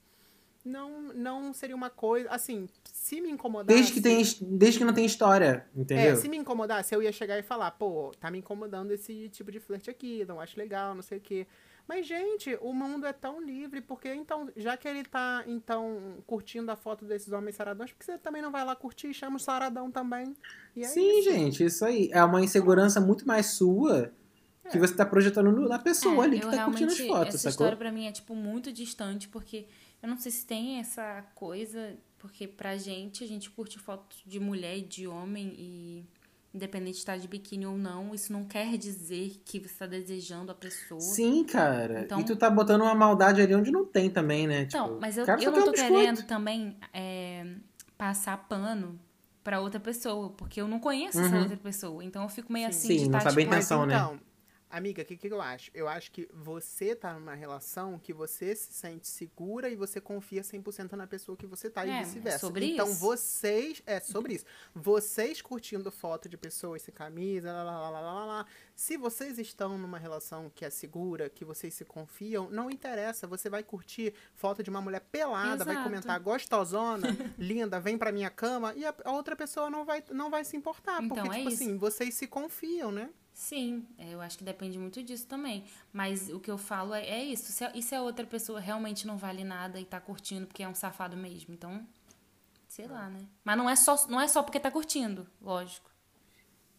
não, 0.64 1.12
não 1.12 1.52
seria 1.52 1.76
uma 1.76 1.90
coisa. 1.90 2.28
Assim, 2.28 2.68
se 2.84 3.20
me 3.20 3.30
incomodasse. 3.30 3.76
Desde 3.78 3.92
que, 3.92 4.00
tem, 4.00 4.24
desde 4.58 4.78
que 4.78 4.84
não 4.84 4.94
tem 4.94 5.04
história, 5.04 5.66
entendeu? 5.74 6.12
É, 6.12 6.16
se 6.16 6.28
me 6.28 6.36
incomodasse, 6.36 6.94
eu 6.94 7.02
ia 7.02 7.12
chegar 7.12 7.38
e 7.38 7.42
falar, 7.42 7.70
pô, 7.72 8.12
tá 8.18 8.30
me 8.30 8.38
incomodando 8.38 8.90
esse 8.92 9.28
tipo 9.28 9.50
de 9.52 9.60
flerte 9.60 9.90
aqui, 9.90 10.24
não 10.24 10.40
acho 10.40 10.58
legal, 10.58 10.94
não 10.94 11.02
sei 11.02 11.18
o 11.18 11.20
quê. 11.20 11.46
Mas, 11.88 12.06
gente, 12.06 12.56
o 12.62 12.72
mundo 12.72 13.06
é 13.06 13.12
tão 13.12 13.40
livre, 13.42 13.80
porque 13.80 14.12
então, 14.14 14.48
já 14.56 14.76
que 14.76 14.86
ele 14.88 15.02
tá, 15.04 15.44
então, 15.46 16.22
curtindo 16.26 16.70
a 16.70 16.76
foto 16.76 17.04
desses 17.04 17.32
homens 17.32 17.56
saradões, 17.56 17.92
por 17.92 17.98
que 17.98 18.04
você 18.04 18.16
também 18.18 18.40
não 18.40 18.50
vai 18.50 18.64
lá 18.64 18.74
curtir 18.74 19.08
e 19.08 19.14
chama 19.14 19.36
o 19.36 19.40
saradão 19.40 19.90
também? 19.90 20.34
E 20.76 20.82
é 20.84 20.86
Sim, 20.86 21.18
isso. 21.18 21.30
gente, 21.30 21.64
isso 21.64 21.84
aí. 21.84 22.08
É 22.12 22.24
uma 22.24 22.40
insegurança 22.42 23.00
muito 23.00 23.26
mais 23.26 23.46
sua 23.46 24.12
que 24.70 24.78
você 24.78 24.94
tá 24.94 25.04
projetando 25.04 25.50
no- 25.52 25.68
na 25.68 25.78
pessoa 25.78 26.24
É, 26.24 26.26
ali 26.28 26.40
que 26.40 26.46
tá 26.50 26.64
curtindo 26.64 26.92
as 26.92 26.98
fotos, 27.00 27.28
Essa 27.28 27.38
sacou? 27.38 27.50
história 27.50 27.76
pra 27.76 27.92
mim 27.92 28.06
é, 28.06 28.12
tipo, 28.12 28.34
muito 28.34 28.72
distante, 28.72 29.28
porque 29.28 29.66
eu 30.02 30.08
não 30.08 30.16
sei 30.16 30.32
se 30.32 30.46
tem 30.46 30.78
essa 30.78 31.22
coisa, 31.34 31.98
porque 32.18 32.46
pra 32.46 32.76
gente, 32.78 33.22
a 33.22 33.26
gente 33.26 33.50
curte 33.50 33.78
foto 33.78 34.16
de 34.24 34.40
mulher 34.40 34.78
e 34.78 34.82
de 34.82 35.06
homem 35.06 35.52
e 35.58 36.04
independente 36.54 36.94
de 36.94 36.98
estar 36.98 37.16
de 37.16 37.26
biquíni 37.26 37.66
ou 37.66 37.76
não, 37.78 38.14
isso 38.14 38.32
não 38.32 38.44
quer 38.44 38.76
dizer 38.76 39.40
que 39.44 39.58
você 39.58 39.74
tá 39.74 39.86
desejando 39.86 40.52
a 40.52 40.54
pessoa. 40.54 41.00
Sim, 41.00 41.44
cara. 41.44 42.02
Então- 42.02 42.20
E 42.20 42.24
tu 42.24 42.36
tá 42.36 42.50
botando 42.50 42.82
uma 42.82 42.94
maldade 42.94 43.40
ali 43.40 43.54
onde 43.54 43.70
não 43.70 43.84
tem 43.84 44.10
também, 44.10 44.46
né? 44.46 44.62
Então, 44.62 44.86
Tipo, 44.88 45.00
mas 45.00 45.16
eu, 45.16 45.24
eu 45.24 45.50
não 45.52 45.64
tô 45.64 45.70
um 45.70 45.72
querendo 45.72 46.22
também 46.24 46.76
é, 46.92 47.46
passar 47.96 48.36
pano 48.48 48.98
pra 49.42 49.60
outra 49.60 49.80
pessoa, 49.80 50.30
porque 50.30 50.60
eu 50.60 50.68
não 50.68 50.78
conheço 50.78 51.18
essa 51.20 51.34
Uhum. 51.34 51.42
outra 51.42 51.56
pessoa. 51.56 52.04
Então 52.04 52.22
eu 52.22 52.28
fico 52.28 52.52
meio 52.52 52.68
assim 52.68 52.88
Sim, 52.88 52.96
de 52.96 53.04
não 53.06 53.12
tá, 53.12 53.20
sabe 53.20 53.40
a 53.40 53.44
tipo, 53.44 53.54
intenção. 53.54 53.78
Mas 53.80 53.88
né? 53.88 53.94
então, 53.96 54.20
amiga, 54.72 55.02
o 55.02 55.04
que, 55.04 55.16
que 55.16 55.28
eu 55.28 55.40
acho? 55.40 55.70
Eu 55.74 55.86
acho 55.86 56.10
que 56.10 56.28
você 56.32 56.94
tá 56.96 57.12
numa 57.14 57.34
relação 57.34 57.98
que 57.98 58.12
você 58.12 58.54
se 58.56 58.72
sente 58.72 59.06
segura 59.06 59.68
e 59.68 59.76
você 59.76 60.00
confia 60.00 60.42
100% 60.42 60.92
na 60.92 61.06
pessoa 61.06 61.36
que 61.36 61.46
você 61.46 61.70
tá 61.70 61.84
É, 61.84 61.88
e 61.88 61.90
é 61.90 62.02
vice-versa. 62.04 62.38
sobre 62.38 62.72
então 62.72 62.88
isso. 62.90 62.98
vocês, 63.00 63.82
é 63.86 64.00
sobre 64.00 64.34
isso. 64.34 64.44
Vocês 64.74 65.40
curtindo 65.42 65.90
foto 65.90 66.28
de 66.28 66.36
pessoas 66.36 66.82
sem 66.82 66.92
camisa, 66.92 67.52
lá, 67.52 67.62
lá, 67.62 67.90
lá, 67.90 67.90
lá, 68.00 68.00
lá, 68.12 68.24
lá. 68.24 68.46
Se 68.74 68.96
vocês 68.96 69.38
estão 69.38 69.78
numa 69.78 69.98
relação 69.98 70.50
que 70.54 70.64
é 70.64 70.70
segura, 70.70 71.28
que 71.30 71.44
vocês 71.44 71.72
se 71.74 71.84
confiam, 71.84 72.50
não 72.50 72.70
interessa, 72.70 73.26
você 73.26 73.48
vai 73.48 73.62
curtir 73.62 74.12
foto 74.34 74.62
de 74.62 74.70
uma 74.70 74.80
mulher 74.80 75.00
pelada, 75.00 75.64
vai 75.64 75.74
Exato. 75.74 75.88
comentar 75.88 76.18
gostosona, 76.20 77.06
linda, 77.38 77.78
vem 77.78 77.96
pra 77.98 78.10
minha 78.10 78.30
cama 78.30 78.72
e 78.74 78.84
a, 78.84 78.94
a 79.04 79.12
outra 79.12 79.36
pessoa 79.36 79.70
não 79.70 79.84
vai 79.84 80.02
não 80.10 80.30
vai 80.30 80.44
se 80.44 80.56
importar, 80.56 81.02
Então, 81.02 81.16
porque 81.16 81.28
é 81.28 81.38
tipo 81.38 81.48
isso. 81.50 81.62
assim, 81.62 81.76
vocês 81.76 82.14
se 82.14 82.26
confiam, 82.26 82.90
né? 82.90 83.10
Sim, 83.34 83.86
é, 83.98 84.12
eu 84.12 84.20
acho 84.20 84.36
que 84.38 84.44
depende 84.44 84.78
muito 84.78 85.02
disso 85.02 85.26
também. 85.26 85.64
Mas 85.92 86.28
o 86.28 86.38
que 86.38 86.50
eu 86.50 86.58
falo 86.58 86.94
é, 86.94 87.04
é 87.06 87.24
isso. 87.24 87.50
Se 87.50 87.64
e 87.74 87.82
se 87.82 87.94
a 87.94 88.02
outra 88.02 88.26
pessoa 88.26 88.60
realmente 88.60 89.06
não 89.06 89.16
vale 89.16 89.42
nada 89.42 89.80
e 89.80 89.84
tá 89.84 90.00
curtindo 90.00 90.46
porque 90.46 90.62
é 90.62 90.68
um 90.68 90.74
safado 90.74 91.16
mesmo? 91.16 91.52
Então, 91.54 91.86
sei 92.68 92.86
lá, 92.86 93.08
né? 93.08 93.20
Mas 93.44 93.56
não 93.56 93.68
é 93.68 93.74
só, 93.76 94.06
não 94.08 94.20
é 94.20 94.28
só 94.28 94.42
porque 94.42 94.60
tá 94.60 94.70
curtindo, 94.70 95.26
lógico. 95.40 95.90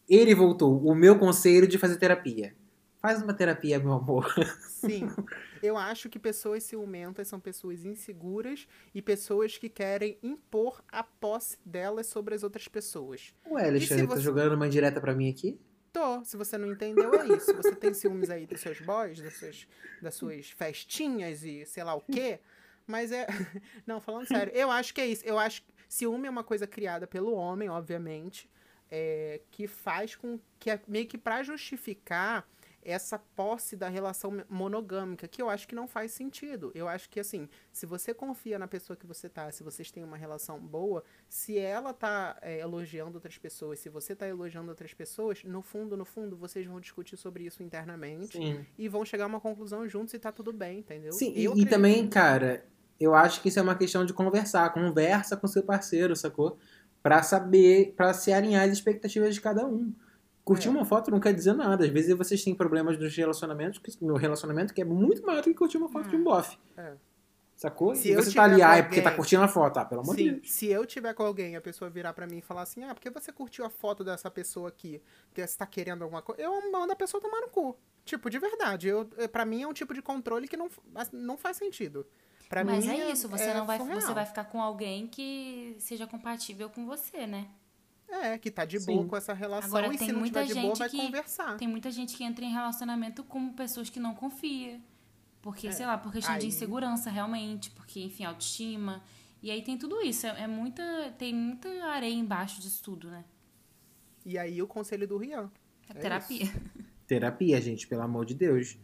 Ele 0.08 0.36
voltou. 0.36 0.80
O 0.86 0.94
meu 0.94 1.18
conselho 1.18 1.68
de 1.68 1.78
fazer 1.78 1.98
terapia. 1.98 2.56
Faz 3.02 3.22
uma 3.22 3.34
terapia, 3.34 3.80
meu 3.80 3.94
amor. 3.94 4.34
Sim. 4.68 5.08
Eu 5.62 5.78
acho 5.78 6.10
que 6.10 6.20
pessoas 6.20 6.64
ciumentas 6.64 7.28
são 7.30 7.40
pessoas 7.40 7.84
inseguras 7.86 8.68
e 8.94 9.02
pessoas 9.02 9.58
que 9.58 9.70
querem 9.70 10.18
impor 10.22 10.84
a 10.92 11.02
posse 11.04 11.58
delas 11.66 12.08
sobre 12.08 12.36
as 12.36 12.44
outras 12.44 12.68
pessoas. 12.68 13.34
Ué, 13.50 13.68
Alexandre, 13.70 14.08
tá 14.08 14.16
você- 14.16 14.22
jogando 14.22 14.54
uma 14.56 14.68
indireta 14.68 15.00
pra 15.00 15.16
mim 15.16 15.30
aqui? 15.30 15.58
Tô, 15.94 16.26
se 16.26 16.36
você 16.36 16.58
não 16.58 16.72
entendeu, 16.72 17.14
é 17.14 17.28
isso. 17.28 17.54
Você 17.54 17.76
tem 17.76 17.94
ciúmes 17.94 18.32
aí 18.32 18.48
dos 18.48 18.60
seus 18.60 18.82
boys, 18.82 19.22
das 19.22 19.36
suas, 19.36 19.68
das 20.02 20.16
suas 20.16 20.50
festinhas 20.50 21.44
e 21.44 21.66
sei 21.68 21.84
lá 21.84 21.94
o 21.94 22.02
quê. 22.02 22.40
Mas 22.88 23.12
é. 23.12 23.28
Não, 23.86 24.02
falando 24.02 24.28
sério, 24.28 24.52
eu 24.56 24.72
acho 24.72 24.92
que 24.92 25.00
é 25.00 25.06
isso. 25.06 25.24
Eu 25.24 25.38
acho 25.38 25.62
que 25.62 25.72
ciúme 25.88 26.28
é 26.28 26.32
uma 26.32 26.44
coisa 26.44 26.66
criada 26.66 27.06
pelo 27.06 27.34
homem, 27.34 27.70
obviamente, 27.70 28.50
é, 28.90 29.42
que 29.52 29.68
faz 29.68 30.16
com 30.16 30.40
que 30.60 30.72
é 30.72 30.82
meio 30.88 31.06
que 31.06 31.18
pra 31.18 31.44
justificar 31.44 32.50
essa 32.86 33.18
posse 33.18 33.76
da 33.76 33.90
relação 33.90 34.44
monogâmica, 34.50 35.28
que 35.28 35.42
eu 35.42 35.50
acho 35.50 35.68
que 35.68 35.76
não 35.76 35.88
faz 35.88 36.12
sentido. 36.12 36.72
Eu 36.76 36.88
acho 36.88 37.10
que, 37.10 37.20
assim, 37.20 37.48
se 37.72 37.86
você 37.86 38.14
confia 38.14 38.60
na 38.60 38.68
pessoa 38.68 38.96
que 38.98 39.06
você 39.06 39.30
tá, 39.30 39.52
se 39.52 39.64
vocês 39.64 39.92
têm 39.92 40.04
uma 40.04 40.18
relação 40.18 40.60
boa, 40.60 41.04
se 41.28 41.58
ela 41.58 41.94
tá 41.94 42.38
é, 42.42 42.60
elogiando 42.60 43.16
outras 43.16 43.38
pessoas, 43.38 43.80
se 43.80 43.90
você 43.90 44.16
tá 44.16 44.28
elogiando 44.28 44.70
outras 44.70 44.94
pessoas, 44.94 45.44
no 45.44 45.62
fundo, 45.62 45.96
no 45.98 46.06
fundo, 46.06 46.36
vocês 46.36 46.66
vão 46.66 46.80
discutir 46.80 47.18
sobre 47.18 47.46
isso 47.46 47.64
internamente 47.64 48.38
Sim. 48.38 48.66
e 48.78 48.88
vão 48.88 49.06
chegar 49.06 49.26
a 49.26 49.28
uma 49.28 49.40
conclusão 49.40 49.88
juntos 49.88 50.14
e 50.14 50.20
tá 50.20 50.32
tudo 50.32 50.52
bem, 50.52 50.80
entendeu? 50.80 51.12
Sim, 51.12 51.34
Eu 51.36 51.56
e, 51.56 51.62
e 51.62 51.66
também, 51.66 52.08
cara, 52.08 52.66
eu 53.00 53.14
acho 53.14 53.42
que 53.42 53.50
isso 53.50 53.60
é 53.60 53.62
uma 53.62 53.76
questão 53.76 54.06
de 54.06 54.14
conversar. 54.14 54.74
Conversa 54.74 55.36
com 55.36 55.48
seu 55.48 55.64
parceiro, 55.64 56.16
sacou? 56.16 56.58
Pra 57.02 57.22
saber, 57.22 57.94
pra 57.98 58.14
se 58.14 58.32
alinhar 58.32 58.66
as 58.66 58.72
expectativas 58.72 59.36
de 59.36 59.42
cada 59.42 59.66
um. 59.66 59.94
Curtir 60.44 60.68
É. 60.68 60.72
uma 60.72 60.84
foto 60.86 61.10
não 61.10 61.20
quer 61.20 61.34
dizer 61.34 61.54
nada. 61.54 61.86
Às 61.86 61.90
vezes 61.92 62.16
vocês 62.18 62.44
têm 62.44 62.54
problemas 62.54 62.98
nos 62.98 63.16
relacionamentos, 63.16 63.80
no 64.02 64.16
relacionamento 64.16 64.74
que 64.74 64.82
é 64.82 64.86
muito 64.86 65.26
maior 65.26 65.38
do 65.42 65.44
que 65.46 65.54
curtir 65.54 65.78
uma 65.78 65.90
foto 65.90 66.10
de 66.10 66.16
um 66.16 66.24
bofe. 66.24 66.58
É. 66.78 66.94
Sacou? 67.56 67.96
Se 67.96 68.10
e 68.10 68.12
eu 68.12 68.22
você 68.22 68.34
tá 68.34 68.44
ali, 68.44 68.58
com 68.60 68.66
ah, 68.68 68.76
é 68.78 68.82
porque 68.82 69.00
tá 69.02 69.10
alguém- 69.10 69.18
curtindo 69.18 69.44
a 69.44 69.48
foto. 69.48 69.78
Ah, 69.78 69.86
pelo 69.86 70.02
amor 70.02 70.16
de 70.18 70.24
Sim, 70.24 70.32
Deus. 70.34 70.52
se 70.52 70.68
eu 70.68 70.86
tiver 70.86 71.14
com 71.14 71.24
alguém 71.24 71.54
e 71.54 71.56
a 71.56 71.62
pessoa 71.62 71.90
virar 71.90 72.12
pra 72.12 72.28
mim 72.28 72.40
e 72.40 72.42
falar 72.42 72.64
assim, 72.64 72.84
ah, 72.84 72.94
por 72.94 73.00
que 73.00 73.10
você 73.10 73.32
curtiu 73.32 73.64
a 73.64 73.70
foto 73.70 74.04
dessa 74.04 74.30
pessoa 74.30 74.68
aqui? 74.70 75.02
Porque 75.30 75.46
você 75.48 75.58
tá 75.58 75.66
querendo 75.66 76.02
alguma 76.02 76.22
coisa? 76.22 76.42
Eu 76.42 76.72
mando 76.72 76.92
a 76.92 76.96
pessoa 76.96 77.22
tomar 77.22 77.40
no 77.42 77.48
cu. 77.50 77.78
Tipo, 78.04 78.30
de 78.30 78.38
verdade. 78.40 78.88
Eu, 78.90 79.08
é, 79.18 79.28
pra 79.30 79.46
mim 79.46 79.62
é 79.62 79.68
um 79.68 79.72
tipo 79.72 79.94
de 79.94 80.02
controle 80.02 80.48
que 80.48 80.58
não, 80.58 80.68
não 81.14 81.38
faz 81.38 81.56
sentido. 81.56 82.06
Pra 82.50 82.66
Mas 82.66 82.86
mim 82.86 82.92
é 83.00 83.12
isso, 83.12 83.30
você 83.30 83.46
é 83.46 83.54
não 83.54 83.66
vai, 83.66 83.78
surreal. 83.78 84.02
você 84.02 84.14
vai 84.14 84.26
ficar 84.26 84.44
com 84.46 84.62
alguém 84.62 85.08
que 85.08 85.76
seja 85.80 86.06
compatível 86.06 86.70
com 86.70 86.86
você, 86.86 87.26
né? 87.26 87.48
É, 88.22 88.38
que 88.38 88.52
tá 88.52 88.64
de 88.64 88.80
Sim. 88.80 88.94
boa 88.96 89.08
com 89.08 89.16
essa 89.18 89.34
relação 89.34 89.70
Agora, 89.70 89.88
e 89.94 89.98
tem 89.98 90.08
se 90.08 90.14
não 90.14 90.20
muita 90.20 90.42
tiver 90.46 90.54
de 90.54 90.62
boa, 90.62 90.76
gente 90.76 90.80
vai 90.80 90.90
que- 90.90 90.98
conversar. 90.98 91.58
Tem 91.58 91.68
muita 91.68 91.92
gente 91.92 92.16
que 92.16 92.24
entra 92.24 92.46
em 92.46 92.52
relacionamento 92.52 93.24
com 93.24 93.50
pessoas 93.54 93.90
que 93.90 94.00
não 94.00 94.14
confia. 94.14 94.80
Porque, 95.42 95.72
sei 95.74 95.86
lá, 95.86 95.98
por 95.98 96.12
questão 96.14 96.34
de 96.36 96.40
É. 96.40 96.44
Aí- 96.44 96.48
insegurança, 96.48 97.10
realmente. 97.10 97.70
Porque, 97.72 98.00
enfim, 98.02 98.24
autoestima. 98.24 99.04
E 99.42 99.52
aí 99.52 99.62
tem 99.62 99.78
tudo 99.78 100.00
isso. 100.02 100.26
É, 100.28 100.44
é 100.44 100.48
muita. 100.48 100.84
Tem 101.18 101.34
muita 101.34 101.68
areia 101.86 102.14
embaixo 102.14 102.62
disso 102.62 102.82
tudo, 102.84 103.10
né? 103.10 103.26
E 104.26 104.38
aí 104.38 104.62
o 104.62 104.68
conselho 104.68 105.06
do 105.08 105.18
Rian. 105.18 105.52
É 105.90 105.92
É 105.92 106.02
terapia. 106.02 106.46
Terapia, 107.06 107.60
gente, 107.62 107.86
pelo 107.88 108.04
amor 108.04 108.26
de 108.26 108.34
Deus. 108.36 108.78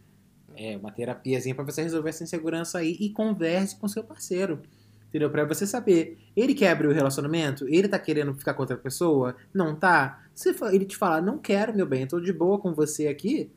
É 0.55 0.75
uma 0.75 0.91
terapiazinha 0.91 1.55
pra 1.55 1.63
você 1.63 1.81
resolver 1.81 2.09
essa 2.09 2.23
insegurança 2.23 2.79
aí 2.79 2.97
e 2.99 3.09
converse 3.11 3.75
com 3.77 3.87
seu 3.87 4.03
parceiro. 4.03 4.61
Entendeu? 5.09 5.29
Pra 5.29 5.43
você 5.43 5.65
saber, 5.65 6.19
ele 6.35 6.53
quer 6.53 6.71
abrir 6.71 6.87
o 6.87 6.93
relacionamento? 6.93 7.67
Ele 7.67 7.87
tá 7.87 7.97
querendo 7.97 8.33
ficar 8.35 8.53
com 8.53 8.61
outra 8.61 8.77
pessoa? 8.77 9.35
Não 9.53 9.75
tá? 9.75 10.23
Se 10.33 10.55
ele 10.71 10.85
te 10.85 10.95
falar, 10.95 11.21
não 11.21 11.37
quero, 11.37 11.75
meu 11.75 11.85
bem, 11.85 12.01
eu 12.01 12.07
tô 12.07 12.19
de 12.19 12.31
boa 12.31 12.59
com 12.59 12.73
você 12.73 13.07
aqui, 13.07 13.51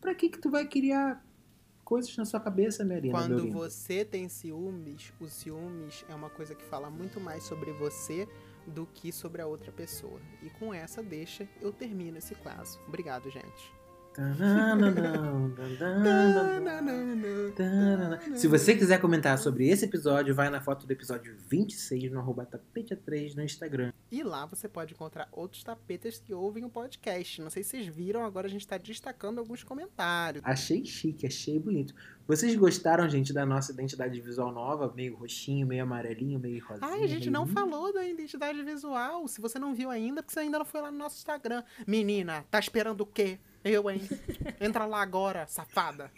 pra 0.00 0.14
que 0.14 0.30
que 0.30 0.38
tu 0.38 0.50
vai 0.50 0.66
criar 0.66 1.22
coisas 1.84 2.16
na 2.16 2.24
sua 2.24 2.40
cabeça, 2.40 2.82
minha 2.84 2.98
linda, 2.98 3.18
Quando 3.18 3.52
você 3.52 4.04
tem 4.04 4.28
ciúmes, 4.28 5.12
o 5.20 5.28
ciúmes 5.28 6.04
é 6.08 6.14
uma 6.14 6.30
coisa 6.30 6.54
que 6.54 6.64
fala 6.64 6.88
muito 6.88 7.20
mais 7.20 7.44
sobre 7.44 7.70
você 7.72 8.26
do 8.66 8.86
que 8.86 9.12
sobre 9.12 9.42
a 9.42 9.46
outra 9.46 9.70
pessoa. 9.70 10.18
E 10.42 10.48
com 10.48 10.72
essa 10.72 11.02
deixa, 11.02 11.46
eu 11.60 11.70
termino 11.70 12.16
esse 12.16 12.34
caso. 12.34 12.80
Obrigado, 12.88 13.30
gente. 13.30 13.83
Se 18.36 18.46
você 18.46 18.76
quiser 18.76 19.00
comentar 19.00 19.36
sobre 19.38 19.68
esse 19.68 19.86
episódio, 19.86 20.32
vai 20.34 20.48
na 20.48 20.60
foto 20.60 20.86
do 20.86 20.92
episódio 20.92 21.36
26 21.48 22.12
no 22.12 22.20
arroba 22.20 22.46
tapete3 22.46 23.34
no 23.34 23.42
Instagram. 23.42 23.92
E 24.12 24.22
lá 24.22 24.46
você 24.46 24.68
pode 24.68 24.94
encontrar 24.94 25.28
outros 25.32 25.64
tapetas 25.64 26.18
que 26.18 26.32
ouvem 26.32 26.64
o 26.64 26.70
podcast. 26.70 27.42
Não 27.42 27.50
sei 27.50 27.64
se 27.64 27.70
vocês 27.70 27.88
viram, 27.88 28.24
agora 28.24 28.46
a 28.46 28.50
gente 28.50 28.60
está 28.60 28.78
destacando 28.78 29.40
alguns 29.40 29.64
comentários. 29.64 30.44
Achei 30.44 30.84
chique, 30.84 31.26
achei 31.26 31.58
bonito. 31.58 31.92
Vocês 32.26 32.54
gostaram, 32.54 33.08
gente, 33.08 33.32
da 33.32 33.44
nossa 33.44 33.72
identidade 33.72 34.20
visual 34.20 34.52
nova? 34.52 34.92
Meio 34.94 35.16
roxinho, 35.16 35.66
meio 35.66 35.82
amarelinho, 35.82 36.38
meio 36.38 36.64
rosinha? 36.64 36.88
Ai, 36.88 37.02
a 37.02 37.08
gente 37.08 37.28
não 37.30 37.44
lindo? 37.44 37.52
falou 37.52 37.92
da 37.92 38.06
identidade 38.06 38.62
visual. 38.62 39.26
Se 39.26 39.40
você 39.40 39.58
não 39.58 39.74
viu 39.74 39.90
ainda, 39.90 40.22
porque 40.22 40.32
você 40.32 40.40
ainda 40.40 40.58
não 40.58 40.64
foi 40.64 40.80
lá 40.80 40.92
no 40.92 40.98
nosso 40.98 41.16
Instagram. 41.16 41.64
Menina, 41.84 42.44
tá 42.50 42.60
esperando 42.60 43.00
o 43.00 43.06
quê? 43.06 43.40
Eu, 43.64 43.90
hein? 43.90 44.00
Entra 44.60 44.84
lá 44.86 45.00
agora, 45.00 45.46
safada. 45.46 46.10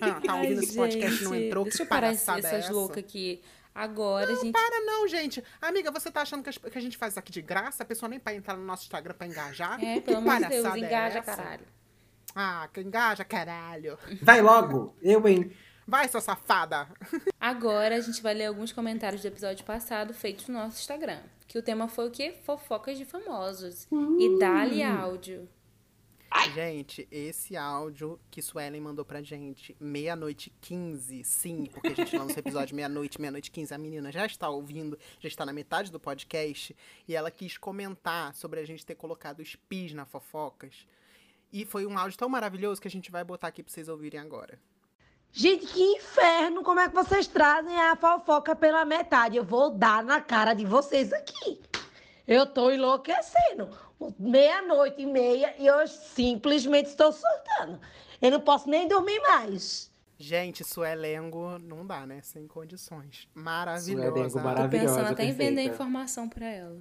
Ah, 0.00 0.20
tá 0.20 0.34
ouvindo 0.36 0.62
esse 0.62 0.74
podcast 0.76 1.20
e 1.20 1.24
não 1.24 1.34
entrou? 1.34 1.64
Deixa 1.64 1.78
que 1.78 1.82
eu 1.84 1.86
parar 1.86 2.08
palhaçada 2.08 2.38
é 2.38 2.50
essas 2.50 2.64
essa? 2.64 2.72
loucas 2.72 2.98
aqui. 2.98 3.42
Agora, 3.74 4.32
a 4.32 4.34
gente. 4.36 4.52
Para 4.52 4.80
não, 4.84 5.06
gente. 5.08 5.42
Amiga, 5.60 5.90
você 5.90 6.10
tá 6.10 6.22
achando 6.22 6.42
que 6.42 6.48
as- 6.50 6.58
que 6.58 6.78
a 6.78 6.80
gente 6.80 6.96
faz 6.96 7.12
isso 7.12 7.18
aqui 7.18 7.32
de 7.32 7.42
graça? 7.42 7.82
A 7.82 7.86
pessoa 7.86 8.08
nem 8.08 8.18
pra 8.20 8.34
entrar 8.34 8.56
no 8.56 8.64
nosso 8.64 8.82
Instagram 8.84 9.14
pra 9.14 9.26
engajar? 9.26 9.82
É, 9.82 9.94
Que 9.94 10.00
pelo 10.02 10.18
amor 10.18 10.34
de 10.34 10.40
Deus, 10.48 10.50
palhaçada 10.62 10.78
é 10.78 10.80
engaja, 10.88 11.18
essa? 11.20 11.36
caralho. 11.36 11.64
Ah, 12.34 12.68
que 12.72 12.80
engaja, 12.80 13.24
caralho. 13.24 13.98
Vai 14.22 14.40
logo! 14.42 14.96
Eu, 15.02 15.26
hein? 15.28 15.52
Vai, 15.86 16.08
sua 16.08 16.20
safada. 16.20 16.88
Agora 17.40 17.96
a 17.96 18.00
gente 18.00 18.22
vai 18.22 18.32
ler 18.34 18.46
alguns 18.46 18.72
comentários 18.72 19.22
do 19.22 19.28
episódio 19.28 19.64
passado 19.64 20.14
feitos 20.14 20.48
no 20.48 20.54
nosso 20.54 20.78
Instagram. 20.80 21.20
Que 21.46 21.58
o 21.58 21.62
tema 21.62 21.86
foi 21.88 22.08
o 22.08 22.10
quê? 22.10 22.34
Fofocas 22.42 22.96
de 22.96 23.04
famosos. 23.04 23.86
E 24.18 24.38
dali 24.38 24.82
áudio. 24.82 25.48
Gente, 26.54 27.08
esse 27.10 27.56
áudio 27.56 28.20
que 28.30 28.42
Suelen 28.42 28.80
mandou 28.80 29.04
pra 29.04 29.22
gente, 29.22 29.74
meia-noite 29.80 30.52
15, 30.60 31.24
sim, 31.24 31.66
porque 31.66 31.88
a 31.88 31.94
gente 31.94 32.16
lança 32.16 32.36
o 32.36 32.38
episódio 32.38 32.76
meia-noite, 32.76 33.20
meia-noite 33.20 33.50
15, 33.50 33.72
a 33.72 33.78
menina 33.78 34.12
já 34.12 34.26
está 34.26 34.48
ouvindo, 34.48 34.98
já 35.20 35.28
está 35.28 35.46
na 35.46 35.52
metade 35.52 35.90
do 35.90 35.98
podcast, 35.98 36.76
e 37.08 37.14
ela 37.14 37.30
quis 37.30 37.56
comentar 37.56 38.34
sobre 38.34 38.60
a 38.60 38.66
gente 38.66 38.84
ter 38.84 38.94
colocado 38.94 39.40
os 39.40 39.56
pis 39.56 39.94
na 39.94 40.04
fofocas. 40.04 40.86
E 41.52 41.64
foi 41.64 41.86
um 41.86 41.96
áudio 41.96 42.18
tão 42.18 42.28
maravilhoso 42.28 42.80
que 42.80 42.88
a 42.88 42.90
gente 42.90 43.10
vai 43.10 43.24
botar 43.24 43.48
aqui 43.48 43.62
pra 43.62 43.72
vocês 43.72 43.88
ouvirem 43.88 44.20
agora. 44.20 44.58
Gente, 45.32 45.66
que 45.66 45.82
inferno! 45.82 46.62
Como 46.62 46.78
é 46.78 46.88
que 46.88 46.94
vocês 46.94 47.26
trazem 47.26 47.76
a 47.76 47.96
fofoca 47.96 48.54
pela 48.54 48.84
metade? 48.84 49.36
Eu 49.36 49.44
vou 49.44 49.70
dar 49.70 50.04
na 50.04 50.20
cara 50.20 50.54
de 50.54 50.64
vocês 50.64 51.12
aqui. 51.12 51.60
Eu 52.26 52.46
tô 52.46 52.70
enlouquecendo. 52.70 53.68
Meia-noite 54.18 55.02
e 55.02 55.06
meia 55.06 55.54
e 55.58 55.66
eu 55.66 55.86
simplesmente 55.86 56.86
estou 56.86 57.12
surtando. 57.12 57.80
Eu 58.20 58.30
não 58.30 58.40
posso 58.40 58.68
nem 58.68 58.88
dormir 58.88 59.20
mais. 59.20 59.92
Gente, 60.16 60.64
Suelengo 60.64 61.58
não 61.58 61.84
dá, 61.84 62.06
né? 62.06 62.20
Sem 62.22 62.46
condições. 62.46 63.28
Suelengo 63.32 63.44
Maravilhosa. 63.44 64.38
Tô 64.38 64.44
Maravilhosa, 64.44 64.94
pensando 64.94 65.12
até 65.12 65.24
em 65.24 65.32
vender 65.32 65.64
informação 65.64 66.28
pra 66.28 66.46
ela. 66.46 66.80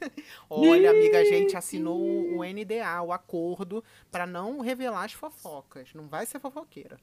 Olha, 0.48 0.90
amiga, 0.90 1.18
a 1.18 1.24
gente 1.24 1.56
assinou 1.56 1.98
o 2.00 2.44
NDA, 2.44 3.02
o 3.02 3.12
acordo, 3.12 3.82
pra 4.10 4.26
não 4.26 4.60
revelar 4.60 5.04
as 5.04 5.12
fofocas. 5.12 5.94
Não 5.94 6.06
vai 6.08 6.26
ser 6.26 6.38
fofoqueira. 6.38 6.98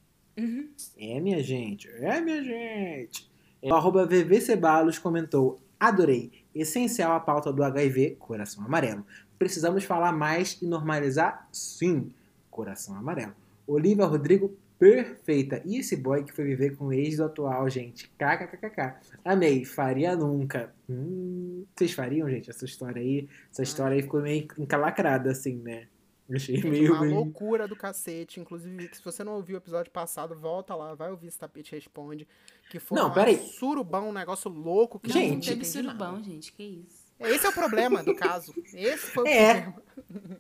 É, 0.98 1.20
minha 1.20 1.44
gente. 1.44 1.90
É, 1.90 2.22
minha 2.22 2.44
gente. 2.44 3.30
O 3.62 3.74
arroba 3.74 4.06
VV 4.06 4.40
Cebalos 4.40 4.98
comentou: 4.98 5.62
Adorei. 5.80 6.41
Essencial 6.54 7.14
a 7.14 7.20
pauta 7.20 7.52
do 7.52 7.64
HIV, 7.64 8.18
coração 8.20 8.66
amarelo. 8.66 9.06
Precisamos 9.40 9.84
falar 9.84 10.12
mais 10.12 10.58
e 10.62 10.66
normalizar? 10.66 11.48
Sim, 11.52 12.14
coração 12.50 12.96
amarelo. 12.96 13.34
Olivia 13.66 14.06
Rodrigo, 14.06 14.56
perfeita. 14.78 15.62
E 15.64 15.78
esse 15.78 15.96
boy 15.96 16.24
que 16.24 16.34
foi 16.34 16.44
viver 16.44 16.76
com 16.76 16.86
o 16.86 16.94
ex 16.94 17.18
do 17.18 17.26
atual, 17.26 17.70
gente? 17.70 18.12
KKKKK. 18.18 18.96
Amei, 19.24 19.64
faria 19.64 20.16
nunca. 20.16 20.74
Hum, 20.90 21.64
vocês 21.76 21.94
fariam, 21.94 22.30
gente, 22.30 22.50
essa 22.50 22.66
história 22.66 23.02
aí? 23.02 23.30
Essa 23.52 23.64
história 23.64 23.96
aí 23.96 24.02
ficou 24.02 24.22
meio 24.22 24.48
encalacrada, 24.58 25.32
assim, 25.32 25.56
né? 25.58 25.88
Achei 26.36 26.56
Gente, 26.56 26.68
meio. 26.70 26.92
uma 26.94 27.02
meio- 27.02 27.16
loucura 27.16 27.68
do 27.68 27.76
cacete. 27.76 28.40
Inclusive, 28.40 28.90
se 28.94 29.04
você 29.04 29.24
não 29.24 29.34
ouviu 29.36 29.56
o 29.56 29.60
episódio 29.60 29.92
passado, 29.92 30.36
volta 30.36 30.74
lá, 30.76 30.94
vai 30.96 31.12
ouvir 31.12 31.28
esse 31.28 31.38
tapete 31.38 31.74
responde. 31.76 32.28
Que 32.70 32.80
foi 32.80 32.98
Não, 32.98 33.10
um 33.10 33.14
peraí. 33.14 33.38
surubão, 33.38 34.10
um 34.10 34.14
negócio 34.14 34.50
louco 34.50 35.00
que 35.00 35.10
Não, 35.10 35.16
Gente. 35.16 35.34
não 35.50 35.54
teve 35.56 35.66
surubão, 35.66 36.14
nada. 36.14 36.24
gente. 36.24 36.54
Que 36.54 36.64
isso? 36.88 37.01
Esse 37.24 37.46
é 37.46 37.50
o 37.50 37.54
problema 37.54 38.04
do 38.04 38.16
caso. 38.16 38.54
Esse 38.74 39.12
foi 39.12 39.24
o 39.24 39.28
É. 39.28 39.54
problema. 39.62 39.82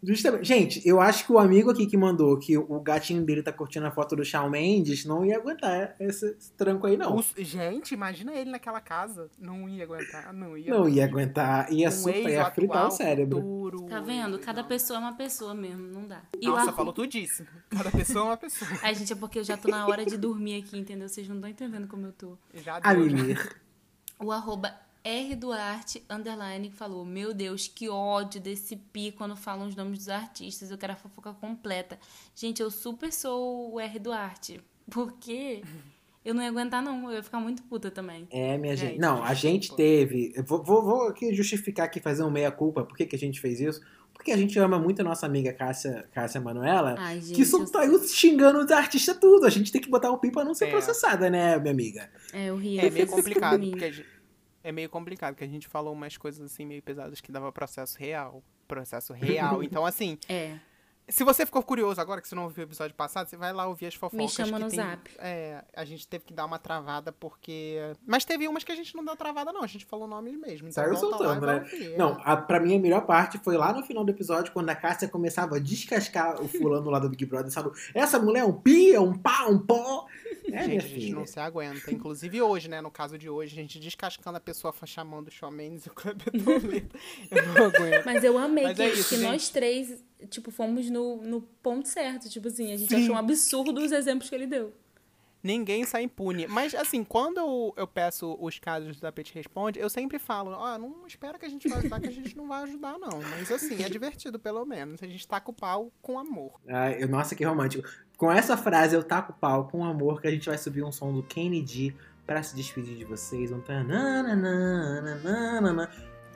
Justamente. 0.03 0.45
Gente, 0.47 0.88
eu 0.88 0.99
acho 0.99 1.25
que 1.25 1.32
o 1.32 1.38
amigo 1.38 1.69
aqui 1.69 1.86
que 1.86 1.95
mandou 1.95 2.38
que 2.38 2.57
o 2.57 2.79
gatinho 2.82 3.23
dele 3.23 3.43
tá 3.43 3.53
curtindo 3.53 3.86
a 3.86 3.91
foto 3.91 4.15
do 4.15 4.25
Shawn 4.25 4.49
Mendes 4.49 5.05
não 5.05 5.23
ia 5.25 5.38
aguentar 5.38 5.95
esse, 5.99 6.25
esse 6.38 6.51
tranco 6.53 6.88
aí, 6.88 6.97
não. 6.97 7.15
Os- 7.17 7.34
gente, 7.38 7.93
imagina 7.93 8.34
ele 8.34 8.49
naquela 8.49 8.82
casa. 8.82 9.29
Não 9.39 9.69
ia 9.69 9.84
aguentar, 9.84 10.34
não 10.34 10.57
ia. 10.57 10.73
Não 10.73 10.89
ia 10.89 11.05
aguentar. 11.05 11.71
Ia 11.71 11.89
Um 11.89 11.91
ex, 11.91 12.05
ia 12.05 12.51
fritar 12.51 12.77
atual, 12.77 12.88
o 12.88 12.91
cérebro. 12.91 13.38
futuro, 13.41 13.84
Tá 13.88 13.99
vendo? 14.01 14.39
Cada 14.39 14.63
pessoa 14.63 14.97
é 14.97 15.01
uma 15.01 15.15
pessoa 15.15 15.53
mesmo, 15.53 15.88
não 15.88 16.07
dá. 16.07 16.21
E 16.39 16.47
o 16.49 16.51
Nossa, 16.51 16.73
falou 16.73 16.91
tudíssimo. 16.91 17.47
Cada 17.69 17.91
pessoa 17.91 18.25
é 18.25 18.27
uma 18.29 18.38
pessoa. 18.38 18.69
Ai, 18.82 18.95
gente, 18.95 19.13
é 19.13 19.15
porque 19.15 19.39
eu 19.39 19.43
já 19.43 19.55
tô 19.55 19.69
na 19.69 19.86
hora 19.88 20.05
de 20.05 20.17
dormir 20.17 20.57
aqui, 20.61 20.77
entendeu? 20.77 21.07
Vocês 21.07 21.27
não 21.29 21.36
estão 21.36 21.49
entendendo 21.49 21.88
como 21.88 22.07
eu 22.07 22.11
tô. 22.13 22.38
Já 22.55 22.79
A 22.82 22.93
deu, 22.93 23.07
já. 23.09 23.15
Mimir. 23.15 23.55
O 24.19 24.32
arroba 24.32 24.73
R 25.04 25.36
Duarte, 25.36 26.04
underline, 26.10 26.70
falou: 26.72 27.04
Meu 27.04 27.34
Deus, 27.34 27.68
que 27.68 27.89
ódio 27.89 28.39
desse 28.39 28.76
pi 28.76 29.12
quando 29.12 29.36
falam 29.36 29.68
os 29.68 29.76
nomes 29.76 29.99
dos 29.99 30.10
artistas. 30.10 30.70
Eu 30.70 30.78
quero 30.78 30.93
a 30.93 30.95
fofoca 30.95 31.34
completa. 31.34 31.97
Gente, 32.36 32.62
eu 32.62 32.70
super 32.70 33.12
sou 33.12 33.74
o 33.74 33.80
R 33.80 33.97
Duarte. 33.99 34.62
Porque 34.89 35.64
eu 36.24 36.34
não 36.36 36.43
ia 36.43 36.49
aguentar, 36.49 36.84
não. 36.84 37.10
Eu 37.10 37.16
ia 37.18 37.24
ficar 37.24 37.39
muito 37.39 37.64
puta 37.64 37.89
também. 37.89 38.28
É, 38.30 38.58
minha 38.58 38.76
gente. 38.76 38.91
Gente, 38.91 38.99
Não, 39.02 39.24
a 39.24 39.34
gente 39.34 39.76
teve. 39.76 40.34
Vou, 40.45 40.62
vou, 40.64 40.84
vou 40.84 41.08
aqui 41.08 41.34
justificar 41.34 41.86
aqui, 41.88 41.99
fazer 41.99 42.24
um 42.24 42.30
meia-culpa. 42.32 42.84
Por 42.84 42.95
que, 42.95 43.06
que 43.06 43.16
a 43.16 43.20
gente 43.20 43.39
fez 43.39 43.60
isso? 43.60 43.82
Porque 44.14 44.32
a 44.32 44.38
gente 44.38 44.60
ama 44.60 44.78
muito 44.78 44.99
a 44.99 45.04
nossa 45.04 45.26
amiga 45.26 45.52
Cássia, 45.52 46.08
Cássia 46.12 46.39
Manuela. 46.39 46.95
Ai, 46.99 47.20
gente. 47.22 47.34
que 47.36 47.43
só 47.43 47.66
saiu 47.66 47.97
xingando 48.08 48.60
os 48.60 48.70
artistas 48.70 49.18
tudo. 49.18 49.47
A 49.47 49.49
gente 49.49 49.72
tem 49.72 49.82
que 49.82 49.89
botar 49.89 50.12
o 50.12 50.20
pi 50.20 50.30
pra 50.32 50.43
não 50.43 50.54
ser 50.54 50.66
É. 50.66 50.70
processada, 50.70 51.28
né, 51.28 51.58
minha 51.58 51.72
amiga? 51.72 52.08
É, 52.32 52.52
o 52.52 52.56
Rian 52.58 52.84
É 52.84 52.89
meio 52.91 53.08
complicado, 53.08 53.68
porque 53.68 53.86
a 53.86 53.91
gente, 53.91 54.08
é 54.64 54.72
meio 54.72 54.89
complicado, 54.89 55.36
que 55.36 55.43
a 55.43 55.47
gente 55.47 55.68
falou 55.68 55.93
umas 55.93 56.18
coisas 56.18 56.51
assim 56.51 56.66
meio 56.66 56.82
pesadas 56.82 57.22
que 57.22 57.32
dava 57.32 57.51
processo 57.51 57.97
real. 57.97 58.43
Processo 58.68 59.14
real. 59.14 59.62
Então, 59.64 59.86
assim, 59.86 60.18
É. 60.28 60.57
Se 61.12 61.24
você 61.24 61.45
ficou 61.45 61.62
curioso 61.62 61.99
agora, 61.99 62.22
que 62.22 62.28
você 62.28 62.36
não 62.36 62.43
ouviu 62.43 62.64
o 62.64 62.68
episódio 62.68 62.95
passado, 62.95 63.28
você 63.28 63.36
vai 63.38 63.51
lá 63.53 63.68
ouvir 63.68 63.88
as 63.88 63.95
fofocas. 63.95 64.32
chama 64.32 64.57
que 64.57 64.64
no 64.64 64.70
tem- 64.70 64.80
zap. 64.80 65.12
É, 65.20 65.64
a 65.76 65.86
gente 65.86 66.07
teve 66.07 66.24
que 66.26 66.34
dar 66.34 66.45
uma 66.45 66.57
travada 66.57 67.12
porque... 67.12 67.78
Mas 68.07 68.24
teve 68.26 68.47
umas 68.47 68.64
que 68.64 68.72
a 68.72 68.76
gente 68.76 68.95
não 68.95 69.03
deu 69.03 69.16
travada, 69.16 69.51
não. 69.51 69.64
A 69.64 69.68
gente 69.68 69.86
falou 69.86 70.07
nomes 70.07 70.38
mesmo. 70.39 70.70
Então 70.70 70.84
Saiu 70.84 70.93
e 70.93 70.97
soltando, 70.97 71.45
né? 71.45 71.59
ouvir. 71.59 71.97
Não, 71.97 72.20
a, 72.24 72.38
pra 72.38 72.59
mim 72.59 72.78
a 72.78 72.80
melhor 72.80 73.05
parte 73.05 73.38
foi 73.39 73.57
lá 73.57 73.74
no 73.74 73.84
final 73.84 74.03
do 74.03 74.12
episódio, 74.12 74.51
quando 74.53 74.70
a 74.70 74.76
Cássia 74.76 75.07
começava 75.07 75.57
a 75.57 75.59
descascar 75.59 76.41
o 76.41 76.47
fulano 76.49 76.89
lá 76.89 76.99
do 76.99 77.09
Big 77.09 77.26
Brother, 77.26 77.51
sabe? 77.51 77.72
Essa 77.93 78.18
mulher 78.18 78.39
é 78.41 78.45
um 78.45 78.53
pi, 78.53 78.93
é 78.93 78.99
um 78.99 79.14
pá, 79.14 79.45
um 79.47 79.59
pó. 79.59 80.07
É, 80.51 80.64
gente, 80.64 80.86
a 80.86 80.88
gente 80.88 81.14
não 81.14 81.26
se 81.26 81.39
aguenta. 81.39 81.91
Inclusive 81.91 82.41
hoje, 82.41 82.68
né? 82.70 82.82
No 82.82 82.89
caso 82.91 83.18
de 83.18 83.30
hoje, 83.30 83.53
a 83.53 83.62
gente 83.62 83.80
descascando 83.80 84.38
a 84.38 84.41
pessoa 84.41 84.74
chamando 84.86 85.28
o 85.28 85.32
Shawn 85.32 85.51
Mendes 85.51 85.86
e 85.86 85.89
o 85.89 85.93
Kleber 85.93 86.32
Toledo. 86.43 86.95
Eu 87.30 87.45
não 87.47 87.66
aguento. 87.66 88.05
Mas 88.05 88.24
eu 88.24 88.38
amei 88.38 88.64
Mas 88.64 88.76
que, 88.76 88.82
é 88.82 88.89
isso, 88.89 89.09
que 89.09 89.18
nós 89.22 89.49
três, 89.49 90.03
tipo, 90.30 90.51
fomos 90.51 90.89
no, 90.89 91.17
no 91.17 91.41
ponto 91.41 91.88
certo. 91.88 92.30
Tipo 92.30 92.47
assim, 92.47 92.72
a 92.74 92.78
gente 92.78 92.89
Sim. 92.89 93.03
achou 93.03 93.15
um 93.15 93.17
absurdo 93.17 93.82
os 93.82 93.91
exemplos 93.91 94.30
que 94.30 94.36
ele 94.36 94.47
deu. 94.47 94.74
Ninguém 95.43 95.84
sai 95.86 96.03
impune. 96.03 96.45
Mas, 96.47 96.76
assim, 96.76 97.03
quando 97.03 97.39
eu, 97.39 97.74
eu 97.76 97.88
peço 97.88 98.38
os 98.39 98.59
casos 98.59 98.99
da 98.99 99.11
Pet 99.11 99.34
Responde, 99.34 99.80
eu 99.80 99.89
sempre 99.89 100.19
falo, 100.19 100.51
ó, 100.51 100.78
não 100.78 101.07
espera 101.07 101.39
que 101.39 101.45
a 101.45 101.49
gente 101.49 101.67
vai 101.67 101.80
ajudar, 101.80 101.99
que 101.99 102.07
a 102.07 102.11
gente 102.11 102.38
não 102.38 102.47
vai 102.47 102.61
ajudar, 102.63 102.99
não. 102.99 103.19
Mas, 103.32 103.51
assim, 103.51 103.82
é 103.84 103.89
divertido, 103.89 104.38
pelo 104.38 104.63
menos. 104.65 105.01
A 105.01 105.07
gente 105.07 105.28
taca 105.28 105.49
o 105.49 105.53
pau 105.53 105.91
com 105.99 106.19
amor. 106.19 106.59
Ai, 106.67 107.01
eu- 107.03 107.07
nossa, 107.07 107.36
que 107.36 107.43
romântico. 107.43 107.88
Com 108.17 108.32
essa 108.32 108.55
frase, 108.55 108.95
eu 108.95 109.03
taco 109.03 109.32
o 109.32 109.36
pau 109.36 109.67
com 109.67 109.84
amor 109.84 110.22
que 110.22 110.28
a 110.28 110.32
gente 110.32 110.47
vai 110.47 110.59
subir 110.59 110.84
um 110.84 110.91
som 110.91 111.11
do 111.11 111.24
Kennedy 111.24 111.95
pra 112.24 112.43
se 112.43 112.55
despedir 112.55 112.95
de 112.95 113.03
vocês. 113.03 113.51
Um 113.51 113.61
tananana. 113.61 114.30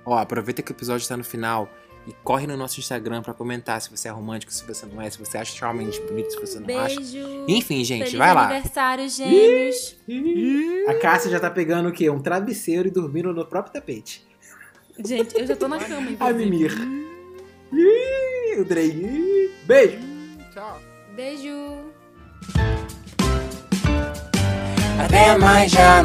Ó, 0.03 0.17
aproveita 0.17 0.63
que 0.63 0.71
o 0.71 0.75
episódio 0.75 1.07
tá 1.07 1.15
no 1.15 1.23
final 1.23 1.69
e 2.07 2.13
corre 2.23 2.45
no 2.45 2.55
nosso 2.55 2.79
Instagram 2.79 3.21
pra 3.21 3.33
comentar 3.33 3.81
se 3.81 3.89
você 3.89 4.07
é 4.07 4.11
romântico, 4.11 4.51
se 4.53 4.63
você 4.65 4.85
não 4.85 5.01
é, 5.01 5.09
se 5.09 5.17
você 5.17 5.37
acha 5.37 5.53
realmente 5.59 5.99
bonito, 6.01 6.31
se 6.31 6.39
você 6.39 6.59
não 6.59 6.79
acha. 6.79 6.95
Beijo. 6.95 7.45
Enfim, 7.47 7.83
gente, 7.83 8.05
Feliz 8.05 8.17
vai 8.17 8.33
lá. 8.33 8.45
aniversário, 8.49 9.09
gêmeos. 9.09 9.95
A 10.87 10.93
Cássia 10.95 11.31
já 11.31 11.39
tá 11.39 11.49
pegando 11.49 11.89
o 11.89 11.91
quê? 11.91 12.09
Um 12.09 12.19
travesseiro 12.19 12.87
e 12.87 12.91
dormindo 12.91 13.33
no 13.33 13.45
próprio 13.45 13.73
tapete. 13.73 14.25
Gente, 15.03 15.35
eu 15.37 15.45
já 15.47 15.55
tô 15.55 15.67
na 15.67 15.77
cama, 15.79 16.07
A 16.07 16.11
inclusive. 16.31 16.45
Mimir. 16.49 16.71
Ih, 17.73 18.59
O 18.61 18.65
Drey. 18.65 18.89
Ih, 18.91 19.51
Beijo. 19.65 19.97
Tchau. 20.53 20.79
Beijo. 21.15 21.49
Até 25.03 25.37
mais 25.37 25.71
já 25.71 26.01